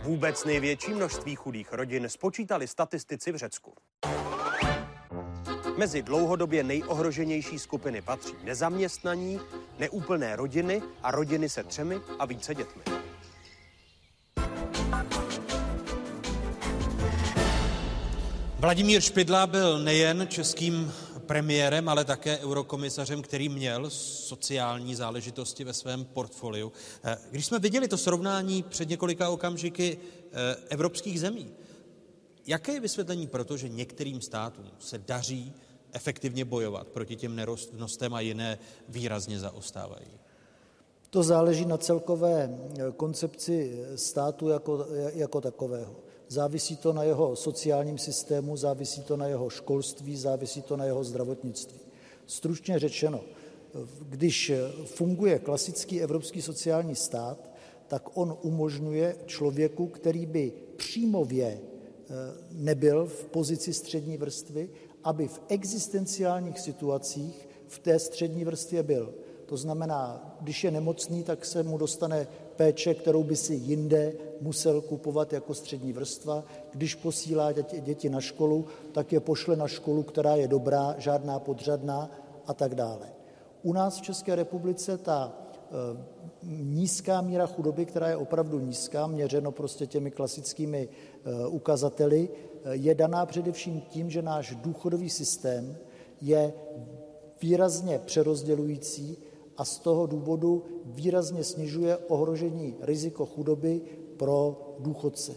Vůbec 0.02 0.44
největší 0.44 0.94
množství 0.94 1.34
chudých 1.34 1.72
rodin 1.72 2.08
spočítali 2.08 2.68
statistici 2.68 3.32
v 3.32 3.36
Řecku. 3.36 3.74
Mezi 5.76 6.02
dlouhodobě 6.02 6.62
nejohroženější 6.64 7.58
skupiny 7.58 8.02
patří 8.02 8.32
nezaměstnaní, 8.44 9.40
neúplné 9.78 10.36
rodiny 10.36 10.82
a 11.02 11.10
rodiny 11.10 11.48
se 11.48 11.64
třemi 11.64 12.00
a 12.18 12.26
více 12.26 12.54
dětmi. 12.54 12.82
Vladimír 18.58 19.00
Špidla 19.00 19.46
byl 19.46 19.78
nejen 19.78 20.26
českým 20.28 20.92
premiérem, 21.26 21.88
ale 21.88 22.04
také 22.04 22.38
eurokomisařem, 22.38 23.22
který 23.22 23.48
měl 23.48 23.90
sociální 23.90 24.94
záležitosti 24.94 25.64
ve 25.64 25.72
svém 25.72 26.04
portfoliu. 26.04 26.72
Eh, 27.04 27.18
když 27.30 27.46
jsme 27.46 27.58
viděli 27.58 27.88
to 27.88 27.98
srovnání 27.98 28.62
před 28.62 28.88
několika 28.88 29.28
okamžiky 29.28 29.98
eh, 29.98 30.56
evropských 30.68 31.20
zemí, 31.20 31.50
jaké 32.46 32.72
je 32.72 32.80
vysvětlení 32.80 33.26
proto, 33.26 33.56
že 33.56 33.68
některým 33.68 34.20
státům 34.20 34.64
se 34.78 34.98
daří 34.98 35.54
efektivně 35.92 36.44
bojovat 36.44 36.88
proti 36.88 37.16
těm 37.16 37.36
nerovnostem 37.36 38.14
a 38.14 38.20
jiné 38.20 38.58
výrazně 38.88 39.38
zaostávají? 39.38 40.10
To 41.10 41.22
záleží 41.22 41.64
na 41.64 41.78
celkové 41.78 42.50
eh, 42.50 42.92
koncepci 42.96 43.84
státu 43.94 44.48
jako, 44.48 44.86
jako 45.14 45.40
takového. 45.40 45.96
Závisí 46.28 46.76
to 46.76 46.92
na 46.92 47.02
jeho 47.02 47.36
sociálním 47.36 47.98
systému, 47.98 48.56
závisí 48.56 49.02
to 49.02 49.16
na 49.16 49.26
jeho 49.26 49.50
školství, 49.50 50.16
závisí 50.16 50.62
to 50.62 50.76
na 50.76 50.84
jeho 50.84 51.04
zdravotnictví. 51.04 51.80
Stručně 52.26 52.78
řečeno, 52.78 53.20
když 54.00 54.52
funguje 54.84 55.38
klasický 55.38 56.00
evropský 56.00 56.42
sociální 56.42 56.94
stát, 56.94 57.50
tak 57.88 58.16
on 58.16 58.36
umožňuje 58.42 59.16
člověku, 59.26 59.86
který 59.86 60.26
by 60.26 60.52
přímově 60.76 61.60
eh, 61.60 61.71
nebyl 62.52 63.06
v 63.06 63.24
pozici 63.24 63.72
střední 63.72 64.16
vrstvy, 64.16 64.70
aby 65.04 65.28
v 65.28 65.40
existenciálních 65.48 66.60
situacích 66.60 67.48
v 67.66 67.78
té 67.78 67.98
střední 67.98 68.44
vrstvě 68.44 68.82
byl. 68.82 69.14
To 69.46 69.56
znamená, 69.56 70.34
když 70.40 70.64
je 70.64 70.70
nemocný, 70.70 71.22
tak 71.24 71.44
se 71.44 71.62
mu 71.62 71.78
dostane 71.78 72.26
péče, 72.56 72.94
kterou 72.94 73.22
by 73.22 73.36
si 73.36 73.54
jinde 73.54 74.12
musel 74.40 74.80
kupovat 74.80 75.32
jako 75.32 75.54
střední 75.54 75.92
vrstva. 75.92 76.44
Když 76.72 76.94
posílá 76.94 77.52
děti 77.80 78.08
na 78.08 78.20
školu, 78.20 78.66
tak 78.92 79.12
je 79.12 79.20
pošle 79.20 79.56
na 79.56 79.68
školu, 79.68 80.02
která 80.02 80.34
je 80.36 80.48
dobrá, 80.48 80.94
žádná 80.98 81.38
podřadná 81.38 82.10
a 82.46 82.54
tak 82.54 82.74
dále. 82.74 83.12
U 83.62 83.72
nás 83.72 83.98
v 83.98 84.02
České 84.02 84.34
republice 84.34 84.98
ta 84.98 85.32
eh, 85.32 86.04
nízká 86.52 87.20
míra 87.20 87.46
chudoby, 87.46 87.86
která 87.86 88.08
je 88.08 88.16
opravdu 88.16 88.60
nízká, 88.60 89.06
měřeno 89.06 89.52
prostě 89.52 89.86
těmi 89.86 90.10
klasickými 90.10 90.88
eh, 90.88 91.11
ukazateli, 91.48 92.28
eh, 92.28 92.74
je 92.76 92.94
daná 92.94 93.26
především 93.26 93.80
tím, 93.80 94.10
že 94.10 94.22
náš 94.22 94.54
důchodový 94.54 95.10
systém 95.10 95.76
je 96.20 96.52
výrazně 97.42 97.98
přerozdělující 97.98 99.16
a 99.56 99.64
z 99.64 99.78
toho 99.78 100.06
důvodu 100.06 100.64
výrazně 100.84 101.44
snižuje 101.44 101.96
ohrožení 101.96 102.74
riziko 102.80 103.26
chudoby 103.26 103.80
pro 104.16 104.60
důchodce. 104.78 105.32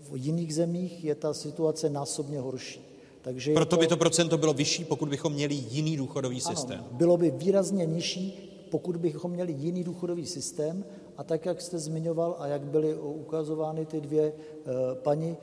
V 0.00 0.16
jiných 0.16 0.54
zemích 0.54 1.04
je 1.04 1.14
ta 1.14 1.34
situace 1.34 1.90
násobně 1.90 2.40
horší. 2.40 2.80
Takže 3.22 3.54
Proto 3.54 3.76
to, 3.76 3.80
by 3.80 3.86
to 3.86 3.96
procento 3.96 4.38
bylo 4.38 4.52
vyšší, 4.52 4.84
pokud 4.84 5.08
bychom 5.08 5.32
měli 5.32 5.54
jiný 5.54 5.96
důchodový 5.96 6.42
ano, 6.44 6.56
systém. 6.56 6.84
Bylo 6.92 7.16
by 7.16 7.30
výrazně 7.30 7.86
nižší, 7.86 8.48
pokud 8.70 8.96
bychom 8.96 9.30
měli 9.30 9.52
jiný 9.52 9.84
důchodový 9.84 10.26
systém 10.26 10.84
a 11.18 11.24
tak, 11.24 11.46
jak 11.46 11.60
jste 11.60 11.78
zmiňoval 11.78 12.36
a 12.38 12.46
jak 12.46 12.62
byly 12.62 12.94
ukazovány 12.94 13.86
ty 13.86 14.00
dvě 14.00 14.32
uh, 14.32 14.72
paní 14.94 15.36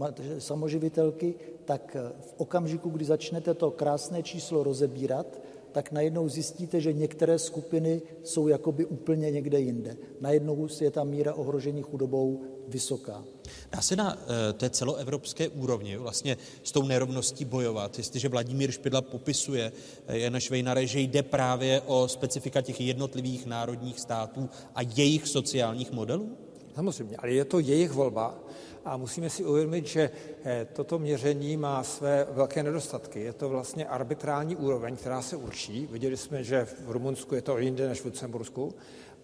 uh, 0.00 0.08
samoživitelky, 0.38 1.34
tak 1.64 1.96
uh, 1.96 2.20
v 2.20 2.34
okamžiku, 2.36 2.90
kdy 2.90 3.04
začnete 3.04 3.54
to 3.54 3.70
krásné 3.70 4.22
číslo 4.22 4.62
rozebírat, 4.62 5.26
tak 5.74 5.92
najednou 5.92 6.28
zjistíte, 6.28 6.80
že 6.80 6.92
některé 6.92 7.38
skupiny 7.38 8.02
jsou 8.22 8.48
jakoby 8.48 8.84
úplně 8.84 9.30
někde 9.30 9.60
jinde. 9.60 9.96
Najednou 10.20 10.68
je 10.80 10.90
ta 10.90 11.04
míra 11.04 11.34
ohrožení 11.34 11.82
chudobou 11.82 12.42
vysoká. 12.68 13.24
Dá 13.72 13.80
se 13.80 13.96
na 13.96 14.18
eh, 14.18 14.52
té 14.52 14.70
celoevropské 14.70 15.48
úrovni 15.48 15.96
vlastně 15.96 16.36
s 16.62 16.72
tou 16.72 16.82
nerovností 16.82 17.44
bojovat, 17.44 17.98
jestliže 17.98 18.28
Vladimír 18.28 18.70
Špidla 18.70 19.02
popisuje 19.02 19.72
eh, 20.06 20.18
Jana 20.18 20.40
Švejnare, 20.40 20.86
že 20.86 21.00
jde 21.00 21.22
právě 21.22 21.80
o 21.86 22.08
specifika 22.08 22.60
těch 22.60 22.80
jednotlivých 22.80 23.46
národních 23.46 24.00
států 24.00 24.48
a 24.74 24.82
jejich 24.82 25.28
sociálních 25.28 25.92
modelů? 25.92 26.36
Samozřejmě, 26.74 27.16
ale 27.16 27.32
je 27.32 27.44
to 27.44 27.58
jejich 27.58 27.92
volba 27.92 28.43
a 28.84 28.96
musíme 28.96 29.30
si 29.30 29.44
uvědomit, 29.44 29.86
že 29.86 30.10
eh, 30.44 30.66
toto 30.72 30.98
měření 30.98 31.56
má 31.56 31.82
své 31.82 32.26
velké 32.30 32.62
nedostatky. 32.62 33.20
Je 33.20 33.32
to 33.32 33.48
vlastně 33.48 33.86
arbitrální 33.86 34.56
úroveň, 34.56 34.96
která 34.96 35.22
se 35.22 35.36
určí. 35.36 35.88
Viděli 35.90 36.16
jsme, 36.16 36.44
že 36.44 36.64
v 36.64 36.90
Rumunsku 36.90 37.34
je 37.34 37.42
to 37.42 37.58
jinde 37.58 37.88
než 37.88 38.00
v 38.00 38.04
Lucembursku. 38.04 38.74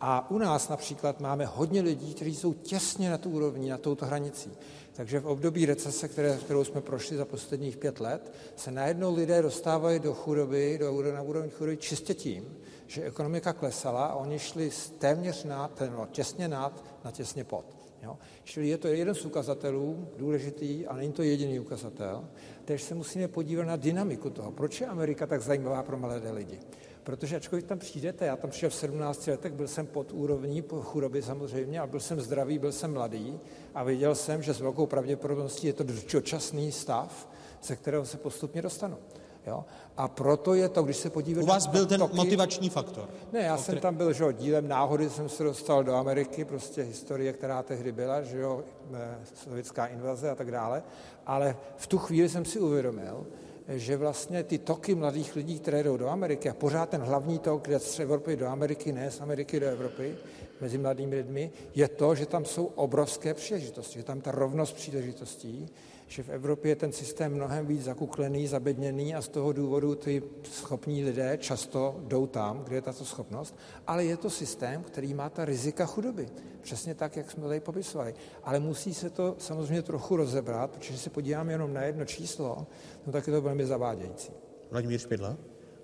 A 0.01 0.31
u 0.31 0.39
nás 0.39 0.69
například 0.69 1.21
máme 1.21 1.47
hodně 1.47 1.83
lidí, 1.83 2.15
kteří 2.15 2.37
jsou 2.37 2.53
těsně 2.53 3.11
na 3.11 3.19
tu 3.19 3.31
úrovni, 3.31 3.71
na 3.71 3.79
touto 3.79 4.07
hranicí. 4.07 4.51
Takže 4.93 5.21
v 5.21 5.27
období 5.27 5.67
recese, 5.67 6.09
které, 6.09 6.37
kterou 6.37 6.65
jsme 6.65 6.81
prošli 6.81 7.17
za 7.17 7.25
posledních 7.25 7.77
pět 7.77 8.01
let, 8.01 8.33
se 8.57 8.71
najednou 8.71 9.15
lidé 9.15 9.43
dostávají 9.43 10.01
do 10.01 10.15
chudoby, 10.15 10.79
do, 10.81 11.03
na 11.13 11.23
úroveň 11.23 11.51
chudoby 11.51 11.77
čistě 11.77 12.15
tím, 12.15 12.57
že 12.87 13.03
ekonomika 13.03 13.53
klesala 13.53 14.07
a 14.07 14.15
oni 14.15 14.39
šli 14.39 14.71
téměř 14.99 15.45
nad, 15.45 15.83
no, 15.91 16.07
těsně 16.11 16.49
nad, 16.49 16.85
na 17.05 17.11
těsně 17.11 17.45
pod. 17.45 17.65
Jo? 18.03 18.19
Čili 18.51 18.69
je 18.69 18.79
to 18.79 18.89
jeden 18.89 19.15
z 19.15 19.25
ukazatelů, 19.25 20.09
důležitý, 20.17 20.87
a 20.87 20.97
není 20.97 21.13
to 21.13 21.23
jediný 21.23 21.61
ukazatel. 21.61 22.25
Takže 22.65 22.85
se 22.85 22.95
musíme 22.95 23.29
podívat 23.29 23.65
na 23.65 23.77
dynamiku 23.77 24.31
toho. 24.31 24.53
Proč 24.53 24.81
je 24.81 24.87
Amerika 24.87 25.27
tak 25.27 25.43
zajímavá 25.43 25.83
pro 25.83 25.99
mladé 25.99 26.31
lidi? 26.31 26.59
Protože 27.03 27.37
ačkoliv 27.37 27.65
tam 27.65 27.79
přijdete, 27.79 28.27
já 28.27 28.37
tam 28.37 28.51
přišel 28.51 28.71
v 28.71 28.75
17 28.75 29.27
letech, 29.27 29.53
byl 29.53 29.69
jsem 29.69 29.87
pod 29.87 30.13
úrovní 30.13 30.65
chudoby 30.81 31.23
samozřejmě, 31.23 31.81
a 31.81 31.87
byl 31.87 32.01
jsem 32.01 32.21
zdravý, 32.21 32.59
byl 32.59 32.73
jsem 32.73 32.93
mladý 32.93 33.39
a 33.75 33.85
věděl 33.85 34.15
jsem, 34.15 34.43
že 34.43 34.55
s 34.55 34.61
velkou 34.61 34.87
pravděpodobností 34.87 35.67
je 35.67 35.73
to 35.73 35.85
dočasný 36.13 36.73
stav, 36.73 37.29
ze 37.63 37.77
kterého 37.77 38.05
se 38.07 38.17
postupně 38.17 38.63
dostanu. 38.63 38.97
Jo? 39.47 39.65
A 39.97 40.09
proto 40.09 40.55
je 40.55 40.69
to, 40.69 40.83
když 40.83 40.97
se 40.97 41.11
podíváte... 41.11 41.45
U 41.45 41.47
vás 41.47 41.67
byl 41.67 41.87
ten 41.87 42.01
toky, 42.01 42.17
motivační 42.17 42.71
faktor? 42.71 43.09
Ne, 43.33 43.41
já 43.41 43.57
jsem 43.57 43.79
tam 43.79 43.95
byl, 43.95 44.13
že 44.13 44.25
jo, 44.25 44.33
dílem 44.33 44.69
náhody 44.69 45.11
jsem 45.11 45.29
se 45.29 45.45
dostal 45.45 45.85
do 45.85 45.95
Ameriky, 45.95 46.45
prostě 46.45 46.83
historie, 46.83 47.33
která 47.33 47.63
tehdy 47.63 47.93
byla, 47.93 48.23
že 48.23 48.39
jo, 48.41 48.65
eh, 48.95 49.19
sovětská 49.35 49.87
invaze 49.87 50.31
a 50.31 50.35
tak 50.35 50.51
dále, 50.51 50.83
ale 51.27 51.57
v 51.77 51.87
tu 51.87 51.99
chvíli 51.99 52.29
jsem 52.29 52.45
si 52.45 52.61
uvědomil, 52.61 53.27
že 53.69 53.97
vlastně 53.97 54.43
ty 54.43 54.59
toky 54.59 54.95
mladých 54.95 55.37
lidí, 55.37 55.59
které 55.59 55.83
jdou 55.83 55.97
do 55.97 56.09
Ameriky, 56.09 56.51
a 56.51 56.55
pořád 56.55 56.89
ten 56.89 57.01
hlavní 57.01 57.39
tok, 57.39 57.63
kde 57.63 57.79
z 57.79 58.01
Evropy 58.01 58.37
do 58.37 58.47
Ameriky, 58.47 58.93
ne 58.93 59.11
z 59.11 59.21
Ameriky 59.21 59.61
do 59.61 59.67
Evropy, 59.67 60.15
mezi 60.61 60.79
mladými 60.79 61.17
lidmi, 61.17 61.51
je 61.75 61.89
to, 61.89 62.15
že 62.15 62.27
tam 62.27 62.45
jsou 62.45 62.65
obrovské 62.65 63.35
příležitosti, 63.35 63.99
že 63.99 64.05
tam 64.05 64.21
ta 64.21 64.31
rovnost 64.31 64.73
příležitostí, 64.73 65.69
že 66.11 66.23
v 66.23 66.29
Evropě 66.29 66.71
je 66.71 66.77
ten 66.77 66.93
systém 66.93 67.35
mnohem 67.35 67.67
víc 67.67 67.85
zakuklený, 67.85 68.47
zabedněný 68.47 69.15
a 69.15 69.23
z 69.23 69.29
toho 69.29 69.53
důvodu 69.53 69.95
ty 69.95 70.23
schopní 70.43 71.05
lidé 71.05 71.39
často 71.39 72.01
jdou 72.05 72.27
tam, 72.27 72.65
kde 72.65 72.77
je 72.77 72.83
tato 72.83 73.05
schopnost, 73.05 73.57
ale 73.87 74.05
je 74.05 74.17
to 74.17 74.31
systém, 74.31 74.83
který 74.83 75.15
má 75.15 75.29
ta 75.31 75.45
rizika 75.45 75.87
chudoby. 75.87 76.29
Přesně 76.61 76.95
tak, 76.95 77.17
jak 77.17 77.31
jsme 77.31 77.43
tady 77.43 77.61
popisovali. 77.61 78.15
Ale 78.45 78.61
musí 78.61 78.95
se 78.95 79.11
to 79.11 79.35
samozřejmě 79.39 79.83
trochu 79.83 80.17
rozebrat, 80.17 80.71
protože 80.71 80.99
se 80.99 81.11
podíváme 81.11 81.53
jenom 81.53 81.75
na 81.75 81.83
jedno 81.83 82.05
číslo, 82.05 82.67
no 83.07 83.13
tak 83.13 83.27
je 83.27 83.33
to 83.33 83.43
velmi 83.43 83.67
zavádějící. 83.67 84.33
Vladimír 84.71 84.99
Špidla? 84.99 85.37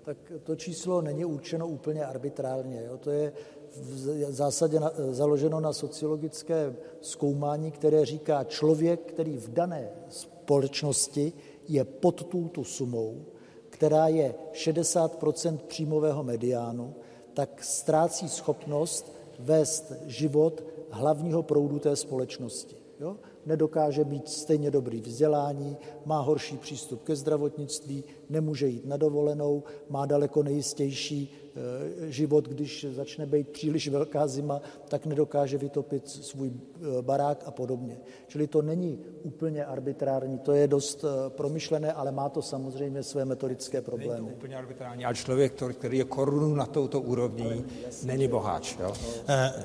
Tak 0.03 0.33
to 0.43 0.57
číslo 0.57 1.03
není 1.03 1.25
určeno 1.25 1.69
úplně 1.69 2.05
arbitrálně. 2.05 2.83
Jo? 2.87 2.99
To 2.99 3.11
je 3.11 3.33
v 3.81 4.33
zásadě 4.33 4.81
na, 4.81 4.93
založeno 5.11 5.61
na 5.61 5.73
sociologické 5.73 6.77
zkoumání, 7.01 7.71
které 7.71 8.07
říká, 8.07 8.45
člověk, 8.45 9.01
který 9.01 9.37
v 9.37 9.49
dané 9.49 9.91
společnosti 10.09 11.33
je 11.69 11.85
pod 11.85 12.25
touto 12.25 12.65
sumou, 12.65 13.25
která 13.71 14.09
je 14.09 14.35
60% 14.53 15.59
příjmového 15.59 16.25
mediánu, 16.25 16.95
tak 17.35 17.65
ztrácí 17.65 18.29
schopnost 18.29 19.13
vést 19.39 19.93
život 20.07 20.65
hlavního 20.91 21.43
proudu 21.43 21.79
té 21.79 21.97
společnosti. 21.97 22.77
Jo? 23.01 23.17
Nedokáže 23.47 24.05
být 24.05 24.29
stejně 24.29 24.71
dobrý 24.71 25.01
vzdělání, 25.01 25.77
má 26.05 26.21
horší 26.21 26.57
přístup 26.57 27.03
ke 27.05 27.17
zdravotnictví, 27.17 28.05
nemůže 28.31 28.67
jít 28.67 28.87
na 28.87 28.97
dovolenou, 28.97 29.63
má 29.89 30.07
daleko 30.07 30.43
nejistější 30.43 31.47
Eh, 31.57 32.11
život, 32.11 32.49
když 32.49 32.87
začne 32.91 33.27
být 33.27 33.49
příliš 33.49 33.89
velká 33.89 34.27
zima, 34.27 34.61
tak 34.89 35.07
nedokáže 35.07 35.59
vytopit 35.59 36.09
svůj 36.09 36.53
eh, 36.53 37.03
barák 37.03 37.43
a 37.47 37.51
podobně. 37.51 37.99
Čili 38.27 38.47
to 38.47 38.63
není 38.63 38.99
úplně 39.23 39.65
arbitrární, 39.65 40.39
to 40.39 40.53
je 40.53 40.69
dost 40.69 41.05
eh, 41.05 41.31
promyšlené, 41.31 41.93
ale 41.93 42.13
má 42.13 42.29
to 42.29 42.43
samozřejmě 42.43 43.03
své 43.03 43.25
metodické 43.25 43.81
problémy. 43.81 44.13
Není 44.15 44.29
to 44.29 44.35
úplně 44.35 44.57
arbitrární, 44.57 45.05
ale 45.05 45.15
člověk, 45.15 45.63
který 45.73 45.99
je 45.99 46.05
korunu 46.05 46.55
na 46.55 46.67
touto 46.67 47.01
úrovni, 47.01 47.65
není 48.05 48.29
boháč. 48.29 48.77
Jo? 48.81 48.93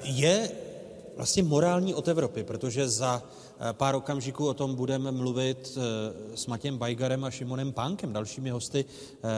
Je 0.04 0.50
vlastně 1.16 1.44
morální 1.44 1.94
od 1.94 2.08
Evropy, 2.08 2.44
protože 2.44 2.90
za 2.90 3.24
pár 3.72 3.96
okamžiků 3.96 4.48
o 4.48 4.54
tom 4.54 4.76
budeme 4.76 5.12
mluvit 5.12 5.78
s 6.36 6.48
Matějem 6.48 6.78
Bajgarem 6.78 7.24
a 7.24 7.32
Šimonem 7.32 7.72
Pánkem, 7.72 8.14
dalšími 8.14 8.50
hosty 8.50 8.86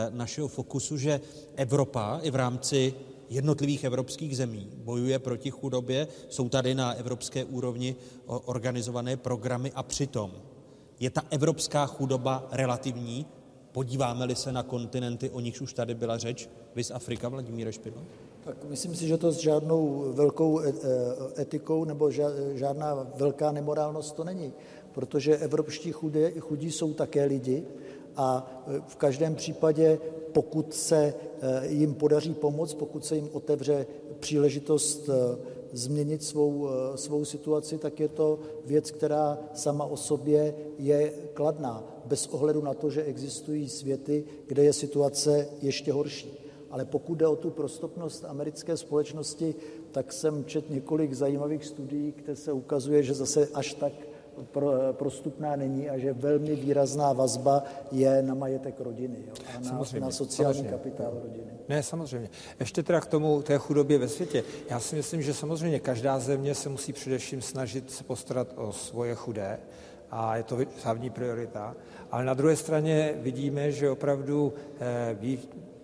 našeho 0.09 0.47
fokusu, 0.47 0.97
že 0.97 1.21
Evropa 1.55 2.19
i 2.21 2.31
v 2.31 2.35
rámci 2.35 2.93
jednotlivých 3.29 3.83
evropských 3.83 4.37
zemí 4.37 4.69
bojuje 4.75 5.19
proti 5.19 5.51
chudobě, 5.51 6.07
jsou 6.29 6.49
tady 6.49 6.75
na 6.75 6.93
evropské 6.93 7.45
úrovni 7.45 7.95
organizované 8.25 9.17
programy 9.17 9.71
a 9.75 9.83
přitom 9.83 10.31
Je 10.99 11.09
ta 11.09 11.21
evropská 11.29 11.85
chudoba 11.85 12.47
relativní? 12.51 13.25
Podíváme-li 13.71 14.35
se 14.35 14.51
na 14.51 14.63
kontinenty, 14.63 15.29
o 15.29 15.39
nichž 15.39 15.61
už 15.61 15.73
tady 15.73 15.95
byla 15.95 16.17
řeč, 16.17 16.49
vys 16.75 16.91
Afrika, 16.91 17.29
Vladimír 17.29 17.71
Špidla? 17.71 18.01
Tak 18.45 18.57
myslím 18.63 18.95
si, 18.95 19.07
že 19.07 19.17
to 19.17 19.31
s 19.31 19.37
žádnou 19.37 20.11
velkou 20.13 20.59
e- 20.59 20.69
e- 20.69 21.41
etikou 21.41 21.85
nebo 21.85 22.11
žádná 22.53 23.11
velká 23.15 23.51
nemorálnost 23.51 24.15
to 24.15 24.23
není, 24.23 24.53
protože 24.91 25.37
evropští 25.37 25.91
chudé, 25.91 26.31
chudí 26.39 26.71
jsou 26.71 26.93
také 26.93 27.25
lidi 27.25 27.65
a 28.15 28.61
v 28.87 28.95
každém 28.95 29.35
případě, 29.35 29.99
pokud 30.31 30.73
se 30.73 31.13
jim 31.61 31.93
podaří 31.93 32.33
pomoct, 32.33 32.73
pokud 32.73 33.05
se 33.05 33.15
jim 33.15 33.29
otevře 33.33 33.85
příležitost 34.19 35.09
změnit 35.71 36.23
svou, 36.23 36.67
svou 36.95 37.25
situaci, 37.25 37.77
tak 37.77 37.99
je 37.99 38.07
to 38.07 38.39
věc, 38.65 38.91
která 38.91 39.39
sama 39.53 39.85
o 39.85 39.97
sobě 39.97 40.55
je 40.77 41.13
kladná, 41.33 41.83
bez 42.05 42.27
ohledu 42.27 42.61
na 42.61 42.73
to, 42.73 42.89
že 42.89 43.03
existují 43.03 43.69
světy, 43.69 44.23
kde 44.47 44.63
je 44.63 44.73
situace 44.73 45.47
ještě 45.61 45.91
horší. 45.91 46.42
Ale 46.73 46.85
pokud 46.85 47.15
jde 47.15 47.27
o 47.27 47.35
tu 47.35 47.49
prostupnost 47.49 48.25
americké 48.25 48.77
společnosti, 48.77 49.55
tak 49.91 50.13
jsem 50.13 50.45
čet 50.45 50.69
několik 50.69 51.13
zajímavých 51.13 51.65
studií, 51.65 52.13
kde 52.17 52.35
se 52.35 52.51
ukazuje, 52.51 53.03
že 53.03 53.13
zase 53.13 53.47
až 53.53 53.73
tak 53.73 53.93
prostupná 54.91 55.55
není 55.55 55.89
a 55.89 55.97
že 55.97 56.13
velmi 56.13 56.55
výrazná 56.55 57.13
vazba 57.13 57.63
je 57.91 58.21
na 58.21 58.33
majetek 58.33 58.79
rodiny 58.79 59.17
jo, 59.27 59.33
a 59.57 59.59
na, 59.59 59.79
na 59.99 60.11
sociální 60.11 60.53
samozřejmě. 60.53 60.71
kapitál 60.71 61.13
rodiny. 61.23 61.51
Ne, 61.69 61.83
samozřejmě. 61.83 62.29
Ještě 62.59 62.83
teda 62.83 63.01
k 63.01 63.05
tomu 63.05 63.41
té 63.41 63.57
chudobě 63.57 63.97
ve 63.97 64.07
světě. 64.07 64.43
Já 64.69 64.79
si 64.79 64.95
myslím, 64.95 65.21
že 65.21 65.33
samozřejmě 65.33 65.79
každá 65.79 66.19
země 66.19 66.55
se 66.55 66.69
musí 66.69 66.93
především 66.93 67.41
snažit 67.41 67.91
se 67.91 68.03
postarat 68.03 68.47
o 68.55 68.71
svoje 68.71 69.15
chudé 69.15 69.59
a 70.11 70.35
je 70.37 70.43
to 70.43 70.57
hlavní 70.83 71.09
priorita. 71.09 71.75
Ale 72.11 72.25
na 72.25 72.33
druhé 72.33 72.55
straně 72.55 73.13
vidíme, 73.17 73.71
že 73.71 73.89
opravdu 73.89 74.53
eh, 74.79 75.17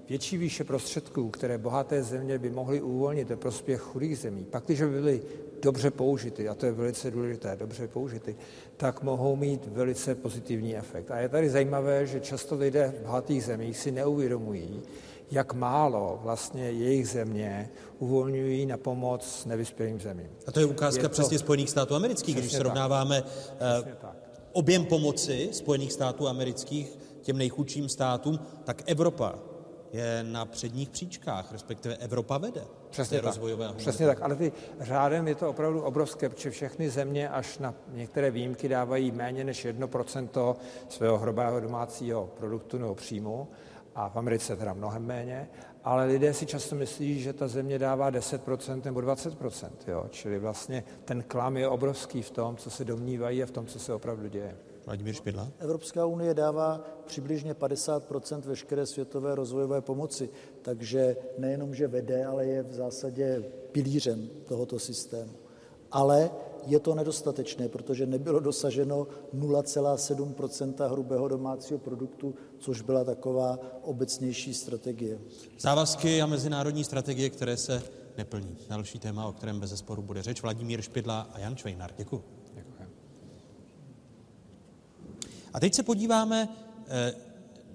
větší 0.10 0.38
výše 0.38 0.64
prostředků, 0.64 1.30
které 1.30 1.58
bohaté 1.58 2.04
země 2.04 2.40
by 2.40 2.50
mohly 2.50 2.82
uvolnit 2.82 3.30
ve 3.30 3.36
prospěch 3.36 3.82
chudých 3.82 4.18
zemí, 4.18 4.46
pak 4.50 4.66
když 4.66 4.82
by 4.82 4.90
byly 4.90 5.22
dobře 5.62 5.92
použity, 5.92 6.50
a 6.50 6.54
to 6.54 6.66
je 6.66 6.72
velice 6.72 7.12
důležité, 7.12 7.56
dobře 7.60 7.88
použity, 7.88 8.36
tak 8.78 9.04
mohou 9.04 9.36
mít 9.36 9.68
velice 9.68 10.16
pozitivní 10.16 10.78
efekt. 10.78 11.12
A 11.12 11.20
je 11.20 11.30
tady 11.30 11.50
zajímavé, 11.50 12.06
že 12.06 12.20
často 12.20 12.56
lidé 12.56 12.94
v 12.98 13.06
bohatých 13.06 13.44
zemích 13.44 13.78
si 13.78 13.92
neuvědomují, 13.92 14.82
jak 15.32 15.54
málo 15.54 16.20
vlastně 16.24 16.72
jejich 16.72 17.08
země 17.08 17.70
uvolňují 18.00 18.66
na 18.66 18.78
pomoc 18.78 19.46
nevyspělým 19.46 20.00
zemím. 20.00 20.30
A 20.48 20.52
to 20.52 20.60
je 20.60 20.66
ukázka 20.66 21.02
je 21.02 21.10
to... 21.10 21.14
přesně 21.14 21.40
Spojených 21.40 21.70
států 21.70 21.96
amerických, 21.96 22.36
když 22.36 22.52
srovnáváme 22.52 23.24
tak. 24.02 24.16
objem 24.52 24.86
pomoci 24.86 25.50
Spojených 25.52 25.94
států 25.94 26.28
amerických 26.28 26.98
těm 27.22 27.38
nejchudším 27.38 27.90
státům, 27.90 28.40
tak 28.64 28.84
Evropa 28.86 29.49
je 29.94 30.24
na 30.24 30.46
předních 30.46 30.90
příčkách, 30.90 31.52
respektive 31.52 31.96
Evropa 31.96 32.38
vede. 32.38 32.62
Přesně 32.90 33.22
tak. 33.22 33.34
Přesně 33.78 34.06
tak, 34.06 34.22
ale 34.22 34.36
ty 34.36 34.52
řádem 34.80 35.28
je 35.28 35.36
to 35.36 35.50
opravdu 35.50 35.82
obrovské, 35.82 36.30
protože 36.30 36.52
všechny 36.52 36.90
země 36.90 37.30
až 37.30 37.58
na 37.58 37.74
některé 37.88 38.32
výjimky 38.32 38.70
dávají 38.70 39.12
méně 39.12 39.44
než 39.44 39.66
1% 39.66 40.56
svého 40.90 41.18
hrubého 41.18 41.60
domácího 41.60 42.30
produktu 42.38 42.78
nebo 42.78 42.96
příjmu 42.96 43.48
a 43.96 44.10
v 44.10 44.16
Americe 44.16 44.56
teda 44.56 44.74
mnohem 44.74 45.06
méně, 45.06 45.50
ale 45.84 46.06
lidé 46.06 46.34
si 46.34 46.46
často 46.46 46.76
myslí, 46.76 47.22
že 47.22 47.34
ta 47.34 47.48
země 47.48 47.80
dává 47.80 48.12
10% 48.12 48.82
nebo 48.86 49.00
20%, 49.00 49.70
jo? 49.88 50.06
čili 50.10 50.40
vlastně 50.40 50.84
ten 51.06 51.24
klam 51.24 51.58
je 51.58 51.68
obrovský 51.68 52.22
v 52.22 52.32
tom, 52.32 52.58
co 52.58 52.70
se 52.70 52.86
domnívají 52.86 53.44
a 53.44 53.46
v 53.46 53.52
tom, 53.52 53.66
co 53.66 53.80
se 53.80 53.94
opravdu 53.94 54.28
děje. 54.28 54.58
Vladimír 54.90 55.14
Špidla. 55.14 55.52
Evropská 55.60 56.06
unie 56.06 56.34
dává 56.34 56.82
přibližně 57.06 57.54
50% 57.54 58.42
veškeré 58.42 58.86
světové 58.86 59.36
rozvojové 59.36 59.82
pomoci, 59.82 60.30
takže 60.62 61.18
nejenom, 61.38 61.76
že 61.76 61.88
vede, 61.88 62.26
ale 62.26 62.46
je 62.46 62.64
v 62.64 62.74
zásadě 62.74 63.44
pilířem 63.72 64.30
tohoto 64.46 64.80
systému. 64.80 65.32
Ale 65.92 66.32
je 66.66 66.80
to 66.80 66.96
nedostatečné, 66.96 67.70
protože 67.70 68.06
nebylo 68.06 68.40
dosaženo 68.40 69.08
0,7% 69.36 70.92
hrubého 70.92 71.28
domácího 71.28 71.80
produktu, 71.80 72.36
což 72.60 72.82
byla 72.82 73.04
taková 73.04 73.60
obecnější 73.84 74.54
strategie. 74.54 75.20
Závazky 75.60 76.22
a 76.22 76.26
mezinárodní 76.26 76.84
strategie, 76.84 77.30
které 77.30 77.58
se 77.58 77.84
neplní. 78.18 78.58
Další 78.70 79.00
téma, 79.00 79.28
o 79.28 79.34
kterém 79.34 79.60
bez 79.60 79.70
zesporu 79.70 80.02
bude 80.02 80.22
řeč, 80.22 80.42
Vladimír 80.42 80.82
Špidla 80.82 81.22
a 81.22 81.40
Jan 81.40 81.56
Čvejnar. 81.56 81.92
Děkuji. 81.98 82.39
A 85.54 85.60
teď 85.60 85.74
se 85.74 85.84
podíváme 85.84 86.50
eh, 86.88 87.14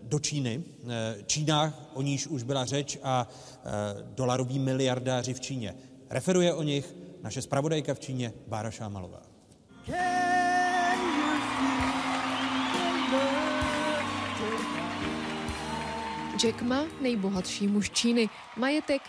do 0.03 0.19
Číny. 0.19 0.65
Eh, 0.89 1.17
Čína, 1.27 1.75
o 1.95 2.03
níž 2.03 2.27
už 2.27 2.43
byla 2.43 2.65
řeč, 2.65 2.99
a 3.03 3.29
eh, 3.29 3.71
dolaroví 4.15 4.59
miliardáři 4.59 5.35
v 5.35 5.41
Číně. 5.41 5.75
Referuje 6.11 6.55
o 6.55 6.63
nich 6.63 6.95
naše 7.23 7.43
zpravodajka 7.43 7.95
v 7.95 8.01
Číně 8.01 8.33
Bára 8.47 8.71
Šámalová. 8.71 9.23
Jack 16.37 16.63
Ma, 16.63 16.85
nejbohatší 17.01 17.67
muž 17.67 17.91
Číny, 17.91 18.29
majetek 18.57 19.03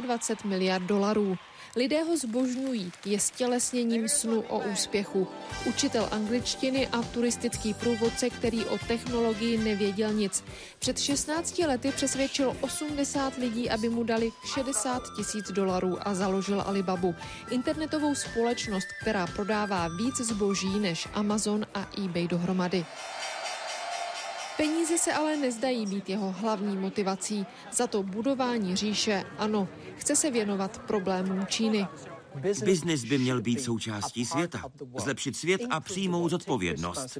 25 0.00 0.44
miliard 0.50 0.82
dolarů. 0.82 1.36
Lidé 1.76 2.02
ho 2.02 2.16
zbožňují, 2.16 2.92
je 3.04 3.20
stělesněním 3.20 4.08
snu 4.08 4.40
o 4.40 4.58
úspěchu. 4.58 5.28
Učitel 5.66 6.08
angličtiny 6.10 6.88
a 6.88 7.02
turistický 7.02 7.74
průvodce, 7.74 8.30
který 8.30 8.64
o 8.64 8.78
technologii 8.78 9.58
nevěděl 9.58 10.12
nic. 10.12 10.44
Před 10.78 10.98
16 10.98 11.58
lety 11.58 11.92
přesvědčil 11.92 12.56
80 12.60 13.36
lidí, 13.36 13.70
aby 13.70 13.88
mu 13.88 14.04
dali 14.04 14.30
60 14.54 15.02
tisíc 15.16 15.52
dolarů 15.52 16.08
a 16.08 16.14
založil 16.14 16.62
Alibabu. 16.66 17.14
Internetovou 17.50 18.14
společnost, 18.14 18.86
která 19.00 19.26
prodává 19.26 19.88
víc 19.88 20.16
zboží 20.16 20.78
než 20.78 21.08
Amazon 21.14 21.66
a 21.74 21.86
eBay 22.04 22.28
dohromady. 22.28 22.84
Peníze 24.56 24.98
se 24.98 25.12
ale 25.12 25.36
nezdají 25.36 25.86
být 25.86 26.08
jeho 26.08 26.32
hlavní 26.32 26.76
motivací. 26.76 27.46
Za 27.72 27.86
to 27.86 28.02
budování 28.02 28.76
říše 28.76 29.24
ano, 29.38 29.68
chce 29.96 30.16
se 30.16 30.30
věnovat 30.30 30.78
problémům 30.78 31.46
Číny. 31.46 31.86
Biznis 32.64 33.04
by 33.04 33.18
měl 33.18 33.40
být 33.40 33.60
součástí 33.60 34.24
světa, 34.24 34.62
zlepšit 34.98 35.36
svět 35.36 35.60
a 35.70 35.80
přijmout 35.80 36.28
zodpovědnost. 36.28 37.18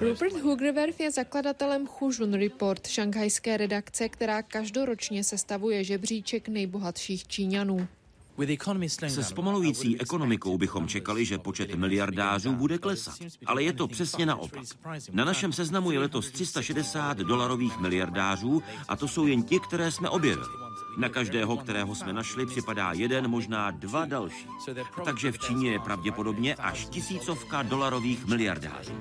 Rupert 0.00 0.36
Hugerwerf 0.42 1.00
je 1.00 1.10
zakladatelem 1.10 1.88
Hujun 1.98 2.34
Report, 2.34 2.86
šanghajské 2.86 3.56
redakce, 3.56 4.08
která 4.08 4.42
každoročně 4.42 5.24
sestavuje 5.24 5.84
žebříček 5.84 6.48
nejbohatších 6.48 7.26
Číňanů. 7.26 7.88
Se 9.08 9.24
zpomalující 9.24 10.00
ekonomikou 10.00 10.58
bychom 10.58 10.88
čekali, 10.88 11.24
že 11.24 11.38
počet 11.38 11.74
miliardářů 11.74 12.52
bude 12.52 12.78
klesat. 12.78 13.14
Ale 13.46 13.62
je 13.62 13.72
to 13.72 13.88
přesně 13.88 14.26
naopak. 14.26 14.62
Na 15.12 15.24
našem 15.24 15.52
seznamu 15.52 15.90
je 15.90 15.98
letos 15.98 16.30
360 16.30 17.18
dolarových 17.18 17.78
miliardářů 17.78 18.62
a 18.88 18.96
to 18.96 19.08
jsou 19.08 19.26
jen 19.26 19.42
ti, 19.42 19.60
které 19.60 19.90
jsme 19.90 20.08
objevili. 20.08 20.48
Na 20.96 21.08
každého, 21.08 21.56
kterého 21.56 21.94
jsme 21.94 22.12
našli, 22.12 22.46
připadá 22.46 22.92
jeden, 22.92 23.28
možná 23.28 23.70
dva 23.70 24.04
další. 24.04 24.46
Takže 25.04 25.32
v 25.32 25.38
Číně 25.38 25.72
je 25.72 25.78
pravděpodobně 25.78 26.54
až 26.54 26.86
tisícovka 26.86 27.62
dolarových 27.62 28.26
miliardářů. 28.26 28.92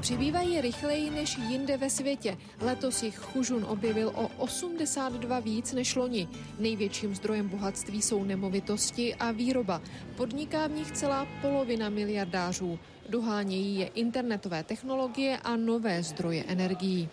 Přibývají 0.00 0.60
rychleji 0.60 1.10
než 1.10 1.38
jinde 1.38 1.76
ve 1.76 1.90
světě. 1.90 2.36
Letos 2.60 3.02
jich 3.02 3.16
Chužun 3.16 3.64
objevil 3.64 4.12
o 4.14 4.28
82 4.28 5.40
víc 5.40 5.72
než 5.72 5.96
loni. 5.96 6.28
Největším 6.58 7.14
zdrojem 7.14 7.48
bohatství 7.48 8.02
jsou 8.02 8.24
nemovitosti 8.24 9.14
a 9.14 9.30
výroba. 9.30 9.82
Podniká 10.16 10.66
v 10.66 10.70
nich 10.70 10.92
celá 10.92 11.26
polovina 11.42 11.88
miliardářů. 11.88 12.78
Dohánějí 13.08 13.78
je 13.78 13.86
internetové 13.86 14.64
technologie 14.64 15.38
a 15.38 15.56
nové 15.56 16.02
zdroje 16.02 16.44
energií. 16.44 17.08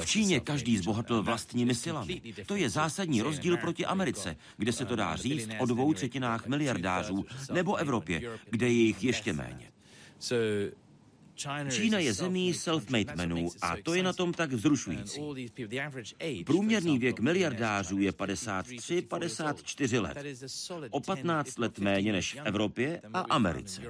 V 0.00 0.06
Číně 0.06 0.40
každý 0.40 0.78
zbohatl 0.78 1.22
vlastními 1.22 1.74
silami. 1.74 2.22
To 2.46 2.56
je 2.56 2.70
zásadní 2.70 3.22
rozdíl 3.22 3.56
proti 3.56 3.86
Americe, 3.86 4.36
kde 4.56 4.72
se 4.72 4.84
to 4.84 4.96
dá 4.96 5.16
říct 5.16 5.48
o 5.58 5.66
dvou 5.66 5.92
třetinách 5.94 6.46
miliardářů, 6.46 7.24
nebo 7.52 7.76
Evropě, 7.76 8.22
kde 8.50 8.66
je 8.66 8.72
jich 8.72 9.04
ještě 9.04 9.32
méně. 9.32 9.70
Čína 11.70 11.98
je 11.98 12.12
zemí 12.12 12.54
self-made 12.54 13.16
menů 13.16 13.48
a 13.62 13.74
to 13.82 13.94
je 13.94 14.02
na 14.02 14.12
tom 14.12 14.32
tak 14.32 14.52
vzrušující. 14.52 15.20
Průměrný 16.46 16.98
věk 16.98 17.20
miliardářů 17.20 17.98
je 17.98 18.12
53-54 18.12 20.02
let. 20.02 20.18
O 20.90 21.00
15 21.00 21.58
let 21.58 21.78
méně 21.78 22.12
než 22.12 22.34
v 22.34 22.38
Evropě 22.44 23.00
a 23.14 23.20
Americe. 23.20 23.82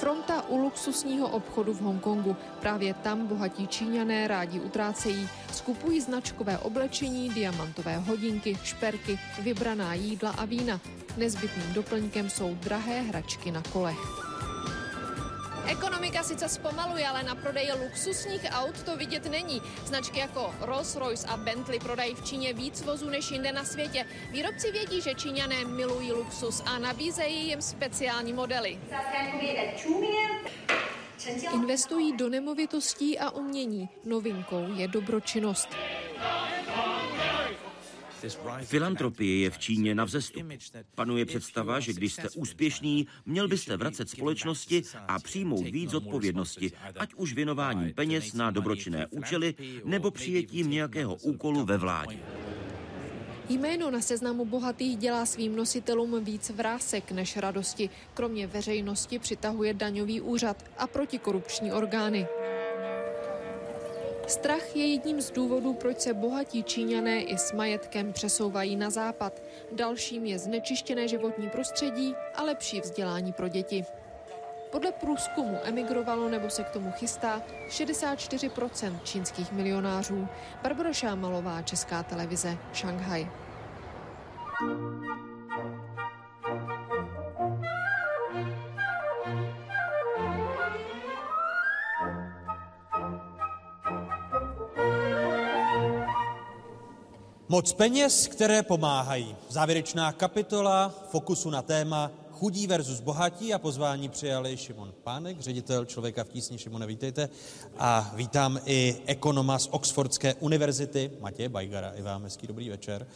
Fronta 0.00 0.48
u 0.48 0.56
luxusního 0.56 1.28
obchodu 1.28 1.74
v 1.74 1.80
Hongkongu. 1.80 2.36
Právě 2.60 2.94
tam 2.94 3.26
bohatí 3.26 3.66
Číňané 3.66 4.28
rádi 4.28 4.60
utrácejí. 4.60 5.28
Skupují 5.52 6.00
značkové 6.00 6.58
oblečení, 6.58 7.28
diamantové 7.28 7.98
hodinky, 7.98 8.58
šperky, 8.62 9.18
vybraná 9.42 9.94
jídla 9.94 10.30
a 10.30 10.44
vína. 10.44 10.80
Nezbytným 11.16 11.72
doplňkem 11.72 12.30
jsou 12.30 12.54
drahé 12.54 13.02
hračky 13.02 13.50
na 13.50 13.62
kolech. 13.62 14.31
Ekonomika 15.66 16.22
sice 16.22 16.48
zpomaluje, 16.48 17.08
ale 17.08 17.22
na 17.22 17.34
prodeji 17.34 17.72
luxusních 17.72 18.42
aut 18.50 18.82
to 18.82 18.96
vidět 18.96 19.30
není. 19.30 19.62
Značky 19.84 20.18
jako 20.18 20.54
Rolls-Royce 20.60 21.26
a 21.28 21.36
Bentley 21.36 21.78
prodají 21.78 22.14
v 22.14 22.24
Číně 22.24 22.52
víc 22.52 22.82
vozů 22.82 23.10
než 23.10 23.30
jinde 23.30 23.52
na 23.52 23.64
světě. 23.64 24.06
Výrobci 24.30 24.72
vědí, 24.72 25.00
že 25.00 25.14
Číňané 25.14 25.64
milují 25.64 26.12
luxus 26.12 26.62
a 26.66 26.78
nabízejí 26.78 27.48
jim 27.48 27.62
speciální 27.62 28.32
modely. 28.32 28.78
Investují 31.54 32.16
do 32.16 32.28
nemovitostí 32.28 33.18
a 33.18 33.30
umění. 33.30 33.88
Novinkou 34.04 34.66
je 34.74 34.88
dobročinnost. 34.88 35.68
Filantropie 38.64 39.38
je 39.38 39.50
v 39.50 39.58
Číně 39.58 39.94
na 39.94 40.04
vzestup. 40.04 40.42
Panuje 40.94 41.26
představa, 41.26 41.80
že 41.80 41.92
když 41.92 42.12
jste 42.12 42.30
úspěšný, 42.36 43.06
měl 43.26 43.48
byste 43.48 43.76
vracet 43.76 44.10
společnosti 44.10 44.82
a 45.08 45.18
přijmout 45.18 45.64
víc 45.64 45.94
odpovědnosti, 45.94 46.72
ať 46.98 47.14
už 47.14 47.32
věnováním 47.32 47.94
peněz 47.94 48.32
na 48.34 48.50
dobročinné 48.50 49.06
účely 49.10 49.54
nebo 49.84 50.10
přijetím 50.10 50.70
nějakého 50.70 51.14
úkolu 51.14 51.64
ve 51.64 51.78
vládě. 51.78 52.18
Jméno 53.48 53.90
na 53.90 54.00
seznamu 54.00 54.44
bohatých 54.44 54.96
dělá 54.96 55.26
svým 55.26 55.56
nositelům 55.56 56.24
víc 56.24 56.50
vrásek 56.50 57.12
než 57.12 57.36
radosti. 57.36 57.90
Kromě 58.14 58.46
veřejnosti 58.46 59.18
přitahuje 59.18 59.74
daňový 59.74 60.20
úřad 60.20 60.64
a 60.78 60.86
protikorupční 60.86 61.72
orgány. 61.72 62.26
Strach 64.26 64.76
je 64.76 64.86
jedním 64.86 65.20
z 65.20 65.30
důvodů, 65.30 65.74
proč 65.74 66.00
se 66.00 66.14
bohatí 66.14 66.62
Číňané 66.62 67.22
i 67.22 67.38
s 67.38 67.52
majetkem 67.52 68.12
přesouvají 68.12 68.76
na 68.76 68.90
západ. 68.90 69.42
Dalším 69.72 70.24
je 70.24 70.38
znečištěné 70.38 71.08
životní 71.08 71.50
prostředí 71.50 72.14
a 72.34 72.42
lepší 72.42 72.80
vzdělání 72.80 73.32
pro 73.32 73.48
děti. 73.48 73.84
Podle 74.70 74.92
průzkumu 74.92 75.58
emigrovalo 75.62 76.28
nebo 76.28 76.50
se 76.50 76.64
k 76.64 76.70
tomu 76.70 76.90
chystá 76.90 77.42
64% 77.68 79.00
čínských 79.04 79.52
milionářů. 79.52 80.28
Barbara 80.62 80.92
Šámalová, 80.92 81.62
Česká 81.62 82.02
televize, 82.02 82.58
Šanghaj. 82.72 83.28
Moc 97.52 97.72
peněz, 97.72 98.28
které 98.28 98.62
pomáhají. 98.62 99.36
Závěrečná 99.48 100.12
kapitola 100.12 100.94
fokusu 101.10 101.50
na 101.50 101.62
téma 101.62 102.10
chudí 102.30 102.66
versus 102.66 103.00
bohatí 103.00 103.54
a 103.54 103.58
pozvání 103.58 104.08
přijali 104.08 104.56
Šimon 104.56 104.92
Pánek, 105.02 105.40
ředitel 105.40 105.84
Člověka 105.84 106.24
v 106.24 106.28
tísni. 106.28 106.58
Šimone, 106.58 106.86
vítejte. 106.86 107.28
A 107.78 108.12
vítám 108.14 108.60
i 108.64 108.96
ekonoma 109.06 109.58
z 109.58 109.68
Oxfordské 109.70 110.34
univerzity, 110.34 111.10
Matěje 111.20 111.48
Bajgara. 111.48 111.90
I 111.90 112.02
vám 112.02 112.22
hezký 112.22 112.46
dobrý 112.46 112.68
večer. 112.68 113.06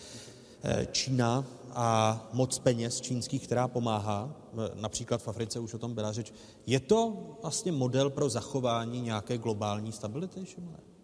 Eh, 0.62 0.86
Čína 0.92 1.44
a 1.72 2.20
moc 2.32 2.58
peněz 2.58 3.00
čínských, 3.00 3.44
která 3.44 3.68
pomáhá, 3.68 4.30
eh, 4.52 4.70
například 4.74 5.22
v 5.22 5.28
Africe 5.28 5.58
už 5.58 5.74
o 5.74 5.78
tom 5.78 5.94
byla 5.94 6.12
řeč. 6.12 6.32
Je 6.66 6.80
to 6.80 7.16
vlastně 7.42 7.72
model 7.72 8.10
pro 8.10 8.28
zachování 8.28 9.00
nějaké 9.00 9.38
globální 9.38 9.92
stability, 9.92 10.46
Šimone? 10.46 10.95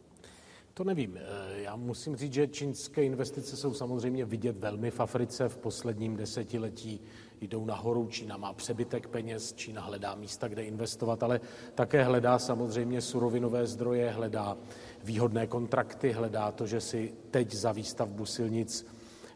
To 0.74 0.84
nevím. 0.84 1.16
Eh, 1.16 1.60
já 1.62 1.76
musím 1.76 2.16
říct, 2.16 2.32
že 2.32 2.46
čínské 2.46 3.04
investice 3.04 3.56
jsou 3.56 3.74
samozřejmě 3.74 4.24
vidět 4.24 4.56
velmi 4.58 4.90
v 4.90 5.00
Africe. 5.00 5.48
V 5.48 5.58
posledním 5.58 6.16
desetiletí 6.16 7.00
jdou 7.40 7.64
nahoru. 7.64 8.06
Čína 8.06 8.36
má 8.36 8.52
přebytek 8.52 9.08
peněz, 9.08 9.52
Čína 9.52 9.82
hledá 9.82 10.14
místa, 10.14 10.48
kde 10.48 10.64
investovat, 10.64 11.22
ale 11.22 11.40
také 11.74 12.04
hledá 12.04 12.38
samozřejmě 12.38 13.00
surovinové 13.00 13.66
zdroje, 13.66 14.10
hledá 14.10 14.56
výhodné 15.04 15.46
kontrakty, 15.46 16.12
hledá 16.12 16.52
to, 16.52 16.66
že 16.66 16.80
si 16.80 17.14
teď 17.30 17.54
za 17.54 17.72
výstavbu 17.72 18.26
silnic 18.26 18.86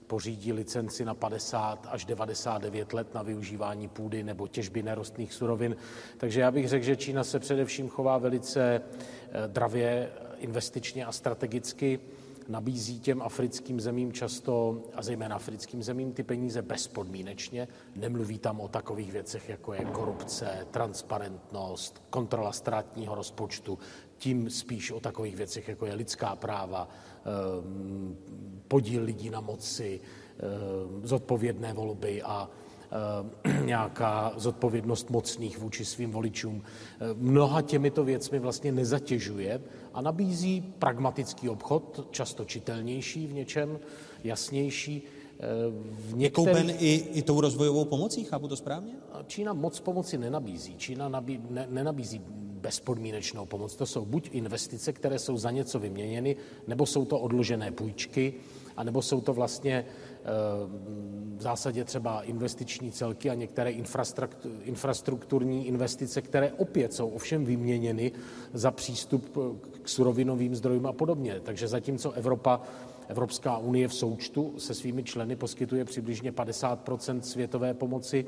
pořídí 0.07 0.53
licenci 0.53 1.05
na 1.05 1.15
50 1.15 1.87
až 1.91 2.05
99 2.05 2.93
let 2.93 3.15
na 3.15 3.23
využívání 3.23 3.89
půdy 3.89 4.23
nebo 4.23 4.49
těžby 4.49 4.83
nerostných 4.83 5.33
surovin. 5.33 5.77
Takže 6.17 6.41
já 6.41 6.51
bych 6.51 6.69
řekl, 6.69 6.85
že 6.85 6.97
Čína 6.97 7.25
se 7.25 7.39
především 7.39 7.89
chová 7.89 8.19
velice 8.19 8.81
eh, 8.81 9.49
dravě 9.49 10.11
investičně 10.41 11.07
a 11.07 11.13
strategicky 11.13 12.01
nabízí 12.49 13.01
těm 13.01 13.23
africkým 13.23 13.81
zemím 13.81 14.13
často, 14.13 14.83
a 14.95 15.03
zejména 15.03 15.37
africkým 15.37 15.83
zemím, 15.83 16.13
ty 16.13 16.23
peníze 16.23 16.63
bezpodmínečně. 16.63 17.69
Nemluví 17.97 18.39
tam 18.39 18.61
o 18.61 18.69
takových 18.69 19.13
věcech, 19.13 19.49
jako 19.49 19.75
je 19.75 19.85
korupce, 19.85 20.67
transparentnost, 20.71 22.03
kontrola 22.11 22.53
státního 22.53 23.15
rozpočtu, 23.15 23.79
tím 24.19 24.51
spíš 24.51 24.91
o 24.91 25.01
takových 25.01 25.37
věcech, 25.37 25.69
jako 25.69 25.87
je 25.87 25.95
lidská 25.95 26.37
práva, 26.37 26.89
ehm, 26.89 28.17
podíl 28.69 29.03
lidí 29.03 29.31
na 29.31 29.41
moci, 29.41 30.01
ehm, 30.01 31.07
zodpovědné 31.07 31.73
volby 31.73 32.23
a 32.23 32.51
nějaká 33.65 34.33
zodpovědnost 34.37 35.11
mocných 35.11 35.59
vůči 35.59 35.85
svým 35.85 36.11
voličům. 36.11 36.63
Eh, 36.63 37.05
mnoha 37.15 37.63
těmito 37.63 38.05
věcmi 38.05 38.39
vlastně 38.39 38.73
nezatěžuje 38.73 39.61
a 39.95 40.01
nabízí 40.01 40.75
pragmatický 40.79 41.49
obchod, 41.49 42.09
často 42.11 42.45
čitelnější 42.45 43.27
v 43.27 43.33
něčem, 43.33 43.79
jasnější. 44.25 45.03
Eh, 45.41 45.45
v 45.91 46.17
některých... 46.17 46.83
i, 46.83 46.95
i 46.95 47.23
tou 47.23 47.41
rozvojovou 47.41 47.85
pomocí, 47.85 48.25
chápu 48.25 48.49
to 48.49 48.57
správně? 48.57 48.93
Čína 49.27 49.53
moc 49.53 49.81
pomoci 49.81 50.19
nenabízí. 50.19 50.75
Čína 50.77 51.09
nabí, 51.09 51.41
ne, 51.51 51.67
nenabízí 51.71 52.21
bezpodmínečnou 52.67 53.47
pomoc. 53.47 53.77
To 53.77 53.87
jsou 53.87 54.05
buď 54.05 54.29
investice, 54.33 54.93
které 54.93 55.19
jsou 55.19 55.37
za 55.37 55.51
něco 55.51 55.79
vyměněny, 55.79 56.37
nebo 56.67 56.87
jsou 56.87 57.05
to 57.05 57.19
odložené 57.19 57.73
půjčky, 57.73 58.35
anebo 58.77 59.03
jsou 59.03 59.21
to 59.21 59.33
vlastně 59.33 59.85
v 61.37 61.43
zásadě 61.43 61.85
třeba 61.85 62.23
investiční 62.23 62.93
celky 62.93 63.31
a 63.31 63.35
některé 63.35 63.71
infrastrukturní 64.63 65.67
investice, 65.67 66.23
které 66.23 66.53
opět 66.53 66.93
jsou 66.93 67.09
ovšem 67.09 67.45
vyměněny 67.45 68.13
za 68.53 68.71
přístup 68.71 69.39
k 69.83 69.89
surovinovým 69.89 70.55
zdrojům 70.55 70.87
a 70.87 70.93
podobně. 70.93 71.41
Takže 71.41 71.69
zatímco 71.69 72.13
Evropa 72.13 72.61
Evropská 73.09 73.59
unie 73.59 73.89
v 73.89 73.95
součtu 73.95 74.55
se 74.59 74.75
svými 74.75 75.05
členy 75.05 75.37
poskytuje 75.37 75.85
přibližně 75.85 76.33
50% 76.33 77.21
světové 77.21 77.75
pomoci, 77.75 78.27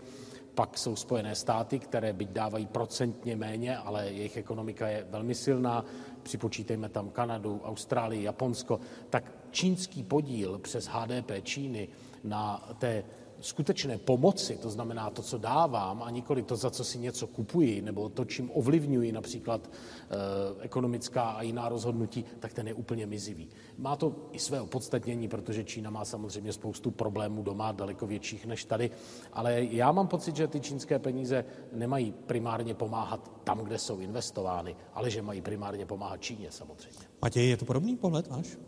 pak 0.55 0.79
jsou 0.79 0.97
Spojené 0.97 1.35
státy, 1.35 1.79
které 1.79 2.13
byť 2.13 2.29
dávají 2.29 2.67
procentně 2.67 3.37
méně, 3.37 3.77
ale 3.77 4.07
jejich 4.07 4.37
ekonomika 4.37 4.89
je 4.89 5.07
velmi 5.11 5.35
silná. 5.35 5.85
Připočítejme 6.23 6.89
tam 6.89 7.11
Kanadu, 7.11 7.61
Austrálii, 7.65 8.23
Japonsko. 8.23 8.81
Tak 9.11 9.33
čínský 9.51 10.03
podíl 10.03 10.59
přes 10.59 10.87
HDP 10.87 11.31
Číny 11.43 11.89
na 12.25 12.69
té 12.79 13.05
skutečné 13.41 13.99
pomoci, 13.99 14.57
to 14.57 14.71
znamená 14.71 15.11
to, 15.11 15.23
co 15.23 15.39
dávám, 15.39 16.03
a 16.03 16.11
nikoli 16.11 16.43
to, 16.43 16.57
za 16.57 16.71
co 16.71 16.85
si 16.85 16.99
něco 16.99 17.27
kupuji, 17.27 17.83
nebo 17.83 18.09
to, 18.09 18.25
čím 18.25 18.51
ovlivňuji 18.55 19.13
například 19.13 19.71
e, 19.71 20.65
ekonomická 20.65 21.23
a 21.23 21.43
jiná 21.43 21.69
rozhodnutí, 21.69 22.25
tak 22.41 22.53
ten 22.53 22.69
je 22.69 22.75
úplně 22.75 23.07
mizivý. 23.07 23.49
Má 23.79 23.97
to 23.97 24.17
i 24.33 24.39
své 24.39 24.61
opodstatnění, 24.61 25.29
protože 25.29 25.65
Čína 25.65 25.91
má 25.91 26.05
samozřejmě 26.05 26.53
spoustu 26.53 26.91
problémů 26.91 27.43
doma, 27.43 27.73
daleko 27.73 28.07
větších 28.07 28.47
než 28.47 28.65
tady, 28.65 28.91
ale 29.33 29.65
já 29.65 29.93
mám 29.93 30.09
pocit, 30.09 30.37
že 30.37 30.49
ty 30.49 30.61
čínské 30.61 30.99
peníze 30.99 31.45
nemají 31.73 32.13
primárně 32.27 32.75
pomáhat 32.75 33.31
tam, 33.45 33.59
kde 33.59 33.79
jsou 33.79 33.99
investovány, 33.99 34.77
ale 34.95 35.11
že 35.11 35.23
mají 35.23 35.41
primárně 35.41 35.87
pomáhat 35.87 36.21
Číně 36.21 36.51
samozřejmě. 36.51 37.01
Matěj, 37.23 37.49
je 37.49 37.57
to 37.57 37.65
podobný 37.65 37.97
pohled 37.97 38.27
váš? 38.27 38.59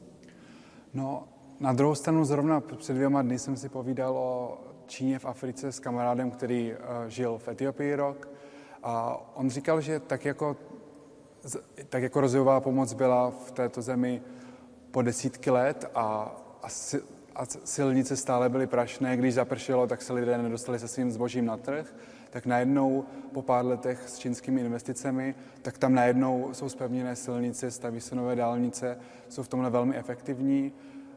No, 0.94 1.28
na 1.60 1.72
druhou 1.72 1.94
stranu 1.94 2.24
zrovna 2.24 2.60
před 2.60 2.94
dvěma 2.94 3.22
dny 3.22 3.38
jsem 3.38 3.56
si 3.56 3.68
povídal 3.68 4.16
o 4.16 4.58
Číně 4.86 5.18
v 5.18 5.24
Africe 5.24 5.72
s 5.72 5.80
kamarádem, 5.80 6.30
který 6.30 6.72
uh, 6.72 6.78
žil 7.08 7.38
v 7.38 7.48
Etiopii 7.48 7.94
rok. 7.94 8.28
A 8.82 9.20
on 9.34 9.50
říkal, 9.50 9.80
že 9.80 10.00
tak 10.00 10.24
jako, 10.24 10.56
tak 11.88 12.02
jako 12.02 12.20
rozvojová 12.20 12.60
pomoc 12.60 12.92
byla 12.92 13.30
v 13.30 13.50
této 13.50 13.82
zemi 13.82 14.22
po 14.90 15.02
desítky 15.02 15.50
let 15.50 15.90
a, 15.94 16.36
a, 16.62 16.68
si, 16.68 17.02
a 17.34 17.46
silnice 17.64 18.16
stále 18.16 18.48
byly 18.48 18.66
prašné, 18.66 19.16
když 19.16 19.34
zapršelo, 19.34 19.86
tak 19.86 20.02
se 20.02 20.12
lidé 20.12 20.38
nedostali 20.38 20.78
se 20.78 20.88
svým 20.88 21.10
zbožím 21.10 21.46
na 21.46 21.56
trh, 21.56 21.94
tak 22.30 22.46
najednou 22.46 23.04
po 23.32 23.42
pár 23.42 23.66
letech 23.66 24.08
s 24.08 24.18
čínskými 24.18 24.60
investicemi, 24.60 25.34
tak 25.62 25.78
tam 25.78 25.94
najednou 25.94 26.48
jsou 26.52 26.68
spevněné 26.68 27.16
silnice, 27.16 27.70
staví 27.70 28.00
se 28.00 28.14
nové 28.14 28.36
dálnice, 28.36 28.98
jsou 29.28 29.42
v 29.42 29.48
tomhle 29.48 29.70
velmi 29.70 29.96
efektivní 29.96 30.72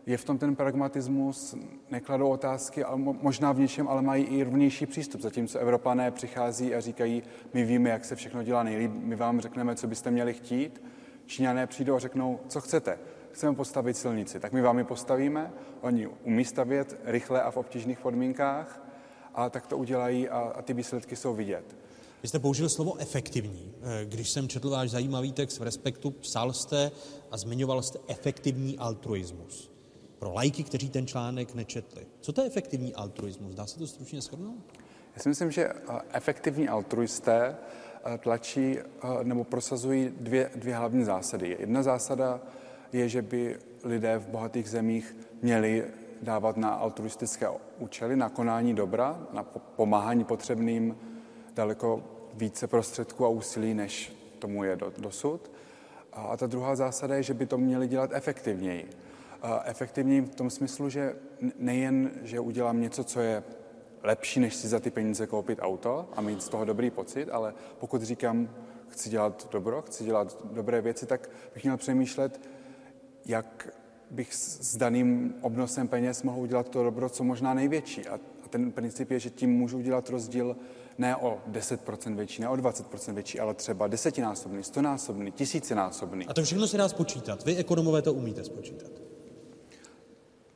je 0.06 0.18
v 0.18 0.26
tom 0.26 0.38
ten 0.38 0.56
pragmatismus, 0.56 1.56
nekladou 1.92 2.30
otázky, 2.30 2.84
ale 2.84 2.98
možná 2.98 3.52
v 3.52 3.60
něčem, 3.60 3.88
ale 3.88 4.02
mají 4.02 4.24
i 4.24 4.44
rovnější 4.44 4.86
přístup. 4.86 5.22
Zatímco 5.22 5.60
Evropané 5.60 6.12
přichází 6.12 6.76
a 6.76 6.80
říkají, 6.80 7.24
my 7.54 7.64
víme, 7.64 7.90
jak 7.90 8.06
se 8.06 8.16
všechno 8.16 8.44
dělá 8.44 8.64
nejlíp, 8.64 8.92
my 8.94 9.16
vám 9.16 9.42
řekneme, 9.42 9.76
co 9.76 9.88
byste 9.88 10.12
měli 10.12 10.34
chtít. 10.34 10.84
Číňané 11.26 11.68
přijdou 11.68 11.96
a 11.96 12.00
řeknou, 12.00 12.40
co 12.48 12.62
chcete. 12.62 13.00
Chceme 13.32 13.56
postavit 13.56 13.98
silnici, 13.98 14.40
tak 14.40 14.54
my 14.54 14.62
vám 14.62 14.78
ji 14.78 14.84
postavíme. 14.84 15.54
Oni 15.82 16.08
umí 16.08 16.46
stavět 16.46 17.00
rychle 17.06 17.42
a 17.42 17.52
v 17.52 17.58
obtížných 17.58 18.00
podmínkách 18.00 18.83
a 19.34 19.50
tak 19.50 19.68
to 19.68 19.78
udělají 19.78 20.30
a, 20.30 20.40
a 20.40 20.62
ty 20.62 20.74
výsledky 20.74 21.16
jsou 21.16 21.36
vidět. 21.36 21.76
Vy 22.24 22.30
jste 22.30 22.40
použil 22.40 22.70
slovo 22.70 22.98
efektivní. 22.98 23.74
Eh, 23.82 24.06
když 24.06 24.30
jsem 24.30 24.48
četl 24.48 24.70
váš 24.70 24.90
zajímavý 24.90 25.32
text 25.32 25.60
v 25.60 25.64
Respektu, 25.64 26.12
psal 26.12 26.54
jste 26.54 26.92
a 27.32 27.38
zmiňoval 27.38 27.82
jste 27.82 28.00
efektivní 28.08 28.78
altruismus. 28.78 29.72
Pro 30.20 30.34
lajky, 30.34 30.64
kteří 30.64 30.90
ten 30.90 31.08
článek 31.08 31.56
nečetli. 31.56 32.06
Co 32.22 32.34
to 32.34 32.42
je 32.42 32.48
efektivní 32.48 32.96
altruismus? 32.96 33.56
Dá 33.56 33.66
se 33.66 33.80
to 33.80 33.88
stručně 33.88 34.22
shrnout? 34.22 34.80
Já 35.16 35.22
si 35.22 35.30
myslím, 35.30 35.52
že 35.52 35.66
eh, 35.66 36.02
efektivní 36.12 36.70
altruisté 36.70 37.56
eh, 38.06 38.18
tlačí 38.18 38.78
nebo 39.24 39.44
prosazují 39.44 40.14
dvě, 40.20 40.52
dvě 40.56 40.76
hlavní 40.76 41.04
zásady. 41.04 41.58
Jedna 41.60 41.84
zásada 41.84 42.42
je, 42.94 43.10
že 43.10 43.22
by 43.22 43.60
lidé 43.84 44.18
v 44.18 44.28
bohatých 44.28 44.70
zemích 44.70 45.16
měli 45.42 45.84
dávat 46.24 46.58
na 46.58 46.70
altruistické 46.70 47.50
účely, 47.80 48.16
na 48.16 48.30
konání 48.30 48.74
dobra, 48.74 49.28
na 49.32 49.44
pomáhání 49.76 50.24
potřebným 50.24 50.98
daleko 51.54 52.04
více 52.34 52.68
prostředků 52.68 53.26
a 53.26 53.30
úsilí, 53.30 53.74
než 53.74 54.16
tomu 54.40 54.64
je 54.64 54.78
dosud. 54.98 55.52
A 56.14 56.38
ta 56.38 56.48
druhá 56.48 56.76
zásada 56.76 57.16
je, 57.16 57.24
že 57.24 57.34
by 57.34 57.46
to 57.46 57.58
měli 57.58 57.88
dělat 57.88 58.10
efektivněji. 58.14 58.90
Efektivněji 59.64 60.22
v 60.22 60.36
tom 60.36 60.50
smyslu, 60.50 60.90
že 60.90 61.16
nejen, 61.58 62.12
že 62.22 62.40
udělám 62.40 62.82
něco, 62.82 63.04
co 63.04 63.20
je 63.20 63.44
lepší, 64.04 64.40
než 64.40 64.56
si 64.56 64.68
za 64.68 64.80
ty 64.80 64.90
peníze 64.90 65.28
koupit 65.28 65.60
auto 65.62 66.10
a 66.16 66.22
mít 66.22 66.42
z 66.44 66.50
toho 66.50 66.66
dobrý 66.66 66.92
pocit, 66.92 67.30
ale 67.30 67.54
pokud 67.80 68.02
říkám, 68.02 68.50
chci 68.88 69.10
dělat 69.10 69.48
dobro, 69.52 69.82
chci 69.82 70.04
dělat 70.04 70.38
dobré 70.52 70.82
věci, 70.82 71.06
tak 71.06 71.30
bych 71.54 71.64
měl 71.64 71.78
přemýšlet, 71.78 72.50
jak 73.26 73.68
bych 74.14 74.34
s 74.34 74.78
daným 74.78 75.34
obnosem 75.42 75.88
peněz 75.88 76.24
mohl 76.24 76.40
udělat 76.40 76.70
to 76.70 76.84
dobro, 76.84 77.10
co 77.10 77.24
možná 77.24 77.54
největší. 77.54 78.08
A 78.08 78.20
ten 78.50 78.72
princip 78.72 79.12
je, 79.12 79.20
že 79.20 79.30
tím 79.30 79.50
můžu 79.50 79.78
udělat 79.78 80.10
rozdíl 80.10 80.56
ne 80.98 81.16
o 81.16 81.42
10% 81.52 82.16
větší, 82.16 82.42
ne 82.42 82.50
o 82.50 82.56
20% 82.56 83.14
větší, 83.14 83.40
ale 83.40 83.54
třeba 83.54 83.88
desetinásobný, 83.88 84.64
stonásobný, 84.64 85.32
tisícinásobný. 85.32 86.28
A 86.28 86.34
to 86.34 86.44
všechno 86.44 86.68
se 86.68 86.78
dá 86.78 86.90
spočítat. 86.90 87.46
Vy, 87.46 87.56
ekonomové, 87.56 88.02
to 88.02 88.14
umíte 88.14 88.44
spočítat. 88.44 88.92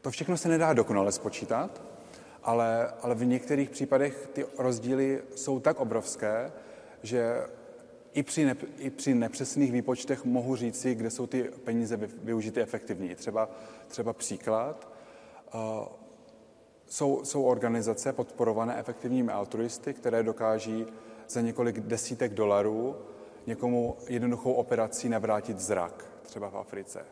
To 0.01 0.11
všechno 0.11 0.37
se 0.37 0.49
nedá 0.49 0.73
dokonale 0.73 1.11
spočítat, 1.11 1.81
ale, 2.43 2.91
ale 3.01 3.15
v 3.15 3.25
některých 3.25 3.69
případech 3.69 4.29
ty 4.33 4.45
rozdíly 4.57 5.23
jsou 5.35 5.59
tak 5.59 5.79
obrovské, 5.79 6.51
že 7.03 7.41
i 8.17 8.23
při, 8.23 8.45
ne, 8.45 8.55
i 8.77 8.89
při 8.89 9.15
nepřesných 9.15 9.71
výpočtech 9.71 10.25
mohu 10.25 10.55
říci, 10.55 10.95
kde 10.95 11.09
jsou 11.09 11.27
ty 11.27 11.43
peníze 11.43 11.97
využity 12.23 12.61
efektivněji. 12.61 13.15
Třeba, 13.15 13.49
třeba 13.87 14.13
příklad. 14.13 14.89
Uh, 15.53 15.61
jsou, 16.87 17.25
jsou 17.25 17.43
organizace 17.43 18.13
podporované 18.13 18.79
efektivními 18.79 19.31
altruisty, 19.31 19.93
které 19.93 20.23
dokáží 20.23 20.85
za 21.29 21.41
několik 21.41 21.79
desítek 21.79 22.33
dolarů 22.33 22.95
někomu 23.47 23.95
jednoduchou 24.07 24.53
operací 24.53 25.09
navrátit 25.09 25.59
zrak, 25.59 26.05
třeba 26.23 26.49
v 26.49 26.57
Africe. 26.57 27.05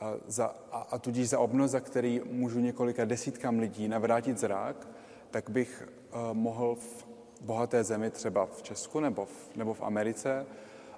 A, 0.00 0.14
za, 0.26 0.56
a, 0.72 0.78
a 0.78 0.98
tudíž 0.98 1.28
za 1.28 1.38
obnos, 1.38 1.70
za 1.70 1.80
který 1.80 2.20
můžu 2.24 2.60
několika 2.60 3.04
desítkám 3.04 3.58
lidí 3.58 3.88
navrátit 3.88 4.38
zrak, 4.38 4.88
tak 5.30 5.50
bych 5.50 5.88
uh, 6.14 6.34
mohl 6.34 6.74
v 6.74 7.15
bohaté 7.40 7.84
zemi, 7.84 8.10
třeba 8.10 8.46
v 8.46 8.62
Česku 8.62 9.00
nebo 9.00 9.24
v, 9.24 9.56
nebo 9.56 9.74
v 9.74 9.82
Americe, 9.82 10.46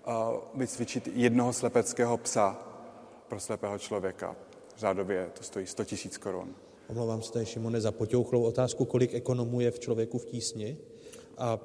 uh, 0.06 0.12
vycvičit 0.54 1.08
jednoho 1.14 1.52
slepeckého 1.52 2.16
psa 2.16 2.58
pro 3.28 3.40
slepého 3.40 3.78
člověka. 3.78 4.36
Řádově 4.76 5.30
to 5.38 5.42
stojí 5.42 5.66
100 5.66 5.84
tisíc 5.84 6.18
korun. 6.18 6.54
Omlouvám 6.88 7.22
se, 7.22 7.46
Šimone, 7.46 7.80
za 7.80 7.92
potěuchlou 7.92 8.42
otázku, 8.42 8.84
kolik 8.84 9.14
ekonomů 9.14 9.60
je 9.60 9.70
v 9.70 9.78
člověku 9.78 10.18
v 10.18 10.24
tísni. 10.24 10.76
A 11.38 11.58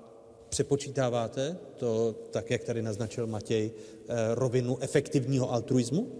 přepočítáváte 0.49 1.57
to, 1.75 2.13
tak 2.31 2.51
jak 2.51 2.63
tady 2.63 2.81
naznačil 2.81 3.27
Matěj, 3.27 3.71
eh, 3.71 4.35
rovinu 4.35 4.77
efektivního 4.81 5.51
altruismu? 5.51 6.11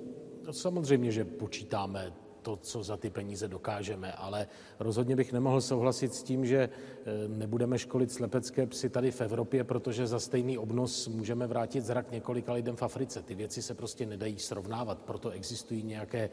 No, 0.44 0.54
samozřejmě, 0.54 1.12
že 1.12 1.26
počítáme 1.26 2.14
to, 2.44 2.56
co 2.56 2.84
za 2.84 2.98
ty 2.98 3.10
peníze 3.10 3.48
dokážeme, 3.48 4.12
ale 4.12 4.48
rozhodně 4.80 5.16
bych 5.16 5.34
nemohl 5.34 5.62
souhlasit 5.62 6.14
s 6.14 6.24
tím, 6.24 6.46
že 6.46 6.70
eh, 6.70 7.28
nebudeme 7.28 7.80
školit 7.80 8.12
slepecké 8.12 8.66
psy 8.68 8.90
tady 8.90 9.12
v 9.12 9.22
Evropě, 9.22 9.64
protože 9.64 10.08
za 10.08 10.20
stejný 10.20 10.58
obnos 10.58 11.08
můžeme 11.08 11.48
vrátit 11.48 11.82
zrak 11.82 12.12
několika 12.12 12.54
lidem 12.54 12.76
v 12.76 12.84
Africe. 12.84 13.22
Ty 13.22 13.36
věci 13.36 13.62
se 13.62 13.74
prostě 13.74 14.06
nedají 14.06 14.40
srovnávat, 14.40 14.98
proto 15.00 15.30
existují 15.30 15.84
nějaké 15.84 16.30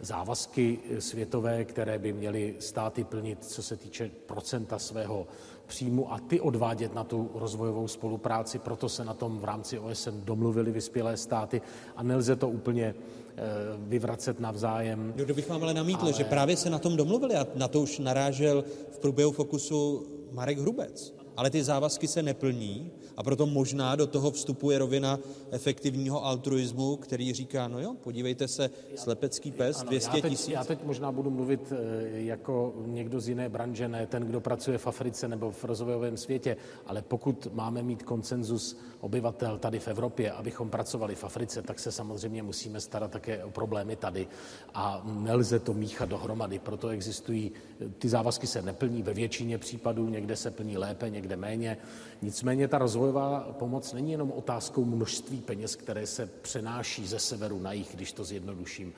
závazky 0.00 0.78
světové, 0.98 1.64
které 1.64 1.98
by 1.98 2.12
měly 2.12 2.56
státy 2.58 3.04
plnit, 3.04 3.44
co 3.44 3.62
se 3.62 3.76
týče 3.76 4.10
procenta 4.26 4.78
svého 4.78 5.26
příjmu 5.66 6.12
a 6.12 6.18
ty 6.18 6.40
odvádět 6.40 6.94
na 6.94 7.04
tu 7.04 7.30
rozvojovou 7.34 7.88
spolupráci. 7.88 8.58
Proto 8.58 8.88
se 8.88 9.04
na 9.04 9.14
tom 9.14 9.38
v 9.38 9.44
rámci 9.44 9.78
OSN 9.78 10.20
domluvili 10.24 10.72
vyspělé 10.72 11.16
státy 11.16 11.62
a 11.96 12.02
nelze 12.02 12.36
to 12.36 12.48
úplně 12.48 12.94
eh, 12.94 13.29
vyvracet 13.78 14.40
navzájem. 14.40 15.14
Jo, 15.16 15.34
bych 15.34 15.48
vám 15.48 15.62
ale 15.62 15.74
namítl, 15.74 16.02
ale... 16.02 16.12
že 16.12 16.24
právě 16.24 16.56
se 16.56 16.70
na 16.70 16.78
tom 16.78 16.96
domluvili 16.96 17.36
a 17.36 17.46
na 17.54 17.68
to 17.68 17.80
už 17.80 17.98
narážel 17.98 18.64
v 18.90 18.98
průběhu 18.98 19.32
fokusu 19.32 20.06
Marek 20.32 20.58
Hrubec. 20.58 21.19
Ale 21.40 21.50
ty 21.50 21.64
závazky 21.64 22.08
se 22.08 22.22
neplní 22.22 22.90
a 23.16 23.22
proto 23.22 23.46
možná 23.46 23.96
do 23.96 24.06
toho 24.06 24.30
vstupuje 24.30 24.78
rovina 24.78 25.18
efektivního 25.50 26.24
altruismu, 26.24 26.96
který 26.96 27.32
říká, 27.32 27.68
no 27.68 27.80
jo, 27.80 27.96
podívejte 28.00 28.48
se, 28.48 28.70
slepecký 28.96 29.50
pes, 29.50 29.80
ano, 29.80 29.88
200 29.88 30.20
tisíc. 30.20 30.48
Já 30.48 30.64
teď 30.64 30.84
možná 30.84 31.12
budu 31.12 31.30
mluvit 31.30 31.72
eh, 31.72 32.20
jako 32.20 32.74
někdo 32.86 33.20
z 33.20 33.28
jiné 33.28 33.48
branže, 33.48 33.88
ne 33.88 34.06
ten, 34.06 34.22
kdo 34.22 34.40
pracuje 34.40 34.78
v 34.78 34.86
Africe 34.86 35.28
nebo 35.28 35.50
v 35.50 35.64
rozvojovém 35.64 36.16
světě, 36.16 36.56
ale 36.86 37.02
pokud 37.02 37.48
máme 37.52 37.82
mít 37.82 38.02
konsenzus 38.02 38.76
obyvatel 39.00 39.58
tady 39.58 39.78
v 39.78 39.88
Evropě, 39.88 40.32
abychom 40.32 40.70
pracovali 40.70 41.14
v 41.14 41.24
Africe, 41.24 41.62
tak 41.62 41.78
se 41.78 41.92
samozřejmě 41.92 42.42
musíme 42.42 42.80
starat 42.80 43.10
také 43.10 43.44
o 43.44 43.50
problémy 43.50 43.96
tady 43.96 44.28
a 44.74 45.02
nelze 45.04 45.58
to 45.58 45.74
míchat 45.74 46.08
dohromady, 46.08 46.58
proto 46.58 46.88
existují, 46.88 47.52
ty 47.98 48.08
závazky 48.08 48.46
se 48.46 48.62
neplní 48.62 49.02
ve 49.02 49.14
většině 49.14 49.58
případů, 49.58 50.08
někde 50.08 50.36
se 50.36 50.50
plní 50.50 50.78
lépe, 50.78 51.10
někde 51.10 51.29
méně. 51.36 51.76
Nicméně 52.22 52.68
ta 52.68 52.78
rozvojová 52.78 53.40
pomoc 53.58 53.92
není 53.92 54.12
jenom 54.12 54.32
otázkou 54.32 54.84
množství 54.84 55.40
peněz, 55.40 55.76
které 55.76 56.06
se 56.06 56.26
přenáší 56.26 57.06
ze 57.06 57.18
severu 57.18 57.60
na 57.60 57.72
jih, 57.72 57.94
když 57.94 58.12
to 58.12 58.24
zjednoduším. 58.24 58.92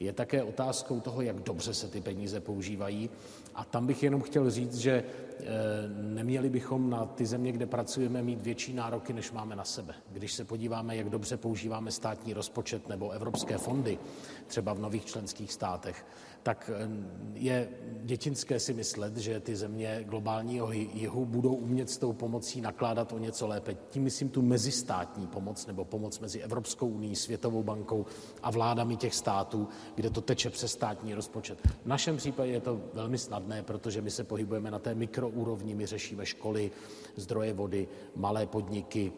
Je 0.00 0.12
také 0.12 0.42
otázkou 0.42 1.00
toho, 1.00 1.22
jak 1.22 1.36
dobře 1.36 1.74
se 1.74 1.88
ty 1.88 2.00
peníze 2.00 2.40
používají. 2.40 3.10
A 3.54 3.64
tam 3.64 3.86
bych 3.86 4.02
jenom 4.02 4.22
chtěl 4.22 4.50
říct, 4.50 4.76
že 4.76 4.92
eh, 4.92 5.44
neměli 5.88 6.48
bychom 6.48 6.90
na 6.90 7.06
ty 7.06 7.26
země, 7.26 7.52
kde 7.52 7.66
pracujeme, 7.66 8.22
mít 8.22 8.42
větší 8.42 8.74
nároky, 8.74 9.12
než 9.12 9.32
máme 9.32 9.56
na 9.56 9.64
sebe. 9.64 9.94
Když 10.12 10.32
se 10.32 10.44
podíváme, 10.44 10.96
jak 10.96 11.10
dobře 11.10 11.36
používáme 11.36 11.90
státní 11.90 12.32
rozpočet 12.32 12.88
nebo 12.88 13.10
evropské 13.10 13.58
fondy, 13.58 13.98
třeba 14.46 14.72
v 14.72 14.78
nových 14.78 15.04
členských 15.04 15.52
státech, 15.52 16.06
tak 16.42 16.70
eh, 16.74 16.88
je 17.34 17.68
dětinské 18.04 18.60
si 18.60 18.74
myslet, 18.74 19.16
že 19.16 19.40
ty 19.40 19.56
země 19.56 20.04
globálního 20.08 20.72
jihu 20.72 21.24
budou 21.24 21.54
umět 21.54 21.90
s 21.90 21.98
tou 21.98 22.12
pomocí 22.12 22.60
nakládat 22.60 23.12
o 23.12 23.18
něco 23.18 23.46
lépe. 23.46 23.76
Tím 23.90 24.02
myslím 24.02 24.28
tu 24.28 24.42
mezistátní 24.42 25.26
pomoc 25.26 25.66
nebo 25.66 25.84
pomoc 25.84 26.20
mezi 26.20 26.40
Evropskou 26.40 26.88
unii, 26.88 27.16
Světovou 27.16 27.62
bankou 27.62 28.06
a 28.42 28.50
vládami 28.50 28.96
těch 28.96 29.14
států, 29.14 29.68
kde 29.94 30.10
to 30.10 30.20
teče 30.20 30.50
přes 30.50 30.72
státní 30.72 31.14
rozpočet. 31.14 31.58
V 31.82 31.86
našem 31.86 32.16
případě 32.16 32.52
je 32.52 32.60
to 32.60 32.80
velmi 32.94 33.18
snadné, 33.18 33.62
protože 33.62 34.02
my 34.02 34.10
se 34.10 34.24
pohybujeme 34.24 34.70
na 34.70 34.78
té 34.78 34.94
mikroúrovni, 34.94 35.74
my 35.74 35.86
řešíme 35.86 36.26
školy, 36.26 36.70
zdroje 37.16 37.52
vody, 37.52 37.88
malé 38.16 38.46
podniky, 38.46 39.12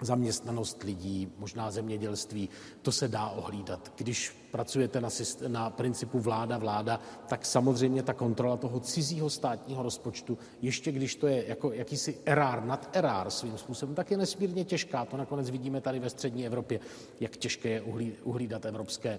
zaměstnanost 0.00 0.82
lidí, 0.82 1.32
možná 1.38 1.70
zemědělství, 1.70 2.48
to 2.82 2.92
se 2.92 3.08
dá 3.08 3.28
ohlídat. 3.28 3.92
Když 3.96 4.48
pracujete 4.50 5.00
na, 5.00 5.10
systém, 5.10 5.52
na 5.52 5.70
principu 5.70 6.18
vláda-vláda, 6.18 7.00
tak 7.28 7.46
samozřejmě 7.46 8.02
ta 8.02 8.12
kontrola 8.12 8.56
toho 8.56 8.80
cizího 8.80 9.30
státního 9.30 9.82
rozpočtu, 9.82 10.38
ještě 10.62 10.92
když 10.92 11.14
to 11.14 11.26
je 11.26 11.48
jako 11.48 11.72
jakýsi 11.72 12.18
erár 12.24 12.64
nad 12.64 12.90
erár 12.92 13.30
svým 13.30 13.58
způsobem, 13.58 13.94
tak 13.94 14.10
je 14.10 14.16
nesmírně 14.16 14.64
těžká. 14.64 15.04
To 15.04 15.16
nakonec 15.16 15.50
vidíme 15.50 15.80
tady 15.80 15.98
ve 15.98 16.10
střední 16.10 16.46
Evropě, 16.46 16.80
jak 17.20 17.36
těžké 17.36 17.68
je 17.68 17.82
uhlídat 18.22 18.64
evropské 18.64 19.18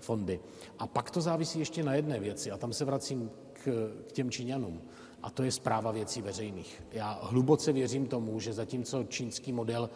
fondy. 0.00 0.40
A 0.78 0.86
pak 0.86 1.10
to 1.10 1.20
závisí 1.20 1.58
ještě 1.58 1.82
na 1.82 1.94
jedné 1.94 2.20
věci, 2.20 2.50
a 2.50 2.56
tam 2.56 2.72
se 2.72 2.84
vracím 2.84 3.30
k, 3.52 3.92
k 4.08 4.12
těm 4.12 4.30
Číňanům 4.30 4.80
a 5.22 5.30
to 5.30 5.42
je 5.42 5.52
zpráva 5.52 5.92
věcí 5.92 6.22
veřejných. 6.22 6.82
Já 6.92 7.18
hluboce 7.22 7.72
věřím 7.72 8.06
tomu, 8.06 8.40
že 8.40 8.52
zatímco 8.52 9.04
čínský 9.04 9.52
model 9.52 9.90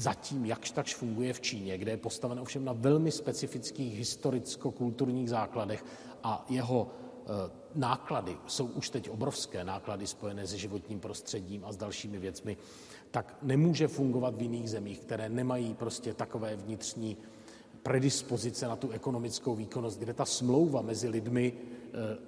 zatím 0.00 0.44
jakž 0.44 0.70
takž 0.70 0.94
funguje 0.94 1.32
v 1.32 1.40
Číně, 1.40 1.78
kde 1.78 1.90
je 1.90 1.96
postaven 1.96 2.40
ovšem 2.40 2.64
na 2.64 2.72
velmi 2.72 3.10
specifických 3.10 3.98
historicko-kulturních 3.98 5.30
základech 5.30 5.84
a 6.22 6.46
jeho 6.48 6.88
eh, 6.88 7.50
náklady 7.74 8.36
jsou 8.46 8.66
už 8.66 8.90
teď 8.90 9.10
obrovské, 9.10 9.64
náklady 9.64 10.06
spojené 10.06 10.46
se 10.46 10.58
životním 10.58 11.00
prostředím 11.00 11.64
a 11.64 11.72
s 11.72 11.76
dalšími 11.76 12.18
věcmi, 12.18 12.56
tak 13.10 13.36
nemůže 13.42 13.88
fungovat 13.88 14.36
v 14.36 14.42
jiných 14.42 14.70
zemích, 14.70 15.00
které 15.00 15.28
nemají 15.28 15.74
prostě 15.74 16.14
takové 16.14 16.56
vnitřní 16.56 17.16
predispozice 17.82 18.68
na 18.68 18.76
tu 18.76 18.90
ekonomickou 18.90 19.54
výkonnost, 19.54 19.98
kde 19.98 20.14
ta 20.14 20.24
smlouva 20.24 20.82
mezi 20.82 21.08
lidmi 21.08 21.52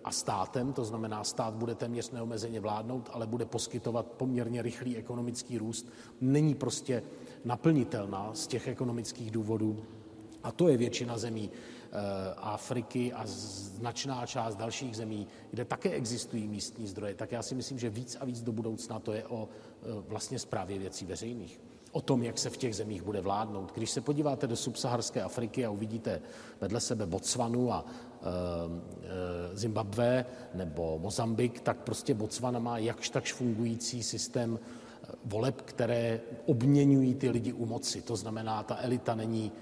a 0.04 0.10
státem, 0.10 0.72
to 0.72 0.84
znamená 0.84 1.24
stát 1.24 1.54
bude 1.54 1.74
téměř 1.74 2.10
neomezeně 2.10 2.60
vládnout, 2.60 3.10
ale 3.12 3.26
bude 3.26 3.44
poskytovat 3.44 4.06
poměrně 4.06 4.62
rychlý 4.62 4.96
ekonomický 4.96 5.58
růst, 5.58 5.88
není 6.20 6.54
prostě 6.54 7.02
naplnitelná 7.44 8.30
z 8.34 8.46
těch 8.46 8.68
ekonomických 8.68 9.30
důvodů. 9.30 9.84
A 10.42 10.52
to 10.52 10.68
je 10.68 10.76
většina 10.76 11.18
zemí 11.18 11.50
eh, 11.50 11.96
Afriky 12.36 13.12
a 13.12 13.22
značná 13.26 14.26
část 14.26 14.56
dalších 14.56 14.96
zemí, 14.96 15.26
kde 15.50 15.64
také 15.64 15.90
existují 15.90 16.48
místní 16.48 16.86
zdroje, 16.86 17.14
tak 17.14 17.32
já 17.32 17.42
si 17.42 17.54
myslím, 17.54 17.78
že 17.78 17.90
víc 17.90 18.16
a 18.20 18.24
víc 18.24 18.42
do 18.42 18.52
budoucna 18.52 18.98
to 18.98 19.12
je 19.12 19.26
o 19.26 19.48
eh, 19.48 19.86
vlastně 20.08 20.38
správě 20.38 20.78
věcí 20.78 21.06
veřejných 21.06 21.60
o 21.92 22.00
tom, 22.00 22.22
jak 22.22 22.38
se 22.38 22.50
v 22.50 22.56
těch 22.56 22.76
zemích 22.76 23.02
bude 23.02 23.20
vládnout. 23.20 23.72
Když 23.74 23.90
se 23.90 24.00
podíváte 24.00 24.46
do 24.46 24.56
subsaharské 24.56 25.22
Afriky 25.22 25.66
a 25.66 25.70
uvidíte 25.70 26.20
vedle 26.60 26.80
sebe 26.80 27.06
Botswanu 27.06 27.72
a 27.72 27.84
e, 27.84 29.56
Zimbabwe 29.56 30.26
nebo 30.54 30.98
Mozambik, 30.98 31.60
tak 31.60 31.76
prostě 31.76 32.14
Botswana 32.14 32.58
má 32.58 32.78
jakž 32.78 33.10
takž 33.10 33.32
fungující 33.32 34.02
systém 34.02 34.58
e, 34.58 35.06
voleb, 35.24 35.60
které 35.60 36.20
obměňují 36.46 37.14
ty 37.14 37.30
lidi 37.30 37.52
u 37.52 37.66
moci. 37.66 38.02
To 38.02 38.16
znamená, 38.16 38.62
ta 38.62 38.76
elita 38.80 39.14
není 39.14 39.52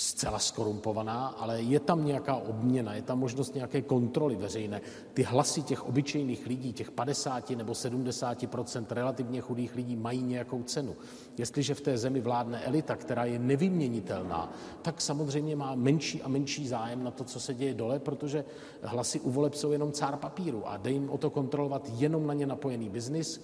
zcela 0.00 0.38
skorumpovaná, 0.38 1.26
ale 1.26 1.62
je 1.62 1.80
tam 1.80 2.04
nějaká 2.04 2.34
obměna, 2.34 2.94
je 2.94 3.02
tam 3.02 3.18
možnost 3.18 3.54
nějaké 3.54 3.82
kontroly 3.82 4.36
veřejné. 4.36 4.80
Ty 5.14 5.22
hlasy 5.22 5.62
těch 5.62 5.88
obyčejných 5.88 6.46
lidí, 6.46 6.72
těch 6.72 6.90
50 6.90 7.50
nebo 7.50 7.72
70% 7.72 8.86
relativně 8.90 9.40
chudých 9.40 9.74
lidí 9.74 9.96
mají 9.96 10.22
nějakou 10.22 10.62
cenu. 10.62 10.96
Jestliže 11.38 11.74
v 11.74 11.80
té 11.80 11.98
zemi 11.98 12.20
vládne 12.20 12.64
elita, 12.64 12.96
která 12.96 13.24
je 13.24 13.38
nevyměnitelná, 13.38 14.52
tak 14.82 15.00
samozřejmě 15.00 15.56
má 15.56 15.74
menší 15.74 16.22
a 16.22 16.28
menší 16.28 16.68
zájem 16.68 17.04
na 17.04 17.10
to, 17.10 17.24
co 17.24 17.40
se 17.40 17.54
děje 17.54 17.74
dole, 17.74 17.98
protože 17.98 18.44
hlasy 18.82 19.20
u 19.20 19.30
voleb 19.30 19.54
jsou 19.54 19.72
jenom 19.72 19.92
cár 19.92 20.16
papíru 20.16 20.68
a 20.68 20.76
dej 20.76 20.92
jim 20.92 21.10
o 21.10 21.18
to 21.18 21.30
kontrolovat 21.30 21.88
jenom 21.96 22.26
na 22.26 22.34
ně 22.34 22.46
napojený 22.46 22.88
biznis, 22.88 23.40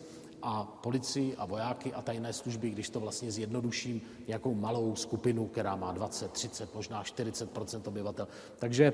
a 0.47 0.65
policii 0.81 1.37
a 1.37 1.45
vojáky 1.45 1.95
a 1.95 2.03
tajné 2.03 2.33
služby, 2.33 2.71
když 2.71 2.91
to 2.91 3.01
vlastně 3.01 3.31
zjednoduším, 3.31 4.01
nějakou 4.27 4.55
malou 4.55 4.97
skupinu, 4.97 5.47
která 5.47 5.77
má 5.77 5.93
20, 5.93 6.33
30, 6.33 6.75
možná 6.75 7.03
40 7.03 7.51
obyvatel. 7.87 8.29
Takže 8.59 8.93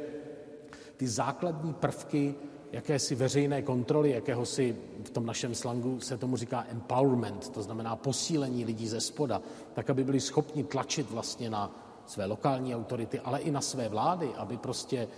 ty 0.97 1.09
základní 1.09 1.75
prvky 1.75 2.35
jakési 2.73 3.15
veřejné 3.15 3.63
kontroly, 3.63 4.11
jakéhosi 4.11 4.77
v 5.05 5.11
tom 5.11 5.27
našem 5.27 5.55
slangu 5.55 6.01
se 6.01 6.19
tomu 6.19 6.37
říká 6.37 6.65
empowerment, 6.71 7.49
to 7.49 7.63
znamená 7.63 7.97
posílení 7.97 8.65
lidí 8.65 8.89
ze 8.89 9.01
spoda, 9.01 9.43
tak 9.75 9.91
aby 9.91 10.05
byli 10.05 10.21
schopni 10.21 10.65
tlačit 10.65 11.11
vlastně 11.11 11.51
na 11.51 11.77
své 12.07 12.25
lokální 12.27 12.77
autority, 12.77 13.21
ale 13.21 13.41
i 13.41 13.51
na 13.51 13.61
své 13.61 13.89
vlády, 13.89 14.35
aby 14.37 14.57
prostě 14.57 15.09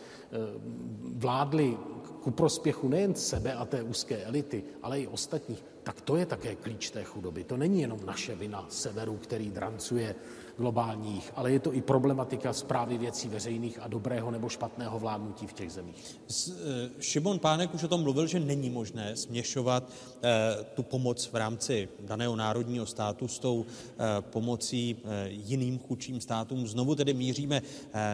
vládli 1.14 1.76
ku 2.22 2.30
prospěchu 2.30 2.88
nejen 2.88 3.14
sebe 3.14 3.54
a 3.54 3.64
té 3.64 3.82
úzké 3.82 4.24
elity, 4.24 4.64
ale 4.82 5.00
i 5.00 5.06
ostatních, 5.06 5.64
tak 5.82 6.00
to 6.00 6.16
je 6.16 6.26
také 6.26 6.54
klíč 6.54 6.90
té 6.90 7.04
chudoby. 7.04 7.44
To 7.44 7.56
není 7.56 7.80
jenom 7.80 8.00
naše 8.06 8.34
vina 8.34 8.66
severu, 8.68 9.16
který 9.16 9.50
drancuje 9.50 10.14
globálních, 10.56 11.32
ale 11.36 11.52
je 11.52 11.58
to 11.58 11.74
i 11.74 11.80
problematika 11.80 12.52
zprávy 12.52 12.98
věcí 12.98 13.28
veřejných 13.28 13.78
a 13.82 13.88
dobrého 13.88 14.30
nebo 14.30 14.48
špatného 14.48 14.98
vládnutí 14.98 15.46
v 15.46 15.52
těch 15.52 15.72
zemích. 15.72 16.20
Eh, 16.48 16.90
Šimon 17.00 17.38
Pánek 17.38 17.74
už 17.74 17.82
o 17.82 17.88
tom 17.88 18.02
mluvil, 18.02 18.26
že 18.26 18.40
není 18.40 18.70
možné 18.70 19.16
směšovat 19.16 19.90
eh, 20.22 20.64
tu 20.74 20.82
pomoc 20.82 21.26
v 21.26 21.36
rámci 21.36 21.88
daného 22.00 22.36
národního 22.36 22.86
státu 22.86 23.28
s 23.28 23.38
tou 23.38 23.64
eh, 23.66 23.96
pomocí 24.20 24.96
jiným 25.26 25.78
chudším 25.78 26.20
státům. 26.20 26.66
Znovu 26.66 26.94
tedy 26.94 27.14
míříme 27.14 27.62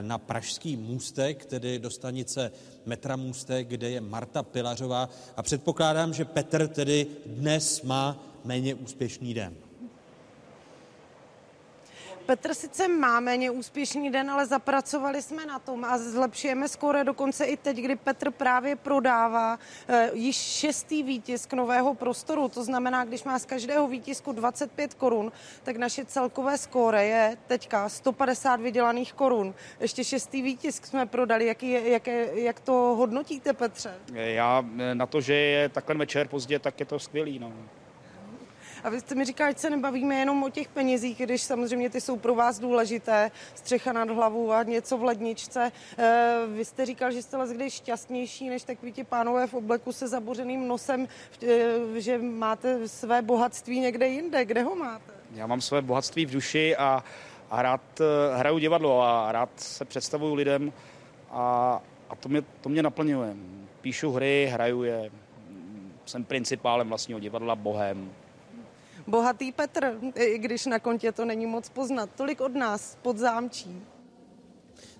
na 0.00 0.18
Pražský 0.18 0.76
můstek, 0.76 1.46
tedy 1.46 1.78
do 1.78 1.90
stanice 1.90 2.52
metra 2.86 3.16
Můstek, 3.16 3.68
kde 3.68 3.90
je 3.90 4.00
Marta 4.00 4.42
Pilařová 4.42 5.08
a 5.36 5.42
předpokládám, 5.42 6.14
že 6.14 6.24
Petr 6.24 6.68
tedy 6.68 7.06
dnes 7.26 7.82
má 7.82 8.24
méně 8.44 8.74
úspěšný 8.74 9.34
den. 9.34 9.69
Petr 12.30 12.54
sice 12.54 12.88
má 12.88 13.20
méně 13.20 13.50
úspěšný 13.50 14.10
den, 14.10 14.30
ale 14.30 14.46
zapracovali 14.46 15.22
jsme 15.22 15.46
na 15.46 15.58
tom 15.58 15.84
a 15.84 15.98
zlepšujeme 15.98 16.68
skoro 16.68 17.04
dokonce 17.04 17.44
i 17.44 17.56
teď, 17.56 17.76
kdy 17.76 17.96
Petr 17.96 18.30
právě 18.30 18.76
prodává 18.76 19.58
e, 19.88 20.10
již 20.12 20.36
šestý 20.36 21.02
výtisk 21.02 21.52
nového 21.52 21.94
prostoru. 21.94 22.48
To 22.48 22.64
znamená, 22.64 23.04
když 23.04 23.24
má 23.24 23.38
z 23.38 23.46
každého 23.46 23.88
výtisku 23.88 24.32
25 24.32 24.94
korun, 24.94 25.32
tak 25.62 25.76
naše 25.76 26.04
celkové 26.04 26.58
skóre 26.58 27.04
je 27.04 27.36
teďka 27.46 27.88
150 27.88 28.60
vydělaných 28.60 29.12
korun. 29.12 29.54
Ještě 29.80 30.04
šestý 30.04 30.42
výtisk 30.42 30.86
jsme 30.86 31.06
prodali. 31.06 31.46
Jaký 31.46 31.70
je, 31.70 31.88
jak, 31.88 32.06
je, 32.06 32.30
jak 32.34 32.60
to 32.60 32.72
hodnotíte, 32.72 33.52
Petře? 33.52 33.94
Já 34.12 34.64
eh, 34.78 34.94
na 34.94 35.06
to, 35.06 35.20
že 35.20 35.34
je 35.34 35.68
takhle 35.68 35.94
večer 35.94 36.28
pozdě, 36.28 36.58
tak 36.58 36.80
je 36.80 36.86
to 36.86 36.98
skvělý. 36.98 37.38
No. 37.38 37.52
A 38.84 38.90
vy 38.90 39.00
jste 39.00 39.14
mi 39.14 39.24
říkal, 39.24 39.48
ať 39.48 39.58
se 39.58 39.70
nebavíme 39.70 40.14
jenom 40.14 40.42
o 40.42 40.50
těch 40.50 40.68
penězích, 40.68 41.18
když 41.18 41.42
samozřejmě 41.42 41.90
ty 41.90 42.00
jsou 42.00 42.16
pro 42.16 42.34
vás 42.34 42.58
důležité, 42.58 43.30
střecha 43.54 43.92
nad 43.92 44.10
hlavu 44.10 44.52
a 44.52 44.62
něco 44.62 44.98
v 44.98 45.04
ledničce. 45.04 45.72
Eh, 45.98 46.36
vy 46.48 46.64
jste 46.64 46.86
říkal, 46.86 47.12
že 47.12 47.22
jste 47.22 47.38
kdy 47.52 47.70
šťastnější 47.70 48.48
než 48.48 48.62
takový 48.62 48.92
ti 48.92 49.04
pánové 49.04 49.46
v 49.46 49.54
obleku 49.54 49.92
se 49.92 50.08
zabořeným 50.08 50.68
nosem, 50.68 51.08
eh, 51.42 52.00
že 52.00 52.18
máte 52.18 52.88
své 52.88 53.22
bohatství 53.22 53.80
někde 53.80 54.08
jinde. 54.08 54.44
Kde 54.44 54.62
ho 54.62 54.74
máte? 54.74 55.12
Já 55.34 55.46
mám 55.46 55.60
své 55.60 55.82
bohatství 55.82 56.26
v 56.26 56.30
duši 56.30 56.76
a, 56.76 57.04
a 57.50 57.62
rád 57.62 58.00
eh, 58.00 58.04
hraju 58.36 58.58
divadlo 58.58 59.02
a 59.02 59.32
rád 59.32 59.50
se 59.56 59.84
představuju 59.84 60.34
lidem 60.34 60.72
a, 61.30 61.80
a 62.10 62.16
to, 62.16 62.28
mě, 62.28 62.42
to 62.60 62.68
mě 62.68 62.82
naplňuje. 62.82 63.34
Píšu 63.80 64.12
hry, 64.12 64.48
hraju 64.52 64.82
je, 64.82 65.10
jsem 66.04 66.24
principálem 66.24 66.88
vlastního 66.88 67.20
divadla 67.20 67.56
Bohem 67.56 68.10
bohatý 69.10 69.52
Petr, 69.52 69.98
i 70.14 70.38
když 70.38 70.66
na 70.66 70.78
kontě 70.78 71.12
to 71.12 71.24
není 71.24 71.46
moc 71.46 71.68
poznat. 71.68 72.10
Tolik 72.16 72.40
od 72.40 72.54
nás 72.54 72.98
pod 73.02 73.18
zámčí. 73.18 73.82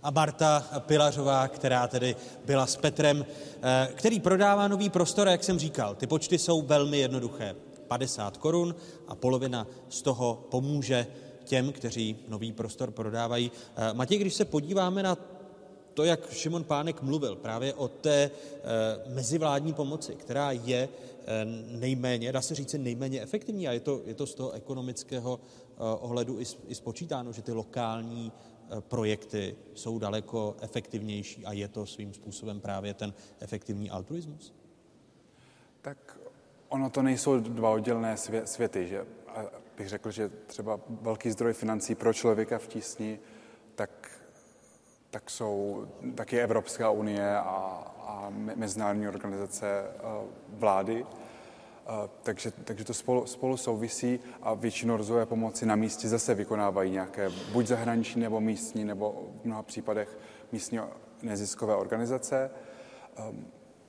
A 0.03 0.11
Marta 0.11 0.67
Pilařová, 0.79 1.49
která 1.49 1.87
tedy 1.87 2.17
byla 2.45 2.67
s 2.67 2.77
Petrem, 2.77 3.27
eh, 3.63 3.89
který 3.95 4.21
prodává 4.21 4.69
nový 4.69 4.91
prostor, 4.91 5.29
jak 5.29 5.45
jsem 5.45 5.59
říkal, 5.59 5.95
ty 5.95 6.07
počty 6.07 6.39
jsou 6.39 6.63
velmi 6.63 6.99
jednoduché. 6.99 7.57
50 7.89 8.37
korun 8.37 8.75
a 9.09 9.15
polovina 9.15 9.67
z 9.89 10.03
toho 10.03 10.47
pomůže 10.51 11.07
těm, 11.45 11.73
kteří 11.73 12.17
nový 12.29 12.53
prostor 12.53 12.91
prodávají. 12.91 13.53
Eh, 13.77 13.95
Matěj, 13.95 14.19
když 14.19 14.35
se 14.35 14.45
podíváme 14.45 15.03
na 15.03 15.17
to, 15.95 16.05
jak 16.05 16.33
Šimon 16.33 16.65
Pánek 16.65 17.03
mluvil 17.03 17.37
právě 17.37 17.75
o 17.75 17.89
té 17.89 18.23
e, 18.25 18.31
mezivládní 19.15 19.73
pomoci, 19.73 20.15
která 20.15 20.53
je 20.53 20.89
e, 21.27 21.45
nejméně, 21.79 22.33
dá 22.33 22.41
se 22.41 22.55
říct, 22.55 22.75
nejméně 22.75 23.23
efektivní 23.23 23.69
a 23.69 23.73
je 23.73 23.81
to, 23.81 24.01
je 24.07 24.15
to 24.15 24.27
z 24.27 24.35
toho 24.35 24.51
ekonomického 24.51 25.41
e, 25.41 25.79
ohledu 25.79 26.41
i, 26.41 26.45
i 26.69 26.75
spočítáno, 26.75 27.33
že 27.33 27.43
ty 27.43 27.53
lokální 27.53 28.33
projekty 28.81 29.57
jsou 29.75 29.99
daleko 29.99 30.57
efektivnější 30.61 31.47
a 31.47 31.53
je 31.53 31.69
to 31.69 31.87
svým 31.87 32.15
způsobem 32.15 32.61
právě 32.61 32.95
ten 32.95 33.15
efektivní 33.41 33.91
altruismus? 33.91 34.55
Tak 35.83 36.19
ono 36.69 36.91
to 36.91 37.03
nejsou 37.03 37.41
dva 37.41 37.71
oddělené 37.71 38.17
světy, 38.45 38.89
že 38.89 39.07
a 39.29 39.45
bych 39.79 39.89
řekl, 39.89 40.11
že 40.11 40.31
třeba 40.47 40.81
velký 40.89 41.31
zdroj 41.31 41.53
financí 41.53 41.95
pro 41.95 42.13
člověka 42.13 42.59
v 42.59 42.67
tísni, 42.67 43.19
tak 43.75 44.20
tak 45.11 45.31
jsou 45.31 45.87
taky 46.15 46.41
Evropská 46.41 46.91
unie 46.91 47.37
a, 47.37 47.85
a 48.07 48.27
mezinárodní 48.55 49.09
organizace 49.09 49.85
vlády. 50.49 51.07
Takže, 52.23 52.51
takže 52.51 52.85
to 52.85 52.95
spolu, 52.95 53.27
spolu 53.27 53.57
souvisí 53.57 54.21
a 54.43 54.55
většinou 54.55 54.97
rozvojové 54.97 55.27
pomoci 55.27 55.67
na 55.67 55.77
místě 55.77 56.09
zase 56.09 56.35
vykonávají 56.35 56.91
nějaké 56.91 57.31
buď 57.53 57.67
zahraniční 57.67 58.23
nebo 58.23 58.41
místní, 58.41 58.85
nebo 58.85 59.29
v 59.43 59.45
mnoha 59.45 59.63
případech 59.63 60.19
místní 60.53 60.81
neziskové 61.23 61.77
organizace. 61.77 62.51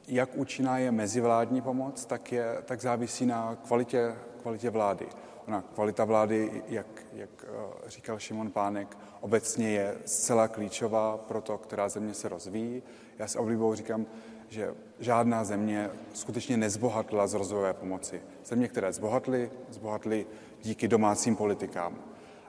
Jak 0.08 0.30
účinná 0.36 0.78
je 0.78 0.92
mezivládní 0.92 1.62
pomoc, 1.62 2.06
tak, 2.06 2.32
je, 2.32 2.58
tak 2.66 2.82
závisí 2.82 3.26
na 3.26 3.56
kvalitě, 3.56 4.16
kvalitě 4.42 4.70
vlády. 4.70 5.08
Ona 5.48 5.62
kvalita 5.62 6.06
vlády, 6.06 6.64
jak, 6.68 6.88
jak 7.14 7.46
říkal 7.88 8.20
Šimon 8.20 8.52
Pánek, 8.52 8.98
obecně 9.22 9.70
je 9.70 9.98
zcela 10.06 10.48
klíčová 10.48 11.18
pro 11.18 11.42
to, 11.42 11.58
která 11.58 11.90
země 11.90 12.14
se 12.14 12.30
rozvíjí. 12.30 12.84
Já 13.20 13.28
s 13.28 13.36
oblibou 13.36 13.76
říkám, 13.76 14.06
že 14.50 14.74
žádná 15.00 15.44
země 15.44 15.90
skutečně 16.14 16.58
nezbohatla 16.58 17.28
z 17.28 17.34
rozvojové 17.34 17.74
pomoci. 17.74 18.22
Země, 18.46 18.68
které 18.68 18.94
zbohatly, 18.94 19.52
zbohatly 19.70 20.26
díky 20.62 20.88
domácím 20.88 21.36
politikám. 21.36 21.96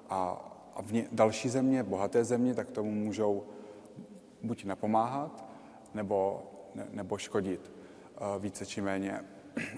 A, 0.08 0.50
a 0.74 0.82
v 0.82 0.92
ně, 0.92 1.08
další 1.12 1.48
země, 1.48 1.82
bohaté 1.82 2.24
země, 2.24 2.54
tak 2.54 2.70
tomu 2.70 2.90
můžou 2.90 3.44
buď 4.42 4.64
napomáhat, 4.64 5.44
nebo, 5.94 6.42
ne, 6.74 6.86
nebo 6.90 7.18
škodit 7.18 7.72
uh, 8.20 8.42
více 8.42 8.66
či 8.66 8.80
méně. 8.80 9.24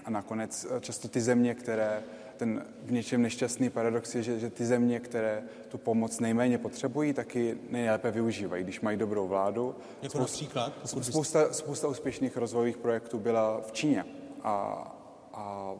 A 0.05 0.09
nakonec 0.09 0.65
uh, 0.65 0.79
často 0.79 1.07
ty 1.07 1.21
země, 1.21 1.55
které 1.55 2.03
ten 2.37 2.65
v 2.83 2.91
něčem 2.91 3.21
nešťastný 3.21 3.69
paradox 3.69 4.15
je, 4.15 4.23
že, 4.23 4.39
že 4.39 4.49
ty 4.49 4.65
země, 4.65 4.99
které 4.99 5.43
tu 5.67 5.77
pomoc 5.77 6.19
nejméně 6.19 6.57
potřebují, 6.57 7.13
taky 7.13 7.57
nejlépe 7.69 8.11
využívají, 8.11 8.63
když 8.63 8.81
mají 8.81 8.97
dobrou 8.97 9.27
vládu. 9.27 9.75
Jako 10.01 10.17
spousta, 10.17 10.19
například? 10.19 10.73
Spousta, 10.85 11.53
spousta 11.53 11.87
úspěšných 11.87 12.37
rozvojových 12.37 12.77
projektů 12.77 13.19
byla 13.19 13.61
v 13.61 13.71
Číně 13.71 14.05
a, 14.43 14.55
a 15.33 15.73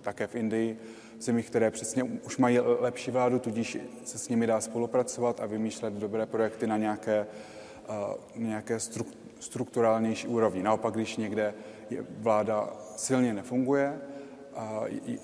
také 0.00 0.26
v 0.26 0.34
Indii, 0.34 0.78
v 1.18 1.22
zemích, 1.22 1.46
které 1.46 1.70
přesně 1.70 2.02
už 2.02 2.36
mají 2.36 2.58
lepší 2.58 3.10
vládu, 3.10 3.38
tudíž 3.38 3.78
se 4.04 4.18
s 4.18 4.28
nimi 4.28 4.46
dá 4.46 4.60
spolupracovat 4.60 5.40
a 5.40 5.46
vymýšlet 5.46 5.94
dobré 5.94 6.26
projekty 6.26 6.66
na 6.66 6.76
nějaké, 6.76 7.26
uh, 7.88 8.42
nějaké 8.42 8.78
strukturálnější 9.40 10.28
úrovni. 10.28 10.62
Naopak, 10.62 10.94
když 10.94 11.16
někde 11.16 11.54
je 11.90 12.04
vláda 12.08 12.76
silně 12.96 13.34
nefunguje, 13.34 14.00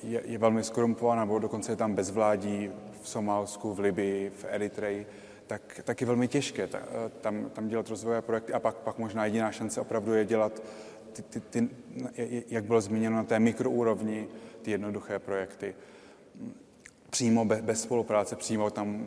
je, 0.03 0.23
je 0.25 0.39
velmi 0.39 0.65
skorumpovaná, 0.65 1.25
nebo 1.25 1.39
dokonce 1.39 1.73
je 1.73 1.77
tam 1.77 1.95
bezvládí 1.95 2.71
v 3.03 3.09
Somálsku, 3.09 3.75
v 3.75 3.79
Libii, 3.79 4.31
v 4.31 4.45
Eritreji, 4.49 5.07
tak, 5.47 5.81
tak 5.85 6.01
je 6.01 6.07
velmi 6.07 6.29
těžké 6.29 6.69
tam, 7.21 7.51
tam 7.51 7.69
dělat 7.69 7.89
rozvojové 7.89 8.23
projekty 8.23 8.53
a 8.53 8.61
pak, 8.61 8.77
pak 8.77 8.99
možná 8.99 9.25
jediná 9.25 9.53
šance 9.53 9.81
opravdu 9.81 10.15
je 10.15 10.25
dělat, 10.25 10.63
ty, 11.13 11.23
ty, 11.23 11.41
ty, 11.41 11.69
jak 12.49 12.65
bylo 12.65 12.81
zmíněno 12.81 13.17
na 13.17 13.25
té 13.25 13.41
mikroúrovni, 13.41 14.29
ty 14.63 14.71
jednoduché 14.71 15.19
projekty. 15.19 15.75
Přímo 17.11 17.45
bez, 17.45 17.61
bez 17.61 17.83
spolupráce, 17.83 18.37
přímo 18.37 18.71
tam 18.71 19.07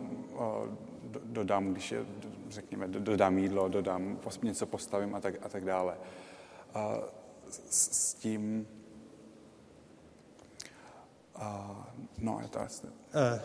dodám, 1.23 1.71
když 1.71 1.91
je, 1.91 2.05
řekněme, 2.49 2.87
dodám 2.87 3.37
jídlo, 3.37 3.67
dodám, 3.67 4.19
něco 4.43 4.65
postavím 4.65 5.15
a 5.15 5.21
tak, 5.21 5.33
a 5.41 5.49
tak 5.49 5.65
dále. 5.65 5.97
A 6.73 6.97
s, 7.49 8.09
s 8.09 8.13
tím 8.13 8.67
a, 11.37 11.93
no, 12.17 12.39
je 12.41 12.47
to 12.47 12.59
jasné. 12.59 12.89
Eh, 13.13 13.41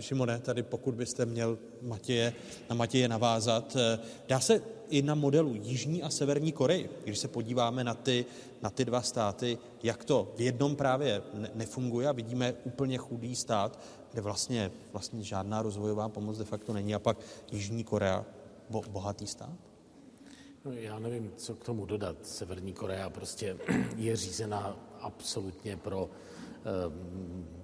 Šimone, 0.00 0.38
tady 0.38 0.62
pokud 0.62 0.94
byste 0.94 1.26
měl 1.26 1.58
Matěje, 1.82 2.32
na 2.70 2.76
Matěje 2.76 3.08
navázat, 3.08 3.76
eh, 3.76 3.98
dá 4.28 4.40
se 4.40 4.62
i 4.88 5.02
na 5.02 5.14
modelu 5.14 5.54
Jižní 5.54 6.02
a 6.02 6.10
Severní 6.10 6.52
Koreji, 6.52 6.90
když 7.04 7.18
se 7.18 7.28
podíváme 7.28 7.84
na 7.84 7.94
ty, 7.94 8.26
na 8.62 8.70
ty 8.70 8.84
dva 8.84 9.02
státy, 9.02 9.58
jak 9.82 10.04
to 10.04 10.32
v 10.36 10.40
jednom 10.40 10.76
právě 10.76 11.22
nefunguje 11.54 12.08
a 12.08 12.12
vidíme 12.12 12.54
úplně 12.64 12.98
chudý 12.98 13.36
stát, 13.36 13.78
kde 14.12 14.22
vlastně, 14.22 14.70
vlastně 14.92 15.22
žádná 15.22 15.62
rozvojová 15.62 16.08
pomoc 16.08 16.38
de 16.38 16.44
facto 16.44 16.72
není 16.72 16.94
a 16.94 16.98
pak 16.98 17.18
Jižní 17.52 17.84
Korea, 17.84 18.24
bo, 18.70 18.82
bohatý 18.88 19.26
stát? 19.26 19.52
No, 20.64 20.72
já 20.72 20.98
nevím, 20.98 21.32
co 21.36 21.54
k 21.54 21.64
tomu 21.64 21.86
dodat. 21.86 22.16
Severní 22.22 22.72
Korea 22.72 23.10
prostě 23.10 23.56
je 23.96 24.16
řízená 24.16 24.76
absolutně 25.00 25.76
pro 25.76 26.10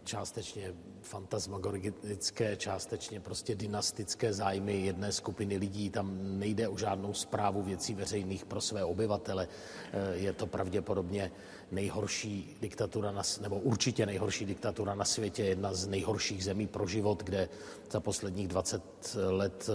částečně 0.05 0.75
fantasmagorické, 1.03 2.57
částečně 2.57 3.21
prostě 3.21 3.55
dynastické 3.55 4.33
zájmy 4.33 4.81
jedné 4.81 5.13
skupiny 5.13 5.57
lidí. 5.57 5.91
Tam 5.91 6.19
nejde 6.39 6.69
o 6.69 6.79
žádnou 6.79 7.15
zprávu 7.15 7.63
věcí 7.63 7.95
veřejných 7.95 8.45
pro 8.45 8.61
své 8.61 8.85
obyvatele. 8.85 9.49
Eh, 9.93 10.17
je 10.17 10.33
to 10.33 10.47
pravděpodobně 10.47 11.31
nejhorší 11.71 12.57
diktatura, 12.61 13.13
na, 13.13 13.23
nebo 13.41 13.59
určitě 13.59 14.07
nejhorší 14.07 14.45
diktatura 14.45 14.95
na 14.95 15.05
světě, 15.05 15.45
jedna 15.45 15.75
z 15.75 15.87
nejhorších 15.87 16.45
zemí 16.45 16.67
pro 16.67 16.87
život, 16.87 17.23
kde 17.23 17.49
za 17.91 18.01
posledních 18.01 18.49
20 18.49 18.83
let 19.31 19.71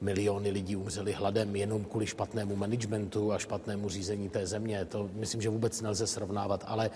miliony 0.00 0.50
lidí 0.50 0.76
umřeli 0.76 1.12
hladem 1.12 1.56
jenom 1.56 1.84
kvůli 1.84 2.06
špatnému 2.06 2.56
managementu 2.56 3.32
a 3.32 3.38
špatnému 3.38 3.88
řízení 3.88 4.28
té 4.28 4.46
země. 4.46 4.84
To 4.84 5.10
myslím, 5.12 5.42
že 5.42 5.48
vůbec 5.48 5.80
nelze 5.80 6.06
srovnávat, 6.06 6.64
ale 6.66 6.90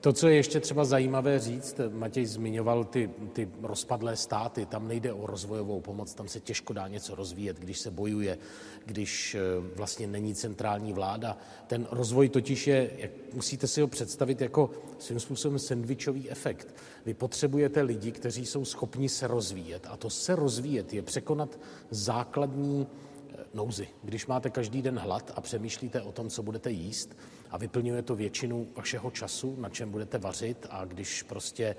to, 0.00 0.12
co 0.12 0.28
je 0.28 0.36
ještě 0.36 0.60
třeba 0.60 0.84
zajímavé 0.84 1.38
říct, 1.38 1.80
Matěj 1.92 2.26
zmiňoval 2.26 2.84
ty, 2.84 3.10
ty 3.32 3.48
rozpadlé 3.62 4.16
státy, 4.16 4.66
tam 4.66 4.88
nejde 4.88 5.12
o 5.12 5.26
rozvojovou 5.26 5.80
pomoc, 5.80 6.14
tam 6.14 6.28
se 6.28 6.40
těžko 6.40 6.72
dá 6.72 6.88
něco 6.88 7.14
rozvíjet, 7.14 7.60
když 7.60 7.78
se 7.78 7.90
bojuje, 7.90 8.38
když 8.84 9.34
eh, 9.34 9.40
vlastně 9.76 10.06
není 10.06 10.34
centrální 10.34 10.92
vláda. 10.92 11.38
Ten 11.66 11.86
rozvoj 11.90 12.28
totiž 12.28 12.66
je, 12.66 12.90
jak 12.96 13.10
musíte 13.34 13.66
si 13.66 13.80
ho 13.80 13.88
představit 13.88 14.40
jako 14.40 14.70
svým 14.98 15.20
způsobem 15.20 15.58
sandvičový 15.58 16.30
efekt. 16.30 16.74
Vy 17.06 17.14
potřebujete 17.14 17.82
lidi, 17.82 18.12
kteří 18.12 18.46
jsou 18.46 18.64
schopni 18.64 19.08
se 19.08 19.26
rozvíjet 19.26 19.86
a 19.90 19.96
to 19.96 20.10
se 20.10 20.36
rozvíjet 20.36 20.94
je 20.94 21.02
překonat 21.02 21.58
základní 21.90 22.86
eh, 22.86 23.36
nouzy. 23.54 23.88
Když 24.02 24.26
máte 24.26 24.50
každý 24.50 24.82
den 24.82 24.98
hlad 24.98 25.32
a 25.34 25.40
přemýšlíte 25.40 26.02
o 26.02 26.12
tom, 26.12 26.30
co 26.30 26.42
budete 26.42 26.70
jíst, 26.70 27.16
a 27.50 27.58
vyplňuje 27.58 28.02
to 28.02 28.16
většinu 28.16 28.66
vašeho 28.76 29.10
času, 29.10 29.56
na 29.58 29.68
čem 29.68 29.90
budete 29.90 30.18
vařit 30.18 30.66
a 30.70 30.84
když 30.84 31.22
prostě 31.22 31.76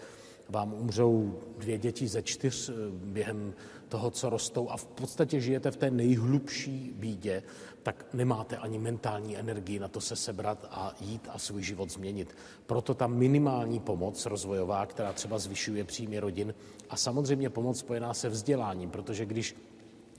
vám 0.50 0.74
umřou 0.74 1.40
dvě 1.58 1.78
děti 1.78 2.08
ze 2.08 2.22
čtyř 2.22 2.70
eh, 2.70 2.74
během 2.92 3.54
toho, 3.90 4.12
co 4.12 4.30
rostou 4.30 4.70
a 4.70 4.78
v 4.78 4.86
podstatě 4.86 5.42
žijete 5.42 5.72
v 5.72 5.78
té 5.78 5.92
nejhlubší 5.92 6.94
bídě, 6.96 7.44
tak 7.84 8.06
nemáte 8.14 8.58
ani 8.58 8.80
mentální 8.80 9.38
energii 9.38 9.80
na 9.80 9.88
to 9.88 10.02
se 10.02 10.16
sebrat 10.16 10.68
a 10.72 10.96
jít 11.02 11.28
a 11.32 11.40
svůj 11.40 11.64
život 11.64 11.92
změnit. 11.92 12.36
Proto 12.66 12.94
ta 12.94 13.08
minimální 13.08 13.80
pomoc 13.80 14.26
rozvojová, 14.26 14.86
která 14.86 15.14
třeba 15.14 15.40
zvyšuje 15.40 15.84
příjmy 15.84 16.20
rodin 16.20 16.54
a 16.90 16.96
samozřejmě 16.96 17.50
pomoc 17.50 17.80
spojená 17.80 18.14
se 18.14 18.30
vzděláním, 18.30 18.90
protože 18.90 19.26
když 19.26 19.56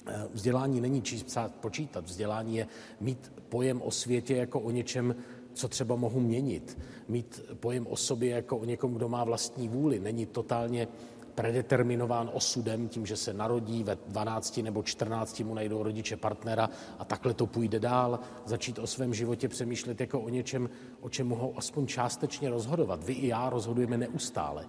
eh, 0.07 0.29
Vzdělání 0.33 0.81
není 0.81 1.03
číst, 1.03 1.23
psát, 1.23 1.55
počítat. 1.55 2.05
Vzdělání 2.05 2.57
je 2.57 2.67
mít 3.01 3.33
pojem 3.49 3.83
o 3.83 3.91
světě 3.91 4.37
jako 4.37 4.61
o 4.61 4.71
něčem, 4.71 5.15
co 5.61 5.69
třeba 5.69 5.97
mohu 5.97 6.21
měnit. 6.21 6.79
Mít 7.09 7.43
pojem 7.61 7.87
o 7.87 7.97
sobě 7.97 8.31
jako 8.31 8.57
o 8.57 8.65
někom, 8.65 8.95
kdo 8.95 9.09
má 9.09 9.25
vlastní 9.25 9.69
vůli. 9.69 10.01
Není 10.01 10.27
totálně 10.27 10.89
predeterminován 11.35 12.31
osudem, 12.33 12.89
tím, 12.89 13.07
že 13.07 13.17
se 13.17 13.33
narodí 13.33 13.85
ve 13.85 13.99
12 14.09 14.57
nebo 14.57 14.83
14 14.83 15.41
mu 15.41 15.55
najdou 15.55 15.83
rodiče 15.83 16.17
partnera 16.17 16.71
a 16.99 17.05
takhle 17.05 17.35
to 17.35 17.47
půjde 17.47 17.81
dál, 17.81 18.21
začít 18.45 18.79
o 18.79 18.87
svém 18.87 19.15
životě 19.15 19.49
přemýšlet 19.49 20.01
jako 20.01 20.21
o 20.21 20.29
něčem, 20.29 20.71
o 21.01 21.09
čem 21.09 21.29
mohou 21.29 21.55
aspoň 21.57 21.87
částečně 21.87 22.51
rozhodovat. 22.51 23.05
Vy 23.05 23.13
i 23.13 23.27
já 23.27 23.51
rozhodujeme 23.51 23.99
neustále. 23.99 24.67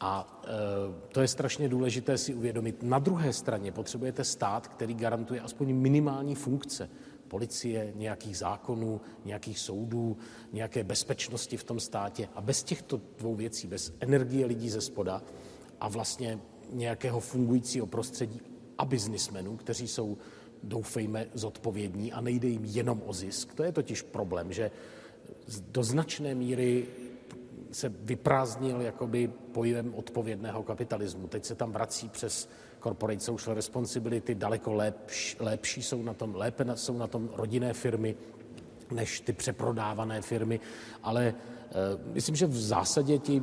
A 0.00 0.42
e, 0.44 0.48
to 1.12 1.20
je 1.20 1.28
strašně 1.28 1.68
důležité 1.68 2.18
si 2.18 2.34
uvědomit. 2.34 2.82
Na 2.82 2.98
druhé 2.98 3.32
straně 3.32 3.72
potřebujete 3.72 4.24
stát, 4.24 4.68
který 4.68 4.94
garantuje 4.94 5.40
aspoň 5.40 5.74
minimální 5.74 6.34
funkce 6.34 6.90
policie, 7.34 7.92
nějakých 7.94 8.38
zákonů, 8.38 9.00
nějakých 9.24 9.58
soudů, 9.58 10.16
nějaké 10.52 10.84
bezpečnosti 10.84 11.56
v 11.56 11.64
tom 11.64 11.80
státě. 11.80 12.28
A 12.34 12.40
bez 12.40 12.62
těchto 12.62 13.00
dvou 13.18 13.34
věcí, 13.34 13.66
bez 13.66 13.92
energie 14.00 14.46
lidí 14.46 14.70
ze 14.70 14.80
spoda 14.80 15.22
a 15.80 15.88
vlastně 15.88 16.38
nějakého 16.70 17.20
fungujícího 17.20 17.86
prostředí 17.86 18.40
a 18.78 18.84
biznismenů, 18.84 19.56
kteří 19.56 19.88
jsou, 19.88 20.18
doufejme, 20.62 21.26
zodpovědní 21.34 22.12
a 22.12 22.20
nejde 22.20 22.48
jim 22.48 22.64
jenom 22.64 23.02
o 23.06 23.12
zisk. 23.12 23.54
To 23.54 23.62
je 23.62 23.72
totiž 23.72 24.02
problém, 24.02 24.52
že 24.52 24.70
do 25.74 25.82
značné 25.82 26.34
míry 26.34 26.86
se 27.72 27.88
vyprázdnil 27.88 28.80
jakoby 28.80 29.28
pojem 29.52 29.94
odpovědného 29.94 30.62
kapitalismu. 30.62 31.26
Teď 31.26 31.44
se 31.44 31.54
tam 31.54 31.72
vrací 31.72 32.08
přes 32.08 32.48
corporate 32.84 33.20
social 33.20 33.56
responsibility, 33.56 34.34
daleko 34.34 34.72
lepší, 34.72 35.36
lepší 35.40 35.82
jsou 35.82 36.02
na 36.02 36.14
tom, 36.14 36.34
lépe 36.34 36.64
jsou 36.74 36.98
na 36.98 37.06
tom 37.06 37.30
rodinné 37.36 37.72
firmy 37.72 38.16
než 38.90 39.20
ty 39.20 39.32
přeprodávané 39.32 40.22
firmy, 40.22 40.60
ale 41.02 41.26
e, 41.26 41.34
myslím, 42.12 42.36
že 42.36 42.46
v 42.46 42.56
zásadě 42.56 43.18
ti 43.18 43.42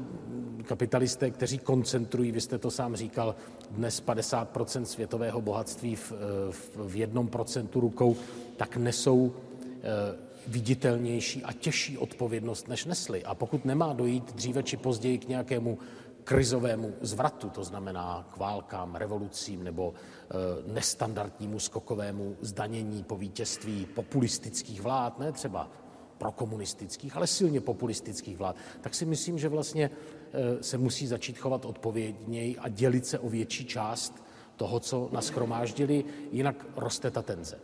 kapitalisté, 0.64 1.32
kteří 1.32 1.58
koncentrují, 1.58 2.32
vy 2.32 2.42
jste 2.42 2.58
to 2.58 2.72
sám 2.72 2.96
říkal, 2.96 3.36
dnes 3.72 4.04
50% 4.04 4.84
světového 4.84 5.42
bohatství 5.42 5.96
v, 5.96 6.12
v, 6.52 6.78
v 6.88 6.96
jednom 6.96 7.28
procentu 7.28 7.80
rukou, 7.80 8.16
tak 8.58 8.78
nesou 8.78 9.34
e, 9.34 10.32
viditelnější 10.48 11.44
a 11.44 11.54
těžší 11.54 11.98
odpovědnost, 11.98 12.68
než 12.68 12.86
nesli. 12.86 13.24
A 13.24 13.36
pokud 13.36 13.66
nemá 13.66 13.94
dojít 13.94 14.34
dříve 14.36 14.64
či 14.64 14.78
později 14.78 15.18
k 15.18 15.28
nějakému 15.28 15.78
krizovému 16.24 16.94
zvratu, 17.02 17.50
to 17.50 17.64
znamená 17.64 18.28
k 18.34 18.38
válkám, 18.38 18.96
revolucím 18.96 19.64
nebo 19.64 19.94
e, 19.94 20.74
nestandardnímu 20.74 21.60
skokovému 21.60 22.38
zdanění 22.42 23.04
po 23.04 23.18
vítězství 23.18 23.86
populistických 23.86 24.82
vlád, 24.82 25.20
ne 25.20 25.32
třeba 25.32 25.72
prokomunistických, 26.18 27.16
ale 27.16 27.28
silně 27.28 27.62
populistických 27.62 28.38
vlád, 28.38 28.56
tak 28.82 28.96
si 28.96 29.06
myslím, 29.06 29.40
že 29.40 29.50
vlastně 29.50 29.90
e, 30.34 30.64
se 30.64 30.78
musí 30.78 31.08
začít 31.08 31.38
chovat 31.38 31.66
odpovědněji 31.66 32.58
a 32.58 32.70
dělit 32.70 33.06
se 33.06 33.20
o 33.20 33.30
větší 33.30 33.66
část 33.66 34.24
toho, 34.56 34.80
co 34.80 35.10
naschromáždili, 35.12 36.06
jinak 36.32 36.66
roste 36.76 37.12
ta 37.12 37.22
tenze. 37.22 37.60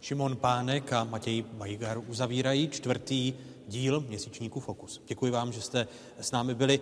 Šimon 0.00 0.36
Pánek 0.36 0.92
a 0.92 1.04
Matěj 1.04 1.44
Majgar 1.52 1.98
uzavírají 2.06 2.68
čtvrtý 2.68 3.34
díl 3.66 4.00
měsíčníku 4.00 4.60
Fokus. 4.60 5.02
Děkuji 5.06 5.32
vám, 5.32 5.52
že 5.52 5.60
jste 5.60 5.88
s 6.20 6.30
námi 6.32 6.54
byli. 6.54 6.80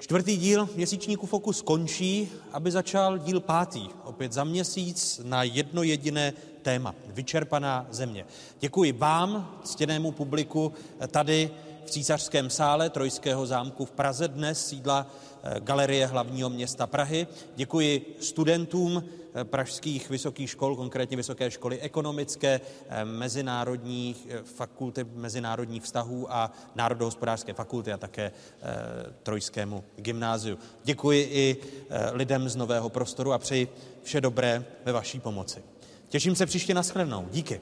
Čtvrtý 0.00 0.36
díl 0.36 0.68
měsíčníku 0.76 1.26
Fokus 1.26 1.62
končí, 1.62 2.28
aby 2.52 2.70
začal 2.70 3.18
díl 3.18 3.40
pátý, 3.40 3.88
opět 4.04 4.32
za 4.32 4.44
měsíc 4.44 5.20
na 5.24 5.42
jedno 5.42 5.82
jediné 5.82 6.32
téma. 6.62 6.94
Vyčerpaná 7.06 7.86
země. 7.90 8.26
Děkuji 8.60 8.92
vám, 8.92 9.60
ctěnému 9.64 10.12
publiku, 10.12 10.72
tady 11.08 11.50
v 11.86 11.90
císařském 11.90 12.50
sále 12.50 12.90
Trojského 12.90 13.46
zámku 13.46 13.84
v 13.84 13.90
Praze 13.90 14.28
dnes 14.28 14.66
sídla 14.66 15.06
Galerie 15.58 16.06
hlavního 16.06 16.50
města 16.50 16.86
Prahy. 16.86 17.26
Děkuji 17.56 18.16
studentům 18.20 19.04
eh, 19.34 19.44
pražských 19.44 20.10
vysokých 20.10 20.50
škol, 20.50 20.76
konkrétně 20.76 21.16
Vysoké 21.16 21.50
školy 21.50 21.80
ekonomické, 21.80 22.60
eh, 22.88 23.04
mezinárodní 23.04 24.16
fakulty 24.44 25.06
mezinárodních 25.14 25.82
vztahů 25.82 26.32
a 26.32 26.52
Národohospodářské 26.74 27.52
fakulty 27.52 27.92
a 27.92 27.96
také 27.96 28.32
Trojskému 29.22 29.84
gymnáziu. 29.96 30.58
Děkuji 30.84 31.28
i 31.32 31.56
lidem 32.12 32.48
z 32.48 32.56
Nového 32.56 32.88
prostoru 32.88 33.32
a 33.32 33.38
přeji 33.38 33.68
vše 34.02 34.20
dobré 34.20 34.64
ve 34.84 34.92
vaší 34.92 35.20
pomoci. 35.20 35.62
Těším 36.08 36.36
se 36.36 36.46
příště 36.46 36.74
na 36.74 36.82
shledanou. 36.82 37.28
Díky. 37.30 37.60